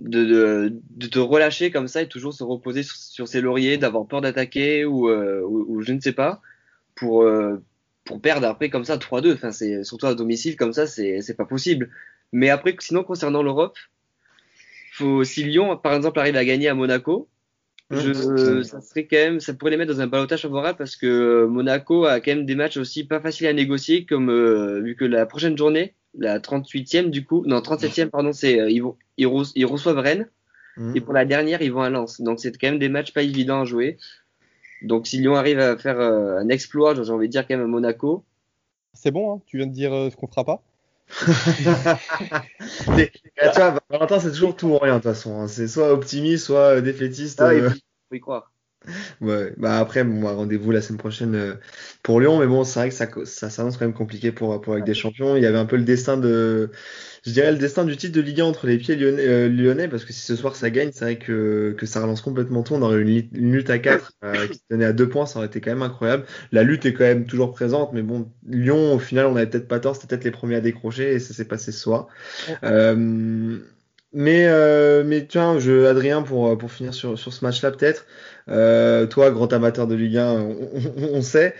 de, 0.00 0.72
de, 0.90 1.06
te 1.06 1.18
relâcher 1.18 1.70
comme 1.70 1.88
ça 1.88 2.02
et 2.02 2.08
toujours 2.08 2.34
se 2.34 2.42
reposer 2.42 2.82
sur, 2.82 3.28
ses 3.28 3.40
lauriers, 3.40 3.78
d'avoir 3.78 4.06
peur 4.06 4.20
d'attaquer 4.20 4.84
ou, 4.84 5.08
euh, 5.08 5.40
ou, 5.42 5.64
ou, 5.68 5.82
je 5.82 5.92
ne 5.92 6.00
sais 6.00 6.12
pas, 6.12 6.40
pour, 6.94 7.22
euh, 7.22 7.62
pour 8.04 8.20
perdre 8.20 8.46
après 8.46 8.70
comme 8.70 8.84
ça 8.84 8.96
3-2. 8.96 9.34
Enfin, 9.34 9.52
c'est 9.52 9.84
surtout 9.84 10.06
à 10.06 10.14
domicile 10.14 10.56
comme 10.56 10.72
ça, 10.72 10.86
c'est 10.86 11.20
c'est 11.20 11.34
pas 11.34 11.46
possible. 11.46 11.90
Mais 12.32 12.50
après, 12.50 12.74
sinon 12.80 13.04
concernant 13.04 13.42
l'Europe, 13.42 13.76
faut 14.92 15.24
si 15.24 15.44
Lyon 15.44 15.76
par 15.76 15.94
exemple 15.94 16.18
arrive 16.18 16.36
à 16.36 16.44
gagner 16.44 16.68
à 16.68 16.74
Monaco, 16.74 17.28
je, 17.90 18.62
ça 18.62 18.80
serait 18.80 19.06
quand 19.06 19.16
même, 19.16 19.40
ça 19.40 19.54
pourrait 19.54 19.70
les 19.70 19.76
mettre 19.76 19.92
dans 19.92 20.00
un 20.00 20.06
balotage 20.06 20.42
favorable 20.42 20.78
parce 20.78 20.96
que 20.96 21.44
Monaco 21.44 22.06
a 22.06 22.20
quand 22.20 22.32
même 22.32 22.46
des 22.46 22.54
matchs 22.54 22.76
aussi 22.76 23.04
pas 23.04 23.20
faciles 23.20 23.46
à 23.46 23.52
négocier 23.52 24.06
comme 24.06 24.30
euh, 24.30 24.80
vu 24.80 24.96
que 24.96 25.04
la 25.04 25.26
prochaine 25.26 25.56
journée 25.56 25.94
la 26.16 26.38
38e 26.38 27.10
du 27.10 27.24
coup, 27.24 27.44
non 27.46 27.58
37e 27.58 28.08
pardon, 28.08 28.32
c'est 28.32 28.60
euh, 28.60 28.70
ils, 28.70 28.80
vont, 28.80 28.96
ils, 29.16 29.66
reçoivent 29.66 29.98
Rennes 29.98 30.28
mmh. 30.76 30.96
et 30.96 31.00
pour 31.00 31.12
la 31.12 31.24
dernière 31.24 31.60
ils 31.60 31.72
vont 31.72 31.82
à 31.82 31.90
Lens. 31.90 32.20
Donc 32.20 32.40
c'est 32.40 32.56
quand 32.58 32.68
même 32.68 32.78
des 32.78 32.88
matchs 32.88 33.12
pas 33.12 33.22
évidents 33.22 33.62
à 33.62 33.64
jouer. 33.64 33.98
Donc 34.82 35.06
si 35.06 35.18
Lyon 35.18 35.34
arrive 35.36 35.58
à 35.58 35.76
faire 35.76 36.00
euh, 36.00 36.38
un 36.38 36.48
exploit, 36.48 36.94
j'ai 36.94 37.10
envie 37.10 37.28
de 37.28 37.32
dire 37.32 37.46
quand 37.46 37.56
même 37.56 37.64
à 37.64 37.68
Monaco. 37.68 38.24
C'est 38.92 39.10
bon, 39.10 39.34
hein 39.34 39.40
tu 39.46 39.58
viens 39.58 39.66
de 39.66 39.72
dire 39.72 39.92
euh, 39.92 40.10
ce 40.10 40.16
qu'on 40.16 40.26
fera 40.26 40.44
pas. 40.44 40.62
tu 41.10 41.24
vois, 43.56 43.78
Valentin 43.90 44.20
c'est 44.20 44.30
toujours 44.30 44.56
tout 44.56 44.68
ou 44.68 44.78
rien 44.78 44.94
de 44.94 44.98
toute 45.02 45.12
façon. 45.12 45.40
Hein. 45.40 45.48
C'est 45.48 45.68
soit 45.68 45.92
optimiste, 45.92 46.46
soit 46.46 46.80
défaitiste. 46.80 47.40
Ah, 47.42 47.54
il 47.54 47.68
faut 47.68 48.14
y 48.14 48.20
croire. 48.20 48.53
Ouais, 49.20 49.52
bah 49.56 49.78
après, 49.78 50.02
rendez-vous 50.02 50.70
la 50.70 50.82
semaine 50.82 50.98
prochaine 50.98 51.34
euh, 51.34 51.54
pour 52.02 52.20
Lyon, 52.20 52.38
mais 52.38 52.46
bon, 52.46 52.64
c'est 52.64 52.80
vrai 52.80 52.88
que 52.90 52.94
ça, 52.94 53.08
ça 53.24 53.48
s'annonce 53.48 53.76
quand 53.76 53.86
même 53.86 53.94
compliqué 53.94 54.30
pour, 54.30 54.60
pour 54.60 54.74
avec 54.74 54.84
des 54.84 54.94
champions. 54.94 55.36
Il 55.36 55.42
y 55.42 55.46
avait 55.46 55.58
un 55.58 55.64
peu 55.64 55.76
le 55.76 55.84
destin 55.84 56.18
de, 56.18 56.70
je 57.24 57.32
dirais 57.32 57.52
le 57.52 57.58
destin 57.58 57.84
du 57.84 57.96
titre 57.96 58.14
de 58.14 58.20
Ligue 58.20 58.42
1 58.42 58.44
entre 58.44 58.66
les 58.66 58.76
pieds 58.76 58.96
lyonnais, 58.96 59.26
euh, 59.26 59.48
lyonnais 59.48 59.88
parce 59.88 60.04
que 60.04 60.12
si 60.12 60.20
ce 60.20 60.36
soir 60.36 60.56
ça 60.56 60.68
gagne, 60.68 60.90
c'est 60.92 61.04
vrai 61.04 61.18
que, 61.18 61.74
que 61.78 61.86
ça 61.86 62.02
relance 62.02 62.20
complètement 62.20 62.62
tout. 62.62 62.74
On 62.74 62.82
aurait 62.82 63.00
une, 63.00 63.08
une 63.32 63.52
lutte 63.52 63.70
à 63.70 63.78
4 63.78 64.12
euh, 64.24 64.46
qui 64.48 64.54
se 64.58 64.62
tenait 64.68 64.84
à 64.84 64.92
deux 64.92 65.08
points, 65.08 65.24
ça 65.26 65.38
aurait 65.38 65.46
été 65.46 65.60
quand 65.62 65.70
même 65.70 65.82
incroyable. 65.82 66.26
La 66.52 66.62
lutte 66.62 66.84
est 66.84 66.92
quand 66.92 67.04
même 67.04 67.24
toujours 67.24 67.52
présente, 67.52 67.92
mais 67.94 68.02
bon, 68.02 68.30
Lyon, 68.46 68.94
au 68.94 68.98
final, 68.98 69.26
on 69.26 69.36
avait 69.36 69.46
peut-être 69.48 69.68
pas 69.68 69.80
tort, 69.80 69.96
c'était 69.96 70.08
peut-être 70.08 70.24
les 70.24 70.30
premiers 70.30 70.56
à 70.56 70.60
décrocher 70.60 71.14
et 71.14 71.18
ça 71.18 71.32
s'est 71.32 71.46
passé 71.46 71.72
ce 71.72 71.80
soir. 71.80 72.08
Euh, 72.64 73.58
mais, 74.12 74.46
euh, 74.46 75.02
mais 75.04 75.26
tiens, 75.26 75.58
je, 75.58 75.86
Adrien, 75.86 76.22
pour, 76.22 76.56
pour 76.56 76.70
finir 76.70 76.94
sur, 76.94 77.18
sur 77.18 77.32
ce 77.32 77.44
match-là, 77.44 77.72
peut-être, 77.72 78.06
euh, 78.48 79.06
toi, 79.06 79.30
grand 79.30 79.52
amateur 79.52 79.86
de 79.86 79.94
Ligue 79.94 80.18
1, 80.18 80.32
on, 80.32 80.56
on, 81.14 81.22
sait. 81.22 81.54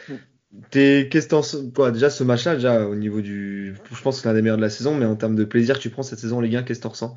T'es, 0.70 1.08
qu'est-ce 1.10 1.28
que 1.28 1.70
quoi, 1.70 1.90
déjà 1.90 2.10
ce 2.10 2.22
match-là, 2.24 2.54
déjà 2.54 2.86
au 2.86 2.94
niveau 2.94 3.20
du, 3.20 3.74
je 3.90 4.02
pense 4.02 4.16
que 4.16 4.22
c'est 4.22 4.28
l'un 4.28 4.34
des 4.34 4.42
meilleurs 4.42 4.56
de 4.56 4.62
la 4.62 4.70
saison, 4.70 4.94
mais 4.94 5.06
en 5.06 5.16
termes 5.16 5.34
de 5.34 5.44
plaisir 5.44 5.78
tu 5.78 5.90
prends 5.90 6.02
cette 6.02 6.18
saison 6.18 6.40
Ligue 6.40 6.56
1, 6.56 6.62
qu'est-ce 6.62 6.78
que 6.78 6.84
t'en 6.84 6.90
ressens? 6.90 7.16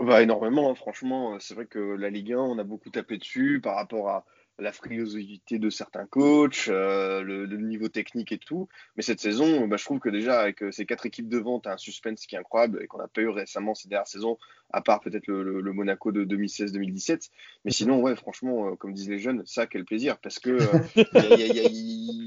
Bah, 0.00 0.22
énormément, 0.22 0.70
hein, 0.70 0.74
franchement. 0.74 1.36
C'est 1.38 1.54
vrai 1.54 1.66
que 1.66 1.78
la 1.78 2.10
Ligue 2.10 2.32
1, 2.32 2.38
on 2.38 2.58
a 2.58 2.64
beaucoup 2.64 2.90
tapé 2.90 3.18
dessus 3.18 3.60
par 3.62 3.76
rapport 3.76 4.08
à 4.08 4.24
la 4.58 4.72
frilosité 4.72 5.58
de 5.58 5.70
certains 5.70 6.06
coachs, 6.06 6.68
euh, 6.68 7.22
le, 7.22 7.46
niveau 7.56 7.88
technique 7.88 8.32
et 8.32 8.38
tout. 8.38 8.68
Mais 8.96 9.02
cette 9.02 9.20
saison, 9.20 9.66
bah, 9.66 9.76
je 9.76 9.84
trouve 9.84 9.98
que 9.98 10.08
déjà, 10.08 10.40
avec 10.40 10.62
euh, 10.62 10.70
ces 10.70 10.86
quatre 10.86 11.06
équipes 11.06 11.28
devant, 11.28 11.60
tu 11.60 11.68
as 11.68 11.72
un 11.72 11.76
suspense 11.76 12.26
qui 12.26 12.34
est 12.34 12.38
incroyable 12.38 12.82
et 12.82 12.86
qu'on 12.86 12.98
n'a 12.98 13.08
pas 13.08 13.22
eu 13.22 13.28
récemment 13.28 13.74
ces 13.74 13.88
dernières 13.88 14.06
saisons, 14.06 14.38
à 14.72 14.80
part 14.82 15.00
peut-être 15.00 15.26
le, 15.26 15.72
Monaco 15.72 16.12
de 16.12 16.24
2016-2017. 16.24 17.30
Mais 17.64 17.70
sinon, 17.70 18.00
ouais, 18.00 18.14
franchement, 18.14 18.68
euh, 18.68 18.76
comme 18.76 18.92
disent 18.92 19.08
les 19.08 19.18
jeunes, 19.18 19.42
ça, 19.46 19.66
quel 19.66 19.84
plaisir, 19.84 20.18
parce 20.18 20.38
que 20.38 20.58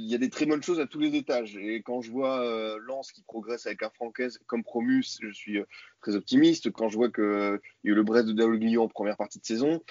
il 0.06 0.12
y, 0.12 0.16
a 0.16 0.18
des 0.18 0.30
très 0.30 0.46
bonnes 0.46 0.62
choses 0.62 0.80
à 0.80 0.86
tous 0.86 1.00
les 1.00 1.16
étages. 1.16 1.58
Et 1.58 1.82
quand 1.82 2.02
je 2.02 2.12
vois 2.12 2.78
Lens 2.80 3.12
qui 3.12 3.24
progresse 3.24 3.66
avec 3.66 3.82
un 3.84 3.90
Francaise 3.90 4.40
comme 4.46 4.64
Promus, 4.64 5.18
je 5.22 5.32
suis 5.32 5.60
très 6.02 6.16
optimiste. 6.16 6.72
Quand 6.72 6.90
je 6.90 6.96
vois 6.96 7.12
qu'il 7.12 7.24
y 7.24 7.90
a 7.90 7.92
eu 7.92 7.96
le 7.96 8.04
Brest 8.04 8.28
de 8.28 8.34
Daoglio 8.34 8.84
en 8.84 8.88
première 8.88 9.18
partie 9.18 9.40
de 9.40 9.46
saison, 9.46 9.82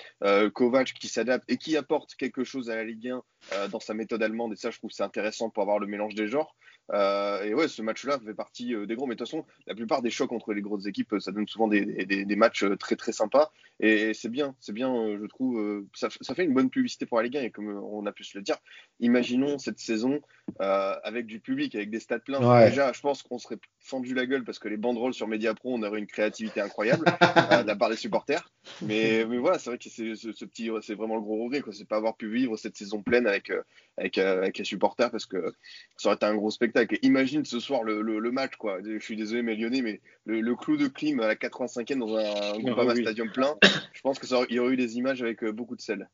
Kovac 0.55 0.93
qui 0.93 1.09
s'adapte 1.09 1.45
et 1.49 1.57
qui 1.57 1.77
apporte 1.77 2.15
quelque 2.15 2.45
chose 2.45 2.71
à 2.71 2.77
la 2.77 2.85
Ligue 2.85 3.09
1 3.09 3.23
euh, 3.53 3.69
dans 3.69 3.81
sa 3.81 3.95
méthode 3.95 4.23
allemande. 4.23 4.53
Et 4.53 4.57
ça, 4.57 4.71
je 4.71 4.79
trouve 4.79 4.91
c'est 4.91 5.03
intéressant 5.03 5.51
pour 5.51 5.63
avoir 5.63 5.79
le 5.79 5.87
mélange 5.87 6.15
des 6.15 6.29
genres. 6.29 6.57
Euh, 6.93 7.43
et 7.45 7.55
ouais, 7.55 7.69
ce 7.69 7.83
match-là 7.83 8.19
fait 8.25 8.35
partie 8.35 8.75
euh, 8.75 8.87
des 8.87 8.95
gros. 8.95 9.07
Mais 9.07 9.15
de 9.15 9.19
toute 9.19 9.29
façon, 9.29 9.45
la 9.67 9.75
plupart 9.75 10.03
des 10.03 10.11
chocs 10.11 10.33
entre 10.33 10.53
les 10.53 10.61
grosses 10.61 10.87
équipes, 10.87 11.15
ça 11.19 11.33
donne 11.33 11.49
souvent 11.49 11.69
des, 11.69 11.85
des, 12.05 12.37
matchs 12.37 12.65
très 12.79 12.97
très 12.97 13.13
sympas. 13.13 13.51
Et, 13.81 14.15
c'est 14.15 14.29
bien, 14.29 14.55
c'est 14.61 14.73
bien, 14.73 14.93
je 15.21 15.27
trouve. 15.27 15.85
Ça, 15.95 16.09
ça, 16.21 16.35
fait 16.35 16.45
une 16.45 16.55
bonne 16.55 16.71
publicité 16.71 17.07
pour 17.07 17.19
la 17.19 17.25
Ligue 17.25 17.39
1. 17.39 17.43
Et 17.43 17.51
comme 17.51 17.69
on 17.69 18.07
a 18.07 18.13
pu 18.13 18.25
se 18.25 18.37
le 18.37 18.43
dire, 18.43 18.57
imaginons 19.01 19.59
cette 19.59 19.79
saison 19.79 20.21
avec 20.59 21.27
du 21.27 21.41
public, 21.41 21.75
avec 21.75 21.91
des 21.91 22.01
stades 22.01 22.23
pleins. 22.23 22.67
Déjà, 22.67 22.93
je 22.93 23.01
pense 23.01 23.23
qu'on 23.23 23.39
serait 23.39 23.59
fendu 23.81 24.15
la 24.15 24.27
gueule 24.27 24.45
parce 24.45 24.59
que 24.59 24.69
les 24.69 24.77
banderoles 24.77 25.15
sur 25.15 25.29
Mediapro, 25.29 25.75
on 25.75 25.83
aurait 25.83 25.99
une 25.99 26.07
créativité 26.07 26.61
incroyable 26.61 27.05
de 27.07 27.67
la 27.67 27.77
part 27.77 27.91
des 27.91 27.97
supporters. 27.97 28.51
Mais, 28.83 29.25
mais 29.29 29.39
voilà, 29.39 29.59
c'est 29.59 29.71
vrai 29.71 29.79
que 29.79 29.89
c'est 29.89 30.15
ce, 30.15 30.45
petit, 30.45 30.71
c'est 30.83 30.95
vraiment 30.95 31.17
le 31.17 31.23
gros 31.23 31.45
regret. 31.45 31.63
C'est 31.73 31.89
pas 31.89 31.97
avoir 31.97 32.17
pu 32.17 32.31
vivre 32.31 32.57
cette 32.57 32.77
saison 32.77 33.03
pleine 33.03 33.27
avec, 33.27 33.51
euh, 33.51 33.63
avec, 33.97 34.19
euh, 34.19 34.39
avec, 34.39 34.59
les 34.59 34.65
supporters 34.65 35.11
parce 35.11 35.27
que 35.27 35.53
ça 35.97 36.09
aurait 36.09 36.17
été 36.17 36.27
un 36.27 36.35
gros 36.35 36.51
spectacle. 36.51 36.74
Imagine 37.03 37.45
ce 37.45 37.61
soir 37.61 37.83
le, 37.83 38.03
le, 38.03 38.31
match, 38.31 38.57
quoi. 38.57 38.79
Je 38.85 38.99
suis 38.99 39.17
désolé, 39.17 39.43
mais 39.43 39.57
Lyonnais, 39.57 39.83
mais 39.83 40.01
le, 40.27 40.41
le 40.41 40.55
clou 40.55 40.77
de 40.77 40.87
clim 40.87 41.21
à 41.21 41.27
la 41.27 41.35
85e 41.35 41.99
dans 41.99 42.17
un, 42.17 42.59
Groupama 42.59 42.93
ah 42.93 42.97
Stadium 42.97 43.31
plein, 43.31 43.55
je 43.93 44.01
pense 44.03 44.19
qu'il 44.19 44.57
y 44.57 44.59
aurait 44.59 44.73
eu 44.73 44.77
des 44.77 44.97
images 44.97 45.23
avec 45.23 45.43
euh, 45.45 45.53
beaucoup 45.53 45.77
de 45.77 45.81
sel. 45.81 46.09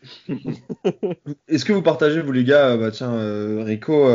Est-ce 1.48 1.64
que 1.64 1.72
vous 1.72 1.82
partagez, 1.82 2.20
vous 2.20 2.30
les 2.30 2.44
gars, 2.44 2.76
bah 2.76 2.92
tiens, 2.92 3.64
Rico, 3.64 4.08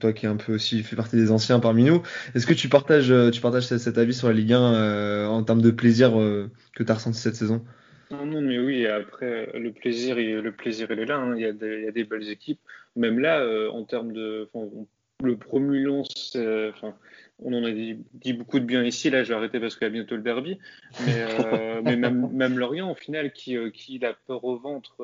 toi 0.00 0.12
qui 0.12 0.26
es 0.26 0.28
un 0.28 0.36
peu 0.36 0.54
aussi 0.54 0.82
fait 0.82 0.96
partie 0.96 1.14
des 1.14 1.30
anciens 1.30 1.60
parmi 1.60 1.84
nous, 1.84 2.02
est-ce 2.34 2.44
que 2.44 2.54
tu 2.54 2.68
partages, 2.68 3.14
tu 3.30 3.40
partages 3.40 3.66
cet, 3.66 3.98
avis 3.98 4.14
sur 4.14 4.26
la 4.26 4.34
Ligue 4.34 4.52
1 4.52 5.28
en 5.28 5.44
termes 5.44 5.62
de 5.62 5.70
plaisir 5.70 6.10
que 6.10 6.82
tu 6.82 6.90
as 6.90 6.94
ressenti 6.94 7.20
cette 7.20 7.36
saison? 7.36 7.64
Non, 8.12 8.26
non, 8.26 8.40
mais 8.42 8.58
oui, 8.58 8.86
après, 8.86 9.50
le 9.54 9.72
plaisir, 9.72 10.18
il, 10.18 10.36
le 10.36 10.52
plaisir, 10.52 10.88
il 10.90 10.98
est 10.98 11.06
là. 11.06 11.16
Hein. 11.16 11.34
Il, 11.34 11.42
y 11.42 11.46
a 11.46 11.52
des, 11.52 11.78
il, 11.78 11.84
y 11.84 11.88
a 11.88 11.92
des, 11.92 12.04
belles 12.04 12.28
équipes. 12.28 12.60
Même 12.94 13.18
là, 13.18 13.40
euh, 13.40 13.70
en 13.70 13.84
termes 13.84 14.12
de. 14.12 14.50
Le 15.22 15.36
promu 15.36 15.88
enfin, 15.88 16.94
on 17.38 17.52
en 17.52 17.64
a 17.64 17.70
dit, 17.72 17.96
beaucoup 18.34 18.60
de 18.60 18.64
bien 18.64 18.84
ici. 18.84 19.10
Là, 19.10 19.24
je 19.24 19.30
vais 19.30 19.34
arrêter 19.34 19.60
parce 19.60 19.76
qu'il 19.76 19.86
y 19.86 19.90
a 19.90 19.92
bientôt 19.92 20.16
le 20.16 20.22
derby. 20.22 20.58
Mais, 21.06 21.22
euh, 21.22 21.80
mais 21.84 21.96
même, 21.96 22.30
même, 22.32 22.58
Lorient, 22.58 22.90
au 22.90 22.94
final, 22.94 23.32
qui, 23.32 23.56
euh, 23.56 23.70
qui 23.70 24.04
a 24.04 24.14
peur 24.14 24.44
au 24.44 24.56
ventre 24.56 24.96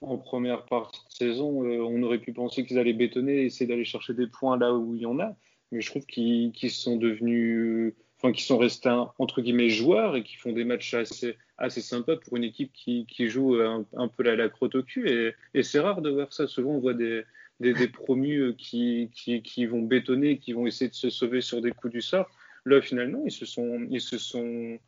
en 0.00 0.18
première 0.18 0.64
partie 0.64 1.00
de 1.06 1.12
saison, 1.12 1.62
on 1.62 2.02
aurait 2.02 2.18
pu 2.18 2.32
penser 2.32 2.66
qu'ils 2.66 2.78
allaient 2.78 2.92
bétonner, 2.92 3.44
essayer 3.44 3.66
d'aller 3.66 3.84
chercher 3.84 4.14
des 4.14 4.26
points 4.26 4.58
là 4.58 4.74
où 4.74 4.96
il 4.96 5.02
y 5.02 5.06
en 5.06 5.20
a. 5.20 5.36
Mais 5.70 5.80
je 5.80 5.88
trouve 5.88 6.04
qu'ils 6.06 6.52
sont 6.70 6.96
devenus 6.96 7.94
enfin, 8.18 8.32
qui 8.32 8.42
sont 8.42 8.58
restés 8.58 8.90
entre 9.18 9.40
guillemets 9.40 9.68
joueurs 9.68 10.16
et 10.16 10.24
qui 10.24 10.36
font 10.36 10.52
des 10.52 10.64
matchs 10.64 10.94
assez, 10.94 11.36
assez 11.56 11.80
sympas 11.80 12.16
pour 12.16 12.36
une 12.36 12.42
équipe 12.42 12.72
qui, 12.72 13.06
qui 13.06 13.28
joue 13.28 13.54
un, 13.54 14.08
peu 14.08 14.24
la, 14.24 14.34
la 14.34 14.48
crotte 14.48 14.74
au 14.74 14.82
cul. 14.82 15.08
Et, 15.08 15.34
et 15.54 15.62
c'est 15.62 15.78
rare 15.78 16.02
de 16.02 16.10
voir 16.10 16.32
ça. 16.32 16.48
Souvent, 16.48 16.72
on 16.72 16.80
voit 16.80 16.94
des, 16.94 17.22
des, 17.60 17.72
des 17.74 17.88
promus 17.88 18.40
euh, 18.40 18.52
qui, 18.52 19.10
qui, 19.14 19.42
qui, 19.42 19.66
vont 19.66 19.82
bétonner, 19.82 20.38
qui 20.38 20.52
vont 20.52 20.66
essayer 20.66 20.90
de 20.90 20.94
se 20.94 21.10
sauver 21.10 21.40
sur 21.40 21.60
des 21.60 21.72
coups 21.72 21.92
du 21.92 22.00
sort. 22.00 22.28
Là, 22.64 22.80
finalement, 22.80 23.22
ils 23.24 23.32
se 23.32 23.46
sont, 23.46 23.86
ils 23.90 24.00
se 24.00 24.18
sont, 24.18 24.78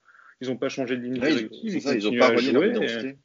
ils 0.41 0.49
n'ont 0.49 0.57
pas 0.57 0.69
changé 0.69 0.97
de 0.97 1.03
ligne 1.03 1.15
directive. 1.15 1.77
Ils, 1.77 2.05
n'ont 2.05 2.19
pas 2.19 2.37
joué. 2.37 3.17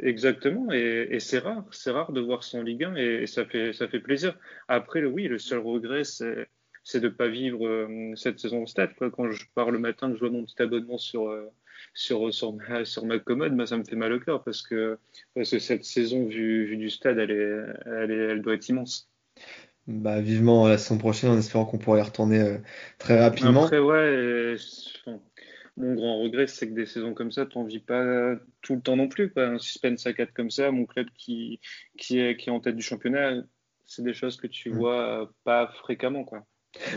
Exactement, 0.00 0.72
et, 0.72 1.06
et 1.10 1.20
c'est 1.20 1.38
rare, 1.38 1.64
c'est 1.70 1.92
rare 1.92 2.10
de 2.10 2.20
voir 2.20 2.42
ça 2.42 2.58
en 2.58 2.62
Ligue 2.62 2.82
1 2.82 2.96
et, 2.96 3.22
et, 3.22 3.26
ça 3.28 3.44
fait 3.44 3.72
ça 3.72 3.86
fait 3.86 4.00
plaisir. 4.00 4.36
Après, 4.66 5.04
oui, 5.04 5.28
le 5.28 5.38
seul 5.38 5.60
regret, 5.60 6.02
c'est 6.02 6.48
c'est 6.84 7.00
de 7.00 7.08
pas 7.08 7.28
vivre 7.28 7.66
euh, 7.66 8.14
cette 8.14 8.38
saison 8.38 8.62
au 8.62 8.66
stade. 8.66 8.94
Quoi. 8.94 9.10
Quand 9.10 9.30
je 9.30 9.44
pars 9.54 9.70
le 9.70 9.78
matin, 9.78 10.08
que 10.08 10.14
je 10.14 10.20
vois 10.20 10.30
mon 10.30 10.44
petit 10.44 10.62
abonnement 10.62 10.98
sur 10.98 11.28
euh, 11.28 11.50
sur, 11.94 12.32
sur, 12.32 12.52
ma, 12.54 12.84
sur 12.84 13.04
ma 13.04 13.18
commode, 13.18 13.56
bah, 13.56 13.66
ça 13.66 13.76
me 13.76 13.84
fait 13.84 13.96
mal 13.96 14.12
au 14.12 14.20
cœur 14.20 14.44
parce 14.44 14.62
que, 14.62 14.98
parce 15.34 15.50
que 15.50 15.58
cette 15.58 15.84
saison 15.84 16.26
vue, 16.26 16.76
du 16.76 16.90
stade, 16.90 17.18
elle, 17.18 17.30
est, 17.30 17.60
elle, 17.86 18.10
est, 18.10 18.32
elle 18.32 18.42
doit 18.42 18.54
être 18.54 18.68
immense. 18.68 19.10
Bah, 19.86 20.20
vivement 20.20 20.68
la 20.68 20.78
saison 20.78 20.98
prochaine 20.98 21.30
en 21.30 21.38
espérant 21.38 21.66
qu'on 21.66 21.78
pourrait 21.78 22.00
y 22.00 22.02
retourner 22.02 22.40
euh, 22.40 22.58
très 22.98 23.20
rapidement. 23.20 23.64
Après, 23.64 23.78
ouais, 23.78 24.56
mon 25.76 25.94
grand 25.94 26.22
regret, 26.22 26.46
c'est 26.46 26.68
que 26.68 26.74
des 26.74 26.86
saisons 26.86 27.14
comme 27.14 27.32
ça, 27.32 27.46
tu 27.46 27.58
n'en 27.58 27.64
vis 27.64 27.80
pas 27.80 28.36
tout 28.62 28.76
le 28.76 28.80
temps 28.80 28.96
non 28.96 29.08
plus. 29.08 29.30
Quoi. 29.30 29.46
Un 29.46 29.58
suspense 29.58 30.06
à 30.06 30.12
4 30.12 30.32
comme 30.32 30.50
ça, 30.50 30.70
mon 30.70 30.86
club 30.86 31.08
qui, 31.16 31.60
qui, 31.98 32.20
est, 32.20 32.36
qui 32.36 32.48
est 32.48 32.52
en 32.52 32.60
tête 32.60 32.76
du 32.76 32.82
championnat, 32.82 33.42
c'est 33.84 34.02
des 34.02 34.14
choses 34.14 34.36
que 34.36 34.46
tu 34.46 34.70
mm. 34.70 34.74
vois 34.74 35.32
pas 35.44 35.68
fréquemment. 35.68 36.24
Quoi. 36.24 36.46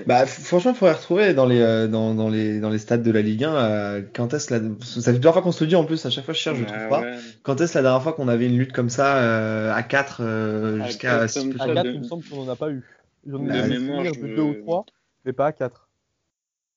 Bah, 0.05 0.25
franchement, 0.25 0.71
il 0.71 0.77
faudrait 0.77 0.95
retrouver 0.95 1.33
dans 1.33 1.45
les, 1.45 1.61
euh, 1.61 1.87
dans, 1.87 2.13
dans, 2.13 2.29
les, 2.29 2.59
dans 2.59 2.69
les 2.69 2.77
stades 2.77 3.03
de 3.03 3.11
la 3.11 3.21
Ligue 3.21 3.43
1, 3.43 3.55
euh, 3.55 4.01
quand 4.13 4.33
est-ce 4.33 4.53
la... 4.53 4.61
Ça 4.81 5.11
fait 5.11 5.13
plusieurs 5.13 5.33
fois 5.33 5.41
qu'on 5.41 5.51
se 5.51 5.63
le 5.63 5.69
dit 5.69 5.75
en 5.75 5.85
plus, 5.85 6.05
à 6.05 6.09
chaque 6.09 6.25
fois 6.25 6.33
je 6.33 6.39
cherche, 6.39 6.57
je 6.57 6.63
ne 6.63 6.67
trouve 6.67 6.89
pas. 6.89 7.03
Quand 7.43 7.61
est-ce 7.61 7.77
la 7.77 7.83
dernière 7.83 8.01
fois 8.01 8.13
qu'on 8.13 8.27
avait 8.27 8.47
une 8.47 8.57
lutte 8.57 8.73
comme 8.73 8.89
ça, 8.89 9.17
euh, 9.17 9.73
à 9.73 9.83
4 9.83 10.83
jusqu'à. 10.85 11.21
À 11.21 11.27
4, 11.27 11.85
il 11.85 11.99
me 11.99 12.03
semble 12.03 12.23
qu'on 12.23 12.45
n'en 12.45 12.51
a 12.51 12.55
pas 12.55 12.71
eu. 12.71 12.83
J'en 13.25 13.43
ai 13.45 13.47
bah, 13.47 13.67
mémoire, 13.67 14.05
je... 14.05 14.35
deux 14.35 14.41
ou 14.41 14.53
trois, 14.61 14.85
mais 15.25 15.33
pas 15.33 15.47
à 15.47 15.51
4. 15.51 15.83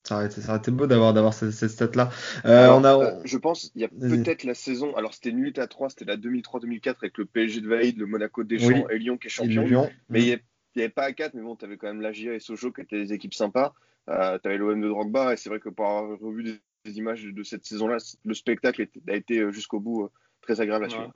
Ça 0.04 0.16
aurait, 0.16 0.26
été, 0.26 0.40
ça 0.40 0.48
aurait 0.48 0.58
été 0.58 0.70
beau 0.70 0.86
d'avoir 0.86 1.12
d'avoir 1.12 1.34
cette, 1.34 1.50
cette 1.50 1.70
stat 1.70 1.90
là. 1.94 2.10
on 2.44 2.84
a... 2.84 3.18
je 3.24 3.36
pense 3.36 3.70
il 3.74 3.82
y 3.82 3.84
a 3.84 3.88
peut-être 3.88 4.44
la 4.44 4.54
saison. 4.54 4.96
Alors 4.96 5.12
c'était 5.12 5.28
une 5.30 5.42
lutte 5.42 5.58
à 5.58 5.66
3, 5.66 5.90
c'était 5.90 6.06
la 6.06 6.16
2003-2004 6.16 6.94
avec 7.02 7.18
le 7.18 7.26
PSG 7.26 7.60
de 7.60 7.68
Vaïd, 7.68 7.98
le 7.98 8.06
Monaco 8.06 8.42
Deschamps 8.42 8.68
oui. 8.68 8.82
et 8.90 8.98
Lyon 8.98 9.18
qui 9.18 9.26
est 9.26 9.30
champion. 9.30 9.90
Mais 10.08 10.20
il 10.22 10.28
y 10.28 10.32
a 10.32 10.38
il 10.74 10.78
n'y 10.78 10.84
avait 10.84 10.92
pas 10.92 11.04
à 11.04 11.12
4, 11.12 11.34
mais 11.34 11.42
bon, 11.42 11.56
tu 11.56 11.64
avais 11.64 11.76
quand 11.76 11.88
même 11.88 12.00
l'Agia 12.00 12.34
et 12.34 12.40
Sochaux 12.40 12.72
qui 12.72 12.82
étaient 12.82 13.00
des 13.00 13.12
équipes 13.12 13.34
sympas. 13.34 13.74
Euh, 14.08 14.38
tu 14.42 14.48
avais 14.48 14.58
l'OM 14.58 14.80
de 14.80 14.88
Drogba, 14.88 15.32
et 15.32 15.36
c'est 15.36 15.48
vrai 15.48 15.60
que 15.60 15.68
pour 15.68 15.86
avoir 15.86 16.18
revu 16.18 16.44
des, 16.84 16.98
images 16.98 17.24
de 17.24 17.42
cette 17.42 17.64
saison-là, 17.64 17.98
le 18.24 18.34
spectacle 18.34 18.86
a 19.08 19.14
été 19.14 19.40
euh, 19.40 19.52
jusqu'au 19.52 19.80
bout 19.80 20.04
euh, 20.04 20.10
très 20.40 20.60
agréable 20.60 20.86
à 20.86 20.88
suivre. 20.88 21.12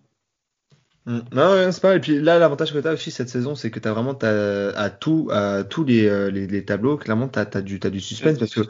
Mm. 1.07 1.19
Non, 1.33 1.71
c'est 1.71 1.83
pas. 1.83 1.97
Et 1.97 2.01
puis 2.01 2.19
là, 2.19 2.39
l'avantage 2.39 2.73
que 2.73 2.79
tu 2.79 2.89
as 2.89 2.93
aussi 2.93 3.11
cette 3.11 3.29
saison, 3.29 3.55
c'est 3.55 3.71
que 3.71 3.79
tu 3.79 3.87
as 3.87 3.93
vraiment 3.93 4.17
à 4.23 4.91
tout, 4.91 5.29
à 5.31 5.63
tous 5.63 5.85
les, 5.85 6.07
euh, 6.09 6.31
les, 6.31 6.47
les, 6.47 6.65
tableaux, 6.65 6.97
clairement, 6.97 7.29
tu 7.29 7.39
as, 7.39 7.45
du, 7.61 7.79
as 7.83 7.91
du 7.91 8.01
suspense 8.01 8.39
parce 8.39 8.55
que, 8.55 8.63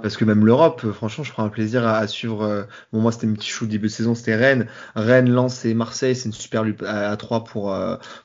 parce 0.00 0.16
que 0.16 0.24
même 0.24 0.46
l'Europe, 0.46 0.82
euh, 0.84 0.92
franchement, 0.92 1.24
je 1.24 1.32
prends 1.32 1.44
un 1.44 1.50
plaisir 1.50 1.86
à, 1.86 2.06
suivre. 2.06 2.42
Euh, 2.42 2.62
bon, 2.92 3.00
moi, 3.00 3.12
c'était 3.12 3.26
mes 3.26 3.34
petits 3.34 3.50
choux 3.50 3.66
début 3.66 3.88
de 3.88 3.92
saison, 3.92 4.14
c'était 4.14 4.34
Rennes. 4.34 4.66
Rennes, 4.94 5.30
Lens 5.30 5.66
et 5.66 5.74
Marseille, 5.74 6.16
c'est 6.16 6.26
une 6.26 6.32
super 6.32 6.64
lutte 6.64 6.82
à, 6.82 7.14
3 7.16 7.44
pour, 7.44 7.76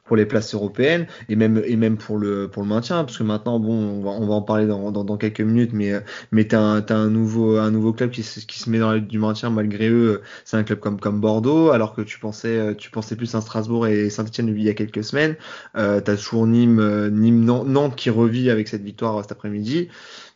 pour 0.05 0.15
les 0.15 0.25
places 0.25 0.53
européennes 0.53 1.07
et 1.27 1.35
même, 1.35 1.61
et 1.65 1.75
même 1.75 1.97
pour 1.97 2.17
le, 2.17 2.47
pour 2.47 2.63
le 2.63 2.69
maintien. 2.69 3.03
Parce 3.03 3.17
que 3.17 3.23
maintenant, 3.23 3.59
bon, 3.59 3.73
on 3.73 4.01
va, 4.01 4.11
on 4.11 4.25
va 4.25 4.33
en 4.35 4.41
parler 4.41 4.67
dans, 4.67 4.91
dans, 4.91 5.03
dans 5.03 5.17
quelques 5.17 5.41
minutes, 5.41 5.71
mais, 5.73 6.01
mais 6.31 6.47
tu 6.47 6.55
as, 6.55 6.61
un, 6.61 6.81
as 6.81 6.93
un, 6.93 7.09
nouveau, 7.09 7.57
un 7.57 7.71
nouveau 7.71 7.91
club 7.91 8.11
qui, 8.11 8.21
qui 8.21 8.59
se 8.59 8.69
met 8.69 8.79
dans 8.79 8.91
la 8.91 8.97
lutte 8.97 9.07
du 9.07 9.19
maintien 9.19 9.49
malgré 9.49 9.89
eux. 9.89 10.21
C'est 10.45 10.55
un 10.55 10.63
club 10.63 10.79
comme, 10.79 10.99
comme 10.99 11.19
Bordeaux, 11.19 11.71
alors 11.71 11.93
que 11.93 12.01
tu 12.01 12.19
pensais, 12.19 12.73
tu 12.77 12.89
pensais 12.89 13.17
plus 13.17 13.35
un 13.35 13.41
Strasbourg 13.49 13.87
et 13.87 14.09
Saint-Etienne 14.09 14.47
il 14.47 14.63
y 14.63 14.69
a 14.69 14.73
quelques 14.73 15.03
semaines. 15.03 15.35
Euh, 15.75 15.99
tu 16.01 16.11
as 16.11 16.15
toujours 16.15 16.47
Nîmes, 16.47 16.79
euh, 16.79 17.09
Nîmes 17.09 17.43
Nantes 17.43 17.95
qui 17.95 18.09
revit 18.09 18.49
avec 18.49 18.67
cette 18.67 18.83
victoire 18.83 19.17
euh, 19.17 19.21
cet 19.23 19.31
après-midi. 19.31 19.89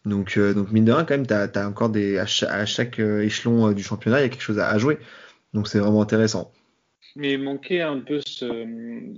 Donc, 0.05 0.37
euh, 0.37 0.53
donc 0.53 0.71
mine 0.71 0.83
de 0.83 0.91
rien, 0.91 1.05
quand 1.05 1.15
même, 1.15 1.27
tu 1.27 1.33
as, 1.33 1.67
encore 1.67 1.89
des, 1.89 2.17
à, 2.17 2.25
chaque, 2.25 2.99
échelon 2.99 3.71
du 3.71 3.83
championnat, 3.83 4.19
il 4.19 4.23
y 4.23 4.25
a 4.25 4.29
quelque 4.29 4.41
chose 4.41 4.59
à, 4.59 4.77
jouer. 4.77 4.97
Donc 5.53 5.67
c'est 5.67 5.79
vraiment 5.79 6.01
intéressant. 6.01 6.51
Mais 7.15 7.33
il 7.33 7.43
manquait 7.43 7.81
un 7.81 7.99
peu 7.99 8.19
ce, 8.25 8.65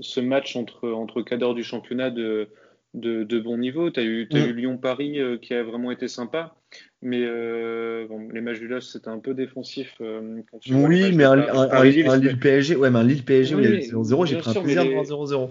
ce 0.02 0.20
match 0.20 0.56
entre, 0.56 0.90
entre 0.90 1.22
cadres 1.22 1.56
du 1.56 1.64
championnat 1.64 2.12
de, 2.12 2.50
de, 2.96 3.24
de 3.24 3.40
bon 3.40 3.58
niveau. 3.58 3.92
Tu 3.92 4.00
as 4.00 4.04
eu, 4.04 4.28
mm. 4.32 4.38
eu 4.38 4.54
Lyon-Paris 4.54 5.20
qui 5.42 5.54
a 5.54 5.64
vraiment 5.64 5.92
été 5.92 6.08
sympa. 6.08 6.56
Mais 7.02 7.22
euh, 7.22 8.08
bon, 8.08 8.28
les 8.30 8.42
matchs 8.42 8.60
du 8.60 8.68
LOS, 8.68 8.82
c'était 8.82 9.10
un 9.10 9.20
peu 9.20 9.34
défensif. 9.34 9.94
Euh, 10.02 10.42
quand 10.50 10.58
tu 10.60 10.74
oui, 10.74 11.12
mais 11.14 11.24
un, 11.24 11.34
un, 11.34 11.70
un, 11.70 11.84
Lille 11.84 12.40
PSG, 12.40 12.76
ouais, 12.76 12.90
mais 12.90 13.00
un 13.00 13.04
Lille 13.04 13.24
PSG 13.24 13.56
où 13.56 13.60
il 13.60 13.66
y 13.66 13.68
a 13.68 13.80
0-0, 13.80 14.26
j'ai 14.26 14.38
pris 14.38 14.58
un 14.58 14.62
plaisir 14.62 14.86
de 14.86 14.90
voir 14.90 15.06
0-0. 15.06 15.50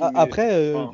Ah, 0.00 0.10
après, 0.16 0.52
euh, 0.52 0.84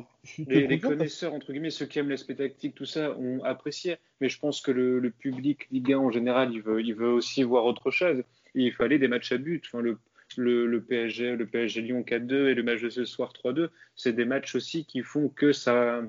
les, 0.47 0.67
les 0.67 0.79
connaisseurs, 0.79 1.33
entre 1.33 1.51
guillemets, 1.51 1.71
ceux 1.71 1.87
qui 1.87 1.97
aiment 1.97 2.09
l'aspect 2.09 2.35
tactique, 2.35 2.75
tout 2.75 2.85
ça, 2.85 3.17
ont 3.17 3.43
apprécié. 3.43 3.97
Mais 4.21 4.29
je 4.29 4.39
pense 4.39 4.61
que 4.61 4.71
le, 4.71 4.99
le, 4.99 5.09
public 5.09 5.67
Ligue 5.71 5.93
1 5.93 5.97
en 5.97 6.11
général, 6.11 6.51
il 6.53 6.61
veut, 6.61 6.81
il 6.81 6.93
veut 6.93 7.09
aussi 7.09 7.41
voir 7.41 7.65
autre 7.65 7.89
chose. 7.89 8.19
Et 8.55 8.65
il 8.65 8.71
fallait 8.71 8.99
des 8.99 9.07
matchs 9.07 9.31
à 9.31 9.37
but. 9.37 9.63
Enfin, 9.65 9.81
le, 9.81 9.97
le, 10.37 10.81
PSG, 10.81 11.35
le 11.35 11.45
PSG 11.45 11.81
Lyon 11.81 12.01
4-2 12.01 12.49
et 12.49 12.53
le 12.53 12.63
match 12.63 12.81
de 12.81 12.89
ce 12.89 13.05
soir 13.05 13.31
3-2, 13.33 13.69
c'est 13.95 14.13
des 14.13 14.25
matchs 14.25 14.55
aussi 14.55 14.85
qui 14.85 15.01
font 15.01 15.29
que 15.29 15.51
ça 15.51 16.01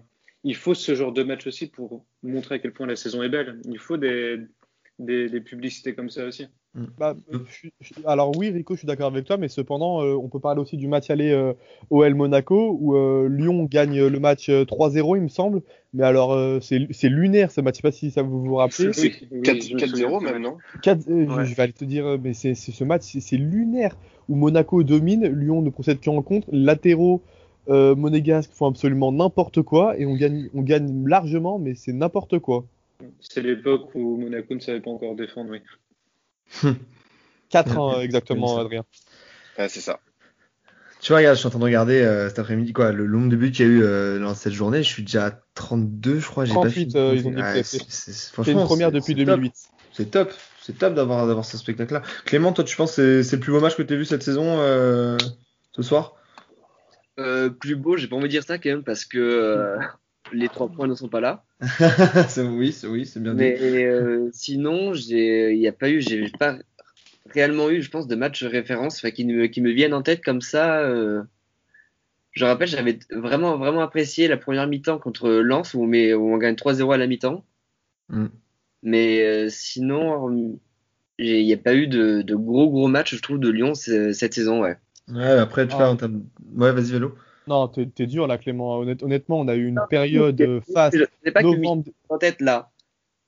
il 0.44 0.54
faut 0.54 0.74
ce 0.74 0.94
genre 0.94 1.12
de 1.12 1.22
match 1.22 1.46
aussi 1.46 1.66
pour 1.68 2.04
montrer 2.22 2.56
à 2.56 2.58
quel 2.58 2.72
point 2.72 2.86
la 2.86 2.96
saison 2.96 3.22
est 3.22 3.30
belle. 3.30 3.60
Il 3.64 3.78
faut 3.78 3.96
des, 3.96 4.38
des, 4.98 5.40
publicités 5.40 5.94
comme 5.94 6.10
ça 6.10 6.26
aussi. 6.26 6.46
Bah, 6.98 7.14
euh, 7.32 7.38
je 7.48 7.68
je- 7.80 8.06
alors 8.06 8.36
oui, 8.36 8.50
Rico, 8.50 8.74
je 8.74 8.78
suis 8.80 8.86
d'accord 8.86 9.08
avec 9.08 9.24
toi, 9.24 9.36
mais 9.36 9.48
cependant, 9.48 10.02
euh, 10.02 10.14
on 10.14 10.28
peut 10.28 10.40
parler 10.40 10.60
aussi 10.60 10.76
du 10.76 10.88
match 10.88 11.10
aller 11.10 11.30
euh, 11.30 11.52
OL 11.90 12.14
Monaco 12.14 12.76
où 12.80 12.96
euh, 12.96 13.28
Lyon 13.28 13.64
gagne 13.64 14.06
le 14.06 14.20
match 14.20 14.48
euh, 14.48 14.64
3-0, 14.64 15.16
il 15.16 15.22
me 15.22 15.28
semble. 15.28 15.62
Mais 15.92 16.04
alors, 16.04 16.32
euh, 16.32 16.60
c'est 16.60 17.08
lunaire 17.08 17.50
ce 17.50 17.60
match. 17.60 17.74
Je 17.76 17.78
sais 17.78 17.82
pas 17.82 17.92
si 17.92 18.10
ça 18.10 18.22
vous 18.22 18.42
vous 18.44 18.54
rappelez. 18.56 18.92
C'est 18.92 19.02
Oui, 19.02 19.14
oui, 19.32 19.42
4 19.42 19.62
je 19.62 19.74
me 19.74 19.80
souviens 19.80 20.06
4-0 20.08 20.20
de 20.20 20.26
ce 20.26 20.32
même, 20.32 20.42
non? 20.42 20.56
Quatre- 20.82 21.08
euh, 21.10 21.26
je- 21.28 21.34
Ouais. 21.34 21.44
Je 21.46 21.54
vais 21.54 21.62
aller 21.62 21.72
te 21.72 21.84
dire, 21.84 22.18
mais 22.22 22.32
c'est 22.32 22.54
ce 22.54 22.84
match, 22.84 23.02
c'est 23.02 23.20
c'est 23.20 23.36
lunaire 23.36 23.96
où 24.28 24.36
Monaco 24.36 24.82
domine, 24.82 25.26
Lyon 25.26 25.62
ne 25.62 25.70
procède 25.70 26.00
qu'en 26.02 26.22
contre, 26.22 26.48
latéraux 26.52 27.22
euh, 27.70 27.94
monégasques 27.94 28.52
font 28.52 28.66
absolument 28.66 29.10
n'importe 29.10 29.62
quoi 29.62 29.98
et 29.98 30.04
on 30.06 30.14
gagne, 30.16 30.48
on 30.54 30.62
gagne 30.62 31.06
largement, 31.08 31.58
mais 31.58 31.74
c'est 31.74 31.92
n'importe 31.92 32.38
quoi. 32.38 32.64
C'est 33.20 33.42
l'époque 33.42 33.94
où 33.94 34.16
Monaco 34.16 34.54
ne 34.54 34.60
savait 34.60 34.80
pas 34.80 34.90
encore 34.90 35.14
défendre, 35.16 35.50
oui. 35.50 35.58
4 37.50 37.76
Ouais, 37.76 37.78
ans 37.78 38.00
exactement, 38.00 38.46
c'est 38.48 38.54
ça. 38.54 38.60
Adrien. 38.60 38.84
Ouais, 39.58 39.68
c'est 39.68 39.80
ça. 39.80 40.00
Tu 41.00 41.12
vois, 41.12 41.18
regarde, 41.18 41.34
je 41.36 41.40
suis 41.40 41.46
en 41.46 41.50
train 41.50 41.58
de 41.58 41.64
regarder 41.64 42.00
euh, 42.00 42.28
cet 42.28 42.38
après-midi 42.38 42.72
quoi, 42.72 42.90
le 42.92 43.06
nombre 43.06 43.28
de 43.28 43.36
buts 43.36 43.52
qu'il 43.52 43.66
y 43.66 43.68
a 43.68 43.72
eu 43.72 43.82
euh, 43.82 44.18
dans 44.18 44.34
cette 44.34 44.54
journée. 44.54 44.82
Je 44.82 44.88
suis 44.88 45.02
déjà 45.02 45.26
à 45.26 45.30
32, 45.54 46.18
je 46.18 46.26
crois. 46.26 46.44
J'ai 46.46 46.54
pas 46.54 46.62
38, 46.62 46.94
fini. 46.94 46.96
euh, 46.96 47.14
ils 47.14 47.26
ont 47.26 47.30
dit 47.30 47.42
c'est- 47.62 48.52
une 48.52 48.64
première 48.64 48.90
depuis 48.90 49.14
c'est 49.14 49.24
top. 49.24 49.40
2008. 49.40 49.54
C'est 49.92 50.10
top, 50.10 50.32
c'est 50.62 50.78
top 50.78 50.94
d'avoir 50.94 51.26
d'avoir 51.26 51.44
ce 51.44 51.58
spectacle-là. 51.58 52.02
Clément, 52.24 52.52
toi, 52.52 52.64
tu 52.64 52.74
penses 52.76 52.96
que 52.96 53.22
c'est 53.22 53.28
c'est 53.28 53.36
le 53.36 53.40
plus 53.42 53.52
beau 53.52 53.60
match 53.60 53.76
que 53.76 53.82
tu 53.82 53.92
as 53.92 53.96
vu 53.96 54.04
cette 54.04 54.22
saison 54.22 54.58
euh, 54.60 55.16
ce 55.72 55.82
soir? 55.82 56.14
Euh, 57.20 57.48
plus 57.50 57.76
beau, 57.76 57.96
j'ai 57.96 58.08
pas 58.08 58.16
envie 58.16 58.24
de 58.24 58.28
dire 58.30 58.42
ça 58.42 58.58
quand 58.58 58.70
même 58.70 58.82
parce 58.82 59.04
que 59.04 59.18
euh, 59.18 59.78
les 60.32 60.48
trois 60.48 60.68
points 60.68 60.86
ne 60.86 60.94
sont 60.94 61.08
pas 61.08 61.20
là. 61.20 61.44
Oui, 62.38 62.72
c'est 62.72 62.86
oui, 62.86 63.06
c'est 63.06 63.22
bien 63.22 63.32
dit. 63.34 63.38
Mais 63.40 63.84
euh, 63.84 64.28
sinon, 64.32 64.94
j'ai, 64.94 65.52
il 65.52 65.58
n'y 65.58 65.68
a 65.68 65.72
pas 65.72 65.90
eu, 65.90 66.00
j'ai 66.00 66.28
pas 66.38 66.56
réellement 67.30 67.70
eu, 67.70 67.82
je 67.82 67.90
pense, 67.90 68.06
de 68.06 68.14
matchs 68.16 68.44
référence, 68.44 68.98
enfin, 68.98 69.10
qui 69.10 69.24
me, 69.24 69.46
qui 69.46 69.60
me 69.60 69.70
viennent 69.70 69.94
en 69.94 70.02
tête 70.02 70.22
comme 70.22 70.40
ça. 70.40 70.80
euh. 70.80 71.22
Je 72.32 72.44
rappelle, 72.44 72.66
j'avais 72.68 72.98
vraiment, 73.12 73.56
vraiment 73.58 73.80
apprécié 73.82 74.26
la 74.26 74.36
première 74.36 74.66
mi-temps 74.66 74.98
contre 74.98 75.30
Lens 75.30 75.72
où 75.74 75.82
on 75.82 75.86
met, 75.86 76.14
où 76.14 76.34
on 76.34 76.36
gagne 76.38 76.56
3-0 76.56 76.92
à 76.92 76.96
la 76.96 77.06
mi-temps. 77.06 77.44
Mm. 78.08 78.26
Mais 78.82 79.22
euh, 79.24 79.48
sinon, 79.48 80.58
j'ai- 81.18 81.40
il 81.40 81.46
n'y 81.46 81.52
a 81.52 81.58
pas 81.58 81.74
eu 81.74 81.86
de, 81.86 82.22
de 82.22 82.34
gros, 82.34 82.68
gros 82.70 82.88
matchs, 82.88 83.14
je 83.14 83.22
trouve, 83.22 83.38
de 83.38 83.48
Lyon 83.50 83.74
cette 83.74 84.34
saison, 84.34 84.62
ouais. 84.62 84.76
Ouais, 85.08 85.22
après, 85.24 85.66
tu 85.68 85.74
Ah. 85.74 85.78
vois, 85.78 85.88
en 85.90 85.96
termes- 85.96 86.24
Ouais, 86.56 86.72
vas-y, 86.72 86.90
vélo. 86.92 87.14
Non, 87.46 87.68
t'es 87.68 88.06
dur 88.06 88.26
là, 88.26 88.38
Clément. 88.38 88.78
Honnête- 88.78 89.02
honnêtement, 89.02 89.38
on 89.40 89.48
a 89.48 89.54
eu 89.54 89.66
une 89.66 89.80
période 89.90 90.40
euh, 90.40 90.60
face 90.72 90.94
Je 90.96 91.04
sais 91.24 91.30
pas 91.30 91.42
novembre. 91.42 91.84
en 92.08 92.18
tête 92.18 92.40
là. 92.40 92.70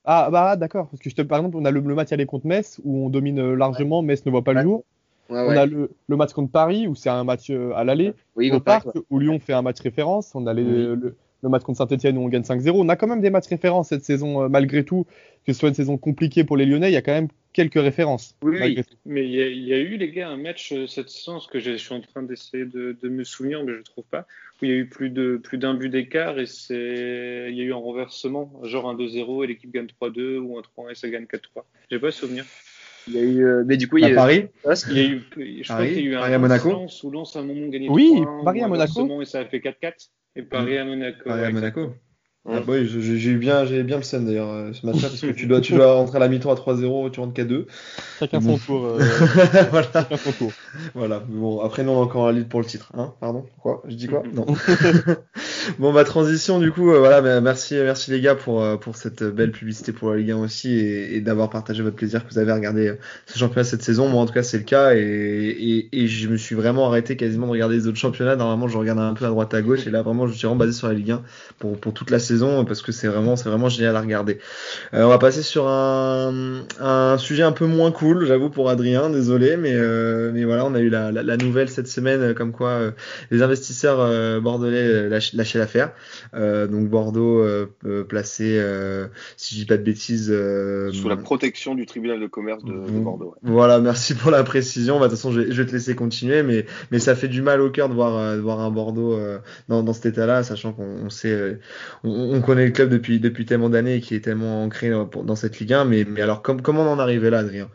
Ah 0.05 0.29
bah 0.31 0.55
d'accord, 0.55 0.87
parce 0.87 1.01
que 1.01 1.09
je 1.09 1.15
te, 1.15 1.21
par 1.21 1.37
exemple, 1.39 1.57
on 1.57 1.65
a 1.65 1.71
le, 1.71 1.81
le 1.81 1.93
match 1.95 2.11
aller 2.13 2.25
contre 2.25 2.47
Metz 2.47 2.79
où 2.85 3.05
on 3.05 3.09
domine 3.09 3.39
euh, 3.39 3.55
largement, 3.55 4.01
Metz 4.01 4.25
ne 4.25 4.31
voit 4.31 4.43
pas 4.43 4.53
le 4.53 4.61
jour. 4.61 4.83
Ouais, 5.29 5.37
On 5.41 5.49
ouais. 5.49 5.57
a 5.57 5.65
le, 5.65 5.91
le 6.07 6.15
match 6.15 6.31
contre 6.31 6.49
Paris 6.51 6.87
où 6.87 6.95
c'est 6.95 7.09
un 7.09 7.25
match 7.25 7.49
euh, 7.49 7.73
à 7.75 7.83
l'aller. 7.83 8.13
Oui, 8.37 8.49
au 8.51 8.55
au 8.55 8.59
parc, 8.61 8.87
où 9.09 9.19
Lyon 9.19 9.39
fait 9.39 9.51
un 9.51 9.61
match 9.61 9.81
référence. 9.81 10.33
On 10.33 10.47
a 10.47 10.53
les- 10.53 10.63
Oui. 10.63 10.71
le, 10.71 11.15
le 11.43 11.49
match 11.49 11.63
contre 11.63 11.77
Saint-Etienne 11.77 12.17
où 12.17 12.21
on 12.21 12.29
gagne 12.29 12.41
5-0. 12.43 12.71
On 12.71 12.89
a 12.89 12.95
quand 12.95 13.07
même 13.07 13.21
des 13.21 13.29
matchs 13.29 13.47
références 13.47 13.89
cette 13.89 14.03
saison, 14.03 14.43
euh, 14.43 14.47
malgré 14.49 14.83
tout. 14.83 15.05
Que 15.45 15.53
ce 15.53 15.59
soit 15.59 15.69
une 15.69 15.75
saison 15.75 15.97
compliquée 15.97 16.43
pour 16.43 16.57
les 16.57 16.65
Lyonnais, 16.65 16.89
il 16.89 16.93
y 16.93 16.97
a 16.97 17.01
quand 17.01 17.13
même 17.13 17.29
quelques 17.53 17.75
références. 17.81 18.35
Oui. 18.41 18.83
Mais 19.05 19.23
il 19.25 19.31
y, 19.33 19.41
a- 19.41 19.47
il 19.47 19.63
y 19.63 19.73
a 19.73 19.77
eu, 19.77 19.95
les 19.97 20.11
gars, 20.11 20.27
un 20.27 20.35
match 20.37 20.73
euh, 20.73 20.87
cette 20.87 21.09
saison, 21.09 21.39
que 21.49 21.59
je 21.59 21.77
suis 21.77 21.93
en 21.93 22.01
train 22.01 22.21
d'essayer 22.21 22.65
de, 22.65 22.97
de 23.01 23.07
me 23.09 23.23
souvenir, 23.23 23.63
mais 23.63 23.71
je 23.71 23.77
ne 23.77 23.83
trouve 23.83 24.03
pas, 24.11 24.27
où 24.61 24.65
il 24.65 24.71
y 24.71 24.73
a 24.73 24.75
eu 24.75 24.87
plus 24.89 25.09
de 25.09 25.37
plus 25.41 25.57
d'un 25.57 25.73
but 25.73 25.87
d'écart 25.89 26.37
et 26.37 26.45
c'est 26.47 27.47
il 27.49 27.55
y 27.55 27.61
a 27.61 27.63
eu 27.63 27.71
un 27.71 27.77
renversement, 27.77 28.51
genre 28.63 28.89
un 28.89 28.95
2-0 28.95 29.43
et 29.45 29.47
l'équipe 29.47 29.71
gagne 29.73 29.87
3-2 30.01 30.37
ou 30.39 30.57
un 30.57 30.61
3-1 30.61 30.91
et 30.91 30.95
ça 30.95 31.07
gagne 31.09 31.23
4-3. 31.25 31.63
J'ai 31.89 31.99
pas 31.99 32.11
souvenir. 32.11 32.43
Il 33.07 33.13
y 33.15 33.19
a 33.19 33.21
eu, 33.21 33.45
euh, 33.45 33.63
mais 33.65 33.77
du 33.77 33.87
coup, 33.87 33.97
il 33.99 34.01
y 34.07 34.11
a 34.11 34.15
Paris 34.15 34.47
Il 34.91 34.97
y 34.97 34.99
a 34.99 35.03
eu, 35.03 35.21
je 35.37 35.63
crois 35.63 35.77
Paris 35.77 35.93
qu'il 35.93 36.03
y 36.03 36.07
a 36.07 36.09
eu 36.09 36.15
un 36.15 36.19
Paris 36.19 36.33
à 36.33 36.39
Monaco 36.39 36.69
Lens 36.71 37.03
où 37.03 37.11
Lens 37.11 37.35
à 37.37 37.39
un 37.39 37.43
moment 37.43 37.67
gagné 37.67 37.87
Oui, 37.89 38.11
3-1, 38.17 38.43
Paris 38.43 38.61
à 38.63 38.67
Monaco. 38.67 39.21
Et 39.21 39.25
ça 39.25 39.39
a 39.39 39.45
fait 39.45 39.59
4-4. 39.59 40.09
Et 40.37 40.43
Paris 40.43 40.77
à 40.77 40.85
Monaco. 40.85 41.23
Paris 41.25 41.41
ouais, 41.41 41.47
à 41.47 41.51
Monaco. 41.51 41.93
Ah, 42.49 42.61
bah 42.65 42.81
j'ai 42.85 43.29
eu 43.31 43.37
bien, 43.37 43.65
j'ai 43.65 43.83
bien 43.83 43.97
le 43.97 44.03
seum 44.03 44.25
d'ailleurs 44.25 44.47
euh, 44.49 44.71
ce 44.71 44.85
match-là 44.85 45.09
parce 45.09 45.19
que 45.19 45.31
tu 45.31 45.47
dois, 45.47 45.59
tu 45.59 45.73
dois 45.73 45.95
rentrer 45.95 46.15
à 46.15 46.19
la 46.21 46.29
mi-temps 46.29 46.49
à 46.49 46.55
3-0, 46.55 47.11
tu 47.11 47.19
rentres 47.19 47.33
qu'à 47.33 47.43
2. 47.43 47.67
Chacun 48.19 48.39
Bon. 48.39 48.57
son 48.57 48.65
tour. 48.65 48.85
euh, 48.85 48.99
voilà. 49.69 49.87
chacun 49.93 50.15
son 50.15 50.31
tour. 50.31 50.53
Voilà, 50.95 51.19
bon, 51.27 51.59
après 51.59 51.83
nous 51.83 51.91
on 51.91 51.99
a 51.99 52.03
encore 52.05 52.25
un 52.29 52.31
lead 52.31 52.47
pour 52.47 52.61
le 52.61 52.65
titre, 52.65 52.89
hein, 52.95 53.15
pardon, 53.19 53.45
quoi, 53.61 53.83
je 53.85 53.95
dis 53.95 54.07
quoi? 54.07 54.23
Non. 54.33 54.45
bon, 55.79 55.93
bah 55.93 56.03
transition 56.03 56.59
du 56.59 56.71
coup, 56.71 56.91
euh, 56.91 56.99
voilà, 56.99 57.21
bah, 57.21 57.41
merci, 57.41 57.75
merci 57.75 58.11
les 58.11 58.21
gars 58.21 58.35
pour 58.35 58.63
euh, 58.63 58.77
pour 58.77 58.95
cette 58.95 59.23
belle 59.23 59.51
publicité 59.51 59.91
pour 59.91 60.11
la 60.11 60.17
Ligue 60.17 60.31
1 60.31 60.37
aussi 60.37 60.73
et, 60.73 61.15
et 61.15 61.21
d'avoir 61.21 61.49
partagé 61.49 61.83
votre 61.83 61.95
plaisir 61.95 62.25
que 62.25 62.33
vous 62.33 62.39
avez 62.39 62.51
regardé 62.51 62.89
euh, 62.89 62.95
ce 63.25 63.37
championnat 63.37 63.63
cette 63.63 63.83
saison. 63.83 64.07
Moi 64.07 64.21
en 64.21 64.25
tout 64.25 64.33
cas 64.33 64.43
c'est 64.43 64.57
le 64.57 64.63
cas 64.63 64.93
et, 64.95 64.99
et, 64.99 65.89
et 65.91 66.07
je 66.07 66.27
me 66.27 66.37
suis 66.37 66.55
vraiment 66.55 66.87
arrêté 66.87 67.15
quasiment 67.15 67.47
de 67.47 67.51
regarder 67.51 67.75
les 67.75 67.87
autres 67.87 67.97
championnats. 67.97 68.35
Normalement 68.35 68.67
je 68.67 68.77
regarde 68.77 68.99
un 68.99 69.13
peu 69.13 69.25
à 69.25 69.29
droite 69.29 69.53
à 69.53 69.61
gauche 69.61 69.87
et 69.87 69.89
là 69.89 70.01
vraiment 70.01 70.27
je 70.27 70.33
suis 70.33 70.45
vraiment 70.45 70.59
basé 70.59 70.73
sur 70.73 70.87
la 70.87 70.93
Ligue 70.93 71.11
1 71.11 71.23
pour 71.59 71.77
pour 71.79 71.93
toute 71.93 72.11
la 72.11 72.19
saison 72.19 72.65
parce 72.65 72.81
que 72.81 72.91
c'est 72.91 73.07
vraiment 73.07 73.35
c'est 73.35 73.49
vraiment 73.49 73.69
génial 73.69 73.95
à 73.95 74.01
regarder. 74.01 74.39
Euh, 74.93 75.03
on 75.03 75.09
va 75.09 75.17
passer 75.17 75.41
sur 75.41 75.67
un, 75.67 76.63
un 76.79 77.17
sujet 77.17 77.43
un 77.43 77.51
peu 77.51 77.65
moins 77.65 77.91
cool, 77.91 78.25
j'avoue 78.25 78.49
pour 78.49 78.69
Adrien, 78.69 79.09
désolé, 79.09 79.57
mais 79.57 79.75
mais 80.31 80.43
voilà, 80.43 80.65
on 80.65 80.75
a 80.75 80.79
eu 80.79 80.89
la, 80.89 81.11
la, 81.11 81.37
nouvelle 81.37 81.69
cette 81.69 81.87
semaine 81.87 82.33
comme 82.33 82.51
quoi 82.51 82.79
les 83.31 83.41
investisseurs 83.41 84.41
bordelais 84.41 85.09
lâch- 85.57 85.67
lâchaient 85.67 85.79
l'affaire. 85.81 85.91
Euh, 86.33 86.67
donc 86.67 86.87
Bordeaux 86.89 87.39
euh, 87.41 87.67
euh, 87.85 88.03
placé, 88.03 88.61
si 89.37 89.55
je 89.55 89.59
dis 89.61 89.65
pas 89.65 89.77
de 89.77 89.83
bêtises, 89.83 90.27
Sous 90.93 91.09
la 91.09 91.17
protection 91.17 91.75
du 91.75 91.85
tribunal 91.85 92.19
de 92.19 92.27
commerce 92.27 92.63
de, 92.63 92.73
de 92.73 92.77
Mhm. 92.91 93.03
Bordeaux. 93.03 93.25
ouais. 93.43 93.51
voilà, 93.51 93.79
merci 93.79 94.15
pour 94.15 94.31
la 94.31 94.43
précision. 94.43 94.99
Bah, 94.99 95.05
de 95.05 95.09
toute 95.11 95.17
façon, 95.19 95.31
je 95.31 95.41
vais, 95.41 95.51
je 95.51 95.61
vais 95.61 95.67
te 95.67 95.73
laisser 95.73 95.95
continuer, 95.95 96.43
mais, 96.43 96.65
mais 96.91 96.99
ça 96.99 97.15
fait 97.15 97.27
du 97.27 97.41
mal 97.41 97.61
au 97.61 97.69
cœur 97.69 97.89
de 97.89 97.93
voir, 97.93 98.35
de 98.35 98.41
voir 98.41 98.59
un 98.59 98.71
Bordeaux 98.71 99.17
dans, 99.67 99.83
dans 99.83 99.93
cet 99.93 100.07
état-là, 100.07 100.43
sachant 100.43 100.73
qu'on 100.73 100.87
on 101.05 101.09
sait, 101.09 101.59
on, 102.03 102.09
on 102.35 102.41
connaît 102.41 102.65
le 102.65 102.71
club 102.71 102.89
depuis, 102.89 103.19
depuis 103.19 103.45
tellement 103.45 103.69
d'années 103.69 103.95
et 103.95 104.01
qui 104.01 104.15
est 104.15 104.21
tellement 104.21 104.63
ancré 104.63 104.89
dans, 104.89 105.35
cette 105.35 105.59
Ligue 105.59 105.73
1. 105.73 105.85
Mais, 105.85 106.05
mais 106.07 106.21
alors, 106.21 106.41
com- 106.41 106.61
comment 106.61 106.83
on 106.83 106.87
en 106.93 106.99
arrivé 106.99 107.29
là, 107.29 107.39
Adrien? 107.39 107.69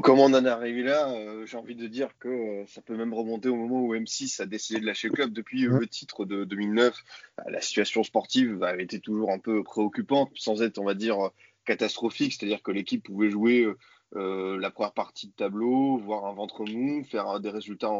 Comment 0.00 0.24
on 0.24 0.34
en 0.34 0.44
est 0.44 0.48
arrivé 0.48 0.82
là 0.82 1.10
euh, 1.10 1.44
J'ai 1.44 1.56
envie 1.56 1.74
de 1.74 1.86
dire 1.86 2.08
que 2.18 2.28
euh, 2.28 2.64
ça 2.66 2.80
peut 2.80 2.96
même 2.96 3.12
remonter 3.12 3.48
au 3.48 3.56
moment 3.56 3.82
où 3.82 3.94
M6 3.94 4.40
a 4.40 4.46
décidé 4.46 4.80
de 4.80 4.86
lâcher 4.86 5.08
le 5.08 5.14
club. 5.14 5.32
Depuis 5.32 5.66
euh, 5.66 5.80
le 5.80 5.86
titre 5.86 6.24
de 6.24 6.44
2009, 6.44 6.94
euh, 7.40 7.50
la 7.50 7.60
situation 7.60 8.02
sportive 8.02 8.62
avait 8.62 8.84
été 8.84 9.00
toujours 9.00 9.30
un 9.32 9.38
peu 9.38 9.62
préoccupante, 9.62 10.30
sans 10.34 10.62
être, 10.62 10.78
on 10.78 10.84
va 10.84 10.94
dire, 10.94 11.30
catastrophique. 11.64 12.32
C'est-à-dire 12.32 12.62
que 12.62 12.70
l'équipe 12.70 13.04
pouvait 13.04 13.30
jouer 13.30 13.66
euh, 14.14 14.58
la 14.58 14.70
première 14.70 14.92
partie 14.92 15.28
de 15.28 15.32
tableau, 15.32 15.96
voir 15.96 16.26
un 16.26 16.34
ventre 16.34 16.64
mou, 16.66 17.02
faire 17.04 17.40
des 17.40 17.48
résultats 17.48 17.90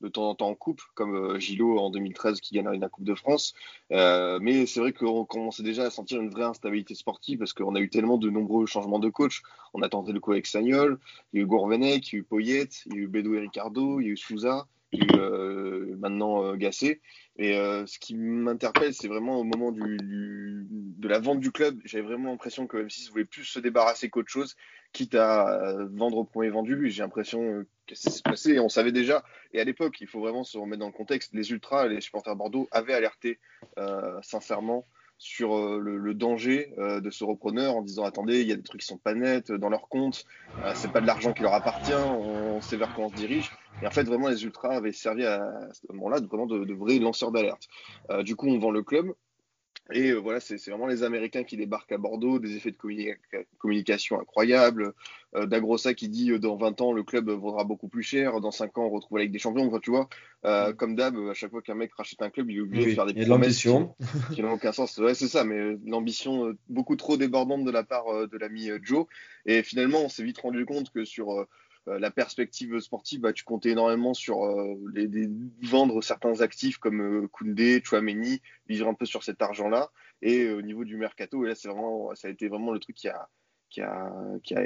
de 0.00 0.08
temps 0.08 0.30
en 0.30 0.34
temps 0.34 0.48
en 0.48 0.54
coupe, 0.54 0.80
comme 0.94 1.14
euh, 1.14 1.38
Gillot 1.38 1.78
en 1.78 1.90
2013 1.90 2.40
qui 2.40 2.54
gagne 2.54 2.80
la 2.80 2.88
Coupe 2.88 3.04
de 3.04 3.14
France. 3.14 3.52
Euh, 3.92 4.38
mais 4.40 4.64
c'est 4.64 4.80
vrai 4.80 4.92
qu'on 4.92 5.26
commençait 5.26 5.62
déjà 5.62 5.84
à 5.84 5.90
sentir 5.90 6.20
une 6.22 6.30
vraie 6.30 6.44
instabilité 6.44 6.94
sportive 6.94 7.38
parce 7.38 7.52
qu'on 7.52 7.74
a 7.74 7.80
eu 7.80 7.90
tellement 7.90 8.16
de 8.16 8.30
nombreux 8.30 8.64
changements 8.64 8.98
de 8.98 9.10
coach. 9.10 9.42
On 9.74 9.82
a 9.82 9.88
tenté 9.90 10.12
le 10.12 10.20
coup 10.20 10.32
avec 10.32 10.46
Sagnol, 10.46 10.98
il 11.32 11.38
y 11.38 11.40
a 11.40 11.44
eu 11.44 11.46
Gourvenec, 11.46 12.12
il 12.12 12.14
y 12.14 12.18
a 12.18 12.20
eu 12.20 12.24
Poyet, 12.24 12.68
il 12.86 12.94
y 12.94 12.98
a 12.98 13.00
eu 13.00 13.08
Bédou 13.08 13.34
et 13.34 13.40
Ricardo, 13.40 14.00
il 14.00 14.06
y 14.06 14.08
a 14.08 14.12
eu 14.12 14.16
Souza, 14.16 14.66
il 14.92 15.04
y 15.04 15.18
a 15.18 15.28
eu 15.86 15.96
maintenant 15.96 16.54
Gasset. 16.56 17.00
Et 17.36 17.52
ce 17.52 17.98
qui 17.98 18.14
m'interpelle, 18.14 18.94
c'est 18.94 19.08
vraiment 19.08 19.38
au 19.38 19.44
moment 19.44 19.70
de 19.72 21.08
la 21.08 21.20
vente 21.20 21.40
du 21.40 21.52
club, 21.52 21.78
j'avais 21.84 22.04
vraiment 22.04 22.30
l'impression 22.30 22.66
que 22.66 22.78
M6 22.78 23.10
voulait 23.10 23.24
plus 23.24 23.44
se 23.44 23.60
débarrasser 23.60 24.10
qu'autre 24.10 24.30
chose, 24.30 24.56
quitte 24.92 25.14
à 25.14 25.48
euh, 25.48 25.86
vendre 25.92 26.18
au 26.18 26.24
premier 26.24 26.50
vendu. 26.50 26.90
J'ai 26.90 27.02
l'impression 27.02 27.42
euh, 27.42 27.66
que 27.86 27.94
ça 27.94 28.10
s'est 28.10 28.22
passé 28.22 28.58
on 28.58 28.68
savait 28.68 28.92
déjà. 28.92 29.24
Et 29.52 29.60
à 29.60 29.64
l'époque, 29.64 30.00
il 30.00 30.06
faut 30.06 30.20
vraiment 30.20 30.44
se 30.44 30.58
remettre 30.58 30.80
dans 30.80 30.86
le 30.86 30.92
contexte, 30.92 31.32
les 31.34 31.50
Ultras 31.50 31.88
les 31.88 32.00
supporters 32.00 32.36
Bordeaux 32.36 32.68
avaient 32.70 32.94
alerté 32.94 33.38
euh, 33.78 34.18
sincèrement 34.22 34.86
sur 35.20 35.80
le, 35.80 36.14
danger 36.14 36.72
de 36.78 37.10
ce 37.10 37.24
repreneur 37.24 37.74
en 37.74 37.82
disant 37.82 38.04
attendez, 38.04 38.40
il 38.40 38.46
y 38.46 38.52
a 38.52 38.54
des 38.54 38.62
trucs 38.62 38.82
qui 38.82 38.86
sont 38.86 38.98
pas 38.98 39.14
nets 39.14 39.50
dans 39.50 39.68
leur 39.68 39.88
compte, 39.88 40.24
c'est 40.76 40.92
pas 40.92 41.00
de 41.00 41.08
l'argent 41.08 41.32
qui 41.32 41.42
leur 41.42 41.54
appartient, 41.54 41.92
on 41.92 42.60
sait 42.60 42.76
vers 42.76 42.94
quoi 42.94 43.06
on 43.06 43.08
se 43.08 43.16
dirige. 43.16 43.50
Et 43.82 43.88
en 43.88 43.90
fait, 43.90 44.04
vraiment, 44.04 44.28
les 44.28 44.44
ultras 44.44 44.76
avaient 44.76 44.92
servi 44.92 45.24
à, 45.24 45.40
ce 45.72 45.92
moment-là 45.92 46.20
de, 46.20 46.28
vraiment 46.28 46.46
de, 46.46 46.72
vrais 46.72 47.00
lanceurs 47.00 47.32
d'alerte. 47.32 47.66
Du 48.20 48.36
coup, 48.36 48.46
on 48.46 48.60
vend 48.60 48.70
le 48.70 48.84
club. 48.84 49.12
Et 49.92 50.10
euh, 50.10 50.16
voilà, 50.16 50.38
c'est 50.40 50.58
c'est 50.58 50.70
vraiment 50.70 50.86
les 50.86 51.02
Américains 51.02 51.44
qui 51.44 51.56
débarquent 51.56 51.92
à 51.92 51.98
Bordeaux, 51.98 52.38
des 52.38 52.56
effets 52.56 52.70
de 52.70 52.76
communi- 52.76 53.14
communication 53.58 54.20
incroyables. 54.20 54.92
Euh, 55.34 55.46
Dagrossa 55.46 55.94
qui 55.94 56.08
dit 56.08 56.30
euh, 56.30 56.38
dans 56.38 56.56
20 56.56 56.80
ans, 56.80 56.92
le 56.92 57.02
club 57.02 57.30
vaudra 57.30 57.64
beaucoup 57.64 57.88
plus 57.88 58.02
cher, 58.02 58.40
dans 58.40 58.50
5 58.50 58.76
ans, 58.76 58.84
on 58.86 58.90
retrouve 58.90 59.18
la 59.18 59.24
Ligue 59.24 59.32
des 59.32 59.38
Champions. 59.38 59.66
Enfin, 59.66 59.78
tu 59.80 59.90
vois, 59.90 60.08
euh, 60.44 60.72
comme 60.74 60.94
d'hab, 60.94 61.16
à 61.30 61.34
chaque 61.34 61.50
fois 61.50 61.62
qu'un 61.62 61.74
mec 61.74 61.92
rachète 61.94 62.20
un 62.20 62.30
club, 62.30 62.50
il 62.50 62.58
est 62.58 62.60
obligé 62.60 62.90
de 62.90 62.94
faire 62.94 63.06
des 63.06 63.12
il 63.12 63.18
y 63.18 63.20
a 63.22 63.24
de 63.24 63.30
promesses 63.30 63.58
qui, 63.60 63.68
l'ambition. 63.68 63.94
qui 64.34 64.42
n'ont 64.42 64.52
aucun 64.52 64.72
sens. 64.72 64.96
Ouais, 64.98 65.14
c'est 65.14 65.28
ça, 65.28 65.44
mais 65.44 65.56
euh, 65.58 65.80
l'ambition 65.86 66.46
euh, 66.48 66.58
beaucoup 66.68 66.96
trop 66.96 67.16
débordante 67.16 67.64
de 67.64 67.70
la 67.70 67.82
part 67.82 68.08
euh, 68.08 68.26
de 68.26 68.36
l'ami 68.36 68.68
Joe. 68.82 69.06
Et 69.46 69.62
finalement, 69.62 70.00
on 70.00 70.08
s'est 70.10 70.24
vite 70.24 70.38
rendu 70.38 70.66
compte 70.66 70.90
que 70.90 71.04
sur 71.04 71.46
la 71.98 72.10
perspective 72.10 72.78
sportive, 72.80 73.20
bah, 73.20 73.32
tu 73.32 73.44
comptais 73.44 73.70
énormément 73.70 74.14
sur 74.14 74.44
euh, 74.44 74.74
les, 74.94 75.28
vendre 75.62 76.02
certains 76.02 76.40
actifs 76.40 76.78
comme 76.78 77.00
euh, 77.00 77.28
Koundé, 77.28 77.80
Chouameni, 77.84 78.42
vivre 78.68 78.88
un 78.88 78.94
peu 78.94 79.06
sur 79.06 79.22
cet 79.22 79.40
argent-là. 79.42 79.90
Et 80.20 80.44
euh, 80.44 80.58
au 80.58 80.62
niveau 80.62 80.84
du 80.84 80.96
mercato, 80.96 81.44
et 81.44 81.48
là, 81.48 81.54
c'est 81.54 81.68
vraiment, 81.68 82.14
ça 82.14 82.28
a 82.28 82.30
été 82.30 82.48
vraiment 82.48 82.72
le 82.72 82.80
truc 82.80 82.96
qui 82.96 83.08
a, 83.08 83.28
qui 83.70 83.80
a, 83.80 84.12
qui 84.42 84.54
a, 84.54 84.62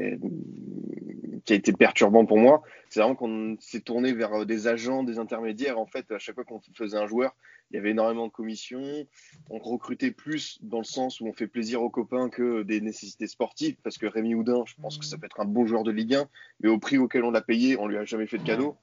qui 1.44 1.52
a 1.52 1.56
été 1.56 1.72
perturbant 1.72 2.24
pour 2.26 2.38
moi. 2.38 2.62
C'est 2.88 3.00
vraiment 3.00 3.14
qu'on 3.14 3.56
s'est 3.60 3.80
tourné 3.80 4.12
vers 4.12 4.46
des 4.46 4.68
agents, 4.68 5.02
des 5.02 5.18
intermédiaires. 5.18 5.78
En 5.78 5.86
fait, 5.86 6.10
à 6.12 6.18
chaque 6.18 6.34
fois 6.34 6.44
qu'on 6.44 6.60
faisait 6.74 6.96
un 6.96 7.06
joueur, 7.06 7.34
il 7.70 7.76
y 7.76 7.78
avait 7.78 7.90
énormément 7.90 8.26
de 8.26 8.32
commissions. 8.32 9.06
On 9.50 9.58
recrutait 9.58 10.10
plus 10.10 10.58
dans 10.62 10.78
le 10.78 10.84
sens 10.84 11.20
où 11.20 11.26
on 11.26 11.32
fait 11.32 11.46
plaisir 11.46 11.82
aux 11.82 11.90
copains 11.90 12.28
que 12.28 12.62
des 12.62 12.80
nécessités 12.80 13.26
sportives. 13.26 13.76
Parce 13.82 13.98
que 13.98 14.06
Rémi 14.06 14.34
Houdin, 14.34 14.64
je 14.66 14.74
pense 14.80 14.98
que 14.98 15.04
ça 15.04 15.16
peut 15.16 15.26
être 15.26 15.40
un 15.40 15.46
bon 15.46 15.66
joueur 15.66 15.82
de 15.82 15.90
Ligue 15.90 16.14
1, 16.14 16.28
mais 16.60 16.68
au 16.68 16.78
prix 16.78 16.98
auquel 16.98 17.24
on 17.24 17.30
l'a 17.30 17.40
payé, 17.40 17.78
on 17.78 17.86
lui 17.86 17.96
a 17.96 18.04
jamais 18.04 18.26
fait 18.26 18.38
de 18.38 18.44
cadeau. 18.44 18.76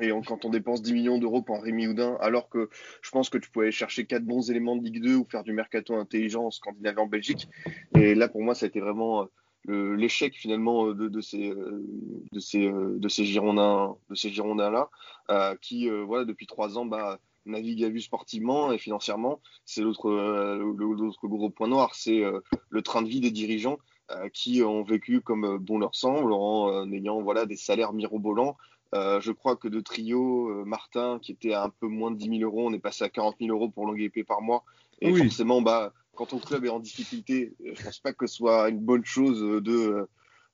Et 0.00 0.10
quand 0.26 0.44
on 0.44 0.50
dépense 0.50 0.82
10 0.82 0.92
millions 0.94 1.18
d'euros 1.18 1.42
pour 1.42 1.62
Rémi 1.62 1.86
Houdin, 1.86 2.16
alors 2.20 2.48
que 2.48 2.70
je 3.02 3.10
pense 3.10 3.28
que 3.28 3.38
tu 3.38 3.50
pouvais 3.50 3.66
aller 3.66 3.72
chercher 3.72 4.06
quatre 4.06 4.24
bons 4.24 4.50
éléments 4.50 4.76
de 4.76 4.84
Ligue 4.84 5.02
2 5.02 5.16
ou 5.16 5.26
faire 5.28 5.42
du 5.42 5.52
mercato 5.52 5.94
intelligent 5.94 6.44
en 6.44 6.50
Scandinavie 6.50 6.98
en 6.98 7.06
Belgique. 7.06 7.48
Et 7.96 8.14
là, 8.14 8.28
pour 8.28 8.42
moi, 8.42 8.54
ça 8.54 8.66
a 8.66 8.68
été 8.68 8.80
vraiment 8.80 9.22
euh, 9.22 9.26
l'échec 9.68 10.34
finalement 10.34 10.88
de, 10.88 11.08
de, 11.08 11.20
ces 11.20 11.50
euh, 11.50 11.84
de 12.32 12.40
ces 12.40 12.66
euh, 12.66 12.98
de 12.98 13.08
ces 13.08 13.24
Girondins 13.24 13.96
de 14.10 14.14
ces 14.14 14.30
Girondins 14.30 14.70
là 14.70 15.56
qui 15.60 15.88
voilà 15.88 16.24
depuis 16.24 16.46
trois 16.46 16.78
ans 16.78 16.84
bah 16.84 17.18
navigue 17.44 17.82
à 17.84 17.88
vue 17.88 18.00
sportivement 18.00 18.70
et 18.70 18.78
financièrement. 18.78 19.40
C'est 19.64 19.80
l'autre 19.80 20.10
l'autre 20.10 21.26
gros 21.26 21.50
point 21.50 21.68
noir, 21.68 21.94
c'est 21.94 22.22
le 22.68 22.82
train 22.82 23.02
de 23.02 23.08
vie 23.08 23.20
des 23.20 23.30
dirigeants 23.30 23.78
qui 24.34 24.62
ont 24.62 24.82
vécu 24.82 25.20
comme 25.20 25.58
bon 25.58 25.78
leur 25.78 25.94
semble 25.94 26.32
en 26.32 26.90
ayant 26.92 27.22
voilà 27.22 27.46
des 27.46 27.56
salaires 27.56 27.92
mirobolants. 27.94 28.56
je 28.92 29.32
crois 29.32 29.56
que 29.56 29.68
de 29.68 29.80
trio, 29.80 30.64
Martin, 30.66 31.18
qui 31.20 31.32
était 31.32 31.54
à 31.54 31.64
un 31.64 31.70
peu 31.70 31.86
moins 31.86 32.10
de 32.10 32.16
10 32.16 32.38
000 32.40 32.42
euros, 32.42 32.68
on 32.68 32.74
est 32.74 32.78
passé 32.78 33.04
à 33.04 33.08
40 33.08 33.36
000 33.40 33.50
euros 33.50 33.70
pour 33.70 33.92
épée 33.96 34.24
par 34.24 34.42
mois. 34.42 34.64
Et 35.00 35.12
forcément, 35.14 35.62
bah, 35.62 35.92
quand 36.14 36.26
ton 36.26 36.38
club 36.38 36.64
est 36.64 36.70
en 36.70 36.80
difficulté, 36.80 37.52
euh, 37.64 37.72
je 37.74 37.84
pense 37.84 37.98
pas 38.00 38.12
que 38.12 38.26
ce 38.26 38.36
soit 38.36 38.68
une 38.68 38.80
bonne 38.80 39.04
chose 39.04 39.40
de, 39.40 40.06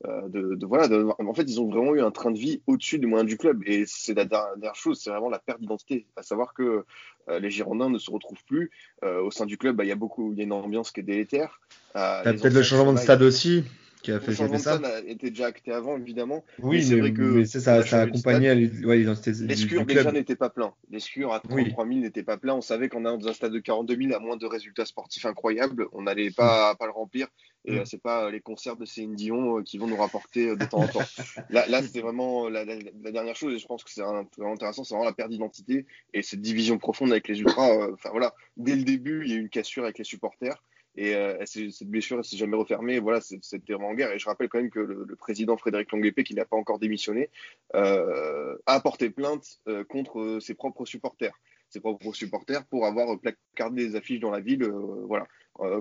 euh, 0.07 0.29
de, 0.29 0.67
voilà. 0.67 0.89
en 1.19 1.35
fait, 1.35 1.43
ils 1.43 1.61
ont 1.61 1.69
vraiment 1.69 1.95
eu 1.95 2.01
un 2.01 2.11
train 2.11 2.31
de 2.31 2.39
vie 2.39 2.63
au-dessus 2.67 2.99
des 2.99 3.07
moyens 3.07 3.29
du 3.29 3.37
club. 3.37 3.63
Et 3.67 3.85
c'est 3.87 4.15
la 4.15 4.25
dernière 4.25 4.75
chose, 4.75 5.01
c'est 5.01 5.11
vraiment 5.11 5.31
la 5.31 5.39
perte 5.39 5.61
d'identité. 5.61 6.07
À 6.17 6.23
savoir 6.23 6.55
que 6.55 6.85
euh, 7.29 7.39
les 7.41 7.51
Girondins 7.51 7.91
ne 7.91 7.99
se 7.99 8.11
retrouvent 8.11 8.45
plus. 8.45 8.71
au 9.03 9.31
sein 9.31 9.47
du 9.47 9.59
club, 9.59 9.77
bah, 9.77 9.85
il 9.85 9.89
y 9.89 9.93
a 9.93 9.97
beaucoup, 9.97 10.33
il 10.33 10.39
y 10.39 10.41
a 10.41 10.45
une 10.45 10.53
ambiance 10.53 10.91
qui 10.93 11.01
est 11.01 11.05
délétère. 11.05 11.61
peut-être 11.93 12.55
le 12.55 12.63
changement 12.63 12.93
de 12.93 12.99
stade 12.99 13.23
aussi 13.23 13.65
qui 14.01 14.13
a 14.13 14.21
fait, 14.21 14.33
le 14.41 14.49
de 14.49 14.59
ça 14.59 14.81
était 15.07 15.31
déjà 15.31 15.47
acté 15.47 15.73
avant, 15.73 15.97
évidemment. 15.97 16.45
Oui, 16.61 16.83
c'est 16.83 16.99
vrai 16.99 17.13
que 17.13 17.45
ça, 17.45 17.83
ça 17.85 17.99
a 17.99 18.03
accompagné 18.03 18.55
l'identité 18.55 19.33
Les 19.47 19.57
scurs 19.57 19.87
déjà 19.87 20.13
n'étaient 20.13 20.37
pas 20.37 20.51
pleins. 20.51 20.73
Les 20.91 21.01
scurs 21.01 21.33
à 21.33 21.41
33 21.41 21.87
000 21.87 22.01
n'étaient 22.01 22.23
pas 22.23 22.37
pleins. 22.37 22.55
On 22.55 22.61
savait 22.61 22.89
qu'en 22.89 23.05
allant 23.05 23.19
dans 23.19 23.29
un 23.29 23.33
stade 23.33 23.53
de 23.53 23.59
42 23.59 23.97
000, 23.97 24.15
à 24.15 24.19
moins 24.19 24.37
de 24.37 24.47
résultats 24.47 24.85
sportifs 24.85 25.27
incroyables, 25.27 25.87
on 25.93 26.03
n'allait 26.03 26.31
pas, 26.31 26.75
pas 26.75 26.87
le 26.87 26.93
remplir. 26.93 27.29
Et 27.65 27.73
mm. 27.73 27.79
euh, 27.79 27.85
c'est 27.85 28.03
pas 28.03 28.31
les 28.31 28.41
concerts 28.41 28.77
de 28.77 28.85
Céline 28.85 29.15
Dion 29.15 29.59
euh, 29.59 29.63
qui 29.63 29.79
vont 29.79 29.87
nous 29.87 29.97
rapporter 29.97 30.49
euh, 30.49 30.57
de 30.57 30.65
temps 30.65 30.81
en 30.81 30.89
temps. 30.89 31.01
là, 31.51 31.67
là 31.67 31.83
c'était 31.83 32.01
vraiment 32.01 32.49
la, 32.49 32.65
dernière 32.65 33.37
chose. 33.37 33.55
Et 33.55 33.59
je 33.59 33.67
pense 33.67 33.85
que 33.85 33.91
c'est 33.91 34.03
vraiment 34.03 34.27
intéressant. 34.53 34.85
C'est 34.85 34.95
vraiment 34.95 35.09
la 35.09 35.15
perte 35.15 35.31
d'identité 35.31 35.87
et 36.15 36.23
cette 36.23 36.41
division 36.41 36.79
profonde 36.79 37.11
avec 37.11 37.29
les 37.29 37.41
ultras. 37.41 37.91
Enfin 37.93 38.11
voilà, 38.11 38.35
dès 38.57 38.77
le 38.77 38.85
début, 38.85 39.23
il 39.25 39.31
y 39.31 39.35
a 39.35 39.37
eu 39.37 39.41
une 39.41 39.49
cassure 39.49 39.85
avec 39.85 39.99
les 39.99 40.05
supporters. 40.05 40.63
Et 40.97 41.15
euh, 41.15 41.37
cette 41.47 41.89
blessure, 41.89 42.19
elle 42.19 42.25
s'est 42.25 42.37
jamais 42.37 42.57
refermée. 42.57 42.99
Voilà, 42.99 43.21
c'était 43.21 43.73
vraiment 43.73 43.91
en 43.91 43.95
guerre. 43.95 44.13
Et 44.13 44.19
je 44.19 44.27
rappelle 44.27 44.49
quand 44.49 44.59
même 44.59 44.71
que 44.71 44.81
le, 44.81 45.17
président 45.17 45.57
Frédéric 45.57 45.93
Longuepé, 45.93 46.25
qui 46.25 46.35
n'a 46.35 46.45
pas 46.45 46.57
encore 46.57 46.79
démissionné, 46.79 47.31
euh, 47.75 48.57
a 48.67 48.81
porté 48.81 49.11
plainte 49.11 49.61
euh, 49.69 49.85
contre 49.85 50.39
ses 50.41 50.55
propres 50.55 50.85
supporters, 50.85 51.39
ses 51.69 51.81
propres 51.81 52.13
supporters, 52.13 52.65
pour 52.67 52.87
avoir 52.87 53.19
placardé 53.21 53.87
des 53.87 53.97
affiches 53.97 54.21
dans 54.21 54.31
la 54.31 54.41
ville, 54.41 54.65
voilà, 54.65 55.27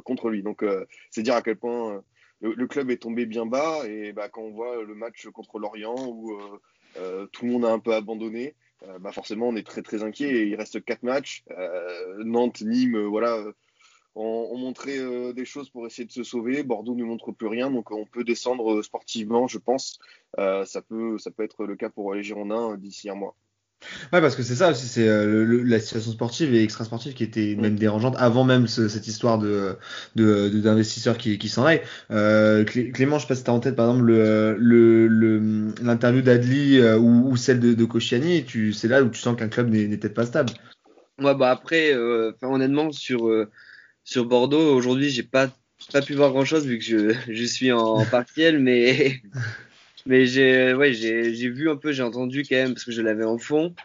contre 0.04 0.30
lui. 0.30 0.44
Donc, 0.44 0.64
c'est 1.10 1.24
dire 1.24 1.36
à 1.36 1.42
quel 1.42 1.58
point 1.58 2.04
le, 2.42 2.68
club 2.68 2.92
est 2.92 3.02
tombé 3.02 3.26
bien 3.26 3.46
bas. 3.46 3.88
Et 3.88 4.12
bah, 4.12 4.30
quand 4.30 4.42
on 4.42 4.52
voit 4.52 4.84
le 4.84 4.94
match 4.94 5.28
contre 5.30 5.60
Lorient 5.60 5.96
où 6.08 6.38
tout 7.32 7.46
le 7.46 7.52
monde 7.52 7.66
a 7.66 7.72
un 7.72 7.80
peu 7.80 7.94
abandonné. 7.94 8.56
bah 9.00 9.12
forcément, 9.12 9.48
on 9.48 9.56
est 9.56 9.66
très 9.66 9.82
très 9.82 10.04
inquiet. 10.04 10.48
Il 10.48 10.56
reste 10.56 10.84
quatre 10.84 11.04
matchs. 11.04 11.46
Nantes, 12.18 12.62
Nîmes, 12.62 13.00
voilà 13.06 13.42
on, 14.18 14.58
montrait 14.58 15.00
euh, 15.00 15.34
des 15.34 15.46
choses 15.46 15.70
pour 15.70 15.86
essayer 15.86 16.06
de 16.06 16.12
se 16.12 16.24
sauver. 16.24 16.64
Bordeaux 16.64 16.96
ne 16.96 17.04
montre 17.04 17.32
plus 17.32 17.48
rien, 17.48 17.70
donc 17.70 17.92
on 17.92 18.06
peut 18.06 18.24
descendre 18.24 18.74
euh, 18.74 18.84
sportivement, 18.84 19.48
je 19.48 19.60
pense. 19.60 20.00
Euh, 20.40 20.66
ça, 20.66 20.82
peut, 20.82 21.18
ça 21.18 21.32
peut 21.32 21.44
être 21.44 21.66
le 21.66 21.76
cas 21.76 21.90
pour 21.90 22.14
les 22.14 22.24
Girondins 22.24 22.76
d'ici 22.78 23.10
un 23.10 23.16
mois. 23.16 23.36
Ouais, 24.12 24.22
parce 24.22 24.36
que 24.36 24.42
c'est 24.42 24.56
ça 24.56 24.72
aussi, 24.72 24.88
c'est 24.88 25.06
la 25.06 25.80
situation 25.80 26.12
sportive 26.12 26.52
et 26.56 26.64
extra-sportive 26.64 27.14
qui 27.14 27.24
était 27.24 27.56
même 27.56 27.78
dérangeante 27.78 28.16
avant 28.18 28.44
même 28.44 28.66
cette 28.66 29.06
histoire 29.06 29.38
de 29.38 29.78
d'investisseurs 30.16 31.14
de, 31.14 31.20
qui, 31.20 31.38
qui 31.38 31.48
s'en 31.48 31.64
aillent. 31.64 31.84
Clément, 32.66 33.20
je 33.20 33.22
sais 33.22 33.28
pas 33.28 33.36
si 33.36 33.44
t'as 33.44 33.52
en 33.52 33.60
tête 33.60 33.76
par 33.76 33.86
exemple 33.86 34.08
le 34.08 35.74
l'interview 35.84 36.24
d'Adli 36.24 36.82
ou, 36.82 37.38
celle 37.38 37.60
de, 37.60 37.76
de 37.76 37.86
Kosciani, 37.86 38.46
tu 38.46 38.74
c'est 38.74 38.88
là 38.88 39.04
où 39.04 39.10
tu 39.10 39.20
sens 39.20 39.38
qu'un 39.38 39.48
club 39.48 39.70
n'est 39.70 39.96
peut-être 39.96 40.16
pas 40.16 40.26
stable. 40.26 40.54
Ouais, 41.20 41.36
bah 41.36 41.52
après, 41.52 41.94
honnêtement 42.42 42.92
sur 42.92 43.30
sur 44.08 44.24
Bordeaux, 44.24 44.74
aujourd'hui, 44.74 45.10
j'ai 45.10 45.24
pas 45.24 45.50
pas 45.92 46.02
pu 46.02 46.14
voir 46.14 46.32
grand 46.32 46.46
chose 46.46 46.66
vu 46.66 46.80
que 46.80 46.86
je, 46.86 47.14
je 47.30 47.44
suis 47.44 47.74
en 47.74 48.06
partiel, 48.06 48.60
mais 48.60 49.22
mais 50.06 50.26
j'ai 50.26 50.74
ouais 50.74 50.94
j'ai 50.94 51.50
vu 51.50 51.70
un 51.70 51.76
peu, 51.76 51.92
j'ai 51.92 52.04
entendu 52.04 52.44
quand 52.50 52.56
même 52.56 52.74
parce 52.74 52.86
que 52.86 52.94
je 52.94 53.02
l'avais 53.02 53.26
en 53.26 53.38
fond. 53.38 53.76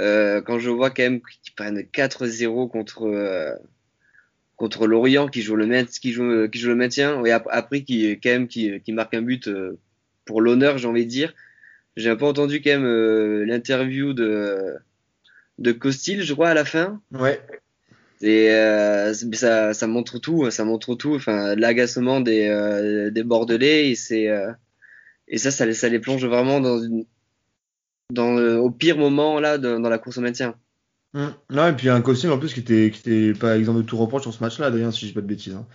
Euh, 0.00 0.42
quand 0.42 0.58
je 0.58 0.68
vois 0.68 0.90
quand 0.90 1.04
même 1.04 1.20
qu'ils 1.42 1.54
prennent 1.54 1.80
4-0 1.80 2.68
contre 2.68 3.04
euh, 3.04 3.54
contre 4.56 4.86
Lorient 4.88 5.28
qui 5.28 5.42
joue 5.42 5.54
le 5.54 5.84
qui 5.84 6.12
joue 6.12 6.48
qui 6.48 6.58
joue 6.58 6.68
le 6.68 6.74
maintien 6.74 7.24
et 7.24 7.30
après 7.30 7.82
qui 7.82 8.10
quand 8.20 8.28
même 8.28 8.48
qui, 8.48 8.80
qui 8.80 8.92
marque 8.92 9.14
un 9.14 9.22
but 9.22 9.48
euh, 9.48 9.78
pour 10.26 10.42
l'honneur 10.42 10.76
j'ai 10.76 10.86
envie 10.86 11.06
de 11.06 11.10
dire 11.10 11.32
j'ai 11.96 12.10
un 12.10 12.16
peu 12.16 12.26
entendu 12.26 12.60
quand 12.60 12.72
même 12.72 12.84
euh, 12.84 13.46
l'interview 13.46 14.12
de 14.12 14.74
de 15.58 15.72
Costil 15.72 16.22
je 16.22 16.34
crois 16.34 16.50
à 16.50 16.54
la 16.54 16.66
fin 16.66 17.00
ouais 17.12 17.40
et 18.22 18.50
euh, 18.50 19.12
ça, 19.12 19.74
ça 19.74 19.86
montre 19.86 20.18
tout, 20.18 20.50
ça 20.50 20.64
montre 20.64 20.94
tout. 20.94 21.14
Enfin, 21.14 21.54
l'agacement 21.54 22.20
des, 22.20 22.46
euh, 22.48 23.10
des 23.10 23.22
Bordelais 23.22 23.90
et 23.90 23.94
c'est 23.94 24.28
euh, 24.28 24.52
et 25.28 25.38
ça, 25.38 25.50
ça, 25.50 25.70
ça, 25.72 25.88
les 25.88 25.98
plonge 25.98 26.24
vraiment 26.24 26.60
dans 26.60 26.82
une, 26.82 27.04
dans 28.10 28.36
au 28.58 28.70
pire 28.70 28.96
moment 28.96 29.40
là 29.40 29.58
dans 29.58 29.78
la 29.80 29.98
course 29.98 30.18
au 30.18 30.22
maintien. 30.22 30.54
Mmh. 31.14 31.26
Non, 31.50 31.68
et 31.68 31.72
puis 31.72 31.88
un 31.88 32.00
costume 32.00 32.32
en 32.32 32.38
plus 32.38 32.54
qui 32.54 32.60
était, 32.60 32.90
qui 32.90 33.00
était 33.00 33.38
pas 33.38 33.56
exemple 33.56 33.78
de 33.78 33.86
tout 33.86 33.96
reproche 33.96 34.22
sur 34.22 34.34
ce 34.34 34.42
match-là, 34.42 34.70
d'ailleurs, 34.70 34.92
si 34.92 35.00
je 35.00 35.06
dis 35.06 35.14
pas 35.14 35.22
de 35.22 35.26
bêtises. 35.26 35.54
Hein. 35.54 35.66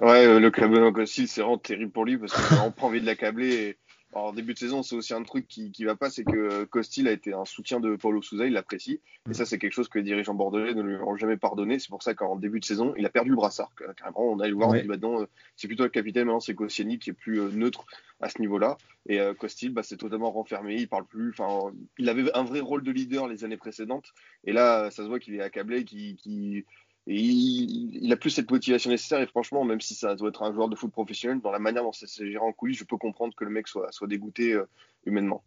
Ouais, 0.00 0.38
le 0.38 0.50
club 0.50 0.72
de 0.72 1.04
c'est 1.04 1.40
vraiment 1.40 1.58
terrible 1.58 1.90
pour 1.90 2.04
lui 2.04 2.18
parce 2.18 2.32
qu'on 2.32 2.66
a 2.66 2.70
pas 2.70 2.86
envie 2.86 3.00
de 3.00 3.06
l'accabler. 3.06 3.54
Et 3.54 3.76
en 4.14 4.32
début 4.32 4.54
de 4.54 4.58
saison, 4.58 4.82
c'est 4.82 4.96
aussi 4.96 5.12
un 5.12 5.22
truc 5.22 5.46
qui, 5.46 5.70
qui 5.70 5.84
va 5.84 5.94
pas, 5.94 6.08
c'est 6.08 6.24
que 6.24 6.64
Costil 6.64 7.08
a 7.08 7.12
été 7.12 7.34
un 7.34 7.44
soutien 7.44 7.78
de 7.78 7.94
Paulo 7.94 8.22
Souza, 8.22 8.46
il 8.46 8.54
l'apprécie. 8.54 9.00
Et 9.30 9.34
ça, 9.34 9.44
c'est 9.44 9.58
quelque 9.58 9.72
chose 9.72 9.88
que 9.88 9.98
les 9.98 10.04
dirigeants 10.04 10.34
bordelais 10.34 10.72
ne 10.72 10.82
lui 10.82 10.96
ont 10.96 11.16
jamais 11.16 11.36
pardonné. 11.36 11.78
C'est 11.78 11.90
pour 11.90 12.02
ça 12.02 12.14
qu'en 12.14 12.36
début 12.36 12.58
de 12.58 12.64
saison, 12.64 12.94
il 12.96 13.04
a 13.04 13.10
perdu 13.10 13.30
le 13.30 13.36
brassard. 13.36 13.70
Carrément, 13.96 14.32
on 14.32 14.40
a 14.40 14.48
eu 14.48 14.52
voir, 14.52 14.70
on 14.70 14.74
dit, 14.74 14.82
bah 14.82 14.96
non, 14.96 15.26
c'est 15.56 15.68
plutôt 15.68 15.82
le 15.82 15.90
capitaine, 15.90 16.24
maintenant 16.24 16.40
c'est 16.40 16.54
Koscielny 16.54 16.98
qui 16.98 17.10
est 17.10 17.14
plus 17.14 17.40
euh, 17.40 17.50
neutre 17.50 17.84
à 18.20 18.30
ce 18.30 18.40
niveau-là. 18.40 18.78
Et 19.08 19.20
euh, 19.20 19.34
Costil, 19.34 19.72
bah, 19.72 19.82
c'est 19.82 19.98
totalement 19.98 20.30
renfermé, 20.30 20.76
il 20.76 20.88
parle 20.88 21.04
plus. 21.04 21.30
Enfin, 21.30 21.72
il 21.98 22.08
avait 22.08 22.34
un 22.34 22.44
vrai 22.44 22.60
rôle 22.60 22.82
de 22.82 22.90
leader 22.90 23.28
les 23.28 23.44
années 23.44 23.58
précédentes. 23.58 24.14
Et 24.44 24.52
là, 24.52 24.90
ça 24.90 25.02
se 25.02 25.08
voit 25.08 25.18
qu'il 25.18 25.34
est 25.34 25.42
accablé, 25.42 25.84
qu'il 25.84 26.64
et 27.08 27.16
il, 27.16 28.12
a 28.12 28.16
plus 28.16 28.28
cette 28.28 28.50
motivation 28.50 28.90
nécessaire. 28.90 29.20
Et 29.20 29.26
franchement, 29.26 29.64
même 29.64 29.80
si 29.80 29.94
ça 29.94 30.14
doit 30.14 30.28
être 30.28 30.42
un 30.42 30.52
joueur 30.52 30.68
de 30.68 30.76
foot 30.76 30.92
professionnel, 30.92 31.40
dans 31.42 31.50
la 31.50 31.58
manière 31.58 31.82
dont 31.82 31.92
ça 31.92 32.06
s'est 32.06 32.30
géré 32.30 32.44
en 32.44 32.52
coulisses, 32.52 32.78
je 32.78 32.84
peux 32.84 32.98
comprendre 32.98 33.34
que 33.34 33.44
le 33.44 33.50
mec 33.50 33.66
soit, 33.66 33.90
soit 33.92 34.06
dégoûté 34.06 34.52
euh, 34.52 34.68
humainement. 35.06 35.42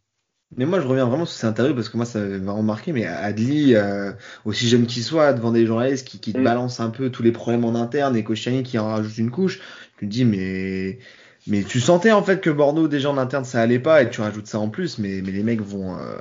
Mais 0.58 0.66
moi, 0.66 0.82
je 0.82 0.88
reviens 0.88 1.06
vraiment 1.06 1.26
sur 1.26 1.36
cette 1.36 1.52
interview 1.52 1.76
parce 1.76 1.88
que 1.88 1.98
moi, 1.98 2.06
ça 2.08 2.20
m'a 2.20 2.52
remarqué. 2.52 2.94
Mais 2.94 3.06
Adli, 3.06 3.76
euh, 3.76 4.12
aussi 4.44 4.68
jeune 4.68 4.88
qu'il 4.88 5.04
soit, 5.04 5.34
devant 5.34 5.52
des 5.52 5.68
journalistes 5.68 6.08
qui, 6.08 6.20
qui 6.20 6.34
te 6.34 6.40
mm. 6.40 6.44
balancent 6.44 6.80
un 6.80 6.90
peu 6.90 7.12
tous 7.12 7.22
les 7.22 7.32
problèmes 7.32 7.64
en 7.64 7.76
interne 7.76 8.16
et 8.18 8.24
Kochani 8.24 8.64
qui 8.64 8.80
en 8.80 8.88
rajoute 8.88 9.18
une 9.20 9.32
couche, 9.32 9.60
tu 10.00 10.08
te 10.08 10.12
dis, 10.12 10.26
mais, 10.26 10.98
mais 11.46 11.64
tu 11.64 11.80
sentais 11.80 12.12
en 12.12 12.24
fait 12.24 12.42
que 12.42 12.50
Bordeaux, 12.50 12.88
déjà 12.88 13.12
en 13.12 13.18
interne, 13.20 13.46
ça 13.46 13.62
allait 13.62 13.80
pas 13.80 14.02
et 14.02 14.10
tu 14.10 14.20
rajoutes 14.20 14.48
ça 14.48 14.60
en 14.60 14.70
plus. 14.70 14.98
Mais, 14.98 15.22
mais 15.24 15.32
les 15.32 15.44
mecs 15.44 15.62
vont, 15.62 15.96
euh, 15.96 16.18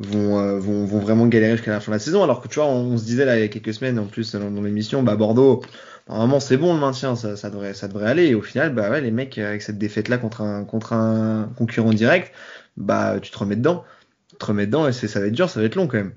vont, 0.00 0.38
euh, 0.38 0.58
vont, 0.58 0.84
vont 0.84 0.98
vraiment 0.98 1.26
galérer 1.26 1.56
jusqu'à 1.56 1.70
la 1.70 1.80
fin 1.80 1.92
de 1.92 1.96
la 1.96 2.00
saison. 2.00 2.24
Alors 2.24 2.40
que 2.40 2.48
tu 2.48 2.56
vois, 2.56 2.66
on, 2.66 2.96
se 2.96 3.04
disait 3.04 3.24
là 3.24 3.36
il 3.38 3.42
y 3.42 3.44
a 3.44 3.48
quelques 3.48 3.74
semaines 3.74 3.98
en 3.98 4.06
plus 4.06 4.34
dans, 4.34 4.62
l'émission, 4.62 5.02
bah 5.02 5.16
Bordeaux, 5.16 5.62
normalement 6.08 6.40
c'est 6.40 6.56
bon 6.56 6.74
le 6.74 6.80
maintien, 6.80 7.14
ça, 7.14 7.36
ça, 7.36 7.50
devrait, 7.50 7.74
ça 7.74 7.86
devrait 7.86 8.10
aller. 8.10 8.26
Et 8.28 8.34
au 8.34 8.42
final, 8.42 8.74
bah 8.74 8.90
ouais, 8.90 9.00
les 9.00 9.10
mecs 9.10 9.38
avec 9.38 9.62
cette 9.62 9.78
défaite 9.78 10.08
là 10.08 10.18
contre 10.18 10.40
un, 10.40 10.64
contre 10.64 10.94
un 10.94 11.52
concurrent 11.56 11.92
direct, 11.92 12.32
bah 12.76 13.20
tu 13.20 13.30
te 13.30 13.38
remets 13.38 13.56
dedans, 13.56 13.84
tu 14.30 14.36
te 14.36 14.44
remets 14.44 14.66
dedans 14.66 14.88
et 14.88 14.92
ça 14.92 15.20
va 15.20 15.26
être 15.26 15.32
dur, 15.32 15.48
ça 15.48 15.60
va 15.60 15.66
être 15.66 15.76
long 15.76 15.86
quand 15.86 15.98
même. 15.98 16.14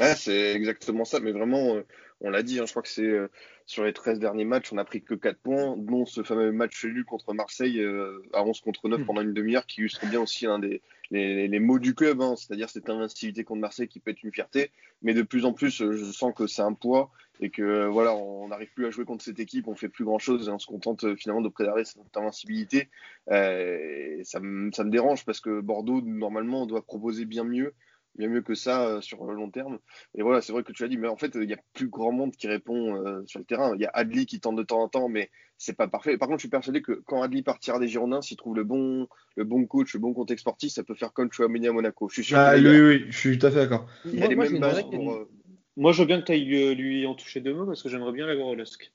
Ouais, 0.00 0.14
c'est 0.14 0.52
exactement 0.54 1.04
ça, 1.04 1.18
mais 1.18 1.32
vraiment, 1.32 1.74
euh, 1.74 1.84
on 2.20 2.30
l'a 2.30 2.44
dit, 2.44 2.60
hein, 2.60 2.64
je 2.66 2.70
crois 2.70 2.82
que 2.82 2.88
c'est 2.88 3.02
euh, 3.02 3.28
sur 3.68 3.84
les 3.84 3.92
13 3.92 4.18
derniers 4.18 4.46
matchs, 4.46 4.72
on 4.72 4.78
a 4.78 4.84
pris 4.84 5.02
que 5.02 5.14
4 5.14 5.38
points, 5.38 5.76
dont 5.76 6.06
ce 6.06 6.22
fameux 6.22 6.50
match 6.52 6.84
nul 6.86 7.04
contre 7.04 7.34
Marseille 7.34 7.80
euh, 7.80 8.22
à 8.32 8.42
11 8.42 8.62
contre 8.62 8.88
9 8.88 9.04
pendant 9.04 9.20
une 9.20 9.34
demi-heure, 9.34 9.66
qui 9.66 9.80
illustre 9.80 10.08
bien 10.08 10.22
aussi 10.22 10.46
un 10.46 10.58
des 10.58 10.80
les, 11.10 11.48
les 11.48 11.60
mots 11.60 11.78
du 11.78 11.94
club, 11.94 12.20
hein, 12.20 12.34
c'est-à-dire 12.36 12.68
cette 12.68 12.88
invincibilité 12.90 13.44
contre 13.44 13.60
Marseille 13.60 13.88
qui 13.88 14.00
peut 14.00 14.10
être 14.10 14.22
une 14.22 14.32
fierté. 14.32 14.70
Mais 15.02 15.14
de 15.14 15.22
plus 15.22 15.44
en 15.44 15.52
plus, 15.52 15.80
euh, 15.80 15.92
je 15.92 16.04
sens 16.04 16.34
que 16.34 16.46
c'est 16.46 16.62
un 16.62 16.72
poids 16.72 17.10
et 17.40 17.50
que 17.50 17.86
voilà, 17.86 18.14
on 18.14 18.48
n'arrive 18.48 18.72
plus 18.74 18.86
à 18.86 18.90
jouer 18.90 19.04
contre 19.04 19.24
cette 19.24 19.38
équipe, 19.38 19.68
on 19.68 19.74
fait 19.74 19.88
plus 19.88 20.04
grand-chose 20.04 20.48
et 20.48 20.50
on 20.50 20.58
se 20.58 20.66
contente 20.66 21.04
euh, 21.04 21.14
finalement 21.14 21.42
de 21.42 21.48
préserver 21.48 21.84
cette 21.84 22.16
invincibilité. 22.16 22.88
Euh, 23.30 24.20
ça, 24.24 24.40
me, 24.40 24.72
ça 24.72 24.84
me 24.84 24.90
dérange 24.90 25.24
parce 25.24 25.40
que 25.40 25.60
Bordeaux, 25.60 26.00
normalement, 26.00 26.66
doit 26.66 26.82
proposer 26.82 27.24
bien 27.24 27.44
mieux 27.44 27.74
bien 28.16 28.28
mieux 28.28 28.42
que 28.42 28.54
ça 28.54 28.86
euh, 28.86 29.00
sur 29.00 29.24
le 29.24 29.34
long 29.34 29.50
terme. 29.50 29.78
Et 30.14 30.22
voilà, 30.22 30.40
c'est 30.40 30.52
vrai 30.52 30.62
que 30.62 30.72
tu 30.72 30.84
as 30.84 30.88
dit, 30.88 30.96
mais 30.96 31.08
en 31.08 31.16
fait, 31.16 31.32
il 31.34 31.46
n'y 31.46 31.54
a 31.54 31.58
plus 31.74 31.88
grand 31.88 32.12
monde 32.12 32.34
qui 32.36 32.48
répond 32.48 32.96
euh, 32.96 33.22
sur 33.26 33.38
le 33.38 33.44
terrain. 33.44 33.74
Il 33.74 33.80
y 33.80 33.86
a 33.86 33.90
Adli 33.94 34.26
qui 34.26 34.40
tente 34.40 34.56
de 34.56 34.62
temps 34.62 34.80
en 34.82 34.88
temps, 34.88 35.08
mais 35.08 35.30
c'est 35.56 35.76
pas 35.76 35.88
parfait. 35.88 36.18
Par 36.18 36.28
contre, 36.28 36.38
je 36.38 36.42
suis 36.42 36.50
persuadé 36.50 36.82
que 36.82 36.92
quand 37.06 37.22
Adli 37.22 37.42
partira 37.42 37.78
des 37.78 37.88
Girondins, 37.88 38.22
s'il 38.22 38.36
trouve 38.36 38.56
le 38.56 38.64
bon, 38.64 39.08
le 39.36 39.44
bon 39.44 39.66
coach, 39.66 39.94
le 39.94 40.00
bon 40.00 40.12
contexte 40.12 40.42
sportif, 40.42 40.72
ça 40.72 40.82
peut 40.82 40.94
faire 40.94 41.12
comme 41.12 41.32
Chouameni 41.32 41.68
à 41.68 41.72
Monaco. 41.72 42.08
Je 42.08 42.14
suis 42.14 42.24
sûr. 42.24 42.38
Ah, 42.38 42.54
oui, 42.56 42.80
oui, 42.80 43.04
je 43.08 43.18
suis 43.18 43.38
tout 43.38 43.46
à 43.46 43.50
fait 43.50 43.56
d'accord. 43.56 43.86
Il 44.04 44.18
y 44.18 44.22
a 44.22 44.26
les 44.26 44.36
mêmes 44.36 44.60
bases 44.60 44.82
pour. 44.82 45.12
Euh... 45.12 45.28
Moi, 45.76 45.92
je 45.92 46.02
veux 46.02 46.06
bien 46.06 46.20
que 46.20 46.26
tu 46.26 46.32
ailles 46.32 46.74
lui 46.74 47.06
en 47.06 47.14
toucher 47.14 47.40
deux 47.40 47.54
mots 47.54 47.66
parce 47.66 47.82
que 47.82 47.88
j'aimerais 47.88 48.12
bien 48.12 48.26
l'avoir 48.26 48.48
au 48.48 48.54
LOSC. 48.56 48.92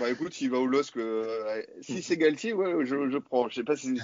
Bah 0.00 0.10
écoute, 0.10 0.34
s'il 0.34 0.50
va 0.50 0.58
au 0.58 0.66
LOSC, 0.66 0.96
euh, 0.96 1.62
si 1.80 2.02
c'est 2.02 2.16
Galtier, 2.16 2.52
ouais, 2.52 2.84
je, 2.84 3.10
je, 3.10 3.18
prends. 3.18 3.48
Je 3.48 3.56
sais 3.56 3.64
pas 3.64 3.76
si, 3.76 3.98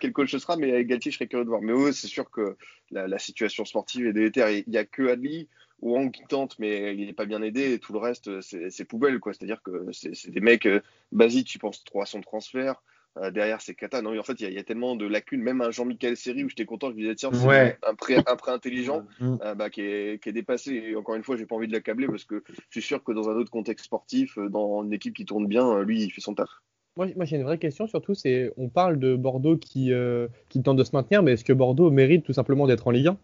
quel 0.00 0.12
coach 0.12 0.30
ce 0.30 0.38
sera, 0.38 0.56
mais 0.56 0.72
avec 0.72 0.86
Galtier, 0.86 1.10
je 1.10 1.16
serais 1.16 1.26
curieux 1.26 1.44
de 1.44 1.50
voir. 1.50 1.62
Mais 1.62 1.92
c'est 1.92 2.06
sûr 2.06 2.30
que 2.30 2.56
la, 2.90 3.06
la, 3.06 3.18
situation 3.18 3.64
sportive 3.64 4.06
est 4.06 4.12
délétère. 4.12 4.50
Il 4.50 4.64
n'y 4.68 4.76
a 4.76 4.84
que 4.84 5.08
Adli 5.08 5.48
ou 5.80 5.94
Wang 5.94 6.10
qui 6.10 6.22
tente, 6.24 6.58
mais 6.58 6.94
il 6.94 7.06
n'est 7.06 7.12
pas 7.12 7.26
bien 7.26 7.42
aidé. 7.42 7.74
Et 7.74 7.78
tout 7.78 7.92
le 7.92 7.98
reste, 7.98 8.40
c'est 8.40 8.84
poubelle. 8.84 9.20
quoi. 9.20 9.32
C'est-à-dire 9.32 9.62
que 9.62 9.86
c'est 9.92 10.30
des 10.30 10.40
mecs 10.40 10.66
euh, 10.66 10.80
basiques, 11.12 11.48
tu 11.48 11.58
penses 11.58 11.84
trop 11.84 12.02
à 12.02 12.06
son 12.06 12.20
transfert. 12.20 12.82
Euh, 13.16 13.30
derrière, 13.30 13.60
c'est 13.60 13.74
Kata. 13.74 14.02
Non, 14.02 14.18
en 14.18 14.22
fait, 14.24 14.40
il 14.40 14.48
y, 14.48 14.54
y, 14.54 14.58
a 14.58 14.64
tellement 14.64 14.96
de 14.96 15.06
lacunes. 15.06 15.42
Même 15.42 15.60
un 15.60 15.70
Jean-Michel 15.70 16.16
Seri 16.16 16.42
où 16.42 16.48
j'étais 16.48 16.64
content, 16.64 16.90
je 16.90 16.96
disais, 16.96 17.14
tiens, 17.14 17.30
c'est 17.32 17.46
ouais. 17.46 17.78
un, 17.86 17.94
prêt, 17.94 18.16
un 18.26 18.36
prêt 18.36 18.50
intelligent 18.50 19.06
euh, 19.22 19.54
bah, 19.54 19.70
qui, 19.70 19.82
est, 19.82 20.22
qui, 20.22 20.30
est, 20.30 20.32
dépassé. 20.32 20.72
Et 20.72 20.96
encore 20.96 21.14
une 21.14 21.22
fois, 21.22 21.36
j'ai 21.36 21.46
pas 21.46 21.54
envie 21.54 21.68
de 21.68 21.72
l'accabler 21.72 22.08
parce 22.08 22.24
que 22.24 22.42
je 22.48 22.80
suis 22.80 22.82
sûr 22.82 23.04
que 23.04 23.12
dans 23.12 23.28
un 23.28 23.34
autre 23.34 23.50
contexte 23.50 23.84
sportif, 23.84 24.38
dans 24.38 24.82
une 24.82 24.92
équipe 24.92 25.14
qui 25.14 25.24
tourne 25.24 25.46
bien, 25.46 25.80
lui, 25.82 26.02
il 26.02 26.10
fait 26.10 26.20
son 26.20 26.34
taf. 26.34 26.50
Moi, 26.96 27.08
moi 27.16 27.24
j'ai 27.24 27.36
une 27.36 27.42
vraie 27.42 27.58
question 27.58 27.88
surtout, 27.88 28.14
c'est 28.14 28.52
on 28.56 28.68
parle 28.68 29.00
de 29.00 29.16
Bordeaux 29.16 29.56
qui, 29.56 29.92
euh, 29.92 30.28
qui 30.48 30.62
tente 30.62 30.76
de 30.76 30.84
se 30.84 30.94
maintenir, 30.94 31.24
mais 31.24 31.32
est-ce 31.32 31.44
que 31.44 31.52
Bordeaux 31.52 31.90
mérite 31.90 32.24
tout 32.24 32.32
simplement 32.32 32.68
d'être 32.68 32.86
en 32.86 32.92
Ligue 32.92 33.08
1 33.08 33.16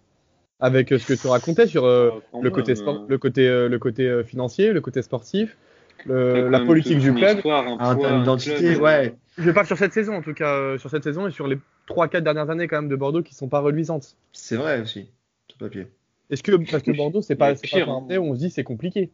Avec 0.58 0.88
ce 0.88 1.06
que 1.06 1.14
tu 1.14 1.28
racontais 1.28 1.68
sur 1.68 1.84
euh, 1.84 2.10
le, 2.42 2.50
côté 2.50 2.74
sport, 2.74 3.04
le 3.06 3.18
côté, 3.18 3.46
euh, 3.46 3.68
le 3.68 3.78
côté 3.78 4.24
financier, 4.24 4.72
le 4.72 4.80
côté 4.80 5.02
sportif, 5.02 5.56
le, 6.04 6.48
la 6.48 6.60
politique 6.60 6.98
du 6.98 7.14
club, 7.14 7.38
en 7.44 7.96
termes 7.96 8.20
d'identité, 8.20 8.76
ouais. 8.76 9.14
Je 9.38 9.50
parle 9.52 9.66
sur 9.66 9.78
cette 9.78 9.92
saison 9.92 10.14
en 10.14 10.22
tout 10.22 10.34
cas, 10.34 10.76
sur 10.78 10.90
cette 10.90 11.04
saison 11.04 11.28
et 11.28 11.30
sur 11.30 11.46
les 11.46 11.58
3-4 11.88 12.22
dernières 12.22 12.50
années 12.50 12.66
quand 12.66 12.80
même 12.80 12.90
de 12.90 12.96
Bordeaux 12.96 13.22
qui 13.22 13.34
sont 13.34 13.48
pas 13.48 13.60
reluisantes. 13.60 14.16
C'est 14.32 14.56
vrai 14.56 14.80
aussi, 14.80 15.10
tout 15.46 15.58
papier. 15.58 15.86
Est-ce 16.28 16.42
que 16.42 16.56
parce 16.70 16.82
que 16.82 16.90
Bordeaux 16.90 17.22
c'est 17.22 17.36
pas, 17.36 17.54
pas 17.54 17.78
un 17.86 18.18
où 18.18 18.24
on 18.24 18.34
se 18.34 18.40
dit 18.40 18.50
c'est 18.50 18.64
compliqué 18.64 19.10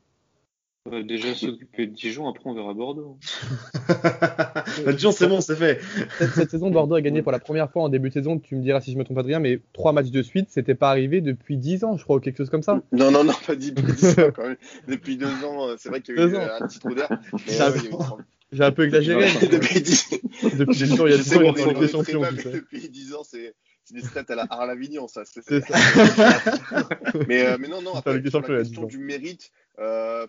euh, 0.92 1.02
déjà 1.02 1.34
s'occuper 1.34 1.86
de 1.86 1.92
Dijon, 1.92 2.28
après 2.28 2.48
on 2.48 2.54
verra 2.54 2.74
Bordeaux. 2.74 3.18
bah, 3.88 4.92
Dijon, 4.92 5.12
c'est 5.12 5.26
bon, 5.26 5.40
c'est 5.40 5.56
fait. 5.56 5.80
Cette, 6.18 6.30
cette, 6.30 6.50
saison, 6.50 6.70
Bordeaux 6.70 6.94
a 6.94 7.00
gagné 7.00 7.22
pour 7.22 7.32
la 7.32 7.38
première 7.38 7.70
fois 7.70 7.82
en 7.82 7.88
début 7.88 8.08
de 8.08 8.14
saison. 8.14 8.38
Tu 8.38 8.56
me 8.56 8.62
diras 8.62 8.80
si 8.80 8.92
je 8.92 8.98
me 8.98 9.04
trompe 9.04 9.16
pas 9.16 9.22
de 9.22 9.28
rien, 9.28 9.40
mais 9.40 9.60
trois 9.72 9.92
matchs 9.92 10.10
de 10.10 10.22
suite, 10.22 10.48
c'était 10.50 10.74
pas 10.74 10.90
arrivé 10.90 11.20
depuis 11.20 11.56
10 11.56 11.84
ans, 11.84 11.96
je 11.96 12.04
crois, 12.04 12.16
ou 12.16 12.20
quelque 12.20 12.36
chose 12.38 12.50
comme 12.50 12.62
ça. 12.62 12.82
Non, 12.92 13.10
non, 13.10 13.24
non, 13.24 13.34
pas 13.46 13.56
10, 13.56 13.72
10 13.72 14.18
ans 14.20 14.30
quand 14.34 14.48
même. 14.48 14.56
Depuis 14.88 15.16
deux 15.16 15.44
ans, 15.44 15.68
c'est 15.78 15.88
vrai 15.88 16.00
qu'il 16.00 16.16
y 16.16 16.20
a 16.20 16.26
eu 16.26 16.36
un 16.36 16.66
petit 16.66 16.78
trou 16.78 16.94
d'air. 16.94 17.08
J'ai 18.52 18.62
un 18.62 18.72
peu 18.72 18.84
exagéré. 18.84 19.26
depuis 19.50 19.80
10 19.80 20.10
Depuis 20.58 20.76
10 20.76 21.00
ans, 21.00 21.06
il 21.06 21.12
y 21.12 21.14
a 21.14 21.18
10 21.18 21.36
ans, 21.36 21.40
il 21.42 21.60
y 21.60 21.62
a 21.62 21.74
des 21.74 21.88
champions. 21.88 22.22
Depuis 22.22 22.88
10 22.88 23.14
ans, 23.14 23.22
c'est 23.24 23.54
c'est 23.86 23.94
des 23.94 24.02
stats 24.02 24.24
à 24.30 24.34
la 24.34 24.46
Arlavignon, 24.50 25.06
ça. 25.06 25.22
C'est 25.24 25.60
ça. 25.60 25.78
mais, 27.28 27.46
euh, 27.46 27.56
mais 27.60 27.68
non, 27.68 27.82
non, 27.82 27.94
après, 27.94 28.14
la 28.14 28.20
question 28.20 28.84
du 28.84 28.98
mérite, 28.98 29.52
euh, 29.78 30.26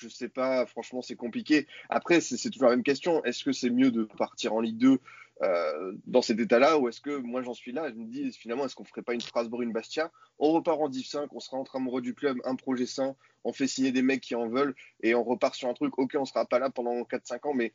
je 0.00 0.08
sais 0.08 0.28
pas, 0.28 0.66
franchement, 0.66 1.02
c'est 1.02 1.16
compliqué. 1.16 1.66
Après, 1.88 2.20
c'est 2.20 2.50
toujours 2.50 2.68
la 2.68 2.76
même 2.76 2.82
question. 2.82 3.22
Est-ce 3.24 3.44
que 3.44 3.52
c'est 3.52 3.70
mieux 3.70 3.90
de 3.90 4.04
partir 4.04 4.54
en 4.54 4.60
Ligue 4.60 4.78
2 4.78 4.98
euh, 5.42 5.92
dans 6.06 6.20
cet 6.20 6.38
état-là 6.38 6.78
ou 6.78 6.88
est-ce 6.88 7.00
que 7.00 7.16
moi 7.16 7.40
j'en 7.40 7.54
suis 7.54 7.72
là? 7.72 7.88
Je 7.88 7.94
me 7.94 8.04
dis 8.04 8.30
finalement, 8.32 8.66
est-ce 8.66 8.74
qu'on 8.74 8.84
ferait 8.84 9.02
pas 9.02 9.14
une 9.14 9.22
Strasbourg, 9.22 9.62
une 9.62 9.72
Bastia? 9.72 10.12
On 10.38 10.52
repart 10.52 10.78
en 10.80 10.88
Div 10.88 11.06
5, 11.06 11.32
on 11.32 11.40
sera 11.40 11.56
entre 11.56 11.76
amoureux 11.76 12.02
du 12.02 12.14
club, 12.14 12.38
un 12.44 12.56
projet 12.56 12.84
sain, 12.84 13.16
on 13.44 13.52
fait 13.54 13.66
signer 13.66 13.90
des 13.90 14.02
mecs 14.02 14.20
qui 14.20 14.34
en 14.34 14.48
veulent 14.48 14.74
et 15.02 15.14
on 15.14 15.24
repart 15.24 15.54
sur 15.54 15.68
un 15.68 15.74
truc. 15.74 15.98
Ok, 15.98 16.14
on 16.18 16.26
sera 16.26 16.44
pas 16.44 16.58
là 16.58 16.68
pendant 16.68 16.92
4-5 17.02 17.48
ans, 17.48 17.54
mais 17.54 17.72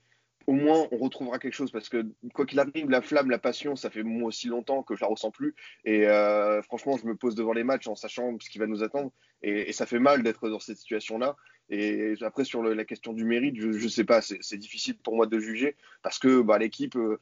au 0.48 0.54
moins 0.54 0.88
on 0.92 0.98
retrouvera 0.98 1.40
quelque 1.40 1.54
chose 1.54 1.72
parce 1.72 1.90
que 1.90 2.06
quoi 2.34 2.46
qu'il 2.46 2.60
arrive, 2.60 2.90
la 2.90 3.02
flamme, 3.02 3.32
la 3.32 3.40
passion, 3.40 3.76
ça 3.76 3.90
fait 3.90 4.04
moi 4.04 4.28
aussi 4.28 4.48
longtemps 4.48 4.84
que 4.84 4.96
je 4.96 5.02
la 5.02 5.08
ressens 5.08 5.32
plus. 5.32 5.56
Et 5.86 6.08
euh, 6.08 6.62
franchement, 6.62 6.98
je 6.98 7.08
me 7.08 7.16
pose 7.16 7.34
devant 7.34 7.54
les 7.54 7.64
matchs 7.64 7.88
en 7.88 7.96
sachant 7.96 8.38
ce 8.40 8.50
qui 8.50 8.60
va 8.60 8.68
nous 8.68 8.84
attendre. 8.84 9.12
Et, 9.42 9.70
et 9.70 9.74
ça 9.74 9.88
fait 9.88 10.00
mal 10.00 10.22
d'être 10.22 10.50
dans 10.50 10.60
cette 10.60 10.78
situation-là. 10.78 11.36
Et 11.70 12.14
après, 12.22 12.46
sur 12.46 12.62
le, 12.62 12.74
la 12.74 12.86
question 12.86 13.14
du 13.14 13.26
mérite, 13.26 13.56
je 13.60 13.68
ne 13.68 13.88
sais 13.88 14.04
pas, 14.04 14.22
c'est 14.22 14.58
difficile 14.58 14.98
pour 14.98 15.16
moi 15.16 15.26
de 15.26 15.40
juger 15.40 15.76
parce 16.04 16.20
que 16.20 16.42
bah, 16.42 16.60
l'équipe, 16.60 16.96
euh, 16.96 17.20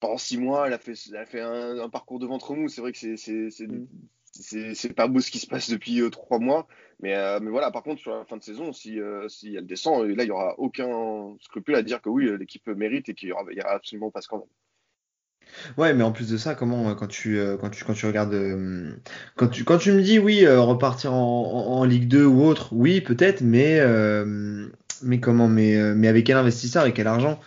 pendant 0.00 0.18
six 0.18 0.38
mois, 0.38 0.66
elle 0.66 0.72
a 0.72 0.78
fait, 0.78 0.94
elle 1.10 1.16
a 1.16 1.26
fait 1.26 1.40
un, 1.40 1.78
un 1.78 1.88
parcours 1.90 2.18
de 2.18 2.26
ventre 2.26 2.54
mou. 2.54 2.68
C'est 2.68 2.80
vrai 2.80 2.92
que 2.92 2.98
c'est 2.98 3.66
mm 3.66 3.86
c'est 4.34 4.94
pas 4.94 5.08
beau 5.08 5.20
ce 5.20 5.30
qui 5.30 5.38
se 5.38 5.46
passe 5.46 5.68
depuis 5.68 6.00
euh, 6.00 6.08
trois 6.08 6.38
mois. 6.38 6.66
Mais, 7.00 7.14
euh, 7.14 7.38
mais 7.38 7.50
voilà, 7.50 7.70
par 7.70 7.82
contre, 7.82 8.00
sur 8.00 8.16
la 8.16 8.24
fin 8.24 8.38
de 8.38 8.42
saison, 8.42 8.72
si, 8.72 8.98
si 9.28 9.54
elle 9.54 9.66
descend, 9.66 10.06
là, 10.06 10.22
il 10.22 10.26
n'y 10.26 10.30
aura 10.30 10.58
aucun 10.58 11.36
scrupule 11.42 11.74
à 11.74 11.82
dire 11.82 12.00
que 12.00 12.08
oui, 12.08 12.30
l'équipe 12.38 12.66
mérite 12.68 13.10
et 13.10 13.14
qu'il 13.14 13.28
n'y 13.28 13.32
aura, 13.32 13.42
aura 13.42 13.74
absolument 13.74 14.10
pas 14.10 14.22
scandale. 14.22 14.48
Ouais, 15.76 15.94
mais 15.94 16.02
en 16.02 16.12
plus 16.12 16.28
de 16.30 16.36
ça, 16.36 16.54
comment 16.54 16.94
quand 16.94 17.06
tu 17.06 17.38
quand 17.60 17.70
tu 17.70 17.84
quand 17.84 17.92
tu 17.92 18.06
regardes 18.06 18.36
quand 19.36 19.48
tu 19.48 19.64
quand 19.64 19.78
tu 19.78 19.92
me 19.92 20.02
dis 20.02 20.18
oui 20.18 20.46
repartir 20.46 21.12
en, 21.12 21.18
en, 21.18 21.78
en, 21.78 21.84
Ligue 21.84 22.08
2 22.08 22.24
ou 22.24 22.42
autre, 22.42 22.72
oui 22.72 23.00
peut-être, 23.00 23.42
mais 23.42 23.80
mais 25.02 25.20
comment 25.20 25.48
mais 25.48 25.94
mais 25.94 26.08
avec 26.08 26.26
quel 26.26 26.36
investisseur 26.36 26.86
et 26.86 26.92
quel 26.92 27.06
argent? 27.06 27.38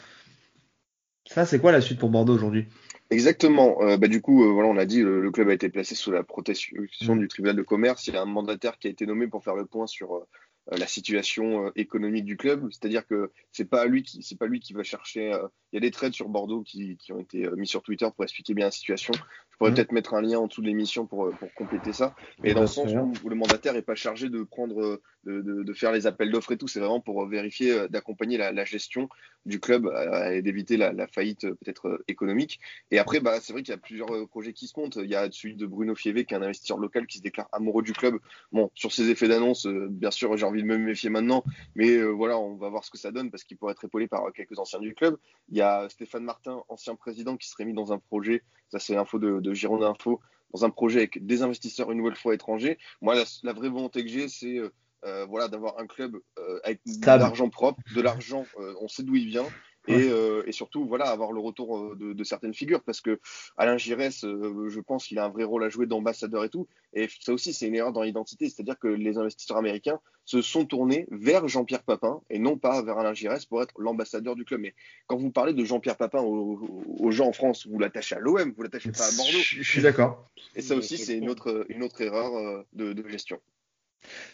Ça 1.28 1.46
c'est 1.46 1.60
quoi 1.60 1.72
la 1.72 1.82
suite 1.82 2.00
pour 2.00 2.10
Bordeaux 2.10 2.36
aujourd'hui? 2.36 2.68
Exactement. 3.12 3.82
Euh, 3.82 3.98
bah, 3.98 4.08
du 4.08 4.22
coup, 4.22 4.44
euh, 4.44 4.52
voilà, 4.52 4.70
on 4.70 4.78
a 4.78 4.86
dit, 4.86 5.02
le, 5.02 5.22
le, 5.22 5.32
club 5.32 5.50
a 5.50 5.54
été 5.54 5.70
placé 5.70 5.96
sous 5.96 6.12
la 6.12 6.24
protection 6.24 7.16
du 7.16 7.28
tribunal 7.28 7.56
de 7.56 7.62
commerce. 7.62 8.08
Il 8.08 8.16
y 8.16 8.18
a 8.18 8.22
un 8.22 8.26
mandataire 8.26 8.80
qui 8.80 8.88
a 8.88 8.90
été 8.90 9.06
nommé 9.06 9.28
pour 9.28 9.44
faire 9.44 9.56
le 9.56 9.66
point 9.66 9.88
sur 9.88 10.16
euh, 10.16 10.28
la 10.72 10.88
situation 10.88 11.72
économique 11.76 12.26
du 12.26 12.38
club. 12.38 12.68
C'est-à-dire 12.72 13.06
que 13.06 13.32
c'est 13.52 13.70
pas 13.70 13.86
lui 13.86 14.04
qui, 14.04 14.36
pas 14.36 14.48
lui 14.48 14.60
qui 14.60 14.74
va 14.74 14.84
chercher. 14.84 15.38
Il 15.72 15.76
y 15.76 15.78
a 15.78 15.82
des 15.82 15.92
trades 15.92 16.14
sur 16.14 16.30
Bordeaux 16.30 16.64
qui, 16.64 16.98
qui, 16.98 17.14
ont 17.14 17.20
été 17.20 17.48
mis 17.56 17.68
sur 17.68 17.84
Twitter 17.84 18.08
pour 18.16 18.24
expliquer 18.24 18.54
bien 18.54 18.66
la 18.66 18.72
situation. 18.72 19.14
Je 19.56 19.60
pourrais 19.60 19.72
mmh. 19.72 19.74
peut-être 19.76 19.92
mettre 19.94 20.14
un 20.14 20.22
lien 20.22 20.40
en 20.40 20.48
dessous 20.48 20.62
de 20.62 20.68
l'émission 20.68 21.06
pour, 21.06 21.32
pour 21.32 21.54
compléter 21.54 21.94
ça. 21.94 22.14
Mais 22.44 22.54
dans 22.54 22.62
le 22.62 22.68
sens 22.68 22.92
où, 22.92 23.14
où, 23.24 23.30
le 23.30 23.36
mandataire 23.36 23.74
n'est 23.74 23.82
pas 23.82 23.96
chargé 23.96 24.28
de 24.28 24.44
prendre, 24.44 25.00
de, 25.24 25.42
de, 25.42 25.64
de 25.64 25.74
faire 25.74 25.94
les 25.94 26.08
appels 26.08 26.30
d'offres 26.30 26.52
et 26.52 26.58
tout, 26.58 26.68
c'est 26.68 26.82
vraiment 26.82 27.00
pour 27.00 27.26
vérifier, 27.26 27.88
d'accompagner 27.90 28.38
la, 28.38 28.52
la, 28.52 28.66
gestion 28.66 29.08
du 29.46 29.60
club 29.60 29.90
et 30.32 30.42
d'éviter 30.42 30.76
la, 30.76 30.92
la, 30.92 31.08
faillite 31.08 31.42
peut-être 31.42 32.04
économique. 32.10 32.60
Et 32.92 33.00
après, 33.00 33.22
bah, 33.22 33.40
c'est 33.40 33.54
vrai 33.54 33.64
qu'il 33.64 33.72
y 33.72 33.76
a 33.76 33.80
plusieurs 33.80 34.28
projets 34.28 34.54
qui 34.54 34.68
se 34.68 34.78
montent. 34.78 34.98
Il 34.98 35.10
y 35.10 35.16
a 35.16 35.30
celui 35.32 35.56
de 35.56 35.66
Bruno 35.66 35.96
Fievé, 35.96 36.26
qui 36.26 36.34
est 36.34 36.38
un 36.38 36.42
investisseur 36.42 36.78
local 36.78 37.08
qui 37.08 37.20
se 37.20 37.24
déclare 37.24 37.48
amoureux 37.52 37.84
du 37.84 37.94
club. 37.94 38.18
Bon, 38.52 38.70
sur 38.76 38.92
ses 38.92 39.10
effets 39.10 39.28
d'annonce, 39.28 39.68
bien 39.68 40.12
sûr, 40.12 40.36
j'ai 40.36 40.46
envie 40.46 40.62
de 40.62 40.68
me 40.68 40.78
méfier 40.78 41.10
maintenant, 41.10 41.44
mais 41.76 41.92
euh, 41.92 42.10
voilà, 42.10 42.38
on 42.38 42.56
va 42.56 42.70
voir 42.70 42.84
ce 42.84 42.92
que 42.92 42.98
ça 42.98 43.12
donne 43.12 43.32
parce 43.32 43.44
qu'il 43.44 43.58
pourrait 43.58 43.74
être 43.74 43.86
épaulé 43.86 44.08
par 44.08 44.32
quelques 44.34 44.60
anciens 44.60 44.80
du 44.80 44.94
club. 44.94 45.18
Il 45.50 45.58
y 45.58 45.62
a 45.62 45.88
Stéphane 45.90 46.24
Martin, 46.24 46.64
ancien 46.70 46.96
président, 46.96 47.38
qui 47.38 47.50
serait 47.50 47.66
mis 47.66 47.74
dans 47.74 47.94
un 47.94 48.00
projet, 48.00 48.44
ça 48.70 48.80
c'est 48.80 48.96
l'info 48.96 49.20
de, 49.20 49.45
de 49.46 49.54
Girondin 49.54 49.92
Info, 49.92 50.20
dans 50.54 50.66
un 50.66 50.70
projet 50.70 51.00
avec 51.00 51.26
des 51.26 51.42
investisseurs 51.42 51.92
une 51.92 52.00
nouvelle 52.00 52.16
fois 52.16 52.34
étrangers. 52.34 52.78
Moi, 53.02 53.16
la, 53.16 53.24
la 53.44 53.54
vraie 53.54 53.70
volonté 53.70 54.04
que 54.04 54.10
j'ai, 54.10 54.28
c'est 54.28 54.60
euh, 55.06 55.26
voilà, 55.26 55.48
d'avoir 55.48 55.78
un 55.78 55.86
club 55.86 56.20
euh, 56.40 56.60
avec 56.64 56.82
de 56.86 57.06
l'argent 57.06 57.50
propre, 57.50 57.80
de 57.96 58.02
l'argent, 58.02 58.46
euh, 58.60 58.74
on 58.82 58.88
sait 58.88 59.04
d'où 59.04 59.16
il 59.16 59.28
vient, 59.28 59.46
et, 59.88 60.10
euh, 60.10 60.44
et, 60.46 60.52
surtout 60.52 60.86
voilà 60.86 61.06
avoir 61.06 61.32
le 61.32 61.40
retour 61.40 61.96
de, 61.96 62.14
de, 62.14 62.24
certaines 62.24 62.54
figures 62.54 62.82
parce 62.84 63.02
que 63.02 63.20
Alain 63.58 63.78
Giresse 63.78 64.24
euh, 64.24 64.70
je 64.70 64.80
pense 64.80 65.08
qu'il 65.08 65.20
a 65.20 65.26
un 65.26 65.30
vrai 65.30 65.44
rôle 65.44 65.64
à 65.64 65.70
jouer 65.70 65.86
d'ambassadeur 65.86 66.44
et 66.44 66.50
tout. 66.50 66.68
Et 66.94 67.08
ça 67.20 67.34
aussi 67.34 67.54
c'est 67.54 67.68
une 67.68 67.76
erreur 67.76 67.94
dans 67.94 68.02
l'identité. 68.02 68.50
C'est-à-dire 68.50 68.80
que 68.80 68.88
les 68.88 69.18
investisseurs 69.18 69.58
américains 69.58 70.00
se 70.26 70.42
sont 70.42 70.66
tournés 70.66 71.08
vers 71.12 71.48
Jean-Pierre 71.48 71.84
Papin 71.84 72.22
et 72.30 72.40
non 72.40 72.58
pas 72.58 72.82
vers 72.82 72.98
Alain 72.98 73.14
Giresse 73.14 73.46
pour 73.46 73.62
être 73.62 73.74
l'ambassadeur 73.78 74.36
du 74.36 74.46
club. 74.46 74.62
Mais 74.62 74.74
quand 75.08 75.18
vous 75.18 75.32
parlez 75.32 75.54
de 75.54 75.64
Jean-Pierre 75.64 75.98
Papin 75.98 76.22
aux, 76.22 76.60
aux, 77.00 77.12
gens 77.12 77.28
en 77.28 77.34
France 77.34 77.68
vous 77.68 77.80
l'attachez 77.80 78.16
à 78.16 78.20
l'OM 78.20 78.54
vous 78.56 78.64
l'attachez 78.64 78.92
pas 78.92 79.08
à 79.08 79.12
Bordeaux. 79.16 79.32
Je, 79.32 79.62
je 79.62 79.70
suis 79.70 79.82
d'accord. 79.82 80.30
Et 80.56 80.62
ça 80.62 80.76
aussi 80.76 80.98
c'est 80.98 81.18
une 81.18 81.30
autre 81.30 81.66
une 81.70 81.84
autre 81.84 82.02
erreur 82.02 82.66
de, 82.74 82.94
de 82.94 83.10
gestion 83.10 83.40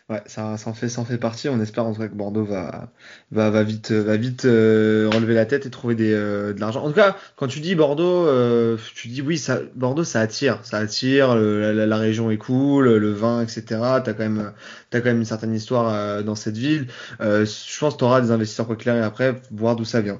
Ouais, 0.09 0.21
ça, 0.25 0.57
ça, 0.57 0.69
en 0.69 0.73
fait, 0.73 1.17
partie. 1.17 1.47
On 1.47 1.59
espère 1.61 1.85
en 1.85 1.93
tout 1.93 2.01
cas 2.01 2.07
que 2.09 2.15
Bordeaux 2.15 2.43
va, 2.43 2.91
va, 3.31 3.63
vite, 3.63 3.91
va 3.91 4.17
vite 4.17 4.45
euh, 4.45 5.09
relever 5.13 5.33
la 5.33 5.45
tête 5.45 5.65
et 5.65 5.69
trouver 5.69 5.95
euh, 5.99 6.53
de 6.53 6.59
l'argent. 6.59 6.83
En 6.83 6.89
tout 6.89 6.95
cas, 6.95 7.15
quand 7.37 7.47
tu 7.47 7.61
dis 7.61 7.75
Bordeaux, 7.75 8.27
euh, 8.27 8.77
tu 8.95 9.07
dis 9.07 9.21
oui, 9.21 9.37
ça, 9.37 9.59
Bordeaux, 9.75 10.03
ça 10.03 10.19
attire, 10.19 10.59
ça 10.63 10.79
attire. 10.79 11.35
la, 11.35 11.97
région 11.97 12.29
est 12.29 12.37
cool, 12.37 12.97
le 12.97 13.11
vin, 13.11 13.41
etc. 13.41 13.63
T'as 14.03 14.13
quand 14.13 14.19
même, 14.19 14.51
quand 14.91 15.05
même 15.05 15.19
une 15.19 15.25
certaine 15.25 15.53
histoire 15.53 16.23
dans 16.23 16.35
cette 16.35 16.57
ville. 16.57 16.87
Je 17.19 17.79
pense 17.79 17.93
que 17.93 17.99
t'auras 17.99 18.21
des 18.21 18.31
investisseurs 18.31 18.67
arrive 18.69 19.03
après, 19.03 19.41
voir 19.51 19.75
d'où 19.75 19.85
ça 19.85 20.01
vient. 20.01 20.19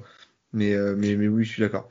Mais, 0.52 0.76
mais, 0.96 1.16
mais 1.16 1.28
oui, 1.28 1.44
je 1.44 1.50
suis 1.50 1.62
d'accord. 1.62 1.88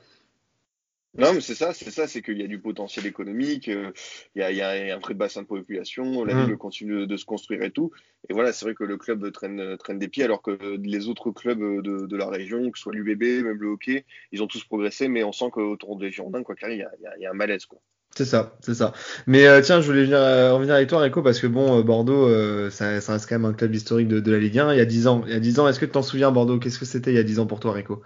Non, 1.18 1.34
mais 1.34 1.40
c'est 1.42 1.54
ça, 1.54 1.74
c'est 1.74 1.90
ça, 1.90 2.06
c'est 2.08 2.22
qu'il 2.22 2.38
y 2.40 2.42
a 2.42 2.46
du 2.46 2.58
potentiel 2.58 3.04
économique, 3.06 3.68
euh, 3.68 3.92
il 4.34 4.40
y 4.40 4.42
a, 4.42 4.50
il 4.50 4.56
y 4.56 4.62
a 4.90 4.96
un 4.96 5.00
très 5.00 5.12
bassin 5.12 5.42
de 5.42 5.46
population, 5.46 6.24
la 6.24 6.32
Mm. 6.32 6.34
ville 6.34 6.56
continue 6.56 7.00
de, 7.00 7.04
de 7.04 7.16
se 7.18 7.26
construire 7.26 7.62
et 7.62 7.70
tout. 7.70 7.90
Et 8.30 8.32
voilà, 8.32 8.52
c'est 8.54 8.64
vrai 8.64 8.74
que 8.74 8.84
le 8.84 8.96
club 8.96 9.30
traîne, 9.30 9.76
traîne 9.76 9.98
des 9.98 10.08
pieds, 10.08 10.24
alors 10.24 10.40
que 10.40 10.52
les 10.82 11.08
autres 11.08 11.30
clubs 11.30 11.82
de, 11.82 12.06
de 12.06 12.16
la 12.16 12.28
région, 12.28 12.70
que 12.70 12.78
ce 12.78 12.84
soit 12.84 12.94
l'UBB, 12.94 13.42
même 13.44 13.58
le 13.60 13.68
hockey, 13.68 14.06
ils 14.32 14.42
ont 14.42 14.46
tous 14.46 14.64
progressé, 14.64 15.08
mais 15.08 15.22
on 15.22 15.32
sent 15.32 15.50
qu'autour 15.52 15.98
des 15.98 16.10
Girondins, 16.10 16.42
quoi 16.44 16.54
qu'il 16.56 16.64
arrive, 16.66 16.78
il 16.78 16.80
y 16.80 16.84
a, 16.84 16.92
il 16.98 17.02
y 17.02 17.06
a- 17.06 17.16
il 17.18 17.22
y 17.22 17.26
a 17.26 17.30
un 17.30 17.34
malaise, 17.34 17.66
quoi. 17.66 17.78
C'est 18.14 18.26
ça, 18.26 18.56
c'est 18.60 18.74
ça. 18.74 18.92
Mais 19.26 19.46
euh, 19.46 19.62
tiens, 19.62 19.80
je 19.80 19.86
voulais 19.86 20.02
venir, 20.04 20.18
euh, 20.18 20.52
revenir 20.54 20.74
avec 20.74 20.88
toi, 20.88 21.00
Rico, 21.00 21.22
parce 21.22 21.40
que 21.40 21.46
bon, 21.46 21.78
euh, 21.78 21.82
Bordeaux, 21.82 22.28
euh, 22.28 22.68
ça, 22.68 23.00
ça 23.00 23.12
reste 23.14 23.26
quand 23.26 23.36
même 23.38 23.46
un 23.46 23.54
club 23.54 23.74
historique 23.74 24.08
de, 24.08 24.20
de 24.20 24.30
la 24.32 24.38
Ligue 24.38 24.58
1. 24.58 24.72
Il 24.74 24.76
y 24.78 24.80
a 24.82 24.84
10 24.84 25.06
ans, 25.06 25.22
il 25.26 25.32
y 25.32 25.34
a 25.36 25.40
10 25.40 25.58
ans, 25.58 25.66
est-ce 25.66 25.80
que 25.80 25.86
tu 25.86 25.92
t'en 25.92 26.02
souviens, 26.02 26.30
Bordeaux? 26.30 26.58
Qu'est-ce 26.58 26.78
que 26.78 26.84
c'était 26.84 27.10
il 27.10 27.16
y 27.16 27.18
a 27.18 27.22
10 27.22 27.38
ans 27.38 27.46
pour 27.46 27.58
toi, 27.58 27.72
Rico? 27.72 28.02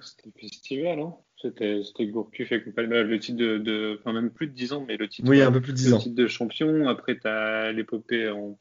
C'était 0.00 0.30
le 0.34 0.40
festival, 0.40 1.00
hein 1.00 1.16
C'était 1.40 1.80
Gourcuff 2.06 2.50
et 2.52 2.62
compagnie. 2.62 2.88
Bah, 2.88 3.02
Le 3.02 3.18
titre 3.20 3.38
de, 3.38 3.58
de- 3.58 3.96
Enfin, 4.00 4.12
même 4.12 4.30
plus 4.30 4.46
de 4.48 4.52
10 4.52 4.72
ans, 4.72 4.84
mais 4.86 4.96
le 4.96 5.08
titre, 5.08 5.28
Oui, 5.30 5.40
un 5.40 5.52
peu 5.52 5.60
plus 5.60 5.72
de 5.72 5.76
10 5.76 5.90
le 5.90 5.94
ans. 5.94 5.98
titre 5.98 6.16
de 6.16 6.26
champion. 6.26 6.88
Après, 6.88 7.18
tu 7.18 7.28
as 7.28 7.70
l'épopée 7.72 8.28
en, 8.28 8.58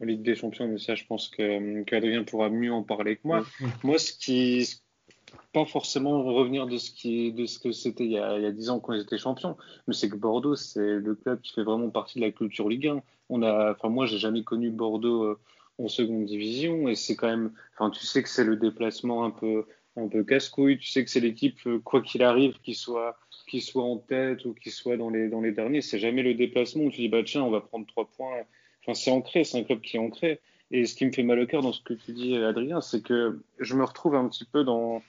en 0.00 0.04
Ligue 0.04 0.22
des 0.22 0.34
Champions, 0.34 0.68
mais 0.68 0.78
ça, 0.78 0.94
je 0.94 1.04
pense 1.06 1.28
qu'Adrien 1.28 2.24
pourra 2.24 2.50
mieux 2.50 2.72
en 2.72 2.82
parler 2.82 3.16
que 3.16 3.22
moi. 3.24 3.44
Moi, 3.82 3.98
ce 3.98 4.12
qui. 4.12 4.68
Pas 5.52 5.64
forcément 5.66 6.22
revenir 6.22 6.66
de 6.66 6.76
ce, 6.78 6.90
qui, 6.90 7.32
de 7.32 7.44
ce 7.46 7.58
que 7.58 7.70
c'était 7.72 8.04
il, 8.04 8.12
y 8.12 8.18
a- 8.18 8.36
il 8.38 8.42
y 8.42 8.46
a 8.46 8.50
10 8.52 8.70
ans 8.70 8.80
quand 8.80 8.92
ils 8.94 9.02
étaient 9.02 9.18
champions, 9.18 9.56
mais 9.86 9.92
c'est 9.94 10.08
que 10.08 10.16
Bordeaux, 10.16 10.56
c'est 10.56 10.96
le 10.96 11.14
club 11.14 11.40
qui 11.42 11.52
fait 11.52 11.62
vraiment 11.62 11.90
partie 11.90 12.18
de 12.18 12.24
la 12.24 12.30
culture 12.30 12.68
Ligue 12.68 12.88
1. 12.88 13.02
On 13.28 13.42
a, 13.42 13.72
enfin, 13.72 13.88
moi, 13.88 14.06
j'ai 14.06 14.18
jamais 14.18 14.42
connu 14.42 14.70
Bordeaux 14.70 15.24
euh, 15.24 15.38
en 15.78 15.88
seconde 15.88 16.24
division, 16.26 16.88
et 16.88 16.94
c'est 16.94 17.14
quand 17.16 17.28
même. 17.28 17.52
Enfin, 17.74 17.90
tu 17.90 18.04
sais 18.06 18.22
que 18.22 18.28
c'est 18.28 18.44
le 18.44 18.56
déplacement 18.56 19.24
un 19.24 19.30
peu 19.30 19.64
un 19.98 20.08
peu 20.08 20.24
casse-couille. 20.24 20.78
Tu 20.78 20.88
sais 20.88 21.04
que 21.04 21.10
c'est 21.10 21.20
l'équipe, 21.20 21.58
euh, 21.66 21.78
quoi 21.78 22.02
qu'il 22.02 22.22
arrive, 22.22 22.58
qui 22.62 22.74
soit, 22.74 23.18
qui 23.48 23.60
soit 23.60 23.84
en 23.84 23.98
tête 23.98 24.44
ou 24.44 24.54
qui 24.54 24.70
soit 24.70 24.96
dans 24.96 25.10
les, 25.10 25.28
dans 25.28 25.40
les 25.40 25.52
derniers. 25.52 25.80
C'est 25.80 25.98
jamais 25.98 26.22
le 26.22 26.34
déplacement 26.34 26.84
où 26.84 26.90
tu 26.90 27.00
dis, 27.00 27.08
bah 27.08 27.22
tiens, 27.24 27.42
on 27.42 27.50
va 27.50 27.60
prendre 27.60 27.86
trois 27.86 28.06
points. 28.06 28.42
Enfin, 28.82 28.94
c'est 28.94 29.10
ancré, 29.10 29.44
c'est 29.44 29.58
un 29.58 29.64
club 29.64 29.80
qui 29.80 29.96
est 29.96 30.00
ancré. 30.00 30.40
Et 30.70 30.84
ce 30.84 30.94
qui 30.94 31.06
me 31.06 31.12
fait 31.12 31.22
mal 31.22 31.38
au 31.38 31.46
cœur 31.46 31.62
dans 31.62 31.72
ce 31.72 31.82
que 31.82 31.94
tu 31.94 32.12
dis, 32.12 32.36
Adrien, 32.36 32.80
c'est 32.80 33.02
que 33.02 33.40
je 33.58 33.74
me 33.74 33.84
retrouve 33.84 34.14
un 34.14 34.28
petit 34.28 34.44
peu 34.44 34.64
dans, 34.64 35.02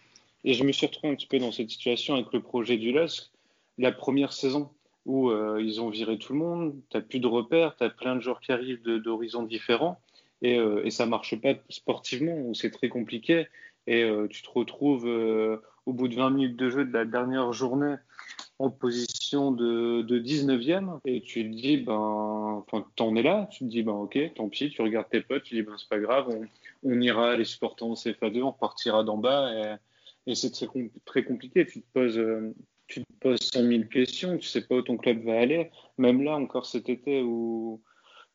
et 0.43 0.53
je 0.53 0.63
me 0.63 0.71
suis 0.71 0.87
retrouvé 0.87 1.11
un 1.11 1.15
petit 1.15 1.27
peu 1.27 1.37
dans 1.39 1.51
cette 1.51 1.69
situation 1.69 2.15
avec 2.15 2.31
le 2.31 2.41
projet 2.41 2.77
du 2.77 2.91
LUSC, 2.91 3.29
la 3.77 3.91
première 3.91 4.33
saison 4.33 4.69
où 5.05 5.29
euh, 5.31 5.61
ils 5.61 5.81
ont 5.81 5.89
viré 5.89 6.17
tout 6.17 6.33
le 6.33 6.39
monde, 6.39 6.75
t'as 6.89 7.01
plus 7.01 7.19
de 7.19 7.27
repères, 7.27 7.75
t'as 7.75 7.89
plein 7.89 8.15
de 8.15 8.21
joueurs 8.21 8.39
qui 8.41 8.51
arrivent 8.51 8.83
d'horizons 8.83 9.43
différents, 9.43 9.99
et, 10.41 10.57
euh, 10.57 10.85
et 10.85 10.91
ça 10.91 11.05
marche 11.05 11.35
pas 11.41 11.55
sportivement, 11.69 12.37
où 12.37 12.53
c'est 12.53 12.69
très 12.69 12.89
compliqué 12.89 13.47
et 13.89 14.03
euh, 14.03 14.27
tu 14.27 14.43
te 14.43 14.49
retrouves 14.51 15.07
euh, 15.07 15.57
au 15.87 15.93
bout 15.93 16.07
de 16.07 16.15
20 16.15 16.29
minutes 16.29 16.55
de 16.55 16.69
jeu 16.69 16.85
de 16.85 16.93
la 16.93 17.05
dernière 17.05 17.51
journée 17.53 17.95
en 18.59 18.69
position 18.69 19.51
de, 19.51 20.03
de 20.03 20.19
19e 20.19 20.99
et 21.05 21.21
tu 21.21 21.43
te 21.43 21.55
dis 21.55 21.77
ben 21.77 22.63
enfin 22.67 22.85
t'en 22.95 23.15
es 23.15 23.23
là. 23.23 23.49
Tu 23.51 23.59
te 23.59 23.63
dis 23.63 23.81
ben 23.81 23.93
ok 23.93 24.19
tant 24.35 24.47
pis. 24.47 24.69
Tu 24.69 24.83
regardes 24.83 25.09
tes 25.09 25.21
potes. 25.21 25.41
Tu 25.41 25.55
dis 25.55 25.63
ben 25.63 25.73
c'est 25.79 25.89
pas 25.89 25.97
grave. 25.97 26.29
On, 26.83 27.01
ira 27.01 27.35
les 27.35 27.45
supporters 27.45 27.87
en 27.87 27.95
CFA2 27.95 28.43
on 28.43 28.51
repartira 28.51 29.03
d'en 29.03 29.17
bas. 29.17 29.51
Et, 30.27 30.35
c'est 30.35 30.51
très 31.05 31.23
compliqué. 31.23 31.65
Tu 31.65 31.81
te 31.81 31.87
poses 31.91 32.19
euh, 32.19 32.53
tu 32.85 33.01
te 33.01 33.13
poses 33.19 33.39
100 33.39 33.63
000 33.63 33.83
questions. 33.85 34.37
Tu 34.37 34.47
sais 34.47 34.67
pas 34.67 34.75
où 34.75 34.81
ton 34.83 34.97
club 34.97 35.23
va 35.23 35.39
aller. 35.39 35.71
Même 35.97 36.21
là 36.21 36.35
encore 36.35 36.67
cet 36.67 36.89
été 36.89 37.23
où 37.23 37.81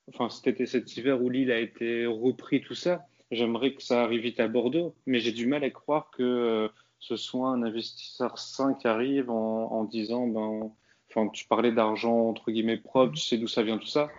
enfin 0.08 0.30
cet 0.30 0.48
été 0.48 0.66
cet 0.66 0.96
hiver 0.96 1.22
où 1.22 1.30
Lille 1.30 1.52
a 1.52 1.60
été 1.60 2.06
repris 2.06 2.60
tout 2.60 2.74
ça 2.74 3.06
J'aimerais 3.34 3.74
que 3.74 3.82
ça 3.82 4.02
arrive 4.02 4.22
vite 4.22 4.40
à 4.40 4.48
Bordeaux, 4.48 4.94
mais 5.06 5.20
j'ai 5.20 5.32
du 5.32 5.46
mal 5.46 5.64
à 5.64 5.70
croire 5.70 6.10
que 6.10 6.22
euh, 6.22 6.68
ce 7.00 7.16
soit 7.16 7.48
un 7.48 7.62
investisseur 7.62 8.38
sain 8.38 8.74
qui 8.74 8.86
arrive 8.86 9.30
en, 9.30 9.84
disant, 9.84 10.26
ben, 10.26 10.72
enfin, 11.10 11.28
tu 11.28 11.46
parlais 11.46 11.72
d'argent 11.72 12.28
entre 12.28 12.50
guillemets 12.50 12.76
propre, 12.76 13.14
tu 13.14 13.22
sais 13.22 13.36
d'où 13.36 13.48
ça 13.48 13.62
vient 13.62 13.78
tout 13.78 13.86
ça. 13.86 14.10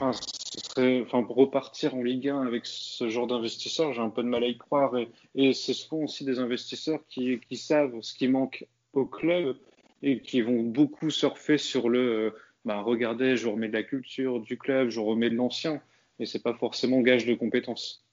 Enfin, 0.00 1.22
pour 1.22 1.36
repartir 1.36 1.94
en 1.94 2.02
Ligue 2.02 2.28
1 2.28 2.42
avec 2.46 2.66
ce 2.66 3.08
genre 3.08 3.26
d'investisseurs, 3.26 3.92
j'ai 3.92 4.00
un 4.00 4.10
peu 4.10 4.22
de 4.22 4.28
mal 4.28 4.44
à 4.44 4.46
y 4.46 4.56
croire. 4.56 4.96
Et, 4.96 5.08
et 5.34 5.52
ce 5.52 5.72
sont 5.72 6.04
aussi 6.04 6.24
des 6.24 6.38
investisseurs 6.38 7.00
qui, 7.08 7.40
qui 7.40 7.56
savent 7.56 8.00
ce 8.00 8.14
qui 8.14 8.28
manque 8.28 8.66
au 8.92 9.06
club 9.06 9.56
et 10.02 10.20
qui 10.20 10.40
vont 10.40 10.62
beaucoup 10.62 11.10
surfer 11.10 11.58
sur 11.58 11.88
le, 11.88 11.98
euh, 11.98 12.30
ben, 12.64 12.80
regardez, 12.80 13.36
je 13.36 13.48
remets 13.48 13.68
de 13.68 13.72
la 13.72 13.82
culture 13.82 14.40
du 14.40 14.58
club, 14.58 14.88
je 14.88 15.00
remets 15.00 15.30
de 15.30 15.34
l'ancien, 15.34 15.80
et 16.18 16.26
c'est 16.26 16.42
pas 16.42 16.54
forcément 16.54 17.00
gage 17.00 17.26
de 17.26 17.34
compétences. 17.34 18.04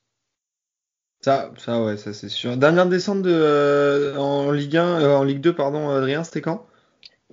Ça, 1.22 1.52
ça, 1.58 1.84
ouais, 1.84 1.98
ça 1.98 2.14
c'est 2.14 2.30
sûr. 2.30 2.56
Dernière 2.56 2.88
descente 2.88 3.22
de, 3.22 3.30
euh, 3.32 4.16
en 4.16 4.52
Ligue 4.52 4.78
1, 4.78 5.02
euh, 5.02 5.18
en 5.18 5.24
Ligue 5.24 5.42
2, 5.42 5.54
pardon, 5.54 5.90
Adrien, 5.90 6.24
c'était 6.24 6.42
quand? 6.42 6.66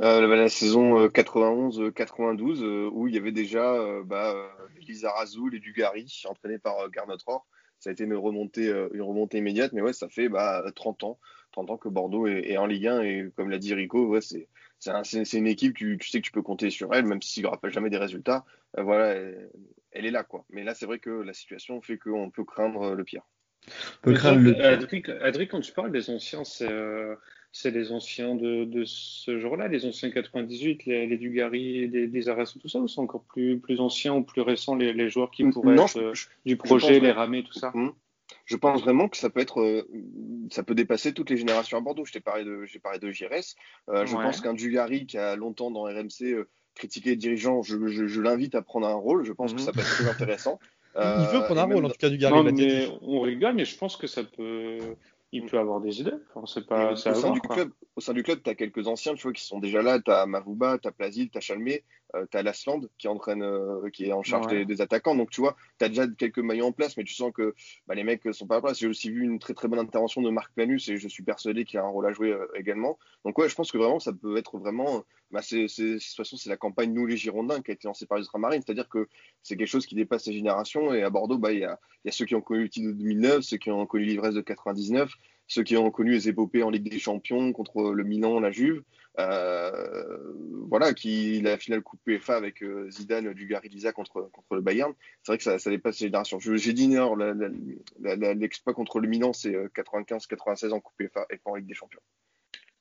Euh, 0.03 0.27
la 0.27 0.49
saison 0.49 0.99
euh, 0.99 1.09
91-92, 1.09 2.63
euh, 2.63 2.91
où 2.93 3.07
il 3.07 3.15
y 3.15 3.19
avait 3.19 3.33
déjà 3.33 3.77
bah, 4.05 4.33
euh, 4.35 4.49
Lisa 4.81 5.13
Razou 5.13 5.49
et 5.55 5.61
Dugarry, 5.61 6.07
entraînés 6.29 6.59
par 6.59 6.91
Garnot 6.91 7.17
Rohr. 7.27 7.47
Ça 7.79 7.91
a 7.91 7.93
été 7.93 8.05
une 8.05 8.15
remontée, 8.15 8.73
immédiate, 9.39 9.73
mais 9.73 9.83
ouais, 9.83 9.93
ça 9.93 10.09
fait 10.09 10.29
bah, 10.29 10.65
30 10.75 11.05
ans, 11.05 11.19
30 11.53 11.71
ans 11.71 11.77
que 11.77 11.89
Bordeaux 11.89 12.27
est, 12.27 12.57
en 12.57 12.67
Ligue 12.67 12.89
1, 12.89 13.03
et 13.03 13.31
comme 13.37 13.51
l'a 13.51 13.59
dit 13.59 13.73
Rico, 13.73 14.05
ouais, 14.07 14.21
c'est 14.21 14.49
c'est 14.79 14.91
un- 14.91 15.05
c'est- 15.05 15.25
c'est 15.25 15.39
une 15.39 15.47
équipe, 15.47 15.75
tu, 15.75 15.99
sais 16.03 16.21
que 16.21 16.27
tu 16.27 16.33
peux 16.33 16.43
compter 16.43 16.71
sur 16.71 16.93
elle, 16.93 17.07
même 17.07 17.23
s'il 17.23 17.47
aura 17.47 17.59
pas 17.59 17.71
jamais 17.71 17.89
des 17.89 17.97
résultats. 17.97 18.45
Voilà, 18.77 19.15
elle, 19.93 20.05
est 20.07 20.11
là, 20.11 20.23
quoi. 20.23 20.45
Mais 20.51 20.65
là, 20.65 20.75
c'est 20.75 20.85
vrai 20.87 20.99
que 20.99 21.11
la 21.11 21.33
situation 21.33 21.81
fait 21.81 21.97
qu'on 21.99 22.31
peut 22.31 22.45
craindre 22.45 22.95
le 22.95 23.05
pire. 23.05 23.23
Le. 24.05 24.63
Adric, 24.63 25.09
Adric, 25.09 25.51
quand 25.51 25.61
tu 25.61 25.73
parles 25.73 25.91
des 25.93 26.11
anciens, 26.11 26.45
c'est 26.45 26.71
euh, 26.71 27.15
c'est 27.53 27.71
les 27.71 27.91
anciens 27.91 28.35
de, 28.35 28.65
de 28.65 28.85
ce 28.85 29.39
genre-là, 29.41 29.69
les 29.69 29.87
anciens 29.87 30.11
98, 30.11 30.85
les, 30.85 31.07
les 31.07 31.17
Dugarry, 31.17 31.89
les, 31.89 32.07
les 32.07 32.29
Arras, 32.29 32.55
tout 32.61 32.69
ça, 32.69 32.79
ou 32.79 32.87
c'est 32.87 33.01
encore 33.01 33.25
plus, 33.25 33.59
plus 33.59 33.81
anciens 33.81 34.15
ou 34.15 34.23
plus 34.23 34.43
récents, 34.43 34.75
les, 34.75 34.93
les 34.93 35.09
joueurs 35.09 35.31
qui 35.31 35.45
pourraient 35.45 35.75
Non, 35.75 35.85
être 35.87 35.99
je- 35.99 36.01
euh, 36.01 36.13
du 36.45 36.57
projet, 36.57 37.01
les 37.01 37.13
ramés, 37.13 37.43
tout 37.45 37.55
ça? 37.55 37.73
Mhm. 37.75 37.93
Je 38.45 38.57
pense 38.57 38.83
vraiment 38.83 39.09
que 39.09 39.17
ça 39.17 39.31
peut 39.31 39.41
être, 39.41 39.61
euh, 39.61 39.89
ça 40.51 40.63
peut 40.65 40.75
dépasser 40.75 41.15
toutes 41.15 41.31
les 41.31 41.37
générations 41.37 41.79
à 41.79 41.81
Bordeaux. 41.81 42.05
Je 42.05 42.13
t'ai 42.13 42.21
parlé 42.21 42.45
de, 42.45 42.65
j'ai 42.67 42.79
parlé 42.79 42.99
de 42.99 43.11
JRS. 43.11 43.55
Euh, 43.89 44.05
je 44.05 44.17
Ouais. 44.17 44.23
pense 44.23 44.41
qu'un 44.41 44.53
Dugarry 44.55 45.07
qui 45.07 45.17
a 45.17 45.35
longtemps 45.37 45.71
dans 45.71 45.85
RMC 45.85 46.23
euh, 46.33 46.49
critiqué 46.75 47.11
les 47.11 47.17
dirigeants, 47.17 47.63
je, 47.63 47.87
je, 47.87 48.07
je 48.07 48.21
l'invite 48.21 48.55
à 48.55 48.63
prendre 48.63 48.87
un 48.87 48.95
rôle. 48.95 49.25
Je 49.25 49.33
pense 49.33 49.53
Mhm. 49.53 49.57
que 49.59 49.63
ça 49.63 49.73
peut 49.73 49.81
être 49.81 49.89
très 49.97 50.09
intéressant. 50.09 50.59
Il 50.99 51.27
veut 51.33 51.39
Euh, 51.39 51.43
prendre 51.43 51.61
un 51.61 51.65
rôle, 51.65 51.85
en 51.85 51.89
tout 51.89 51.97
cas, 51.99 52.09
du 52.09 52.19
Gary. 52.19 52.35
Non, 52.35 52.43
mais 52.45 52.89
on 53.03 53.21
rigole, 53.21 53.55
mais 53.55 53.65
je 53.65 53.77
pense 53.77 53.97
que 53.97 54.07
ça 54.07 54.25
peut. 54.25 54.79
Il 55.33 55.45
peut 55.45 55.59
avoir 55.59 55.81
des 55.81 56.01
idées. 56.01 56.15
Enfin, 56.35 56.47
c'est 56.47 56.67
pas. 56.67 56.93
au 56.93 56.97
sein 56.97 57.31
du 57.33 57.41
club, 57.41 57.71
au 57.97 58.01
sein 58.01 58.15
du 58.15 58.23
club, 58.23 58.41
tu 58.43 58.49
as 58.49 58.55
quelques 58.55 58.87
anciens, 58.87 59.15
tu 59.15 59.23
vois, 59.25 59.33
qui 59.33 59.45
sont 59.45 59.59
déjà 59.59 59.83
là. 59.83 60.01
Tu 60.01 60.11
as 60.11 60.25
Mavouba, 60.25 60.79
tu 60.79 60.89
as 60.89 60.93
Plazil, 60.93 61.29
tu 61.31 61.37
as 61.37 61.41
Chalmé, 61.41 61.85
tu 62.31 62.37
as 62.37 62.43
Lasland 62.43 62.83
qui 62.99 63.09
entraîne, 63.09 63.43
euh, 63.43 63.89
qui 63.91 64.07
est 64.07 64.13
en 64.13 64.23
charge 64.23 64.47
Ouais. 64.47 64.59
des, 64.59 64.65
des 64.65 64.81
attaquants. 64.81 65.15
Donc, 65.15 65.31
tu 65.31 65.41
vois, 65.41 65.57
tu 65.79 65.85
as 65.85 65.89
déjà 65.89 66.07
quelques 66.07 66.39
maillons 66.39 66.67
en 66.69 66.73
place, 66.73 66.97
mais 66.97 67.05
tu 67.05 67.15
sens 67.15 67.33
que 67.33 67.55
bah, 67.87 67.95
les 67.95 68.05
mecs 68.05 68.23
sont 68.33 68.47
pas 68.47 68.55
à 68.55 68.59
la 68.59 68.63
place. 68.63 68.79
J'ai 68.79 68.87
aussi 68.87 69.11
vu 69.11 69.23
une 69.25 69.39
très 69.39 69.55
très 69.55 69.69
bonne 69.69 69.79
intervention 69.79 70.23
de 70.23 70.31
Marc 70.31 70.53
Planus 70.55 70.89
et 70.89 70.99
je 70.99 71.09
suis 71.09 71.23
persuadé 71.23 71.65
qu'il 71.65 71.79
a 71.79 71.85
un 71.85 71.89
rôle 71.89 72.07
à 72.07 72.13
jouer 72.13 72.33
euh, 72.33 72.47
également. 72.55 72.99
Donc, 73.25 73.37
ouais, 73.39 73.49
je 73.49 73.55
pense 73.55 73.71
que 73.73 73.79
vraiment, 73.79 73.99
ça 74.01 74.13
peut 74.13 74.37
être 74.37 74.59
vraiment. 74.59 75.05
Bah, 75.33 75.43
c'est, 75.43 75.67
c'est- 75.69 75.83
de 75.95 75.99
toute 75.99 76.17
façon, 76.17 76.37
c'est 76.37 76.49
la 76.49 76.57
campagne 76.57 76.93
Nous 76.93 77.07
les 77.07 77.17
Girondins 77.17 77.61
qui 77.61 77.73
a 77.73 77.75
été 77.75 77.89
lancée 77.89 78.07
par 78.07 78.19
les 78.19 78.25
Ultramarines, 78.25 78.63
c'est-à-dire 78.65 78.89
que 78.89 79.09
c'est 79.43 79.57
quelque 79.57 79.67
chose 79.67 79.85
qui 79.87 79.95
dépasse 79.97 80.27
les 80.27 80.33
générations. 80.35 80.95
Et 80.95 81.03
à 81.03 81.11
Bordeaux, 81.11 81.39
bah, 81.39 81.53
il 81.53 81.59
y, 81.61 81.65
a, 81.65 81.81
il 82.05 82.09
y 82.09 82.11
a 82.11 82.13
ceux 82.13 82.25
qui 82.25 82.35
ont 82.37 82.41
connu 82.41 82.63
le 82.63 82.69
titre 82.69 82.87
de 82.89 82.93
2009, 82.93 83.43
ceux 83.43 83.57
qui 83.57 83.71
ont 83.71 83.85
connu 83.87 84.05
l'ivresse 84.05 84.35
de 84.35 84.41
99, 84.41 85.11
ceux 85.47 85.63
qui 85.63 85.77
ont 85.77 85.91
connu 85.91 86.11
les 86.13 86.29
épopées 86.29 86.63
en 86.63 86.71
Ligue 86.71 86.91
des 86.91 86.99
Champions 86.99 87.53
contre 87.53 87.93
le 87.93 88.05
Milan, 88.05 88.41
la 88.41 88.51
Juve. 88.51 88.83
Euh, 89.19 90.19
voilà, 90.69 90.93
qui 90.93 91.41
la 91.41 91.57
finale 91.57 91.81
Coupe 91.83 92.01
UEFA 92.07 92.37
avec 92.37 92.63
euh, 92.63 92.91
Zidane, 92.91 93.33
Dugarry, 93.33 93.69
Lisa 93.71 93.91
contre, 93.93 94.29
contre 94.31 94.55
le 94.55 94.61
Bayern. 94.61 94.93
C'est 95.23 95.33
vrai 95.33 95.39
que 95.39 95.45
ça, 95.45 95.59
ça 95.59 95.71
dépasse 95.71 96.01
les 96.01 96.09
générations. 96.09 96.39
J'ai 96.39 96.73
dit 96.75 96.95
l'exploit 98.01 98.75
contre 98.75 99.01
le 99.01 99.09
Milan, 99.09 99.33
c'est 99.33 99.55
euh, 99.55 99.69
95-96 99.75 100.73
en 100.73 100.81
Coupe 100.81 101.01
UEFA 101.01 101.27
et 101.31 101.39
pas 101.39 101.51
en 101.51 101.55
Ligue 101.55 101.67
des 101.67 101.75
Champions. 101.75 102.01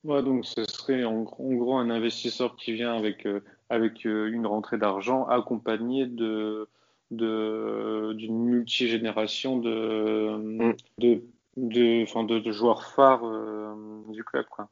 Ouais, 0.04 0.22
donc 0.22 0.46
ce 0.46 0.66
serait 0.66 1.04
en, 1.04 1.24
gros- 1.24 1.50
en 1.52 1.56
gros 1.56 1.76
un 1.78 1.90
investisseur 1.90 2.56
qui 2.58 2.74
vient 2.74 2.96
avec, 2.96 3.26
euh, 3.26 3.40
avec 3.70 4.06
euh, 4.06 4.28
une 4.32 4.46
rentrée 4.46 4.78
d'argent 4.78 5.26
accompagnée 5.28 6.06
de, 6.06 6.68
de, 7.12 8.14
d'une 8.14 8.44
multigénération 8.46 9.58
de, 9.58 10.36
Mm. 10.38 10.76
de, 11.00 11.22
de, 11.58 12.04
enfin, 12.04 12.24
de, 12.24 12.40
de 12.40 12.52
joueurs 12.52 12.86
phares 12.86 13.26
euh, 13.26 14.04
du 14.10 14.24
club. 14.24 14.46
Quoi. 14.50 14.70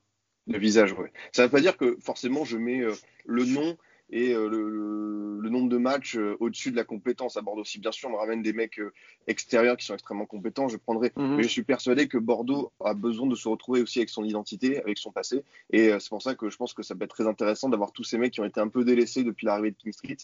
Le 0.48 0.58
visage, 0.58 0.94
ouais. 0.94 1.12
Ça 1.32 1.44
ne 1.44 1.48
veut 1.48 1.52
pas 1.52 1.62
dire 1.62 1.78
que 1.78 1.98
forcément 2.02 2.44
je 2.44 2.58
mets 2.58 2.82
euh, 2.82 2.94
le 3.26 3.46
nom 3.46 3.78
et 4.14 4.32
euh, 4.34 4.48
le, 4.48 5.42
le, 5.42 5.50
nombre 5.50 5.70
de 5.70 5.78
matchs 5.78 6.16
euh, 6.16 6.38
au-dessus 6.40 6.70
de 6.70 6.76
la 6.76 6.84
compétence 6.84 7.36
à 7.36 7.42
Bordeaux. 7.42 7.64
Si 7.64 7.80
bien 7.80 7.92
sûr 7.92 8.10
on 8.10 8.14
me 8.14 8.18
ramène 8.18 8.44
des 8.44 8.54
mecs 8.54 8.80
euh, 8.80 8.94
extérieurs 9.26 9.76
qui 9.76 9.86
sont 9.86 9.96
extrêmement 9.96 10.28
compétents, 10.28 10.68
je 10.68 10.78
prendrai. 10.78 11.12
Mhm. 11.16 11.38
Mais 11.38 11.44
je 11.44 11.48
suis 11.48 11.64
persuadé 11.64 12.08
que 12.08 12.20
Bordeaux 12.20 12.72
a 12.86 12.94
besoin 12.94 13.26
de 13.26 13.36
se 13.36 13.48
retrouver 13.48 13.82
aussi 13.82 14.00
avec 14.00 14.10
son 14.10 14.24
identité, 14.24 14.80
avec 14.80 15.00
son 15.00 15.12
passé. 15.12 15.44
Et 15.72 15.90
c'est 16.00 16.10
pour 16.10 16.22
ça 16.22 16.36
que 16.36 16.50
je 16.50 16.58
pense 16.58 16.74
que 16.74 16.84
ça 16.84 16.96
peut 16.96 17.06
être 17.06 17.16
très 17.16 17.28
intéressant 17.28 17.70
d'avoir 17.70 17.92
tous 17.92 18.04
ces 18.04 18.20
mecs 18.20 18.34
qui 18.34 18.42
ont 18.42 18.46
été 18.46 18.60
un 18.60 18.68
peu 18.68 18.86
délaissés 18.86 19.24
depuis 19.24 19.48
l'arrivée 19.48 19.72
de 19.72 19.78
King 19.78 19.92
Street, 19.92 20.18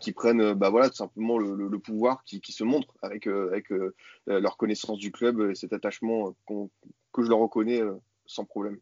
qui 0.00 0.12
prennent 0.12 0.54
bah, 0.54 0.70
voilà, 0.70 0.88
tout 0.88 0.96
simplement 0.96 1.38
le, 1.38 1.54
le, 1.54 1.68
le 1.68 1.78
pouvoir, 1.78 2.24
qui, 2.24 2.40
qui, 2.40 2.52
se 2.52 2.64
montrent 2.64 2.94
avec, 3.02 3.26
avec 3.26 3.66
leur 4.26 4.56
connaissance 4.56 4.98
du 4.98 5.12
club 5.12 5.50
et 5.50 5.54
cet 5.54 5.72
attachement 5.72 6.34
que 6.48 7.22
je 7.22 7.28
leur 7.28 7.38
reconnais 7.38 7.82
sans 8.26 8.44
problème. 8.44 8.78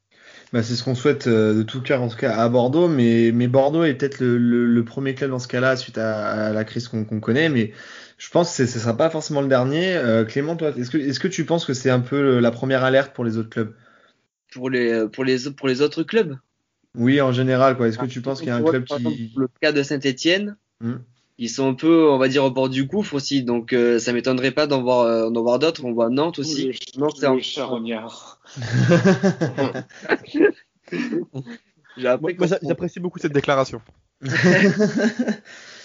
Bah, 0.53 0.63
c'est 0.63 0.75
ce 0.75 0.85
qu'on 0.85 0.95
souhaite 0.95 1.27
euh, 1.27 1.55
de 1.55 1.63
tout 1.63 1.83
cœur 1.83 2.03
en 2.03 2.09
tout 2.09 2.17
cas 2.17 2.37
à 2.37 2.49
Bordeaux, 2.49 2.89
mais, 2.89 3.31
mais 3.33 3.49
Bordeaux 3.49 3.85
est 3.85 3.95
peut-être 3.95 4.21
le, 4.21 4.39
le, 4.39 4.67
le, 4.67 4.85
premier 4.85 5.15
club 5.15 5.31
dans 5.31 5.39
ce 5.39 5.49
cas-là 5.49 5.77
suite 5.77 5.99
à, 5.99 6.49
à 6.49 6.53
la 6.53 6.65
crise 6.65 6.89
qu'on 6.89 7.05
connaît, 7.21 7.49
mais 7.49 7.73
je 8.19 8.31
pense 8.31 8.57
que 8.57 8.67
ce 8.67 8.79
ne 8.79 8.83
sera 8.83 8.97
pas 8.97 9.11
forcément 9.11 9.43
le 9.43 9.49
dernier. 9.49 9.95
Euh, 9.95 10.25
Clément, 10.25 10.57
toi, 10.57 10.71
est-ce 10.77 10.91
que, 10.91 10.99
est 10.99 11.19
que 11.19 11.29
tu 11.29 11.45
penses 11.45 11.65
que 11.65 11.75
c'est 11.75 11.91
un 11.91 12.01
peu 12.01 12.39
la 12.39 12.51
première 12.51 12.85
alerte 12.85 13.13
pour 13.13 13.25
les 13.25 13.37
autres 13.37 13.51
clubs? 13.51 13.75
Pour 14.53 14.71
les, 14.71 15.07
pour, 15.09 15.25
les, 15.25 15.51
pour 15.51 15.69
les 15.69 15.83
autres 15.83 16.05
clubs? 16.05 16.37
Oui, 16.97 17.21
en 17.21 17.33
général, 17.33 17.77
quoi. 17.77 17.89
Est-ce 17.89 17.99
que 17.99 18.07
tu 18.07 18.21
penses 18.21 18.39
qu'il 18.39 18.49
y 18.49 18.53
a 18.53 18.57
un 18.57 18.63
club 18.63 18.85
qui... 18.85 18.95
Exemple, 18.95 19.17
le 19.37 19.49
cas 19.61 19.73
de 19.73 19.83
Saint-Etienne, 19.83 20.57
hmm. 20.81 20.95
ils 21.39 21.51
sont 21.51 21.69
un 21.69 21.75
peu, 21.75 22.09
on 22.09 22.19
va 22.19 22.29
dire, 22.29 22.45
au 22.45 22.51
bord 22.51 22.69
du 22.69 22.85
gouffre 22.85 23.15
aussi, 23.15 23.43
donc 23.43 23.73
euh, 23.73 23.99
ça 23.99 24.13
m'étonnerait 24.13 24.53
pas 24.53 24.67
d'en 24.67 24.83
voir, 24.83 25.01
euh, 25.01 25.29
voir 25.31 25.59
d'autres. 25.59 25.85
On 25.85 25.93
voit 25.93 26.09
Nantes 26.09 26.39
aussi. 26.39 26.69
Le, 26.69 27.01
Nantes, 27.01 27.17
c'est 27.19 27.27
un 27.27 27.41
charognard. 27.41 28.34
J'apprécie 31.97 33.01
beaucoup 33.01 33.19
cette 33.19 33.33
déclaration. 33.33 33.81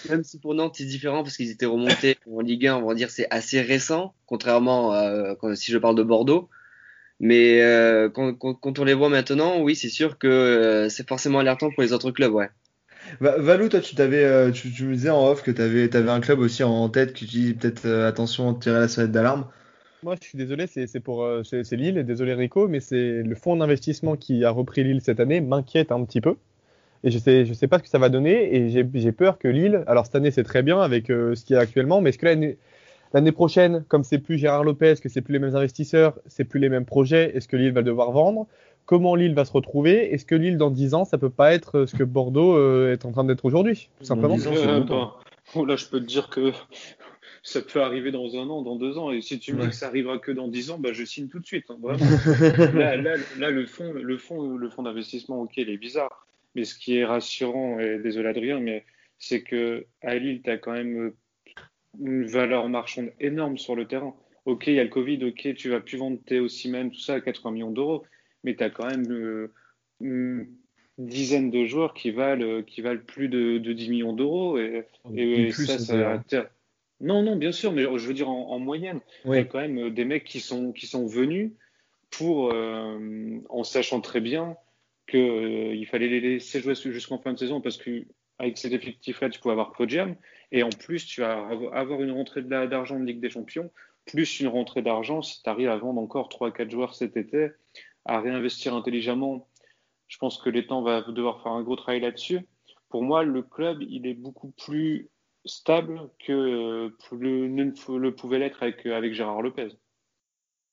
Même 0.08 0.24
si 0.24 0.38
pour 0.38 0.54
Nantes 0.54 0.76
c'est 0.78 0.84
différent 0.84 1.22
parce 1.22 1.36
qu'ils 1.36 1.50
étaient 1.50 1.66
remontés 1.66 2.16
en 2.30 2.40
Ligue 2.40 2.68
1, 2.68 2.76
on 2.76 2.86
va 2.86 2.94
dire 2.94 3.10
c'est 3.10 3.26
assez 3.30 3.60
récent, 3.60 4.14
contrairement 4.26 4.92
à 4.92 5.34
quand, 5.38 5.54
si 5.56 5.72
je 5.72 5.78
parle 5.78 5.96
de 5.96 6.02
Bordeaux. 6.02 6.48
Mais 7.20 7.60
euh, 7.60 8.08
quand, 8.08 8.32
quand, 8.34 8.54
quand, 8.54 8.78
on 8.78 8.84
les 8.84 8.94
voit 8.94 9.10
maintenant, 9.10 9.60
oui, 9.60 9.76
c'est 9.76 9.90
sûr 9.90 10.16
que 10.16 10.26
euh, 10.26 10.88
c'est 10.88 11.06
forcément 11.06 11.40
alertant 11.40 11.70
pour 11.70 11.82
les 11.82 11.92
autres 11.92 12.10
clubs, 12.12 12.32
ouais. 12.32 12.48
Valou, 13.20 13.68
toi, 13.68 13.80
tu, 13.80 13.94
t'avais, 13.94 14.24
euh, 14.24 14.50
tu, 14.50 14.72
tu, 14.72 14.84
me 14.84 14.94
disais 14.94 15.10
en 15.10 15.26
off 15.26 15.42
que 15.42 15.50
tu 15.50 15.60
avais, 15.60 15.94
avais, 15.94 16.10
un 16.10 16.20
club 16.20 16.38
aussi 16.38 16.62
en 16.62 16.88
tête 16.88 17.12
qui 17.12 17.26
dit 17.26 17.54
peut-être 17.54 17.86
euh, 17.86 18.08
attention, 18.08 18.54
tirer 18.54 18.80
la 18.80 18.88
sonnette 18.88 19.12
d'alarme. 19.12 19.46
Moi, 20.02 20.14
je 20.20 20.28
suis 20.28 20.38
désolé, 20.38 20.66
c'est 20.66 21.00
pour 21.00 21.22
euh, 21.22 21.42
c'est 21.44 21.76
Lille, 21.76 22.04
désolé 22.04 22.32
Rico, 22.32 22.68
mais 22.68 22.80
c'est 22.80 23.22
le 23.22 23.34
fonds 23.34 23.56
d'investissement 23.56 24.16
qui 24.16 24.44
a 24.44 24.50
repris 24.50 24.82
Lille 24.82 25.00
cette 25.02 25.20
année 25.20 25.40
m'inquiète 25.40 25.92
un 25.92 26.02
petit 26.04 26.20
peu. 26.20 26.36
Et 27.04 27.10
je 27.10 27.18
sais, 27.18 27.44
je 27.44 27.52
sais 27.52 27.68
pas 27.68 27.78
ce 27.78 27.82
que 27.82 27.88
ça 27.88 27.98
va 27.98 28.08
donner, 28.08 28.54
et 28.54 28.68
j'ai 28.70 29.12
peur 29.12 29.38
que 29.38 29.48
Lille, 29.48 29.84
alors 29.86 30.06
cette 30.06 30.14
année 30.14 30.30
c'est 30.30 30.42
très 30.42 30.62
bien 30.62 30.80
avec 30.80 31.10
euh, 31.10 31.34
ce 31.34 31.44
qu'il 31.44 31.54
y 31.54 31.58
a 31.58 31.62
actuellement, 31.62 32.00
mais 32.00 32.10
est-ce 32.10 32.18
que 32.18 32.26
l'année 32.26 32.58
l'année 33.12 33.32
prochaine, 33.32 33.84
comme 33.88 34.04
c'est 34.04 34.18
plus 34.18 34.38
Gérard 34.38 34.64
Lopez, 34.64 34.94
que 35.02 35.08
c'est 35.08 35.20
plus 35.20 35.32
les 35.32 35.38
mêmes 35.38 35.56
investisseurs, 35.56 36.18
c'est 36.26 36.44
plus 36.44 36.60
les 36.60 36.68
mêmes 36.68 36.84
projets, 36.84 37.36
est-ce 37.36 37.48
que 37.48 37.56
Lille 37.56 37.72
va 37.72 37.82
devoir 37.82 38.12
vendre? 38.12 38.46
Comment 38.86 39.14
Lille 39.14 39.34
va 39.34 39.44
se 39.44 39.52
retrouver? 39.52 40.12
Est-ce 40.12 40.24
que 40.24 40.34
Lille 40.34 40.56
dans 40.56 40.70
10 40.70 40.94
ans, 40.94 41.04
ça 41.04 41.18
peut 41.18 41.30
pas 41.30 41.52
être 41.54 41.86
ce 41.86 41.94
que 41.94 42.04
Bordeaux 42.04 42.56
euh, 42.56 42.92
est 42.92 43.04
en 43.04 43.12
train 43.12 43.24
d'être 43.24 43.44
aujourd'hui, 43.44 43.88
tout 43.98 44.04
simplement? 44.04 44.36
Euh, 44.46 44.80
bah, 44.80 45.16
oh, 45.54 45.64
Là, 45.64 45.76
je 45.76 45.86
peux 45.86 46.00
te 46.00 46.06
dire 46.06 46.28
que 46.28 46.52
ça 47.42 47.62
peut 47.62 47.80
arriver 47.80 48.10
dans 48.10 48.36
un 48.36 48.48
an, 48.48 48.62
dans 48.62 48.76
deux 48.76 48.98
ans. 48.98 49.10
Et 49.10 49.20
si 49.20 49.38
tu 49.38 49.54
me 49.54 49.62
dis 49.62 49.68
que 49.68 49.74
ça 49.74 49.86
arrivera 49.86 50.18
que 50.18 50.32
dans 50.32 50.48
dix 50.48 50.70
ans, 50.70 50.78
bah, 50.78 50.92
je 50.92 51.04
signe 51.04 51.28
tout 51.28 51.38
de 51.38 51.46
suite. 51.46 51.66
Hein, 51.70 51.78
là, 52.74 52.96
là, 52.96 53.16
là, 53.38 53.50
le 53.50 53.66
fonds, 53.66 53.92
le 53.92 54.18
fond, 54.18 54.56
le 54.56 54.68
fond 54.68 54.82
d'investissement, 54.82 55.40
ok, 55.42 55.56
il 55.56 55.70
est 55.70 55.78
bizarre. 55.78 56.26
Mais 56.54 56.64
ce 56.64 56.74
qui 56.74 56.96
est 56.96 57.04
rassurant, 57.04 57.78
et 57.78 57.98
désolé 57.98 58.28
Adrien, 58.28 58.60
mais 58.60 58.84
c'est 59.18 59.42
que 59.42 59.86
à 60.02 60.16
Lille, 60.16 60.42
tu 60.42 60.50
as 60.50 60.58
quand 60.58 60.72
même 60.72 61.12
une 61.98 62.24
valeur 62.24 62.68
marchande 62.68 63.12
énorme 63.20 63.56
sur 63.56 63.76
le 63.76 63.86
terrain. 63.86 64.14
Ok, 64.44 64.66
il 64.66 64.74
y 64.74 64.80
a 64.80 64.84
le 64.84 64.90
Covid, 64.90 65.24
ok, 65.24 65.54
tu 65.54 65.68
vas 65.70 65.80
plus 65.80 65.98
vendre 65.98 66.18
tes 66.26 66.40
Ossimène, 66.40 66.90
tout 66.90 67.00
ça 67.00 67.14
à 67.14 67.20
80 67.20 67.52
millions 67.52 67.70
d'euros, 67.70 68.04
mais 68.42 68.56
tu 68.56 68.64
as 68.64 68.70
quand 68.70 68.86
même 68.86 69.10
euh, 69.12 69.52
une 70.00 70.48
dizaine 70.98 71.50
de 71.50 71.64
joueurs 71.66 71.94
qui 71.94 72.10
valent, 72.10 72.62
qui 72.62 72.80
valent 72.80 73.02
plus 73.06 73.28
de, 73.28 73.58
de 73.58 73.72
10 73.72 73.90
millions 73.90 74.12
d'euros. 74.12 74.58
Et, 74.58 74.86
et, 75.14 75.42
et 75.42 75.52
ça, 75.52 75.78
ça, 75.78 76.50
non, 77.00 77.22
non, 77.22 77.36
bien 77.36 77.52
sûr, 77.52 77.72
mais 77.72 77.82
je 77.82 78.06
veux 78.06 78.14
dire 78.14 78.28
en, 78.28 78.50
en 78.50 78.58
moyenne, 78.58 79.00
oui. 79.24 79.38
il 79.38 79.40
y 79.40 79.42
a 79.42 79.44
quand 79.44 79.60
même 79.60 79.90
des 79.90 80.04
mecs 80.04 80.24
qui 80.24 80.40
sont, 80.40 80.72
qui 80.72 80.86
sont 80.86 81.06
venus 81.06 81.52
pour, 82.10 82.52
euh, 82.52 83.40
en 83.48 83.64
sachant 83.64 84.00
très 84.00 84.20
bien 84.20 84.56
qu'il 85.08 85.20
euh, 85.20 85.84
fallait 85.86 86.08
les 86.08 86.20
laisser 86.20 86.60
jouer 86.60 86.74
jusqu'en 86.74 87.18
fin 87.18 87.32
de 87.32 87.38
saison 87.38 87.60
parce 87.60 87.78
qu'avec 87.78 88.58
cet 88.58 88.72
effectif-là, 88.72 89.30
tu 89.30 89.40
pouvais 89.40 89.52
avoir 89.52 89.72
Podium 89.72 90.14
et 90.52 90.62
en 90.62 90.70
plus, 90.70 91.06
tu 91.06 91.20
vas 91.20 91.48
avoir 91.72 92.02
une 92.02 92.12
rentrée 92.12 92.42
d'argent 92.42 92.98
de 92.98 93.04
Ligue 93.04 93.20
des 93.20 93.30
Champions, 93.30 93.70
plus 94.06 94.40
une 94.40 94.48
rentrée 94.48 94.82
d'argent 94.82 95.22
si 95.22 95.42
tu 95.42 95.48
arrives 95.48 95.68
à 95.68 95.76
vendre 95.76 96.00
encore 96.00 96.28
3-4 96.28 96.70
joueurs 96.70 96.94
cet 96.94 97.16
été, 97.16 97.50
à 98.04 98.20
réinvestir 98.20 98.74
intelligemment. 98.74 99.48
Je 100.08 100.18
pense 100.18 100.38
que 100.38 100.50
l'État 100.50 100.80
va 100.80 101.02
devoir 101.02 101.42
faire 101.42 101.52
un 101.52 101.62
gros 101.62 101.76
travail 101.76 102.00
là-dessus. 102.00 102.40
Pour 102.88 103.04
moi, 103.04 103.22
le 103.22 103.42
club, 103.42 103.82
il 103.82 104.06
est 104.06 104.14
beaucoup 104.14 104.50
plus 104.50 105.08
stable 105.44 106.00
que 106.26 106.32
le, 107.12 107.98
le 107.98 108.10
pouvait 108.14 108.38
l'être 108.38 108.62
avec, 108.62 108.86
avec 108.86 109.14
Gérard 109.14 109.42
Lopez. 109.42 109.68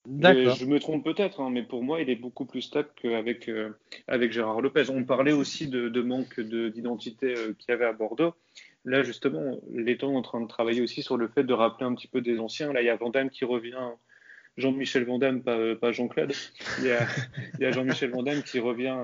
Je 0.10 0.66
me 0.66 0.80
trompe 0.80 1.04
peut-être, 1.04 1.42
hein, 1.42 1.50
mais 1.50 1.64
pour 1.64 1.84
moi, 1.84 2.00
il 2.02 2.10
est 2.10 2.16
beaucoup 2.16 2.46
plus 2.46 2.62
stable 2.62 2.90
qu'avec 2.96 3.50
euh, 3.50 3.72
avec 4.08 4.32
Gérard 4.32 4.62
Lopez. 4.62 4.90
On 4.90 5.04
parlait 5.04 5.34
aussi 5.34 5.68
de, 5.68 5.90
de 5.90 6.02
manque 6.02 6.40
d'identité 6.40 7.36
euh, 7.36 7.54
qu'il 7.54 7.70
y 7.70 7.72
avait 7.74 7.84
à 7.84 7.92
Bordeaux. 7.92 8.34
Là, 8.86 9.04
justement, 9.04 9.60
l'État 9.70 10.08
est 10.08 10.10
en 10.10 10.22
train 10.22 10.40
de 10.40 10.48
travailler 10.48 10.82
aussi 10.82 11.04
sur 11.04 11.18
le 11.18 11.28
fait 11.28 11.44
de 11.44 11.54
rappeler 11.54 11.86
un 11.86 11.94
petit 11.94 12.08
peu 12.08 12.22
des 12.22 12.40
anciens. 12.40 12.72
Là, 12.72 12.82
il 12.82 12.86
y 12.86 12.90
a 12.90 12.96
Vandamme 12.96 13.30
qui 13.30 13.44
revient, 13.44 13.76
Jean-Michel 14.56 15.04
Vandamme, 15.04 15.44
pas, 15.44 15.76
pas 15.76 15.92
Jean-Claude. 15.92 16.32
Il 16.80 16.86
y 16.86 16.92
a, 16.92 17.06
il 17.56 17.64
y 17.64 17.66
a 17.66 17.72
Jean-Michel 17.72 18.12
Vandamme 18.12 18.44
qui 18.44 18.60
revient 18.60 18.96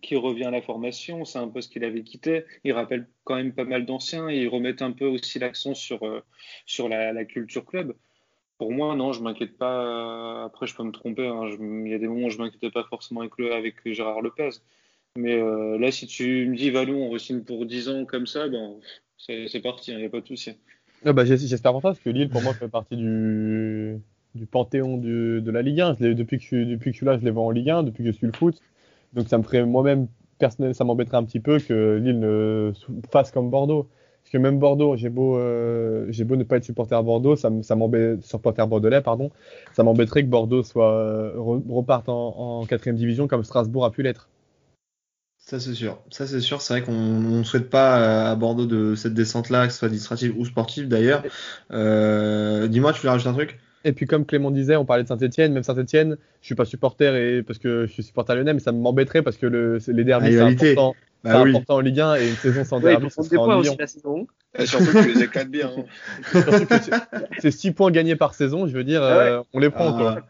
qui 0.00 0.16
revient 0.16 0.44
à 0.44 0.50
la 0.50 0.62
formation, 0.62 1.24
c'est 1.24 1.38
un 1.38 1.50
ce 1.60 1.68
qu'il 1.68 1.84
avait 1.84 2.02
quitté. 2.02 2.44
Il 2.64 2.72
rappelle 2.72 3.08
quand 3.24 3.36
même 3.36 3.52
pas 3.52 3.64
mal 3.64 3.86
d'anciens 3.86 4.28
et 4.28 4.42
il 4.42 4.48
remet 4.48 4.82
un 4.82 4.92
peu 4.92 5.06
aussi 5.06 5.38
l'accent 5.38 5.74
sur, 5.74 6.04
euh, 6.04 6.20
sur 6.66 6.88
la, 6.88 7.24
culture 7.24 7.64
club. 7.64 7.94
Pour 8.58 8.72
moi, 8.72 8.96
non, 8.96 9.12
je 9.12 9.22
m'inquiète 9.22 9.56
pas. 9.56 10.44
Après, 10.44 10.66
je 10.66 10.74
peux 10.74 10.82
me 10.82 10.90
tromper. 10.90 11.26
Hein. 11.26 11.50
Il 11.60 11.88
y 11.88 11.94
a 11.94 11.98
des 11.98 12.08
moments 12.08 12.26
où 12.26 12.30
je 12.30 12.38
m'inquiétais 12.38 12.70
pas 12.70 12.84
forcément 12.84 13.20
avec, 13.20 13.32
avec 13.52 13.74
Gérard 13.92 14.20
Lopez. 14.20 14.50
Mais 15.16 15.34
euh, 15.34 15.78
là, 15.78 15.90
si 15.90 16.06
tu 16.06 16.48
me 16.48 16.56
dis, 16.56 16.70
Valou, 16.70 16.94
on 16.94 17.10
re-signe 17.10 17.42
pour 17.42 17.66
10 17.66 17.88
ans 17.88 18.04
comme 18.04 18.26
ça, 18.26 18.48
ben, 18.48 18.74
c'est 19.16 19.60
parti, 19.60 19.90
il 19.90 19.94
hein, 19.94 19.98
n'y 19.98 20.04
a 20.04 20.10
pas 20.10 20.20
de 20.20 20.26
souci. 20.26 20.52
Ah 21.04 21.12
bah, 21.12 21.24
J'espère 21.24 21.72
pour 21.72 21.82
ça, 21.82 21.88
parce 21.88 22.00
que 22.00 22.10
Lille, 22.10 22.28
pour 22.28 22.42
moi, 22.42 22.54
fait 22.54 22.68
partie 22.68 22.96
du, 22.96 23.98
du 24.34 24.46
panthéon 24.46 24.96
du, 24.96 25.40
de 25.40 25.50
la 25.50 25.62
Ligue 25.62 25.80
1. 25.80 25.94
depuis, 25.94 26.38
que 26.38 26.44
je, 26.44 26.56
depuis 26.56 26.90
que 26.90 26.92
je 26.92 26.96
suis 26.98 27.06
là, 27.06 27.18
je 27.18 27.24
les 27.24 27.30
vois 27.30 27.44
en 27.44 27.50
Ligue 27.50 27.70
1, 27.70 27.82
depuis 27.84 28.04
que 28.04 28.10
je 28.10 28.16
suis 28.16 28.26
le 28.26 28.32
foot. 28.32 28.60
Donc 29.12 29.28
ça 29.28 29.38
me 29.38 29.42
ferait 29.42 29.64
moi-même 29.64 30.08
personnel, 30.38 30.74
ça 30.74 30.84
m'embêterait 30.84 31.16
un 31.16 31.24
petit 31.24 31.40
peu 31.40 31.58
que 31.58 31.96
Lille 31.96 32.20
ne 32.20 32.72
fasse 33.10 33.30
comme 33.30 33.50
Bordeaux. 33.50 33.88
Parce 34.22 34.32
que 34.32 34.38
même 34.38 34.58
Bordeaux, 34.58 34.94
j'ai 34.94 35.08
beau, 35.08 35.38
euh, 35.38 36.04
j'ai 36.10 36.24
beau 36.24 36.36
ne 36.36 36.44
pas 36.44 36.58
être 36.58 36.64
supporter 36.64 36.94
à 36.94 37.02
Bordeaux, 37.02 37.34
ça, 37.34 37.50
supporter 38.20 38.66
bordelais, 38.66 39.00
pardon, 39.00 39.30
ça 39.72 39.82
m'embêterait 39.82 40.22
que 40.22 40.28
Bordeaux 40.28 40.62
soit 40.62 40.92
euh, 40.92 41.32
reparte 41.36 42.10
en, 42.10 42.60
en 42.60 42.66
quatrième 42.66 42.96
division 42.96 43.26
comme 43.26 43.42
Strasbourg 43.42 43.86
a 43.86 43.90
pu 43.90 44.02
l'être. 44.02 44.28
Ça 45.38 45.58
c'est 45.58 45.72
sûr, 45.72 45.98
ça 46.10 46.26
c'est 46.26 46.40
sûr. 46.40 46.60
C'est 46.60 46.74
vrai 46.74 46.82
qu'on 46.82 46.92
ne 46.92 47.42
souhaite 47.42 47.70
pas 47.70 48.30
à 48.30 48.34
Bordeaux 48.36 48.66
de 48.66 48.94
cette 48.94 49.14
descente-là, 49.14 49.66
que 49.66 49.72
ce 49.72 49.78
soit 49.78 49.86
administrative 49.86 50.34
ou 50.36 50.44
sportive 50.44 50.88
d'ailleurs. 50.88 51.22
Euh, 51.70 52.68
dis-moi, 52.68 52.92
tu 52.92 53.00
voulais 53.00 53.12
rajouter 53.12 53.30
un 53.30 53.32
truc? 53.32 53.58
Et 53.84 53.92
puis 53.92 54.06
comme 54.06 54.26
Clément 54.26 54.50
disait, 54.50 54.76
on 54.76 54.84
parlait 54.84 55.02
de 55.02 55.08
Saint-Etienne, 55.08 55.52
même 55.52 55.62
Saint-Etienne, 55.62 56.16
je 56.40 56.46
suis 56.46 56.54
pas 56.54 56.64
supporter 56.64 57.14
et 57.14 57.42
parce 57.42 57.58
que 57.58 57.86
je 57.86 57.92
suis 57.92 58.02
supporter 58.02 58.34
lyonnais, 58.34 58.54
mais 58.54 58.60
ça 58.60 58.72
m'embêterait 58.72 59.22
parce 59.22 59.36
que 59.36 59.46
le, 59.46 59.78
les 59.86 60.04
derbies 60.04 60.32
c'est 60.32 60.40
important, 60.40 60.94
bah 61.24 61.42
oui. 61.42 61.50
important 61.50 61.76
en 61.76 61.80
Ligue 61.80 62.00
1 62.00 62.16
et 62.16 62.28
une 62.28 62.36
saison 62.36 62.64
sans 62.64 62.80
derby, 62.80 63.04
oui, 63.04 63.10
ça 63.10 63.22
serait 63.22 63.36
en 63.36 63.60
Ligue 63.60 63.76
1. 63.80 63.86
Saison. 63.86 64.26
Et 64.58 64.66
surtout 64.66 64.86
que 64.86 65.02
tu 65.02 65.14
les 65.14 65.22
éclates 65.22 65.50
bien. 65.50 65.70
Hein. 66.34 66.42
c'est 67.38 67.50
6 67.50 67.72
points 67.72 67.90
gagnés 67.90 68.16
par 68.16 68.34
saison, 68.34 68.66
je 68.66 68.72
veux 68.72 68.84
dire, 68.84 69.02
ah 69.02 69.18
ouais. 69.18 69.24
euh, 69.24 69.42
on 69.52 69.58
les 69.58 69.70
prend 69.70 69.94
ah. 69.94 69.98
quoi. 69.98 70.22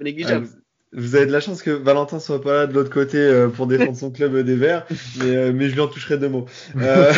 Négligeable. 0.00 0.48
Ah, 0.50 0.58
vous 0.96 1.16
avez 1.16 1.26
de 1.26 1.32
la 1.32 1.40
chance 1.40 1.62
que 1.62 1.70
Valentin 1.70 2.20
soit 2.20 2.40
pas 2.40 2.54
là 2.54 2.66
de 2.66 2.72
l'autre 2.72 2.90
côté 2.90 3.18
euh, 3.18 3.48
pour 3.48 3.66
défendre 3.66 3.96
son 3.96 4.10
club 4.10 4.38
des 4.38 4.54
Verts, 4.54 4.86
mais, 5.18 5.36
euh, 5.36 5.52
mais 5.52 5.68
je 5.68 5.74
lui 5.74 5.80
en 5.80 5.88
toucherai 5.88 6.18
deux 6.18 6.28
mots. 6.28 6.46
Euh... 6.76 7.12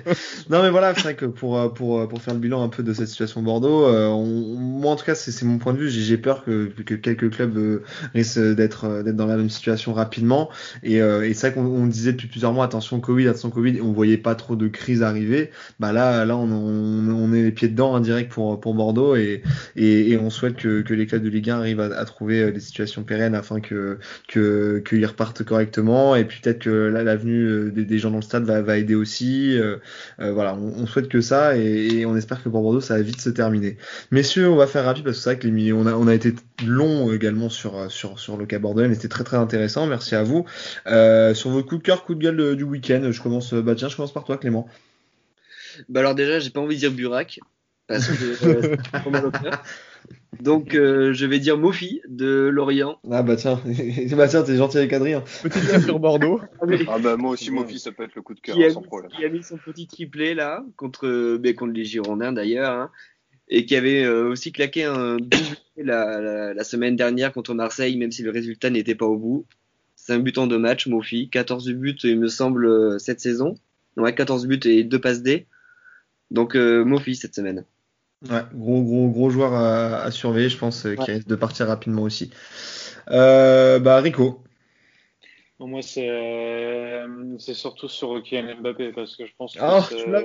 non 0.50 0.62
mais 0.62 0.70
voilà, 0.70 0.94
c'est 0.94 1.02
vrai 1.02 1.14
que 1.14 1.24
pour, 1.24 1.72
pour, 1.72 2.06
pour 2.08 2.20
faire 2.20 2.34
le 2.34 2.40
bilan 2.40 2.62
un 2.62 2.68
peu 2.68 2.82
de 2.82 2.92
cette 2.92 3.08
situation 3.08 3.42
Bordeaux, 3.42 3.86
euh, 3.86 4.08
on, 4.08 4.26
moi 4.26 4.92
en 4.92 4.96
tout 4.96 5.04
cas 5.04 5.14
c'est 5.14 5.44
mon 5.44 5.58
point 5.58 5.72
de 5.72 5.78
vue, 5.78 5.90
j'ai 5.90 6.18
peur 6.18 6.44
que, 6.44 6.66
que 6.66 6.94
quelques 6.94 7.30
clubs 7.30 7.56
euh, 7.56 7.82
risquent 8.14 8.54
d'être 8.54 9.02
d'être 9.02 9.16
dans 9.16 9.26
la 9.26 9.36
même 9.36 9.50
situation 9.50 9.94
rapidement. 9.94 10.50
Et, 10.82 10.96
et 10.96 11.34
c'est 11.34 11.50
vrai 11.50 11.54
qu'on 11.54 11.66
on 11.66 11.86
disait 11.86 12.12
depuis 12.12 12.28
plusieurs 12.28 12.52
mois 12.52 12.64
attention 12.64 13.00
Covid, 13.00 13.28
attention 13.28 13.50
Covid, 13.50 13.80
on 13.80 13.92
voyait 13.92 14.18
pas 14.18 14.34
trop 14.34 14.56
de 14.56 14.68
crise 14.68 15.02
arriver. 15.02 15.50
Bah 15.80 15.92
là 15.92 16.24
là 16.24 16.36
on, 16.36 16.50
on, 16.50 17.08
on 17.08 17.32
est 17.32 17.42
les 17.42 17.52
pieds 17.52 17.68
dedans 17.68 17.94
indirect 17.94 18.30
pour 18.30 18.60
pour 18.60 18.74
Bordeaux 18.74 19.16
et, 19.16 19.42
et, 19.76 20.10
et 20.10 20.18
on 20.18 20.30
souhaite 20.30 20.56
que, 20.56 20.82
que 20.82 20.94
les 20.94 21.06
clubs 21.06 21.22
de 21.22 21.28
Ligue 21.28 21.50
1 21.50 21.58
arrivent 21.58 21.80
à, 21.80 21.96
à 21.96 22.04
trouver 22.04 22.52
des 22.52 22.60
situations 22.60 23.02
pérennes 23.02 23.21
Rennes 23.22 23.34
afin 23.34 23.60
que 23.60 23.98
que 24.28 24.82
qu'ils 24.86 25.04
repartent 25.06 25.42
correctement. 25.44 26.16
Et 26.16 26.24
puis 26.24 26.40
peut-être 26.40 26.60
que 26.60 26.70
là 26.70 27.02
l'avenue 27.02 27.70
des, 27.70 27.84
des, 27.84 27.98
gens 27.98 28.10
dans 28.10 28.16
le 28.16 28.22
stade 28.22 28.44
va, 28.44 28.62
va 28.62 28.78
aider 28.78 28.94
aussi. 28.94 29.58
voilà, 30.18 30.54
on, 30.54 30.82
on, 30.82 30.86
souhaite 30.86 31.08
que 31.08 31.20
ça 31.20 31.56
et, 31.56 32.00
et, 32.00 32.06
on 32.06 32.16
espère 32.16 32.42
que 32.42 32.48
pour 32.48 32.62
Bordeaux 32.62 32.80
ça 32.80 32.96
va 32.96 33.02
vite 33.02 33.20
se 33.20 33.30
terminer. 33.30 33.76
Messieurs, 34.10 34.48
on 34.48 34.56
va 34.56 34.66
faire 34.66 34.84
rapide 34.84 35.04
parce 35.04 35.16
que 35.18 35.22
c'est 35.22 35.30
vrai 35.30 35.38
que 35.38 35.48
les 35.48 35.72
on 35.72 35.86
a 35.86 35.94
on 35.94 36.06
a 36.08 36.14
été 36.14 36.34
long 36.66 37.12
également 37.12 37.48
sur 37.48 37.90
sur 37.90 38.18
sur 38.18 38.36
le 38.36 38.46
cas 38.46 38.58
bordelais, 38.58 38.88
mais 38.88 38.94
c'était 38.94 39.08
très 39.08 39.24
très 39.24 39.36
intéressant. 39.36 39.86
Merci 39.86 40.14
à 40.14 40.22
vous. 40.22 40.46
sur 40.86 41.50
vos 41.50 41.62
coups 41.62 41.80
de 41.80 41.86
cœur, 41.86 42.04
coup 42.04 42.14
de 42.14 42.22
gueule 42.22 42.56
du 42.56 42.64
week-end, 42.64 43.10
je 43.10 43.22
commence. 43.22 43.54
Bah 43.54 43.74
tiens, 43.74 43.88
je 43.88 43.96
commence 43.96 44.12
par 44.12 44.24
toi, 44.24 44.36
Clément. 44.38 44.68
Bah 45.88 46.00
alors 46.00 46.14
déjà, 46.14 46.38
j'ai 46.38 46.50
pas 46.50 46.60
envie 46.60 46.74
de 46.74 46.80
dire 46.80 46.92
Burak 46.92 47.40
parce 47.86 48.06
que 48.08 48.46
euh, 48.46 48.76
Donc 50.40 50.74
euh, 50.74 51.12
je 51.12 51.26
vais 51.26 51.38
dire 51.38 51.58
Mofi 51.58 52.00
de 52.08 52.48
Lorient. 52.52 52.98
Ah 53.10 53.22
bah 53.22 53.36
tiens, 53.36 53.60
bah 54.16 54.28
tiens, 54.28 54.42
t'es 54.42 54.56
gentil 54.56 54.78
avec 54.78 54.92
Adrien. 54.92 55.22
Petit 55.42 55.60
lien 55.60 55.80
sur 55.80 55.98
Bordeaux. 55.98 56.40
ah 56.88 56.98
bah 56.98 57.16
moi 57.16 57.32
aussi 57.32 57.50
Mofi, 57.52 57.78
ça 57.78 57.92
peut 57.92 58.04
être 58.04 58.14
le 58.14 58.22
coup 58.22 58.34
de 58.34 58.40
cœur 58.40 58.56
hein, 58.58 58.70
sans 58.70 58.82
problème. 58.82 59.10
Qui 59.10 59.24
a 59.24 59.28
mis 59.28 59.42
son 59.42 59.56
petit 59.58 59.86
triplé 59.86 60.34
là 60.34 60.64
contre, 60.76 61.36
bah, 61.36 61.52
contre 61.52 61.72
les 61.72 61.84
Girondins 61.84 62.32
d'ailleurs, 62.32 62.72
hein, 62.72 62.90
et 63.48 63.66
qui 63.66 63.76
avait 63.76 64.04
euh, 64.04 64.30
aussi 64.30 64.52
claqué 64.52 64.84
un 64.84 65.16
doublé 65.16 65.38
la, 65.76 66.20
la, 66.20 66.54
la, 66.54 66.64
semaine 66.64 66.96
dernière 66.96 67.32
contre 67.32 67.54
Marseille, 67.54 67.96
même 67.96 68.10
si 68.10 68.22
le 68.22 68.30
résultat 68.30 68.70
n'était 68.70 68.94
pas 68.94 69.06
au 69.06 69.16
bout. 69.16 69.46
C'est 69.94 70.14
un 70.14 70.18
but 70.18 70.36
en 70.38 70.46
deux 70.46 70.58
matchs, 70.58 70.88
Mofi, 70.88 71.28
14 71.28 71.70
buts 71.72 71.96
il 72.02 72.18
me 72.18 72.28
semble 72.28 72.98
cette 72.98 73.20
saison. 73.20 73.54
Ouais, 73.96 74.14
14 74.14 74.46
buts 74.46 74.60
et 74.64 74.82
deux 74.82 75.00
passes 75.00 75.22
D. 75.22 75.46
Donc 76.32 76.56
euh, 76.56 76.84
Mofi 76.84 77.14
cette 77.14 77.34
semaine. 77.34 77.64
Ouais, 78.30 78.42
gros 78.54 78.82
gros 78.82 79.08
gros 79.08 79.30
joueur 79.30 79.52
à, 79.52 80.02
à 80.02 80.10
surveiller, 80.10 80.48
je 80.48 80.56
pense, 80.56 80.86
euh, 80.86 80.94
qui 80.94 81.10
risque 81.10 81.26
de 81.26 81.34
partir 81.34 81.66
rapidement 81.66 82.02
aussi. 82.02 82.30
Euh, 83.10 83.80
bah 83.80 84.00
Rico. 84.00 84.40
moi 85.58 85.82
c'est 85.82 86.08
euh, 86.08 87.36
c'est 87.38 87.54
surtout 87.54 87.88
sur 87.88 88.22
Kylian 88.22 88.60
Mbappé 88.60 88.92
parce 88.92 89.16
que 89.16 89.26
je 89.26 89.32
pense 89.36 89.54
que 89.54 89.60
oh, 89.60 89.82
tu 89.90 90.10
l'as. 90.10 90.22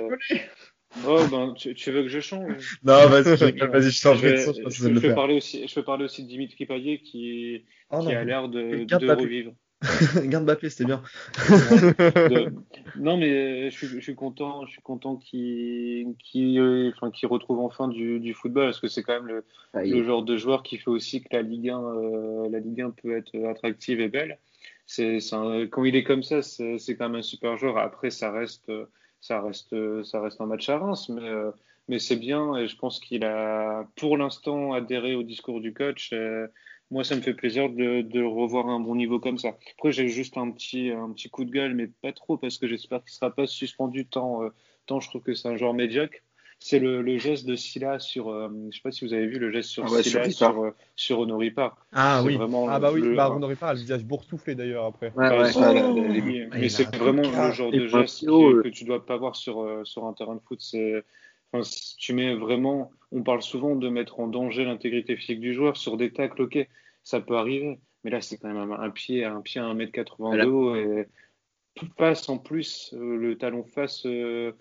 Oh 1.06 1.20
ben 1.30 1.54
tu, 1.54 1.74
tu, 1.74 1.90
veux 1.90 2.02
que 2.02 2.08
je 2.08 2.20
change? 2.20 2.78
Non 2.84 3.08
vas-y 3.08 3.34
vas-y 3.34 3.82
je 3.82 3.90
change. 3.90 4.20
Je, 4.22 4.36
je, 4.36 4.52
je, 4.70 4.94
je, 4.94 5.00
peux 5.00 5.14
parler 5.14 5.36
aussi 5.36 5.66
je 5.66 5.74
peux 5.74 5.82
parler 5.82 6.04
aussi 6.04 6.22
de 6.22 6.28
Dimitri 6.28 6.66
Payet 6.66 6.98
qui 6.98 7.64
oh, 7.90 7.98
qui 7.98 8.06
non. 8.06 8.16
a 8.16 8.24
l'air 8.24 8.48
de, 8.48 8.84
de 8.84 9.12
revivre. 9.12 9.52
Garde 10.24 10.44
Mbappé, 10.44 10.70
c'était 10.70 10.86
bien. 10.86 11.02
non, 12.98 13.16
mais 13.16 13.70
je 13.70 13.76
suis, 13.76 13.86
je 13.86 14.00
suis, 14.00 14.14
content, 14.14 14.66
je 14.66 14.72
suis 14.72 14.82
content 14.82 15.16
qu'il 15.16 16.14
qu 16.18 16.58
euh, 16.58 16.90
enfin, 16.94 17.10
qu 17.10 17.26
retrouve 17.26 17.60
enfin 17.60 17.88
du, 17.88 18.20
du, 18.20 18.34
football 18.34 18.66
parce 18.66 18.80
que 18.80 18.88
c'est 18.88 19.02
quand 19.02 19.14
même 19.14 19.26
le, 19.26 19.44
ah, 19.74 19.82
le, 19.82 20.04
genre 20.04 20.22
de 20.22 20.36
joueur 20.36 20.62
qui 20.62 20.78
fait 20.78 20.90
aussi 20.90 21.22
que 21.22 21.28
la 21.32 21.42
Ligue 21.42 21.70
1, 21.70 21.80
euh, 21.80 22.48
la 22.50 22.60
Ligue 22.60 22.82
1 22.82 22.90
peut 22.90 23.16
être 23.16 23.36
attractive 23.46 24.00
et 24.00 24.08
belle. 24.08 24.38
C'est 24.86 25.18
quand 25.70 25.84
il 25.84 25.96
est 25.96 26.04
comme 26.04 26.22
ça, 26.22 26.42
c'est 26.42 26.78
quand 26.96 27.08
même 27.08 27.18
un 27.18 27.22
super 27.22 27.56
joueur. 27.58 27.76
Après, 27.76 28.10
ça 28.10 28.30
reste, 28.30 28.72
ça 29.20 29.40
reste, 29.40 29.74
ça 30.04 30.20
reste 30.20 30.40
un 30.40 30.46
match 30.46 30.68
à 30.68 30.78
Reims, 30.78 31.08
mais 31.08 31.28
euh, 31.28 31.50
mais 31.88 31.98
c'est 31.98 32.16
bien 32.16 32.56
et 32.56 32.68
je 32.68 32.76
pense 32.76 33.00
qu'il 33.00 33.24
a 33.24 33.88
pour 33.96 34.16
l'instant 34.16 34.72
adhéré 34.72 35.14
au 35.14 35.22
discours 35.22 35.60
du 35.60 35.72
coach. 35.72 36.10
Euh, 36.12 36.46
moi, 36.90 37.04
ça 37.04 37.16
me 37.16 37.20
fait 37.20 37.34
plaisir 37.34 37.68
de, 37.68 38.02
de 38.02 38.22
revoir 38.22 38.68
un 38.68 38.80
bon 38.80 38.94
niveau 38.94 39.20
comme 39.20 39.38
ça. 39.38 39.56
Après, 39.76 39.92
j'ai 39.92 40.08
juste 40.08 40.38
un 40.38 40.50
petit, 40.50 40.90
un 40.90 41.12
petit 41.12 41.28
coup 41.28 41.44
de 41.44 41.50
gueule, 41.50 41.74
mais 41.74 41.86
pas 41.86 42.12
trop, 42.12 42.38
parce 42.38 42.56
que 42.58 42.66
j'espère 42.66 43.00
qu'il 43.00 43.12
ne 43.12 43.16
sera 43.16 43.30
pas 43.30 43.46
suspendu 43.46 44.06
tant, 44.06 44.42
euh, 44.42 44.48
tant 44.86 45.00
je 45.00 45.08
trouve 45.08 45.22
que 45.22 45.34
c'est 45.34 45.48
un 45.48 45.56
joueur 45.56 45.74
médiocre. 45.74 46.18
C'est 46.60 46.80
le, 46.80 47.02
le, 47.02 47.18
geste 47.18 47.46
de 47.46 47.54
Silla 47.54 48.00
sur, 48.00 48.30
euh, 48.30 48.48
je 48.70 48.76
sais 48.76 48.82
pas 48.82 48.90
si 48.90 49.06
vous 49.06 49.12
avez 49.12 49.26
vu 49.26 49.38
le 49.38 49.52
geste 49.52 49.68
sur 49.68 49.84
ah 49.86 49.92
ouais, 49.92 50.02
Silla 50.02 50.24
sur, 50.24 50.32
sur, 50.32 50.64
euh, 50.64 50.70
sur 50.96 51.20
Honoripar. 51.20 51.86
Ah 51.92 52.20
oui. 52.24 52.36
ah 52.40 52.80
bah 52.80 52.90
oui, 52.92 53.00
le, 53.00 53.14
bah, 53.14 53.30
Honoripar 53.30 53.68
a 53.68 53.74
le 53.74 53.78
visage 53.78 54.02
boursouflé 54.02 54.56
d'ailleurs 54.56 54.86
après. 54.86 55.12
Ouais, 55.14 55.38
ouais, 55.38 55.52
ça, 55.52 55.72
la, 55.72 55.88
mais, 55.92 56.48
mais 56.52 56.68
c'est 56.68 56.92
vraiment 56.96 57.22
le 57.22 57.52
genre 57.52 57.70
de 57.70 57.86
geste 57.86 58.26
que, 58.26 58.62
que 58.62 58.68
tu 58.70 58.84
dois 58.84 59.06
pas 59.06 59.16
voir 59.16 59.36
sur, 59.36 59.60
euh, 59.60 59.84
sur 59.84 60.04
un 60.04 60.12
terrain 60.14 60.34
de 60.34 60.40
foot. 60.40 60.60
C'est, 60.60 61.04
Enfin, 61.52 61.68
tu 61.98 62.12
mets 62.12 62.34
vraiment, 62.34 62.90
on 63.12 63.22
parle 63.22 63.42
souvent 63.42 63.74
de 63.74 63.88
mettre 63.88 64.20
en 64.20 64.28
danger 64.28 64.64
l'intégrité 64.64 65.16
physique 65.16 65.40
du 65.40 65.54
joueur 65.54 65.76
sur 65.76 65.96
des 65.96 66.12
tacles, 66.12 66.42
ok, 66.42 66.68
ça 67.02 67.20
peut 67.20 67.36
arriver, 67.36 67.78
mais 68.04 68.10
là 68.10 68.20
c'est 68.20 68.38
quand 68.38 68.52
même 68.52 68.72
un, 68.72 68.90
pied, 68.90 69.24
un 69.24 69.40
pied 69.40 69.60
à 69.60 69.64
1m80 69.64 70.44
de 70.44 70.48
haut 70.48 70.76
et 70.76 71.06
tout 71.74 71.88
passe 71.96 72.28
en 72.28 72.38
plus, 72.38 72.92
euh, 72.94 73.16
le 73.16 73.38
talon 73.38 73.64
face 73.64 74.04
euh, 74.04 74.52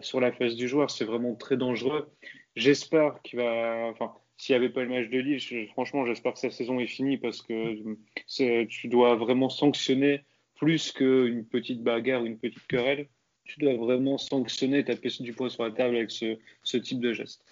sur 0.00 0.20
la 0.20 0.30
face 0.30 0.54
du 0.54 0.68
joueur, 0.68 0.90
c'est 0.90 1.04
vraiment 1.04 1.34
très 1.34 1.56
dangereux. 1.56 2.08
J'espère 2.54 3.20
qu'il 3.22 3.38
va, 3.38 3.88
enfin, 3.90 4.12
s'il 4.36 4.52
n'y 4.52 4.64
avait 4.64 4.72
pas 4.72 4.82
le 4.82 4.90
match 4.90 5.08
de 5.08 5.18
Lille, 5.18 5.38
je, 5.38 5.66
franchement, 5.68 6.04
j'espère 6.04 6.34
que 6.34 6.38
sa 6.38 6.50
saison 6.50 6.78
est 6.78 6.86
finie 6.86 7.16
parce 7.16 7.42
que 7.42 8.64
tu 8.64 8.88
dois 8.88 9.16
vraiment 9.16 9.48
sanctionner 9.48 10.24
plus 10.54 10.92
qu'une 10.92 11.46
petite 11.46 11.82
bagarre 11.82 12.22
ou 12.22 12.26
une 12.26 12.38
petite 12.38 12.66
querelle 12.66 13.08
tu 13.46 13.60
dois 13.60 13.74
vraiment 13.74 14.18
sanctionner, 14.18 14.84
taper 14.84 15.08
du 15.20 15.32
poing 15.32 15.48
sur 15.48 15.64
la 15.64 15.70
table 15.70 15.96
avec 15.96 16.10
ce, 16.10 16.36
ce 16.62 16.76
type 16.76 17.00
de 17.00 17.12
geste. 17.12 17.42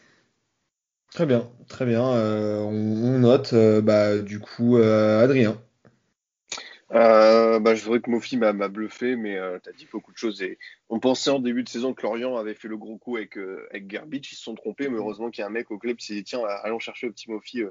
Très 1.10 1.26
bien, 1.26 1.48
très 1.68 1.86
bien. 1.86 2.04
Euh, 2.12 2.58
on, 2.60 3.14
on, 3.14 3.18
note. 3.20 3.52
Euh, 3.52 3.80
bah, 3.80 4.18
du 4.18 4.40
coup, 4.40 4.78
euh, 4.78 5.22
Adrien. 5.22 5.56
Euh, 6.92 7.58
bah, 7.58 7.74
je 7.74 7.82
voudrais 7.82 8.00
que 8.00 8.10
Mofi 8.10 8.36
m'a 8.36 8.52
bluffé, 8.68 9.16
mais 9.16 9.36
euh, 9.36 9.58
tu 9.62 9.68
as 9.68 9.72
dit 9.72 9.88
beaucoup 9.90 10.12
de 10.12 10.16
choses. 10.16 10.42
Et 10.42 10.58
on 10.88 11.00
pensait 11.00 11.30
en 11.30 11.40
début 11.40 11.64
de 11.64 11.68
saison 11.68 11.92
que 11.92 12.02
Lorient 12.02 12.36
avait 12.36 12.54
fait 12.54 12.68
le 12.68 12.76
gros 12.76 12.98
coup 12.98 13.16
avec, 13.16 13.36
euh, 13.36 13.66
avec 13.70 13.86
Garbage. 13.86 14.32
Ils 14.32 14.36
se 14.36 14.42
sont 14.42 14.54
trompés, 14.54 14.88
mais 14.88 14.98
heureusement 14.98 15.30
qu'il 15.30 15.42
y 15.42 15.44
a 15.44 15.48
un 15.48 15.50
mec 15.50 15.70
au 15.70 15.78
club 15.78 15.96
qui 15.96 16.06
s'est 16.06 16.14
dit 16.14 16.24
tiens, 16.24 16.42
allons 16.62 16.78
chercher 16.78 17.06
le 17.06 17.12
petit 17.12 17.30
Mofi 17.30 17.62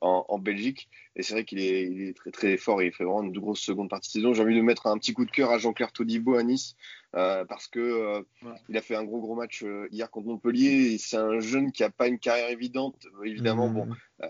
en, 0.00 0.24
en, 0.28 0.38
Belgique. 0.38 0.88
Et 1.16 1.22
c'est 1.22 1.34
vrai 1.34 1.44
qu'il 1.44 1.60
est, 1.60 1.90
il 1.90 2.02
est, 2.08 2.16
très 2.16 2.30
très 2.30 2.56
fort 2.56 2.80
et 2.80 2.86
il 2.86 2.92
fait 2.92 3.04
vraiment 3.04 3.22
une 3.22 3.32
grosse 3.32 3.60
seconde 3.60 3.90
partie 3.90 4.08
de 4.08 4.12
saison. 4.12 4.32
J'ai 4.32 4.42
envie 4.42 4.56
de 4.56 4.62
mettre 4.62 4.86
un 4.86 4.96
petit 4.96 5.12
coup 5.12 5.26
de 5.26 5.30
cœur 5.30 5.50
à 5.50 5.58
Jean-Claire 5.58 5.92
Todibo 5.92 6.36
à 6.36 6.42
Nice 6.42 6.74
euh, 7.16 7.44
parce 7.44 7.66
que 7.66 7.80
euh, 7.80 8.20
ouais. 8.42 8.54
il 8.68 8.76
a 8.76 8.82
fait 8.82 8.94
un 8.94 9.02
gros 9.02 9.20
gros 9.20 9.34
match 9.34 9.64
euh, 9.64 9.88
hier 9.90 10.08
contre 10.10 10.28
Montpellier. 10.28 10.96
C'est 10.98 11.16
un 11.16 11.40
jeune 11.40 11.72
qui 11.72 11.82
a 11.82 11.90
pas 11.90 12.06
une 12.06 12.20
carrière 12.20 12.50
évidente, 12.50 12.94
évidemment. 13.24 13.68
Mmh. 13.68 13.74
Bon, 13.74 13.88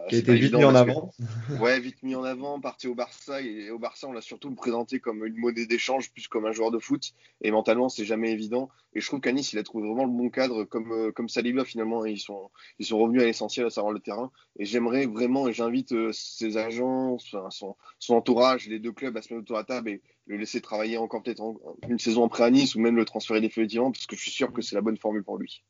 qui 0.09 0.15
a 0.15 0.19
été 0.19 0.35
vite 0.35 0.55
mis 0.55 0.65
en 0.65 0.75
avant. 0.75 1.13
Que, 1.49 1.55
ouais, 1.61 1.79
vite 1.79 2.03
mis 2.03 2.15
en 2.15 2.25
avant, 2.25 2.59
parti 2.59 2.89
au 2.89 2.95
Barça 2.95 3.43
et 3.43 3.71
au 3.71 3.79
Barça, 3.79 4.09
on 4.09 4.13
l'a 4.13 4.23
surtout 4.23 4.55
présenté 4.55 4.99
comme 4.99 5.27
une 5.27 5.37
monnaie 5.37 5.67
d'échange 5.67 6.11
plus 6.11 6.27
comme 6.27 6.47
un 6.47 6.53
joueur 6.53 6.71
de 6.71 6.79
foot. 6.79 7.13
Et 7.43 7.51
mentalement, 7.51 7.91
c'est 7.91 8.07
jamais 8.07 8.33
évident. 8.33 8.71
Et 8.95 9.01
je 9.01 9.07
trouve 9.07 9.21
qu'à 9.21 9.33
Nice, 9.33 9.53
il 9.53 9.59
a 9.59 9.63
trouvé 9.63 9.87
vraiment 9.87 10.05
le 10.05 10.11
bon 10.11 10.31
cadre, 10.31 10.65
comme 10.65 11.13
comme 11.13 11.29
Saliba 11.29 11.65
finalement. 11.65 12.07
Ils 12.07 12.19
sont 12.19 12.51
ils 12.79 12.87
sont 12.87 12.99
revenus 12.99 13.23
à 13.23 13.27
l'essentiel, 13.27 13.67
à 13.67 13.71
savoir 13.71 13.93
le 13.93 14.01
terrain. 14.01 14.33
Et 14.59 14.65
j'aimerais 14.65 15.05
vraiment, 15.05 15.49
et 15.49 15.53
j'invite 15.53 15.95
ses 16.13 16.57
agents, 16.57 17.19
son, 17.19 17.77
son 17.99 18.15
entourage, 18.15 18.69
les 18.69 18.79
deux 18.79 18.93
clubs 18.93 19.17
à 19.17 19.23
se 19.23 19.35
mettre 19.35 19.43
autour 19.43 19.57
de 19.57 19.61
la 19.61 19.65
table 19.65 19.91
et 19.91 20.03
le 20.31 20.37
laisser 20.37 20.61
travailler 20.61 20.97
encore 20.97 21.23
peut-être 21.23 21.43
une 21.89 21.99
saison 21.99 22.25
après 22.25 22.45
à 22.45 22.51
Nice 22.51 22.77
ou 22.77 22.81
même 22.81 22.97
le 22.97 23.05
transférer 23.05 23.41
définitivement 23.41 23.91
parce 23.91 24.07
que 24.07 24.15
je 24.15 24.21
suis 24.21 24.31
sûr 24.31 24.53
que 24.53 24.63
c'est 24.63 24.77
la 24.77 24.81
bonne 24.81 24.97
formule 24.97 25.25
pour 25.25 25.37
lui. 25.39 25.65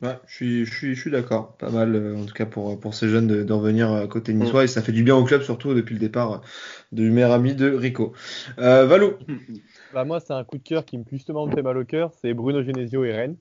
Ouais, 0.00 0.18
je 0.26 0.34
suis, 0.34 0.64
je 0.64 0.74
suis, 0.74 0.94
je 0.94 1.00
suis 1.00 1.10
d'accord. 1.10 1.56
Pas 1.58 1.70
mal, 1.70 1.94
euh, 1.94 2.16
en 2.16 2.24
tout 2.24 2.34
cas 2.34 2.46
pour, 2.46 2.80
pour 2.80 2.94
ces 2.94 3.08
jeunes 3.08 3.28
de, 3.28 3.44
de 3.44 3.52
revenir 3.52 3.92
à 3.92 4.08
côté 4.08 4.32
niçois. 4.32 4.62
Mm. 4.62 4.64
Et 4.64 4.68
ça 4.68 4.82
fait 4.82 4.92
du 4.92 5.04
bien 5.04 5.14
au 5.14 5.24
club, 5.24 5.42
surtout 5.42 5.74
depuis 5.74 5.94
le 5.94 6.00
départ 6.00 6.40
du 6.90 7.10
meilleur 7.10 7.32
ami 7.32 7.54
de 7.54 7.70
Rico. 7.70 8.12
Euh, 8.58 8.86
Valo 8.86 9.18
bah 9.94 10.04
Moi, 10.04 10.18
c'est 10.18 10.32
un 10.32 10.42
coup 10.42 10.58
de 10.58 10.62
cœur 10.62 10.84
qui 10.84 10.98
me 10.98 11.04
justement 11.12 11.46
me 11.46 11.52
fait 11.52 11.62
mal 11.62 11.76
au 11.76 11.84
cœur. 11.84 12.10
C'est 12.20 12.34
Bruno 12.34 12.62
Genesio 12.64 13.04
et 13.04 13.12
Rennes. 13.12 13.36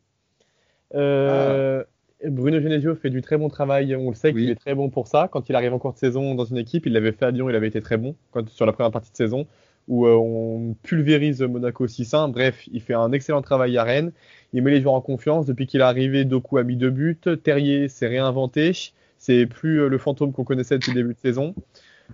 Euh, 0.94 1.84
ah. 1.84 2.28
Bruno 2.30 2.60
Genesio 2.60 2.94
fait 2.94 3.10
du 3.10 3.22
très 3.22 3.38
bon 3.38 3.50
travail. 3.50 3.96
On 3.96 4.10
le 4.10 4.16
sait 4.16 4.32
oui. 4.32 4.42
qu'il 4.42 4.50
est 4.52 4.56
très 4.56 4.76
bon 4.76 4.90
pour 4.90 5.08
ça. 5.08 5.30
Quand 5.32 5.50
il 5.50 5.56
arrive 5.56 5.74
en 5.74 5.80
cours 5.80 5.94
de 5.94 5.98
saison 5.98 6.36
dans 6.36 6.46
une 6.46 6.58
équipe, 6.58 6.86
il 6.86 6.94
l'avait 6.94 7.14
fait 7.14 7.26
à 7.26 7.32
Lyon, 7.32 7.50
il 7.50 7.56
avait 7.56 7.70
été 7.70 7.82
très 7.82 7.98
bon 7.98 8.16
quand, 8.30 8.48
sur 8.50 8.68
la 8.68 8.74
première 8.74 8.92
partie 8.92 9.12
de 9.12 9.18
saison 9.18 9.48
où 9.88 10.06
euh, 10.06 10.16
on 10.16 10.76
pulvérise 10.84 11.42
Monaco 11.42 11.88
6-1. 11.88 12.32
Bref, 12.32 12.68
il 12.72 12.82
fait 12.82 12.94
un 12.94 13.12
excellent 13.12 13.42
travail 13.42 13.78
à 13.78 13.84
Rennes. 13.84 14.12
Il 14.54 14.64
met 14.64 14.72
les 14.72 14.82
joueurs 14.82 14.96
en 14.96 15.02
confiance. 15.02 15.46
Depuis 15.46 15.68
qu'il 15.68 15.82
est 15.82 15.84
arrivé, 15.84 16.26
Doku 16.26 16.58
a 16.58 16.64
mis 16.64 16.76
deux 16.76 16.90
buts. 16.90 17.20
Terrier 17.44 17.88
s'est 17.88 18.08
réinventé. 18.08 18.72
C'est 19.18 19.46
plus 19.46 19.82
euh, 19.82 19.88
le 19.88 19.98
fantôme 19.98 20.34
qu'on 20.34 20.44
connaissait 20.44 20.78
depuis 20.78 20.92
le 20.92 21.02
début 21.02 21.14
de 21.14 21.20
saison. 21.20 21.56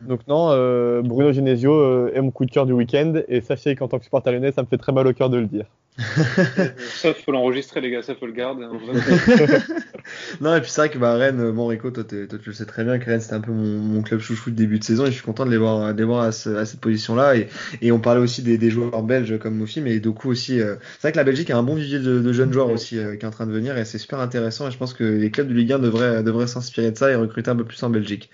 Donc 0.01 0.21
non, 0.27 0.49
euh, 0.51 1.01
Bruno 1.01 1.31
Genesio 1.31 1.73
euh, 1.73 2.11
est 2.13 2.21
mon 2.21 2.31
coup 2.31 2.45
de 2.45 2.51
cœur 2.51 2.65
du 2.65 2.73
week-end 2.73 3.13
et 3.27 3.41
sachez 3.41 3.75
qu'en 3.75 3.87
tant 3.87 3.97
que 3.97 4.03
supporter 4.03 4.31
lyonnais, 4.31 4.51
ça 4.51 4.61
me 4.61 4.67
fait 4.67 4.77
très 4.77 4.91
mal 4.91 5.07
au 5.07 5.13
cœur 5.13 5.29
de 5.29 5.37
le 5.37 5.45
dire. 5.45 5.65
ça, 5.97 7.11
faut 7.15 7.31
l'enregistrer 7.31 7.81
les 7.81 7.89
gars, 7.89 8.03
ça 8.03 8.13
faut 8.13 8.27
le 8.27 8.31
garder. 8.31 8.65
Hein, 8.65 8.77
non 10.41 10.55
et 10.55 10.61
puis 10.61 10.69
c'est 10.69 10.81
vrai 10.81 10.89
que 10.89 10.99
bah, 10.99 11.15
Rennes, 11.15 11.51
bon 11.51 11.65
Rico, 11.65 11.89
toi, 11.89 12.03
toi, 12.03 12.37
tu 12.39 12.49
le 12.49 12.53
sais 12.53 12.65
très 12.65 12.83
bien 12.83 12.99
que 12.99 13.05
Rennes 13.05 13.19
c'était 13.19 13.33
un 13.33 13.41
peu 13.41 13.51
mon, 13.51 13.79
mon, 13.79 14.01
club 14.03 14.19
chouchou 14.19 14.51
de 14.51 14.55
début 14.55 14.77
de 14.77 14.83
saison 14.83 15.05
et 15.05 15.07
je 15.07 15.15
suis 15.15 15.23
content 15.23 15.43
de 15.43 15.49
les 15.49 15.57
voir, 15.57 15.95
de 15.95 15.97
les 15.97 16.03
voir 16.03 16.21
à, 16.21 16.31
ce, 16.31 16.49
à 16.55 16.65
cette 16.65 16.81
position-là 16.81 17.35
et, 17.35 17.47
et, 17.81 17.91
on 17.91 17.99
parlait 17.99 18.21
aussi 18.21 18.43
des, 18.43 18.59
des, 18.59 18.69
joueurs 18.69 19.01
belges 19.01 19.39
comme 19.39 19.55
Mofi, 19.55 19.81
mais 19.81 19.99
Doku 19.99 20.29
aussi. 20.29 20.61
Euh, 20.61 20.75
c'est 20.99 21.07
vrai 21.07 21.11
que 21.13 21.17
la 21.17 21.23
Belgique 21.23 21.49
a 21.49 21.57
un 21.57 21.63
bon 21.63 21.73
vivier 21.73 21.97
de, 21.97 22.19
de 22.19 22.33
jeunes 22.33 22.53
joueurs 22.53 22.69
aussi 22.69 22.99
euh, 22.99 23.15
qui 23.15 23.25
est 23.25 23.27
en 23.27 23.31
train 23.31 23.47
de 23.47 23.51
venir 23.51 23.75
et 23.75 23.83
c'est 23.83 23.97
super 23.97 24.19
intéressant 24.19 24.67
et 24.67 24.71
je 24.71 24.77
pense 24.77 24.93
que 24.93 25.03
les 25.03 25.31
clubs 25.31 25.47
de 25.47 25.53
Ligue 25.55 25.73
1 25.73 25.79
devraient, 25.79 26.21
devraient 26.21 26.45
s'inspirer 26.45 26.91
de 26.91 26.97
ça 26.97 27.09
et 27.09 27.15
recruter 27.15 27.49
un 27.49 27.55
peu 27.55 27.65
plus 27.65 27.81
en 27.81 27.89
Belgique. 27.89 28.29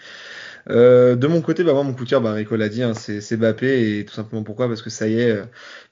Euh, 0.70 1.16
de 1.16 1.28
mon 1.28 1.42
côté, 1.42 1.64
bah 1.64 1.74
moi 1.74 1.84
mon 1.84 1.94
coup 1.94 2.06
de 2.06 2.18
bah 2.18 2.32
Rico 2.34 2.56
l'a 2.56 2.70
dit, 2.70 2.84
hein, 2.84 2.94
c'est 2.94 3.38
Bappé 3.38 4.00
et 4.00 4.06
tout 4.06 4.14
simplement 4.14 4.44
pourquoi? 4.44 4.68
Parce 4.68 4.82
que 4.82 4.90
ça 4.90 5.08
y 5.08 5.20
est, 5.20 5.32
euh, 5.32 5.44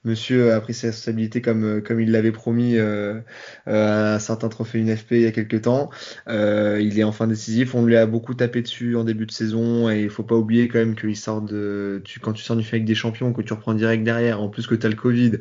Monsieur 0.04 0.52
a 0.52 0.60
pris 0.60 0.74
ses 0.74 0.88
responsabilités 0.88 1.42
comme 1.42 1.64
euh, 1.64 1.80
comme 1.80 2.00
il 2.00 2.10
l'avait 2.10 2.32
promis 2.32 2.78
à 2.78 4.14
un 4.14 4.18
certain 4.18 4.48
trophée 4.48 4.80
UNFP 4.80 5.12
il 5.12 5.20
y 5.22 5.26
a 5.26 5.32
quelques 5.32 5.62
temps. 5.62 5.90
il 6.28 6.98
est 6.98 7.04
enfin 7.04 7.26
décisif. 7.26 7.74
On 7.74 7.84
lui 7.84 7.96
a 7.96 8.06
beaucoup 8.06 8.34
tapé 8.34 8.62
dessus 8.62 8.96
en 8.96 9.04
début 9.04 9.26
de 9.26 9.32
saison 9.32 9.90
et 9.90 10.02
il 10.02 10.10
faut 10.10 10.22
pas 10.22 10.34
oublier 10.34 10.68
quand 10.68 10.78
même 10.78 10.96
qu'il 10.96 11.16
sort 11.16 11.42
de 11.42 12.00
tu, 12.04 12.20
quand 12.20 12.32
tu 12.32 12.42
sors 12.42 12.56
du 12.56 12.66
avec 12.66 12.84
des 12.84 12.94
champions 12.94 13.32
que 13.32 13.42
tu 13.42 13.52
reprends 13.52 13.74
direct 13.74 14.04
derrière. 14.04 14.40
En 14.40 14.48
plus 14.48 14.66
que 14.66 14.74
tu 14.74 14.86
as 14.86 14.90
le 14.90 14.96
Covid, 14.96 15.32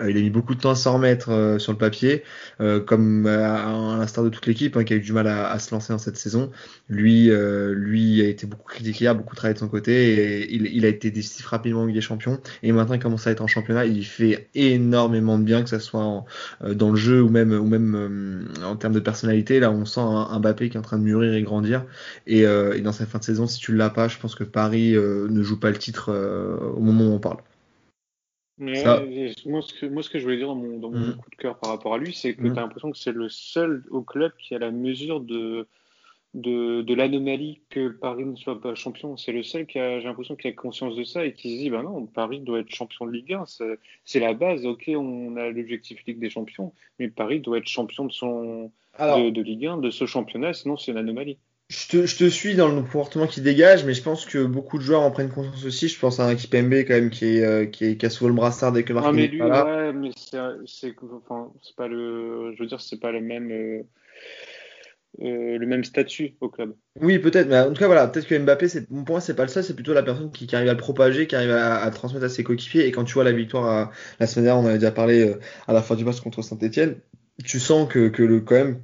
il 0.00 0.16
a 0.16 0.20
mis 0.20 0.30
beaucoup 0.30 0.54
de 0.54 0.60
temps 0.60 0.70
à 0.70 0.74
s'en 0.74 0.94
remettre 0.94 1.56
sur 1.58 1.72
le 1.72 1.78
papier, 1.78 2.24
comme 2.86 3.26
à, 3.26 3.96
l'instar 3.98 4.24
de 4.24 4.28
toute 4.30 4.46
l'équipe 4.46 4.76
hein, 4.76 4.84
qui 4.84 4.92
a 4.94 4.96
eu 4.96 5.00
du 5.00 5.12
mal 5.12 5.26
à, 5.28 5.50
à, 5.50 5.58
se 5.58 5.72
lancer 5.74 5.92
dans 5.92 5.98
cette 5.98 6.16
saison. 6.16 6.50
Lui 6.88 7.30
lui 7.30 8.20
a 8.22 8.28
été 8.28 8.46
beaucoup 8.46 8.70
critiqué, 8.80 9.06
a 9.06 9.14
beaucoup 9.14 9.36
travaillé 9.36 9.54
de 9.54 9.58
son 9.58 9.68
côté 9.68 9.92
et 9.92 10.54
il, 10.54 10.66
il 10.66 10.84
a 10.84 10.88
été 10.88 11.10
décisif 11.10 11.46
rapidement 11.46 11.82
en 11.82 11.86
Ligue 11.86 11.96
des 11.96 12.00
Champions 12.00 12.40
et 12.62 12.72
maintenant 12.72 12.94
il 12.94 13.00
commence 13.00 13.26
à 13.26 13.30
être 13.30 13.42
en 13.42 13.46
championnat. 13.46 13.86
Il 13.86 14.04
fait 14.04 14.48
énormément 14.54 15.38
de 15.38 15.44
bien, 15.44 15.62
que 15.62 15.68
ce 15.68 15.78
soit 15.78 16.24
euh, 16.62 16.74
dans 16.74 16.90
le 16.90 16.96
jeu 16.96 17.22
ou 17.22 17.28
même, 17.28 17.52
ou 17.52 17.66
même 17.66 17.94
euh, 17.94 18.64
en 18.64 18.76
termes 18.76 18.94
de 18.94 19.00
personnalité. 19.00 19.60
Là, 19.60 19.70
on 19.70 19.84
sent 19.84 20.00
un, 20.00 20.38
Mbappé 20.40 20.70
qui 20.70 20.76
est 20.76 20.80
en 20.80 20.82
train 20.82 20.98
de 20.98 21.04
mûrir 21.04 21.34
et 21.34 21.42
grandir. 21.42 21.84
Et, 22.26 22.46
euh, 22.46 22.74
et 22.74 22.80
dans 22.80 22.92
cette 22.92 23.08
fin 23.08 23.18
de 23.18 23.24
saison, 23.24 23.46
si 23.46 23.58
tu 23.60 23.74
l'as 23.74 23.90
pas, 23.90 24.08
je 24.08 24.18
pense 24.18 24.34
que 24.34 24.44
Paris 24.44 24.92
ne 24.92 25.42
joue 25.42 25.60
pas 25.60 25.70
le 25.70 25.78
titre 25.78 26.10
au 26.76 26.80
moment 26.80 27.04
où 27.06 27.12
on 27.12 27.18
parle. 27.18 27.38
moi, 28.58 28.74
ce 28.74 29.74
que, 29.74 29.86
moi, 29.86 30.02
ce 30.02 30.10
que 30.10 30.18
je 30.18 30.24
voulais 30.24 30.38
dire 30.38 30.48
dans 30.48 30.54
mon, 30.54 30.78
dans 30.78 30.90
mon 30.90 30.98
mmh. 30.98 31.16
coup 31.16 31.30
de 31.30 31.36
cœur 31.36 31.58
par 31.58 31.70
rapport 31.70 31.94
à 31.94 31.98
lui, 31.98 32.14
c'est 32.14 32.34
que 32.34 32.42
mmh. 32.42 32.52
tu 32.52 32.58
as 32.58 32.62
l'impression 32.62 32.90
que 32.90 32.98
c'est 32.98 33.12
le 33.12 33.28
seul 33.28 33.84
au 33.90 34.02
club 34.02 34.32
qui 34.38 34.54
a 34.54 34.58
la 34.58 34.70
mesure 34.70 35.20
de, 35.20 35.66
de, 36.34 36.82
de 36.82 36.94
l'anomalie 36.94 37.60
que 37.70 37.88
Paris 37.88 38.24
ne 38.24 38.36
soit 38.36 38.60
pas 38.60 38.74
champion. 38.74 39.16
C'est 39.16 39.32
le 39.32 39.42
seul 39.42 39.66
qui 39.66 39.78
a, 39.78 40.00
j'ai 40.00 40.06
l'impression, 40.06 40.36
qui 40.36 40.48
a 40.48 40.52
conscience 40.52 40.94
de 40.96 41.04
ça 41.04 41.24
et 41.24 41.32
qui 41.32 41.56
se 41.56 41.62
dit, 41.62 41.70
bah 41.70 41.82
non, 41.82 42.06
Paris 42.06 42.40
doit 42.40 42.60
être 42.60 42.70
champion 42.70 43.06
de 43.06 43.12
Ligue 43.12 43.32
1. 43.32 43.44
C'est 44.04 44.20
la 44.20 44.34
base. 44.34 44.64
Ok, 44.64 44.84
on 44.88 45.36
a 45.36 45.50
l'objectif 45.50 45.98
Ligue 46.06 46.20
des 46.20 46.30
Champions, 46.30 46.72
mais 46.98 47.08
Paris 47.08 47.40
doit 47.40 47.58
être 47.58 47.66
champion 47.66 48.04
de 48.04 48.12
son, 48.12 48.70
de, 48.98 49.30
de, 49.30 49.42
Ligue 49.42 49.66
1, 49.66 49.78
de 49.78 49.90
ce 49.90 50.06
championnat, 50.06 50.52
sinon 50.52 50.76
c'est 50.76 50.92
une 50.92 50.98
anomalie. 50.98 51.38
Je 51.68 51.86
te, 51.86 52.04
je 52.04 52.16
te, 52.16 52.28
suis 52.28 52.56
dans 52.56 52.68
le 52.68 52.82
comportement 52.82 53.28
qui 53.28 53.40
dégage, 53.40 53.84
mais 53.84 53.94
je 53.94 54.02
pense 54.02 54.26
que 54.26 54.44
beaucoup 54.44 54.76
de 54.76 54.82
joueurs 54.82 55.02
en 55.02 55.12
prennent 55.12 55.30
conscience 55.30 55.64
aussi. 55.64 55.86
Je 55.86 55.98
pense 56.00 56.18
à 56.18 56.26
un 56.26 56.30
équipe 56.32 56.52
MB 56.52 56.72
quand 56.86 56.94
même 56.94 57.10
qui 57.10 57.36
est, 57.36 57.44
euh, 57.44 57.64
qui, 57.66 57.84
est, 57.84 57.96
qui 57.96 58.06
a 58.06 58.10
souvent 58.10 58.28
le 58.28 58.34
brassard 58.34 58.72
dès 58.72 58.82
que 58.82 58.92
Marquinhos 58.92 59.12
ah, 59.12 59.16
mais 59.16 59.28
lui, 59.28 59.38
pas 59.38 59.48
là. 59.48 59.64
Ouais, 59.64 59.92
mais 59.92 60.10
c'est, 60.16 60.36
enfin, 61.12 61.52
c'est 61.62 61.76
pas 61.76 61.86
le, 61.86 62.54
je 62.56 62.62
veux 62.62 62.68
dire, 62.68 62.80
c'est 62.80 62.98
pas 62.98 63.12
le 63.12 63.20
même. 63.20 63.52
Euh, 63.52 63.82
euh, 65.20 65.58
le 65.58 65.66
même 65.66 65.84
statut 65.84 66.36
au 66.40 66.48
club. 66.48 66.74
Oui, 67.00 67.18
peut-être, 67.18 67.48
mais 67.48 67.58
en 67.58 67.72
tout 67.72 67.80
cas, 67.80 67.86
voilà, 67.86 68.06
peut-être 68.06 68.26
que 68.26 68.38
Mbappé, 68.38 68.68
pour 68.88 69.14
moi, 69.14 69.20
c'est 69.20 69.34
pas 69.34 69.42
le 69.42 69.48
seul, 69.48 69.64
c'est 69.64 69.74
plutôt 69.74 69.92
la 69.92 70.02
personne 70.02 70.30
qui, 70.30 70.54
arrive 70.54 70.68
à 70.68 70.72
le 70.72 70.78
propager, 70.78 71.26
qui 71.26 71.34
arrive 71.34 71.50
à, 71.50 71.82
à, 71.82 71.90
transmettre 71.90 72.24
à 72.24 72.28
ses 72.28 72.44
coéquipiers. 72.44 72.86
Et 72.86 72.92
quand 72.92 73.04
tu 73.04 73.14
vois 73.14 73.24
la 73.24 73.32
victoire 73.32 73.66
à, 73.66 73.90
la 74.20 74.26
semaine 74.26 74.46
dernière, 74.46 74.64
on 74.64 74.66
avait 74.68 74.78
déjà 74.78 74.92
parlé 74.92 75.28
euh, 75.28 75.40
à 75.66 75.72
la 75.72 75.82
fin 75.82 75.96
du 75.96 76.04
match 76.04 76.20
contre 76.20 76.42
Saint-Etienne, 76.42 76.96
tu 77.44 77.58
sens 77.58 77.88
que, 77.88 78.08
que 78.08 78.22
le, 78.22 78.40
quand 78.40 78.54
même, 78.54 78.82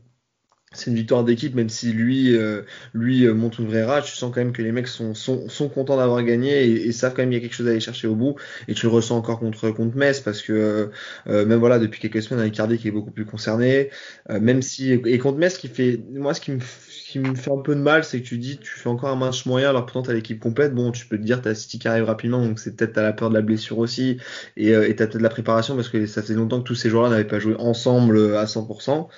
c'est 0.76 0.90
une 0.90 0.96
victoire 0.96 1.24
d'équipe, 1.24 1.54
même 1.54 1.68
si 1.68 1.92
lui, 1.92 2.36
euh, 2.36 2.62
lui 2.94 3.24
euh, 3.26 3.34
monte 3.34 3.58
une 3.58 3.66
vraie 3.66 3.84
rage. 3.84 4.10
Tu 4.10 4.16
sens 4.16 4.32
quand 4.34 4.40
même 4.40 4.52
que 4.52 4.62
les 4.62 4.72
mecs 4.72 4.88
sont, 4.88 5.14
sont, 5.14 5.68
contents 5.68 5.96
d'avoir 5.96 6.22
gagné 6.22 6.64
et, 6.64 6.92
savent 6.92 7.14
quand 7.14 7.22
même 7.22 7.30
qu'il 7.30 7.38
y 7.38 7.40
a 7.40 7.42
quelque 7.42 7.56
chose 7.56 7.66
à 7.66 7.70
aller 7.70 7.80
chercher 7.80 8.06
au 8.08 8.14
bout. 8.14 8.36
Et 8.68 8.74
tu 8.74 8.86
le 8.86 8.92
ressens 8.92 9.16
encore 9.16 9.38
contre, 9.38 9.70
contre 9.70 9.96
Metz 9.96 10.20
parce 10.20 10.42
que 10.42 10.90
euh, 11.28 11.46
même 11.46 11.58
voilà, 11.58 11.78
depuis 11.78 12.00
quelques 12.00 12.22
semaines, 12.22 12.40
avec 12.40 12.54
Cardi 12.54 12.78
qui 12.78 12.88
est 12.88 12.92
beaucoup 12.92 13.10
plus 13.10 13.24
concerné. 13.24 13.90
même 14.28 14.62
si 14.62 14.92
et 14.92 15.18
contre 15.18 15.38
Metz, 15.38 15.58
qui 15.58 15.68
fait 15.68 16.00
moi 16.12 16.34
ce 16.34 16.40
qui 16.40 16.52
me 16.52 16.60
qui 17.06 17.20
me 17.20 17.34
fait 17.34 17.52
un 17.52 17.58
peu 17.58 17.74
de 17.74 17.80
mal, 17.80 18.04
c'est 18.04 18.20
que 18.20 18.26
tu 18.26 18.36
dis 18.36 18.58
tu 18.58 18.70
fais 18.70 18.88
encore 18.88 19.10
un 19.10 19.16
match 19.16 19.46
moyen 19.46 19.70
alors 19.70 19.86
pourtant 19.86 20.02
t'as 20.02 20.12
l'équipe 20.12 20.40
complète. 20.40 20.74
Bon, 20.74 20.90
tu 20.90 21.06
peux 21.06 21.16
te 21.16 21.22
dire 21.22 21.40
t'as 21.40 21.54
City 21.54 21.78
qui 21.78 21.88
arrive 21.88 22.04
rapidement, 22.04 22.44
donc 22.44 22.58
c'est 22.58 22.76
peut-être 22.76 22.94
t'as 22.94 23.02
la 23.02 23.12
peur 23.12 23.30
de 23.30 23.34
la 23.34 23.42
blessure 23.42 23.78
aussi 23.78 24.18
et 24.56 24.74
euh, 24.74 24.86
t'as 24.88 25.06
peut-être 25.06 25.22
la 25.22 25.28
préparation 25.28 25.76
parce 25.76 25.88
que 25.88 26.06
ça 26.06 26.22
faisait 26.22 26.34
longtemps 26.34 26.60
que 26.60 26.66
tous 26.66 26.74
ces 26.74 26.90
joueurs-là 26.90 27.10
n'avaient 27.10 27.24
pas 27.24 27.38
joué 27.38 27.54
ensemble 27.58 28.36
à 28.36 28.44
100%. 28.44 29.08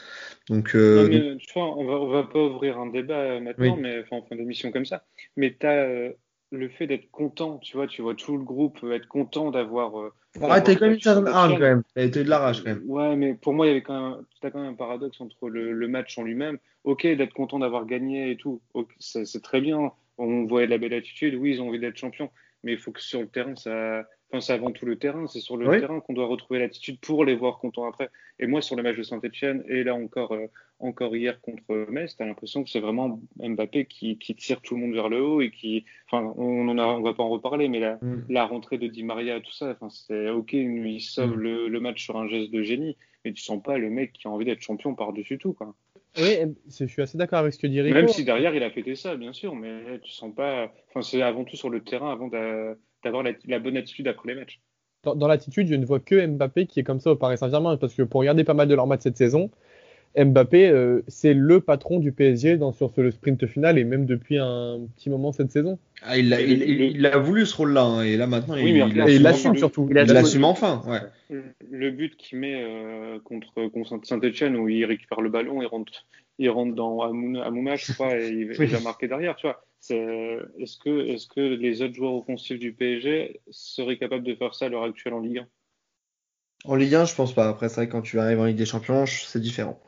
Donc, 0.49 0.74
euh, 0.74 1.09
mais, 1.09 1.36
tu 1.38 1.53
vois, 1.53 1.76
on 1.76 1.84
va, 1.84 1.94
on 1.94 2.09
va 2.09 2.22
pas 2.24 2.38
ouvrir 2.38 2.78
un 2.78 2.86
débat 2.86 3.40
maintenant, 3.40 3.76
mais 3.76 4.01
enfin, 4.01 4.16
en 4.16 4.22
fin 4.22 4.36
d'émission 4.36 4.70
comme 4.72 4.86
ça. 4.86 5.05
Mais 5.36 5.55
tu 5.59 5.66
as 5.66 5.84
euh, 5.84 6.12
le 6.51 6.68
fait 6.68 6.86
d'être 6.86 7.11
content, 7.11 7.59
tu 7.59 7.76
vois, 7.76 7.86
tu 7.86 8.03
vois 8.03 8.14
tout 8.14 8.36
le 8.36 8.44
groupe 8.44 8.78
être 8.90 9.09
content 9.09 9.51
d'avoir. 9.51 9.99
Euh, 10.01 10.12
ouais, 10.40 10.62
t'as 10.62 10.74
quand 10.74 10.86
même 10.86 10.94
une 10.94 11.01
certaine 11.01 11.28
rage 11.28 11.53
quand 11.53 11.61
même. 11.61 11.82
T'as 11.94 12.09
de 12.09 12.22
la 12.22 12.38
rage 12.38 12.62
quand 12.62 12.70
même. 12.70 12.82
Ouais, 12.86 13.16
mais 13.16 13.34
pour 13.34 13.53
moi, 13.53 13.66
il 13.66 13.70
y 13.70 13.72
avait 13.72 13.82
quand 13.82 14.11
même, 14.11 14.24
as 14.42 14.51
quand 14.51 14.61
même 14.61 14.72
un 14.72 14.76
paradoxe 14.76 15.20
entre 15.20 15.49
le, 15.49 15.72
le 15.72 15.88
match 15.88 16.16
en 16.18 16.22
lui-même. 16.22 16.59
Ok, 16.84 17.07
d'être 17.07 17.34
content 17.34 17.59
d'avoir 17.59 17.84
gagné 17.84 18.30
et 18.30 18.36
tout, 18.36 18.62
c'est 18.99 19.42
très 19.42 19.61
bien. 19.61 19.92
On 20.16 20.44
voyait 20.46 20.66
de 20.66 20.72
la 20.72 20.78
belle 20.78 20.94
attitude. 20.94 21.34
Oui, 21.34 21.53
ils 21.53 21.61
ont 21.61 21.68
envie 21.68 21.78
d'être 21.78 21.99
champions, 21.99 22.30
mais 22.62 22.72
il 22.72 22.78
faut 22.78 22.92
que 22.92 23.03
sur 23.03 23.20
le 23.20 23.28
terrain, 23.28 23.55
ça 23.57 24.05
Enfin, 24.31 24.43
c'est 24.43 24.53
avant 24.53 24.70
tout 24.70 24.85
le 24.85 24.99
terrain, 24.99 25.26
c'est 25.26 25.41
sur 25.41 25.57
le 25.57 25.81
terrain 25.81 26.01
qu'on 26.01 26.12
doit 26.12 26.26
retrouver 26.26 26.61
l'attitude 26.61 27.01
pour 27.01 27.24
les 27.24 27.35
voir 27.35 27.59
contents 27.59 27.89
après. 27.89 28.11
Et 28.39 28.47
moi, 28.47 28.61
sur 28.61 28.76
le 28.76 28.83
match 28.83 28.97
de 28.97 29.03
Saint-Etienne, 29.03 29.64
et 29.68 29.85
là 29.85 29.95
encore, 29.95 30.33
euh, 30.33 30.49
encore 30.81 31.16
hier 31.16 31.41
contre 31.41 31.87
Metz, 31.91 32.14
t'as 32.14 32.26
l'impression 32.26 32.62
que 32.62 32.68
c'est 32.68 32.81
vraiment 32.81 33.20
Mbappé 33.39 33.87
qui, 33.87 34.18
qui, 34.18 34.35
tire 34.35 34.61
tout 34.61 34.74
le 34.74 34.83
monde 34.83 34.93
vers 34.93 35.09
le 35.09 35.22
haut 35.22 35.41
et 35.41 35.51
qui, 35.51 35.87
enfin, 36.11 36.35
on 36.37 36.68
en 36.68 36.76
a, 36.76 36.85
on 36.85 37.01
va 37.01 37.14
pas 37.14 37.22
en 37.22 37.31
reparler, 37.31 37.68
mais 37.68 37.81
la, 37.81 37.95
mm. 38.03 38.26
la 38.29 38.45
rentrée 38.45 38.76
de 38.76 38.87
Di 38.87 39.03
Maria, 39.03 39.41
tout 39.41 39.53
ça, 39.53 39.70
enfin, 39.70 39.89
c'est 39.89 40.29
ok, 40.29 40.53
il 40.53 41.01
sauve 41.01 41.37
mm. 41.37 41.41
le, 41.41 41.68
le, 41.68 41.81
match 41.81 42.05
sur 42.05 42.18
un 42.18 42.29
geste 42.29 42.51
de 42.51 42.62
génie, 42.62 42.99
mais 43.24 43.33
tu 43.33 43.43
sens 43.43 43.62
pas 43.62 43.79
le 43.79 43.89
mec 43.89 44.12
qui 44.12 44.29
a 44.29 44.31
envie 44.31 44.45
d'être 44.45 44.61
champion 44.61 44.95
par-dessus 44.95 45.39
tout, 45.39 45.55
quoi. 45.55 45.74
Oui, 46.18 46.37
je 46.66 46.85
suis 46.87 47.03
assez 47.03 47.16
d'accord 47.16 47.41
avec 47.41 47.55
ce 47.55 47.59
que 47.59 47.66
dit 47.66 47.81
Rico. 47.81 47.95
Même 47.95 48.09
si 48.09 48.24
derrière 48.24 48.55
il 48.55 48.62
a 48.62 48.70
fêté 48.70 48.95
ça, 48.97 49.14
bien 49.16 49.33
sûr, 49.33 49.55
mais 49.55 50.01
tu 50.03 50.11
sens 50.11 50.35
pas. 50.35 50.72
Enfin, 50.89 51.03
c'est 51.03 51.22
avant 51.22 51.45
tout 51.45 51.55
sur 51.55 51.70
le 51.70 51.83
terrain, 51.83 52.11
avant 52.11 52.29
de 52.29 52.76
d'avoir 53.05 53.22
la, 53.22 53.59
bonne 53.59 53.76
attitude 53.76 54.09
après 54.09 54.28
les 54.28 54.40
matchs. 54.40 54.61
Dans, 55.05 55.28
l'attitude, 55.28 55.68
je 55.68 55.74
ne 55.74 55.86
vois 55.86 56.01
que 56.01 56.26
Mbappé 56.26 56.66
qui 56.66 56.80
est 56.80 56.82
comme 56.82 57.01
ça 57.01 57.12
au 57.12 57.16
Paris 57.16 57.38
Saint-Germain, 57.38 57.76
parce 57.76 57.94
que 57.94 58.03
pour 58.03 58.20
regarder 58.20 58.44
pas 58.44 58.55
mal 58.55 58.68
de 58.68 58.74
leurs 58.74 58.86
matchs 58.86 59.03
cette 59.03 59.16
saison, 59.16 59.51
Mbappé, 60.16 60.68
euh, 60.68 61.03
c'est 61.07 61.34
le 61.34 61.61
patron 61.61 62.01
du 62.01 62.12
PSG 62.12 62.57
dans, 62.57 62.72
sur 62.72 62.90
le 62.96 63.11
sprint 63.11 63.46
final 63.46 63.78
et 63.78 63.84
même 63.84 64.07
depuis 64.07 64.38
un 64.38 64.80
petit 64.96 65.11
moment 65.11 65.32
cette 65.32 65.53
saison. 65.53 65.78
Ah, 66.03 66.18
il, 66.18 66.32
a, 66.32 66.40
il, 66.40 67.07
a 67.07 67.18
voulu 67.18 67.46
ce 67.46 67.57
rôle-là 67.57 67.82
hein, 67.82 68.03
et 68.03 68.16
là 68.16 68.26
maintenant 68.26 68.57
il, 68.57 68.76
il 69.09 69.22
l'assume 69.22 69.57
surtout. 69.57 69.86
Il 69.90 69.94
l'assume 69.94 70.44
enfin. 70.44 70.82
Ouais. 70.86 71.38
Le 71.70 71.90
but 71.90 72.16
qu'il 72.16 72.38
met 72.38 72.62
euh, 72.64 73.18
contre, 73.20 73.68
contre 73.68 74.05
Saint-Etienne 74.05 74.57
où 74.57 74.68
il 74.68 74.84
récupère 74.84 75.20
le 75.20 75.30
ballon, 75.30 75.62
il 75.62 75.66
rentre, 75.66 76.07
il 76.38 76.51
rentre 76.51 76.74
dans 76.74 77.01
Amouma, 77.03 77.76
je 77.76 77.92
crois, 77.92 78.18
et 78.18 78.28
il, 78.28 78.53
va 78.53 78.80
marquer 78.80 79.09
derrière. 79.09 79.36
Tu 79.36 79.46
vois, 79.46 79.62
est-ce 79.91 80.78
que, 80.78 81.07
est 81.07 81.28
que 81.28 81.41
les 81.41 81.82
autres 81.82 81.95
joueurs 81.95 82.14
offensifs 82.14 82.59
du 82.59 82.72
PSG 82.72 83.41
seraient 83.51 83.99
capables 83.99 84.24
de 84.24 84.34
faire 84.34 84.55
ça 84.55 84.66
à 84.66 84.68
l'heure 84.68 84.84
actuelle 84.84 85.14
en 85.14 85.20
Ligue 85.20 85.39
1 85.39 85.49
En 86.64 86.74
Ligue 86.74 86.95
1, 86.95 87.05
je 87.07 87.14
pense 87.14 87.34
pas. 87.34 87.49
Après, 87.49 87.68
c'est 87.68 87.76
vrai 87.76 87.89
quand 87.89 88.03
tu 88.03 88.18
arrives 88.18 88.41
en 88.41 88.45
Ligue 88.45 88.57
des 88.57 88.66
Champions, 88.66 89.07
c'est 89.07 89.41
différent. 89.41 89.80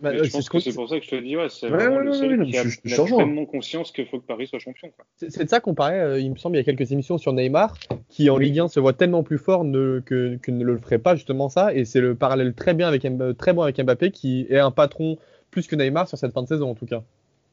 Bah, 0.00 0.12
je 0.22 0.30
pense 0.30 0.48
que 0.48 0.60
c'est 0.60 0.72
pour 0.72 0.88
ça 0.88 0.98
que 0.98 1.04
je 1.04 1.10
te 1.10 1.16
dis, 1.16 1.36
ouais, 1.36 1.48
c'est 1.48 1.68
vraiment 1.68 1.98
le 1.98 2.12
seul 2.12 2.44
qui 2.46 2.56
a, 2.56 3.04
pleinement 3.04 3.46
conscience 3.46 3.90
qu'il 3.90 4.06
faut 4.06 4.20
que 4.20 4.26
Paris 4.26 4.46
soit 4.46 4.58
champion. 4.58 4.90
C'est 5.16 5.42
de 5.42 5.48
ça 5.48 5.60
qu'on 5.60 5.74
parlait, 5.74 5.98
euh, 5.98 6.20
il 6.20 6.30
me 6.30 6.36
semble, 6.36 6.56
il 6.56 6.60
y 6.60 6.62
a 6.62 6.64
quelques 6.64 6.92
émissions 6.92 7.18
sur 7.18 7.32
Neymar, 7.32 7.76
qui 8.08 8.30
en 8.30 8.36
Ligue 8.36 8.60
1 8.60 8.68
se 8.68 8.80
voit 8.80 8.92
tellement 8.92 9.22
plus 9.22 9.38
fort 9.38 9.62
que, 9.62 10.38
que, 10.40 10.50
ne 10.50 10.64
le 10.64 10.78
ferait 10.78 10.98
pas 10.98 11.16
justement 11.16 11.48
ça, 11.48 11.74
et 11.74 11.84
c'est 11.84 12.00
le 12.00 12.14
parallèle 12.14 12.54
très 12.54 12.74
bien 12.74 12.86
avec 12.86 13.06
très 13.36 13.52
bon 13.52 13.62
avec 13.62 13.80
Mbappé, 13.80 14.10
qui 14.10 14.46
est 14.48 14.58
un 14.58 14.70
patron 14.70 15.18
plus 15.50 15.66
que 15.66 15.74
Neymar 15.74 16.08
sur 16.08 16.18
cette 16.18 16.32
fin 16.32 16.42
de 16.42 16.48
saison 16.48 16.70
en 16.70 16.74
tout 16.74 16.86
cas. 16.86 17.02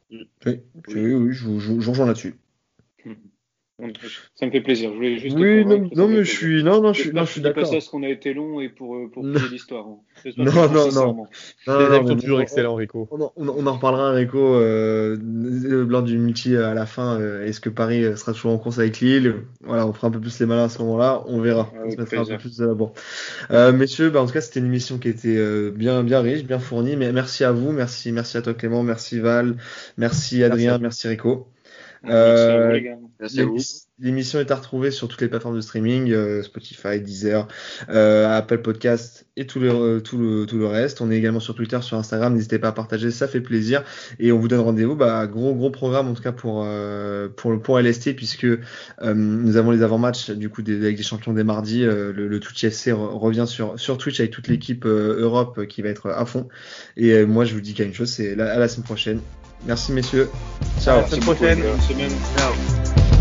Oui, 0.10 0.62
oui, 0.88 1.14
oui, 1.14 1.34
je, 1.34 1.60
je, 1.60 1.80
je 1.80 1.90
rejoins 1.90 2.06
là-dessus. 2.08 2.36
Ça 4.36 4.46
me 4.46 4.52
fait 4.52 4.62
plaisir. 4.62 4.90
Je 4.92 4.96
voulais 4.96 5.18
juste. 5.18 5.36
Oui, 5.36 5.66
non, 5.66 5.90
non 5.94 6.08
mais 6.08 6.24
je 6.24 6.32
suis, 6.32 6.64
non, 6.64 6.82
non, 6.82 6.94
je 6.94 7.02
suis, 7.02 7.12
non, 7.12 7.26
je 7.26 7.32
suis 7.32 7.42
d'accord. 7.42 7.68
C'est 7.68 7.86
qu'on 7.90 8.04
a 8.04 8.08
été 8.08 8.34
long 8.34 8.62
et 8.62 8.70
pour 8.70 8.96
euh, 8.96 9.10
pour 9.12 9.24
l'histoire. 9.26 9.86
Hein. 9.86 10.32
Non, 10.38 10.70
non, 10.72 10.92
non. 10.92 12.04
non, 12.04 12.16
toujours 12.16 12.40
excellent, 12.40 12.76
Rico. 12.76 13.10
On 13.12 13.22
en, 13.22 13.34
on 13.36 13.68
en 13.68 13.74
reparlera, 13.74 14.12
Rico, 14.12 14.40
euh, 14.40 15.18
lors 15.22 16.04
du 16.04 16.18
multi 16.18 16.56
à 16.56 16.74
la 16.74 16.86
fin. 16.86 17.20
Euh, 17.20 17.46
Est-ce 17.46 17.60
que 17.60 17.70
Paris 17.70 18.06
euh, 18.06 18.16
sera 18.16 18.32
toujours 18.32 18.54
en 18.54 18.58
course 18.58 18.80
avec 18.80 19.02
Lille? 19.02 19.36
Voilà, 19.62 19.86
on 19.86 19.92
fera 19.92 20.08
un 20.08 20.12
peu 20.12 20.22
plus 20.22 20.40
les 20.40 20.46
malins 20.46 20.66
à 20.66 20.70
ce 20.70 20.80
moment-là. 20.80 21.24
On 21.28 21.42
verra. 21.42 21.70
on 21.84 21.92
se 21.92 21.98
mettra 21.98 22.22
un 22.22 22.26
peu 22.26 22.38
plus 22.38 22.62
bon. 22.62 22.94
Euh, 23.52 23.74
messieurs, 23.74 24.10
bah, 24.10 24.22
en 24.22 24.26
tout 24.26 24.34
cas, 24.34 24.42
c'était 24.42 24.62
une 24.62 24.68
émission 24.68 25.00
qui 25.00 25.10
était 25.10 25.36
euh, 25.36 25.72
bien, 25.72 26.02
bien 26.04 26.22
riche, 26.22 26.46
bien 26.46 26.60
fournie. 26.60 26.96
Mais 26.96 27.12
merci 27.12 27.44
à 27.44 27.52
vous, 27.52 27.74
merci, 27.74 28.14
merci 28.14 28.38
à 28.38 28.42
toi 28.42 28.54
Clément, 28.54 28.84
merci 28.84 29.20
Val, 29.20 29.58
merci 29.98 30.44
Adrien, 30.44 30.78
merci, 30.78 30.82
merci 30.82 31.08
Rico. 31.10 31.48
Euh, 32.08 32.80
l'émission 34.00 34.40
est 34.40 34.52
à 34.52 34.56
retrouver 34.56 34.92
sur 34.92 35.08
toutes 35.08 35.22
les 35.22 35.28
plateformes 35.28 35.56
de 35.56 35.62
streaming, 35.62 36.12
euh, 36.12 36.44
Spotify, 36.44 37.00
Deezer, 37.00 37.48
euh, 37.90 38.38
Apple 38.38 38.60
Podcast 38.60 39.28
et 39.38 39.48
tout 39.48 39.60
le, 39.60 40.02
tout, 40.02 40.18
le, 40.18 40.46
tout 40.46 40.58
le 40.58 40.68
reste. 40.68 41.02
On 41.02 41.12
est 41.12 41.18
également 41.18 41.40
sur 41.40 41.56
Twitter, 41.56 41.80
sur 41.82 41.98
Instagram. 41.98 42.34
N'hésitez 42.34 42.60
pas 42.60 42.70
à 42.70 42.72
partager, 42.72 43.12
ça 43.12 43.28
fait 43.28 43.42
plaisir. 43.42 43.84
Et 44.20 44.32
on 44.32 44.40
vous 44.40 44.48
donne 44.48 44.62
rendez-vous. 44.62 44.96
Bah, 44.96 45.26
gros 45.28 45.54
gros 45.54 45.70
programme 45.70 46.08
en 46.08 46.14
tout 46.14 46.24
cas 46.24 46.32
pour 46.32 46.68
pour 47.36 47.62
pour 47.62 47.80
LST 47.80 48.16
puisque 48.16 48.48
nous 49.04 49.58
avons 49.58 49.72
les 49.72 49.82
avant-matchs 49.82 50.32
du 50.32 50.50
coup 50.50 50.62
des, 50.62 50.76
avec 50.76 50.98
des 50.98 51.04
champions 51.04 51.34
des 51.34 51.44
mardis. 51.44 51.84
le, 51.84 52.40
Twitch 52.40 52.64
FC 52.64 52.92
revient 52.92 53.46
sur 53.48 53.80
sur 53.80 53.98
Twitch 53.98 54.20
avec 54.20 54.32
toute 54.32 54.48
l'équipe 54.48 54.86
Europe 54.86 55.66
qui 55.68 55.82
va 55.82 55.90
être 55.90 56.10
à 56.10 56.26
fond. 56.26 56.48
Et 56.98 57.26
moi 57.26 57.46
je 57.46 57.54
vous 57.54 57.62
dis 57.62 57.76
a 57.80 57.84
une 57.84 57.94
chose, 57.94 58.10
c'est 58.10 58.40
à 58.40 58.58
la 58.60 58.68
semaine 58.68 58.86
prochaine. 58.86 59.20
Merci 59.64 59.92
messieurs. 59.92 60.32
Ciao. 60.82 61.00
À 61.00 61.02
la 61.02 61.08
semaine 61.08 61.22
prochaine. 61.22 61.62
Bonne 61.62 61.82
semaine. 61.82 62.12
Ciao. 62.38 63.15